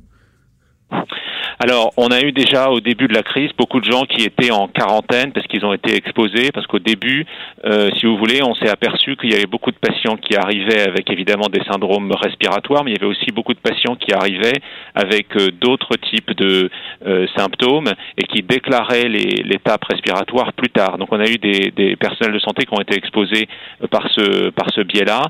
Alors, 1.58 1.92
on 1.96 2.08
a 2.08 2.20
eu 2.20 2.32
déjà 2.32 2.68
au 2.68 2.80
début 2.80 3.08
de 3.08 3.14
la 3.14 3.22
crise 3.22 3.50
beaucoup 3.56 3.80
de 3.80 3.90
gens 3.90 4.02
qui 4.02 4.22
étaient 4.24 4.50
en 4.50 4.68
quarantaine 4.68 5.32
parce 5.32 5.46
qu'ils 5.46 5.64
ont 5.64 5.72
été 5.72 5.94
exposés, 5.94 6.50
parce 6.52 6.66
qu'au 6.66 6.78
début, 6.78 7.24
euh, 7.64 7.88
si 7.98 8.04
vous 8.04 8.18
voulez, 8.18 8.42
on 8.42 8.54
s'est 8.54 8.68
aperçu 8.68 9.16
qu'il 9.16 9.32
y 9.32 9.34
avait 9.34 9.46
beaucoup 9.46 9.70
de 9.70 9.78
patients 9.78 10.16
qui 10.16 10.36
arrivaient 10.36 10.86
avec 10.86 11.08
évidemment 11.10 11.48
des 11.50 11.62
syndromes 11.64 12.12
respiratoires, 12.12 12.84
mais 12.84 12.90
il 12.90 12.96
y 12.98 13.00
avait 13.02 13.10
aussi 13.10 13.32
beaucoup 13.32 13.54
de 13.54 13.58
patients 13.58 13.96
qui 13.96 14.12
arrivaient 14.12 14.60
avec 14.94 15.34
euh, 15.36 15.48
d'autres 15.58 15.96
types 16.10 16.36
de 16.36 16.68
euh, 17.06 17.26
symptômes 17.34 17.88
et 18.18 18.24
qui 18.24 18.42
déclaraient 18.42 19.08
l'étape 19.08 19.84
respiratoire 19.84 20.52
plus 20.52 20.68
tard. 20.68 20.98
Donc, 20.98 21.08
on 21.10 21.20
a 21.20 21.26
eu 21.26 21.38
des, 21.38 21.72
des, 21.74 21.96
personnels 21.96 22.34
de 22.34 22.40
santé 22.40 22.66
qui 22.66 22.74
ont 22.74 22.82
été 22.82 22.96
exposés 22.96 23.48
par 23.90 24.06
ce 24.10 24.50
par 24.50 24.70
ce 24.74 24.82
biais-là. 24.82 25.22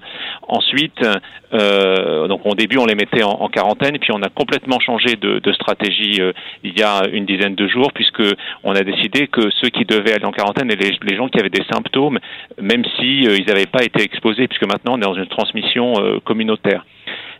Ensuite, 0.48 1.00
donc 1.52 2.40
au 2.44 2.54
début, 2.54 2.78
on 2.78 2.86
les 2.86 2.94
mettait 2.94 3.22
en, 3.22 3.48
quarantaine, 3.48 3.98
puis 3.98 4.10
on 4.12 4.22
a 4.22 4.28
complètement 4.28 4.80
changé 4.80 5.16
de, 5.16 5.38
de 5.38 5.52
stratégie 5.52 6.15
euh, 6.20 6.32
il 6.62 6.78
y 6.78 6.82
a 6.82 7.02
une 7.12 7.26
dizaine 7.26 7.54
de 7.54 7.66
jours, 7.66 7.92
puisque 7.92 8.22
on 8.64 8.72
a 8.74 8.82
décidé 8.82 9.26
que 9.28 9.50
ceux 9.60 9.68
qui 9.68 9.84
devaient 9.84 10.14
aller 10.14 10.24
en 10.24 10.32
quarantaine 10.32 10.70
et 10.70 10.76
les, 10.76 11.16
gens 11.16 11.28
qui 11.28 11.38
avaient 11.38 11.50
des 11.50 11.64
symptômes, 11.72 12.18
même 12.60 12.84
si 12.98 13.26
euh, 13.26 13.36
ils 13.38 13.46
n'avaient 13.46 13.66
pas 13.66 13.84
été 13.84 14.02
exposés, 14.02 14.48
puisque 14.48 14.66
maintenant 14.66 14.94
on 14.94 14.98
est 14.98 15.04
dans 15.04 15.14
une 15.14 15.26
transmission 15.26 15.94
euh, 15.98 16.18
communautaire. 16.24 16.84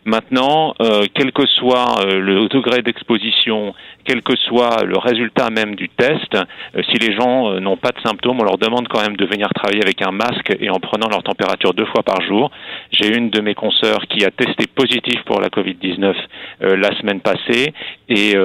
Maintenant, 0.05 0.73
euh, 0.81 1.05
quel 1.13 1.31
que 1.31 1.45
soit 1.45 2.01
euh, 2.01 2.19
le 2.19 2.47
degré 2.47 2.81
d'exposition, 2.81 3.73
quel 4.05 4.21
que 4.21 4.35
soit 4.37 4.83
le 4.85 4.97
résultat 4.97 5.49
même 5.49 5.75
du 5.75 5.89
test, 5.89 6.35
euh, 6.35 6.81
si 6.89 6.97
les 6.97 7.15
gens 7.15 7.59
n'ont 7.59 7.77
pas 7.77 7.89
de 7.89 7.99
symptômes, 8.05 8.37
on 8.39 8.43
leur 8.43 8.57
demande 8.57 8.87
quand 8.87 9.01
même 9.01 9.17
de 9.17 9.25
venir 9.25 9.49
travailler 9.53 9.81
avec 9.81 10.01
un 10.01 10.11
masque 10.11 10.55
et 10.59 10.69
en 10.69 10.79
prenant 10.79 11.09
leur 11.09 11.23
température 11.23 11.73
deux 11.73 11.85
fois 11.85 12.03
par 12.03 12.21
jour. 12.21 12.51
J'ai 12.91 13.15
une 13.15 13.29
de 13.29 13.41
mes 13.41 13.53
consoeurs 13.53 14.05
qui 14.07 14.23
a 14.23 14.31
testé 14.31 14.65
positif 14.67 15.21
pour 15.25 15.41
la 15.41 15.49
Covid-19 15.49 16.13
la 16.61 16.97
semaine 16.97 17.21
passée 17.21 17.73
et 18.09 18.35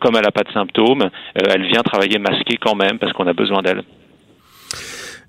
comme 0.00 0.16
elle 0.16 0.24
n'a 0.24 0.30
pas 0.30 0.42
de 0.42 0.52
symptômes, 0.52 1.08
elle 1.34 1.66
vient 1.66 1.82
travailler 1.82 2.18
masquée 2.18 2.56
quand 2.60 2.74
même 2.74 2.98
parce 2.98 3.12
qu'on 3.12 3.26
a 3.26 3.32
besoin 3.32 3.62
d'elle. 3.62 3.82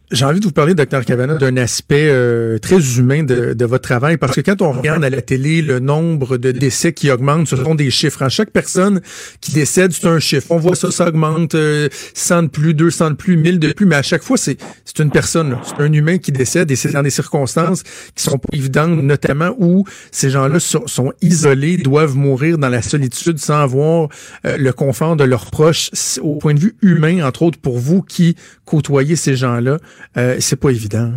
J'ai 0.09 0.23
envie 0.23 0.39
de 0.39 0.45
vous 0.45 0.53
parler, 0.53 0.73
docteur 0.73 1.03
Cavana, 1.03 1.35
d'un 1.35 1.57
aspect 1.57 2.07
euh, 2.09 2.59
très 2.59 2.97
humain 2.97 3.23
de, 3.23 3.53
de, 3.53 3.65
votre 3.65 3.83
travail, 3.83 4.15
parce 4.15 4.35
que 4.35 4.41
quand 4.41 4.61
on 4.61 4.71
regarde 4.71 5.03
à 5.03 5.09
la 5.09 5.21
télé 5.21 5.61
le 5.61 5.79
nombre 5.79 6.37
de 6.37 6.53
décès 6.53 6.93
qui 6.93 7.11
augmente, 7.11 7.49
ce 7.49 7.57
sont 7.57 7.75
des 7.75 7.91
chiffres. 7.91 8.21
À 8.21 8.29
chaque 8.29 8.51
personne 8.51 9.01
qui 9.41 9.51
décède, 9.51 9.91
c'est 9.91 10.07
un 10.07 10.19
chiffre. 10.19 10.47
On 10.51 10.59
voit 10.59 10.77
ça, 10.77 10.91
ça 10.91 11.09
augmente, 11.09 11.55
euh, 11.55 11.89
100 12.13 12.43
de 12.43 12.47
plus, 12.47 12.73
200 12.73 13.11
de 13.11 13.15
plus, 13.15 13.35
1000 13.35 13.59
de 13.59 13.73
plus, 13.73 13.85
mais 13.85 13.97
à 13.97 14.01
chaque 14.01 14.23
fois, 14.23 14.37
c'est 14.37 14.57
c'est 14.85 14.99
une 14.99 15.11
personne, 15.11 15.57
c'est 15.65 15.83
un 15.83 15.91
humain 15.91 16.19
qui 16.19 16.31
décède, 16.31 16.71
et 16.71 16.77
c'est 16.77 16.93
dans 16.93 17.03
des 17.03 17.09
circonstances 17.09 17.83
qui 18.15 18.23
sont 18.23 18.37
pas 18.37 18.49
évidentes, 18.53 19.03
notamment 19.03 19.53
où 19.59 19.83
ces 20.13 20.29
gens-là 20.29 20.61
sont, 20.61 20.87
sont, 20.87 21.11
isolés, 21.21 21.75
doivent 21.75 22.15
mourir 22.15 22.57
dans 22.57 22.69
la 22.69 22.81
solitude 22.81 23.39
sans 23.39 23.61
avoir 23.61 24.07
euh, 24.45 24.55
le 24.57 24.71
confort 24.71 25.17
de 25.17 25.25
leurs 25.25 25.51
proches. 25.51 25.89
Au 26.21 26.35
point 26.35 26.53
de 26.53 26.59
vue 26.61 26.77
humain, 26.81 27.25
entre 27.27 27.43
autres, 27.43 27.59
pour 27.59 27.77
vous 27.77 28.01
qui 28.01 28.37
côtoyez 28.67 29.15
ces 29.15 29.35
gens-là, 29.35 29.77
euh, 30.17 30.35
c'est 30.39 30.59
pas 30.59 30.69
évident. 30.69 31.13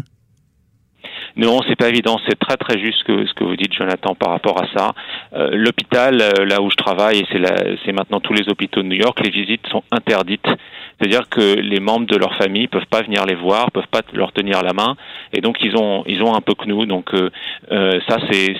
Non, 1.36 1.60
c'est 1.68 1.76
pas 1.76 1.88
évident. 1.88 2.18
C'est 2.28 2.38
très 2.38 2.56
très 2.56 2.78
juste 2.78 3.02
ce 3.06 3.34
que 3.34 3.44
vous 3.44 3.56
dites, 3.56 3.72
Jonathan, 3.72 4.14
par 4.14 4.30
rapport 4.30 4.62
à 4.62 4.66
ça. 4.76 4.92
Euh, 5.34 5.50
l'hôpital, 5.52 6.20
euh, 6.20 6.44
là 6.44 6.60
où 6.60 6.70
je 6.70 6.76
travaille, 6.76 7.24
c'est 7.84 7.92
maintenant 7.92 8.20
tous 8.20 8.32
les 8.32 8.48
hôpitaux 8.48 8.82
de 8.82 8.88
New 8.88 8.96
York, 8.98 9.20
les 9.22 9.30
visites 9.30 9.66
sont 9.68 9.82
interdites. 9.92 10.48
C'est-à-dire 11.00 11.28
que 11.30 11.58
les 11.58 11.80
membres 11.80 12.06
de 12.06 12.16
leur 12.16 12.34
famille 12.36 12.66
peuvent 12.66 12.86
pas 12.90 13.00
venir 13.00 13.24
les 13.24 13.34
voir, 13.34 13.70
peuvent 13.70 13.88
pas 13.90 14.02
leur 14.12 14.32
tenir 14.32 14.62
la 14.62 14.74
main, 14.74 14.96
et 15.32 15.40
donc 15.40 15.56
ils 15.62 15.74
ont 15.76 16.04
ils 16.06 16.22
ont 16.22 16.34
un 16.34 16.42
peu 16.42 16.52
que 16.54 16.66
nous. 16.66 16.84
Donc 16.84 17.14
euh, 17.14 17.30
euh, 17.72 17.98
ça 18.06 18.18
c'est 18.30 18.54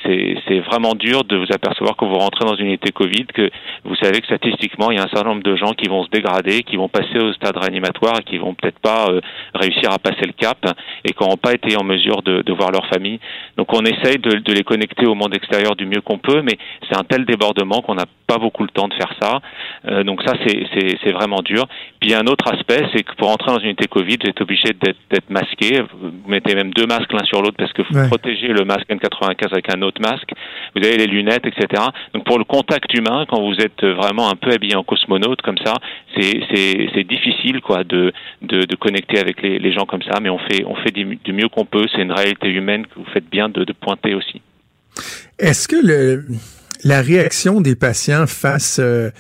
c'est 0.49 0.61
vraiment 0.61 0.95
dur 0.95 1.25
de 1.25 1.37
vous 1.37 1.53
apercevoir 1.53 1.97
quand 1.97 2.09
vous 2.09 2.19
rentrez 2.19 2.47
dans 2.47 2.57
une 2.57 2.67
unité 2.67 2.93
Covid 2.93 3.27
que 3.27 3.51
vous 3.85 3.95
savez 3.97 4.21
que 4.21 4.27
statistiquement 4.27 4.91
il 4.91 4.97
y 4.97 5.01
a 5.01 5.05
un 5.05 5.09
certain 5.09 5.31
nombre 5.31 5.43
de 5.43 5.55
gens 5.55 5.73
qui 5.73 5.89
vont 5.89 6.03
se 6.05 6.11
dégrader, 6.11 6.63
qui 6.63 6.77
vont 6.77 6.89
passer 6.89 7.19
au 7.19 7.33
stade 7.35 7.57
réanimatoire 7.59 8.21
et 8.21 8.23
qui 8.23 8.39
vont 8.39 8.55
peut-être 8.55 8.79
pas 8.79 9.09
euh, 9.11 9.21
réussir 9.55 9.93
à 9.93 9.99
passer 9.99 10.25
le 10.25 10.33
cap 10.33 10.59
et 11.05 11.13
qui 11.13 11.23
n'auront 11.23 11.37
pas 11.37 11.53
été 11.53 11.77
en 11.77 11.85
mesure 11.85 12.23
de, 12.23 12.41
de, 12.41 12.53
voir 12.55 12.71
leur 12.71 12.87
famille. 12.87 13.21
Donc 13.59 13.73
on 13.75 13.83
essaye 13.83 14.19
de, 14.19 14.39
de 14.39 14.53
les 14.53 14.63
connecter 14.63 15.07
au 15.07 15.15
monde 15.15 15.35
extérieur 15.35 15.77
du 15.77 15.85
mieux 15.85 16.01
qu'on 16.01 16.19
peut, 16.19 16.41
mais 16.41 16.57
c'est 16.89 16.97
un 16.97 17.05
tel 17.05 17.27
débordement 17.27 17.83
qu'on 17.83 17.97
n'a 17.97 18.07
pas 18.27 18.39
beaucoup 18.39 18.63
le 18.63 18.71
temps 18.71 18.89
de 18.89 18.95
faire 18.95 19.13
ça. 19.21 19.41
Euh, 19.89 20.05
donc 20.05 20.23
ça 20.23 20.35
c'est 20.45 21.13
vraiment 21.13 21.43
dur. 21.43 21.67
Puis 22.01 22.15
un 22.15 22.27
aspect, 22.47 22.85
c'est 22.95 23.03
que 23.03 23.15
pour 23.17 23.29
entrer 23.31 23.51
dans 23.53 23.59
une 23.59 23.67
unité 23.67 23.87
Covid, 23.87 24.19
vous 24.23 24.31
êtes 24.31 24.41
obligé 24.41 24.73
d'être 24.73 25.31
masqué. 25.31 25.83
Vous 26.01 26.13
mettez 26.29 26.55
même 26.55 26.71
deux 26.73 26.87
masques 26.87 27.13
l'un 27.13 27.25
sur 27.25 27.43
l'autre 27.43 27.57
parce 27.59 27.73
que 27.73 27.83
vous 27.83 28.09
protégez 28.09 28.49
le 28.49 28.65
masque 28.65 28.89
N95 28.89 29.53
avec 29.53 29.75
un 29.75 29.83
autre 29.83 30.01
masque. 30.01 30.33
Vous 30.75 30.85
avez 30.85 30.97
les 30.97 31.07
lunettes, 31.07 31.47
etc. 31.47 31.83
Donc 32.15 32.25
pour 32.25 32.39
le 32.39 32.45
contact 32.45 32.93
humain, 32.95 33.27
quand 33.29 33.41
vous 33.41 33.57
êtes 33.61 33.85
vraiment 33.85 34.31
un 34.31 34.37
peu 34.37 34.51
habillé 34.53 34.77
en 34.77 34.85
cosmonaute 34.85 35.43
comme 35.43 35.59
ça, 35.65 35.75
c'est 36.17 37.05
difficile 37.05 37.61
quoi 37.61 37.85
de, 37.85 38.13
de, 38.43 38.65
de, 38.65 38.77
connecter 38.77 39.19
avec 39.19 39.43
les, 39.43 39.59
les, 39.59 39.73
gens 39.73 39.85
comme 39.85 40.03
ça, 40.03 40.21
mais 40.21 40.31
on 40.31 40.39
fait, 40.39 40.65
on 40.65 40.75
fait 40.77 40.93
du, 40.93 41.05
mieux 41.33 41.49
qu'on 41.49 41.65
peut. 41.65 41.87
C'est 41.95 42.03
une 42.03 42.13
réalité 42.13 42.49
humaine 42.49 42.87
que 42.87 42.95
vous 42.97 43.07
faites 43.13 43.29
bien 43.31 43.49
de, 43.49 43.65
de 43.65 43.73
pointer 43.73 44.15
aussi. 44.15 44.41
Est-ce 45.39 45.69
que 45.69 45.77
le, 45.77 46.25
la 46.85 47.03
réaction 47.03 47.61
des 47.61 47.77
patients 47.77 48.27
face 48.27 48.79
euh, 48.79 49.11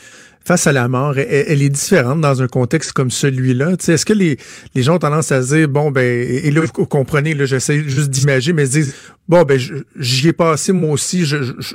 face 0.50 0.66
à 0.66 0.72
la 0.72 0.88
mort, 0.88 1.16
elle, 1.16 1.62
est 1.62 1.68
différente 1.68 2.20
dans 2.20 2.42
un 2.42 2.48
contexte 2.48 2.92
comme 2.92 3.10
celui-là. 3.10 3.74
Est-ce 3.74 4.04
que 4.04 4.12
les, 4.12 4.36
les 4.74 4.82
gens 4.82 4.96
ont 4.96 4.98
tendance 4.98 5.30
à 5.30 5.42
se 5.42 5.54
dire, 5.54 5.68
bon, 5.68 5.92
ben, 5.92 6.02
et 6.02 6.50
là, 6.50 6.62
vous 6.62 6.86
comprenez, 6.86 7.34
là, 7.34 7.44
j'essaie 7.44 7.84
juste 7.84 8.10
d'imaginer, 8.10 8.54
mais 8.54 8.66
se 8.66 8.72
disent, 8.72 9.12
bon, 9.28 9.42
ben, 9.42 9.60
j'y 9.96 10.26
ai 10.26 10.32
passé 10.32 10.72
moi 10.72 10.90
aussi, 10.90 11.22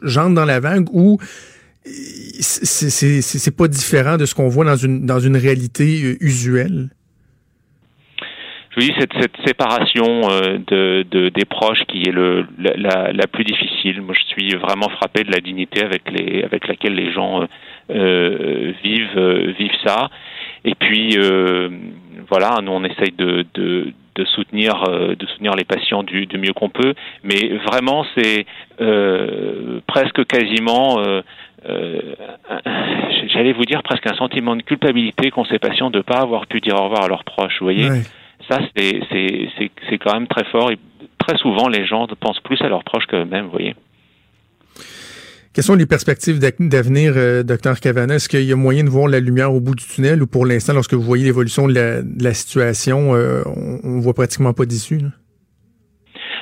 j'entre 0.03 0.35
dans 0.35 0.43
la 0.43 0.59
vague, 0.59 0.89
ou 0.91 1.17
c'est 1.85 3.55
pas 3.55 3.69
différent 3.69 4.17
de 4.17 4.25
ce 4.25 4.35
qu'on 4.35 4.49
voit 4.49 4.65
dans 4.65 4.75
une, 4.75 5.05
dans 5.05 5.19
une 5.19 5.37
réalité 5.37 6.01
euh, 6.03 6.17
usuelle? 6.19 6.89
Oui, 8.75 8.91
cette, 8.99 9.13
cette 9.21 9.37
séparation 9.45 10.29
euh, 10.29 10.57
de, 10.67 11.05
de, 11.09 11.29
des 11.29 11.45
proches 11.45 11.79
qui 11.87 12.03
est 12.09 12.11
la, 12.11 13.27
plus 13.31 13.45
difficile. 13.45 14.01
Moi, 14.01 14.15
je 14.19 14.25
suis 14.33 14.53
vraiment 14.57 14.89
frappé 14.89 15.23
de 15.23 15.31
la 15.31 15.39
dignité 15.39 15.81
avec, 15.81 16.01
laquelle 16.67 16.95
les 16.95 17.13
gens 17.13 17.43
euh 17.43 17.45
vivent, 17.89 19.17
euh, 19.17 19.53
vivent 19.57 19.79
ça. 19.85 20.09
Et 20.63 20.75
puis, 20.75 21.17
voilà, 22.29 22.59
nous, 22.61 22.71
on 22.71 22.83
essaye 22.83 23.11
de, 23.17 23.45
de, 23.53 23.93
de 24.15 24.25
soutenir, 24.25 24.83
de 24.87 25.25
soutenir 25.27 25.53
les 25.55 25.63
patients 25.63 26.03
du, 26.03 26.25
du 26.25 26.37
mieux 26.37 26.53
qu'on 26.53 26.69
peut. 26.69 26.93
Mais 27.23 27.57
vraiment, 27.65 28.05
c'est 28.17 28.45
presque 29.87 30.25
quasiment... 30.25 30.97
j'allais 33.33 33.53
vous 33.53 33.65
dire 33.65 33.83
presque 33.83 34.07
un 34.07 34.15
sentiment 34.15 34.55
de 34.55 34.63
culpabilité 34.63 35.29
qu'ont 35.29 35.45
ces 35.45 35.59
patients 35.59 35.91
de 35.91 35.97
ne 35.97 36.03
pas 36.03 36.17
avoir 36.17 36.47
pu 36.47 36.61
dire 36.61 36.75
au 36.75 36.83
revoir 36.85 37.03
à 37.03 37.07
leurs 37.07 37.23
proches, 37.23 37.59
vous 37.59 37.65
voyez 37.65 37.89
ça, 38.49 38.59
c'est 38.75 39.97
quand 39.99 40.13
même 40.13 40.27
très 40.27 40.45
fort. 40.45 40.71
Et 40.71 40.77
très 41.17 41.37
souvent, 41.37 41.67
les 41.67 41.85
gens 41.85 42.07
pensent 42.19 42.39
plus 42.41 42.61
à 42.61 42.67
leurs 42.67 42.83
proches 42.83 43.05
qu'eux-mêmes, 43.07 43.45
vous 43.45 43.51
voyez. 43.51 43.75
Quelles 45.55 45.63
sont 45.63 45.75
les 45.75 45.85
perspectives 45.85 46.37
d'avenir, 46.59 47.13
euh, 47.15 47.41
docteur 47.41 47.79
Cavana? 47.79 48.15
Est-ce 48.15 48.27
qu'il 48.27 48.43
y 48.43 48.51
a 48.51 48.57
moyen 48.57 48.83
de 48.83 48.89
voir 48.89 49.07
la 49.07 49.21
lumière 49.21 49.53
au 49.53 49.61
bout 49.61 49.73
du 49.73 49.85
tunnel 49.85 50.21
ou 50.21 50.27
pour 50.27 50.45
l'instant, 50.45 50.73
lorsque 50.73 50.93
vous 50.93 51.01
voyez 51.01 51.23
l'évolution 51.23 51.65
de, 51.65 52.03
la, 52.21 52.33
situation, 52.33 53.15
euh, 53.15 53.41
on, 53.45 53.95
ne 53.95 54.01
voit 54.01 54.13
pratiquement 54.13 54.51
pas 54.51 54.65
d'issue? 54.65 54.99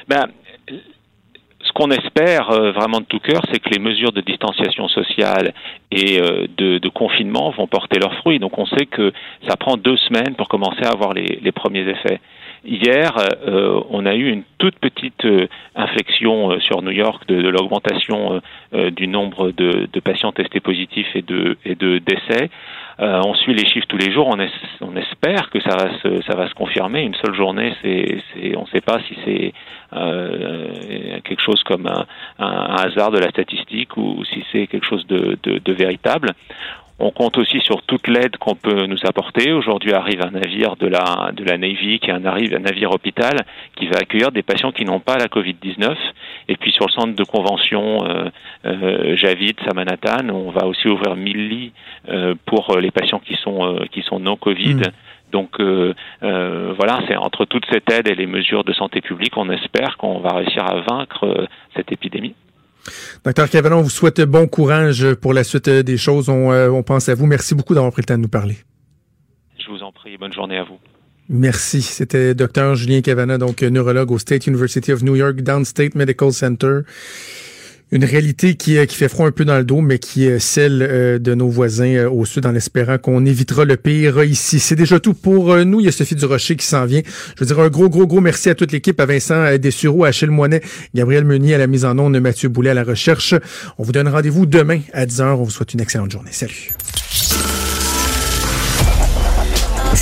Ben, 0.08 0.26
ce 0.68 1.72
qu'on 1.76 1.92
espère 1.92 2.50
euh, 2.50 2.72
vraiment 2.72 3.02
de 3.02 3.06
tout 3.06 3.20
cœur, 3.20 3.44
c'est 3.52 3.60
que 3.60 3.70
les 3.70 3.78
mesures 3.78 4.14
de 4.14 4.22
distanciation 4.22 4.88
sociale 4.88 5.54
et 5.92 6.20
euh, 6.20 6.48
de, 6.58 6.80
de, 6.80 6.90
confinement 6.90 7.52
vont 7.52 7.68
porter 7.68 8.00
leurs 8.00 8.16
fruits. 8.16 8.40
Donc 8.40 8.58
on 8.58 8.66
sait 8.66 8.88
que 8.88 9.14
ça 9.48 9.58
prend 9.58 9.78
deux 9.78 9.98
semaines 9.98 10.34
pour 10.36 10.48
commencer 10.48 10.84
à 10.84 10.90
avoir 10.90 11.14
les, 11.14 11.40
les 11.40 11.52
premiers 11.52 11.88
effets. 11.88 12.20
Hier, 12.66 13.12
euh, 13.46 13.82
on 13.90 14.06
a 14.06 14.16
eu 14.16 14.30
une 14.30 14.44
toute 14.58 14.80
petite 14.80 15.28
inflexion 15.76 16.60
sur 16.62 16.82
New 16.82 16.92
York 16.92 17.28
de, 17.28 17.50
l'augmentation 17.50 18.42
du 18.72 19.08
nombre 19.08 19.52
de, 19.52 20.00
patients 20.00 20.32
testés 20.32 20.62
positifs 20.62 21.14
et 21.16 21.22
de, 21.22 21.58
et 21.66 21.76
de 21.76 22.00
décès. 22.00 22.50
on 23.00 23.34
suit 23.34 23.54
les 23.54 23.66
chiffres 23.66 23.88
tous 23.88 23.98
les 23.98 24.14
jours. 24.14 24.30
On, 24.30 24.96
espère 24.96 25.50
que 25.50 25.60
ça 25.60 25.76
va 25.76 26.48
se, 26.48 26.54
confirmer. 26.54 27.02
Une 27.02 27.16
seule 27.16 27.36
journée, 27.36 27.74
on 28.56 28.62
ne 28.62 28.68
sait 28.68 28.82
pas 28.82 29.00
si 29.10 29.18
c'est 29.26 29.54
euh, 29.96 31.20
quelque 31.24 31.42
chose 31.42 31.62
comme 31.64 31.88
un, 31.88 32.06
hasard 32.40 33.12
de 33.12 33.20
la 33.20 33.30
statistique 33.30 33.96
ou, 33.98 34.24
si 34.26 34.44
c'est 34.52 34.68
quelque 34.68 34.86
chose 34.86 35.06
de, 35.08 35.74
véritable. 35.74 36.32
On 37.00 37.12
compte 37.12 37.38
aussi 37.38 37.60
sur 37.62 37.82
toute 37.84 38.08
l'aide 38.08 38.38
qu'on 38.38 38.56
peut 38.56 38.86
nous 38.86 39.06
apporter. 39.06 39.52
Aujourd'hui 39.52 39.94
arrive 39.94 40.22
un 40.22 40.32
navire 40.32 40.76
de 40.76 40.88
la, 40.88 41.32
de 41.34 41.44
la 41.44 41.58
Navy 41.58 42.00
qui 42.00 42.12
arrive 42.12 42.54
un 42.54 42.60
navire 42.60 42.92
hôpital 42.92 43.36
qui 43.76 43.88
va 43.88 43.98
accueillir 43.98 44.32
des 44.32 44.44
patients 44.44 44.72
qui 44.72 44.86
n'ont 44.86 45.00
pas 45.00 45.18
la 45.18 45.26
Covid-19. 45.26 45.96
Et 46.50 46.56
puis 46.56 46.72
sur 46.72 46.86
le 46.86 46.92
centre 46.92 47.16
de 47.16 47.24
convention 47.24 48.06
euh, 48.06 48.30
euh 48.66 49.16
Javid, 49.16 49.56
Samanatan, 49.66 50.30
on 50.30 50.52
va 50.52 50.68
aussi 50.68 50.88
ouvrir 50.88 51.16
1000 51.16 51.50
lits 51.50 51.72
euh, 52.10 52.36
pour 52.46 52.78
les 52.78 52.92
patients 52.92 53.20
qui 53.20 53.36
sont, 53.36 53.66
euh, 53.66 53.86
qui 53.92 54.02
sont 54.04 54.20
non 54.20 54.36
Covid. 54.36 54.76
Mmh. 54.76 54.92
Donc 55.34 55.60
euh, 55.60 55.94
euh, 56.22 56.74
voilà, 56.78 57.02
c'est 57.08 57.18
entre 57.18 57.46
toute 57.46 57.66
cette 57.70 57.92
aide 57.92 58.08
et 58.08 58.16
les 58.16 58.28
mesures 58.28 58.64
de 58.64 58.72
santé 58.72 59.02
publique, 59.02 59.36
on 59.36 59.50
espère 59.50 59.98
qu'on 59.98 60.20
va 60.20 60.36
réussir 60.36 60.64
à 60.64 60.82
vaincre 60.82 61.26
euh, 61.26 61.48
cette 61.76 61.92
épidémie. 61.92 62.36
Docteur 63.24 63.50
Cavallon, 63.50 63.80
on 63.80 63.82
vous 63.82 63.90
souhaite 63.90 64.22
bon 64.22 64.48
courage 64.48 65.14
pour 65.16 65.34
la 65.34 65.44
suite 65.44 65.70
des 65.70 65.98
choses. 65.98 66.30
On, 66.30 66.84
pense 66.84 67.10
à 67.10 67.16
vous. 67.16 67.26
Merci 67.26 67.56
beaucoup 67.56 67.74
d'avoir 67.74 67.92
pris 67.92 68.02
le 68.02 68.06
temps 68.06 68.18
de 68.18 68.22
nous 68.22 68.28
parler. 68.28 68.58
Je 69.58 69.70
vous 69.70 69.82
en 69.84 69.92
prie. 69.92 70.18
Bonne 70.18 70.34
journée 70.34 70.58
à 70.58 70.64
vous. 70.64 70.80
Merci. 71.30 71.82
C'était 71.82 72.36
Docteur 72.36 72.76
Julien 72.76 73.02
Cavana, 73.02 73.38
donc 73.38 73.62
neurologue 73.62 74.12
au 74.12 74.20
State 74.20 74.48
University 74.48 74.92
of 74.92 75.04
New 75.04 75.16
York 75.16 75.38
Downstate 75.38 75.96
Medical 75.96 76.34
Center 76.34 76.82
une 77.94 78.06
réalité 78.06 78.56
qui, 78.56 78.80
euh, 78.80 78.88
qui 78.88 78.96
fait 78.96 79.08
froid 79.08 79.28
un 79.28 79.32
peu 79.32 79.46
dans 79.46 79.58
le 79.58 79.64
dos, 79.64 79.80
mais 79.80 80.00
qui 80.00 80.26
est 80.26 80.40
celle 80.40 80.82
euh, 80.82 81.20
de 81.20 81.36
nos 81.36 81.48
voisins 81.48 81.94
euh, 81.94 82.10
au 82.10 82.26
sud, 82.26 82.44
en 82.48 82.56
espérant 82.56 82.98
qu'on 82.98 83.24
évitera 83.24 83.66
le 83.66 83.78
pire 83.78 84.24
ici. 84.24 84.60
C'est 84.60 84.76
déjà 84.76 85.00
tout 85.00 85.14
pour 85.14 85.56
nous. 85.58 85.80
Il 85.80 85.86
y 85.86 85.90
a 85.90 85.92
Sophie 85.92 86.16
Durocher 86.16 86.56
qui 86.56 86.66
s'en 86.66 86.86
vient. 86.86 87.02
Je 87.36 87.44
veux 87.44 87.46
dire 87.46 87.60
un 87.60 87.70
gros, 87.70 87.90
gros, 87.90 88.08
gros 88.08 88.20
merci 88.20 88.50
à 88.50 88.56
toute 88.56 88.72
l'équipe, 88.72 89.00
à 89.00 89.06
Vincent 89.06 89.58
Dessureau, 89.58 90.06
à 90.06 90.08
Achille 90.08 90.32
Moinet, 90.32 90.62
Gabriel 90.96 91.24
Meunier 91.24 91.54
à 91.54 91.60
la 91.60 91.68
mise 91.68 91.86
en 91.86 91.98
onde, 92.00 92.20
Mathieu 92.20 92.50
Boulet 92.50 92.72
à 92.72 92.74
la 92.74 92.84
recherche. 92.84 93.36
On 93.78 93.84
vous 93.84 93.92
donne 93.92 94.08
rendez-vous 94.08 94.48
demain 94.48 94.80
à 94.92 95.06
10h. 95.06 95.24
On 95.24 95.44
vous 95.44 95.52
souhaite 95.52 95.76
une 95.76 95.82
excellente 95.82 96.12
journée. 96.12 96.32
Salut. 96.32 96.72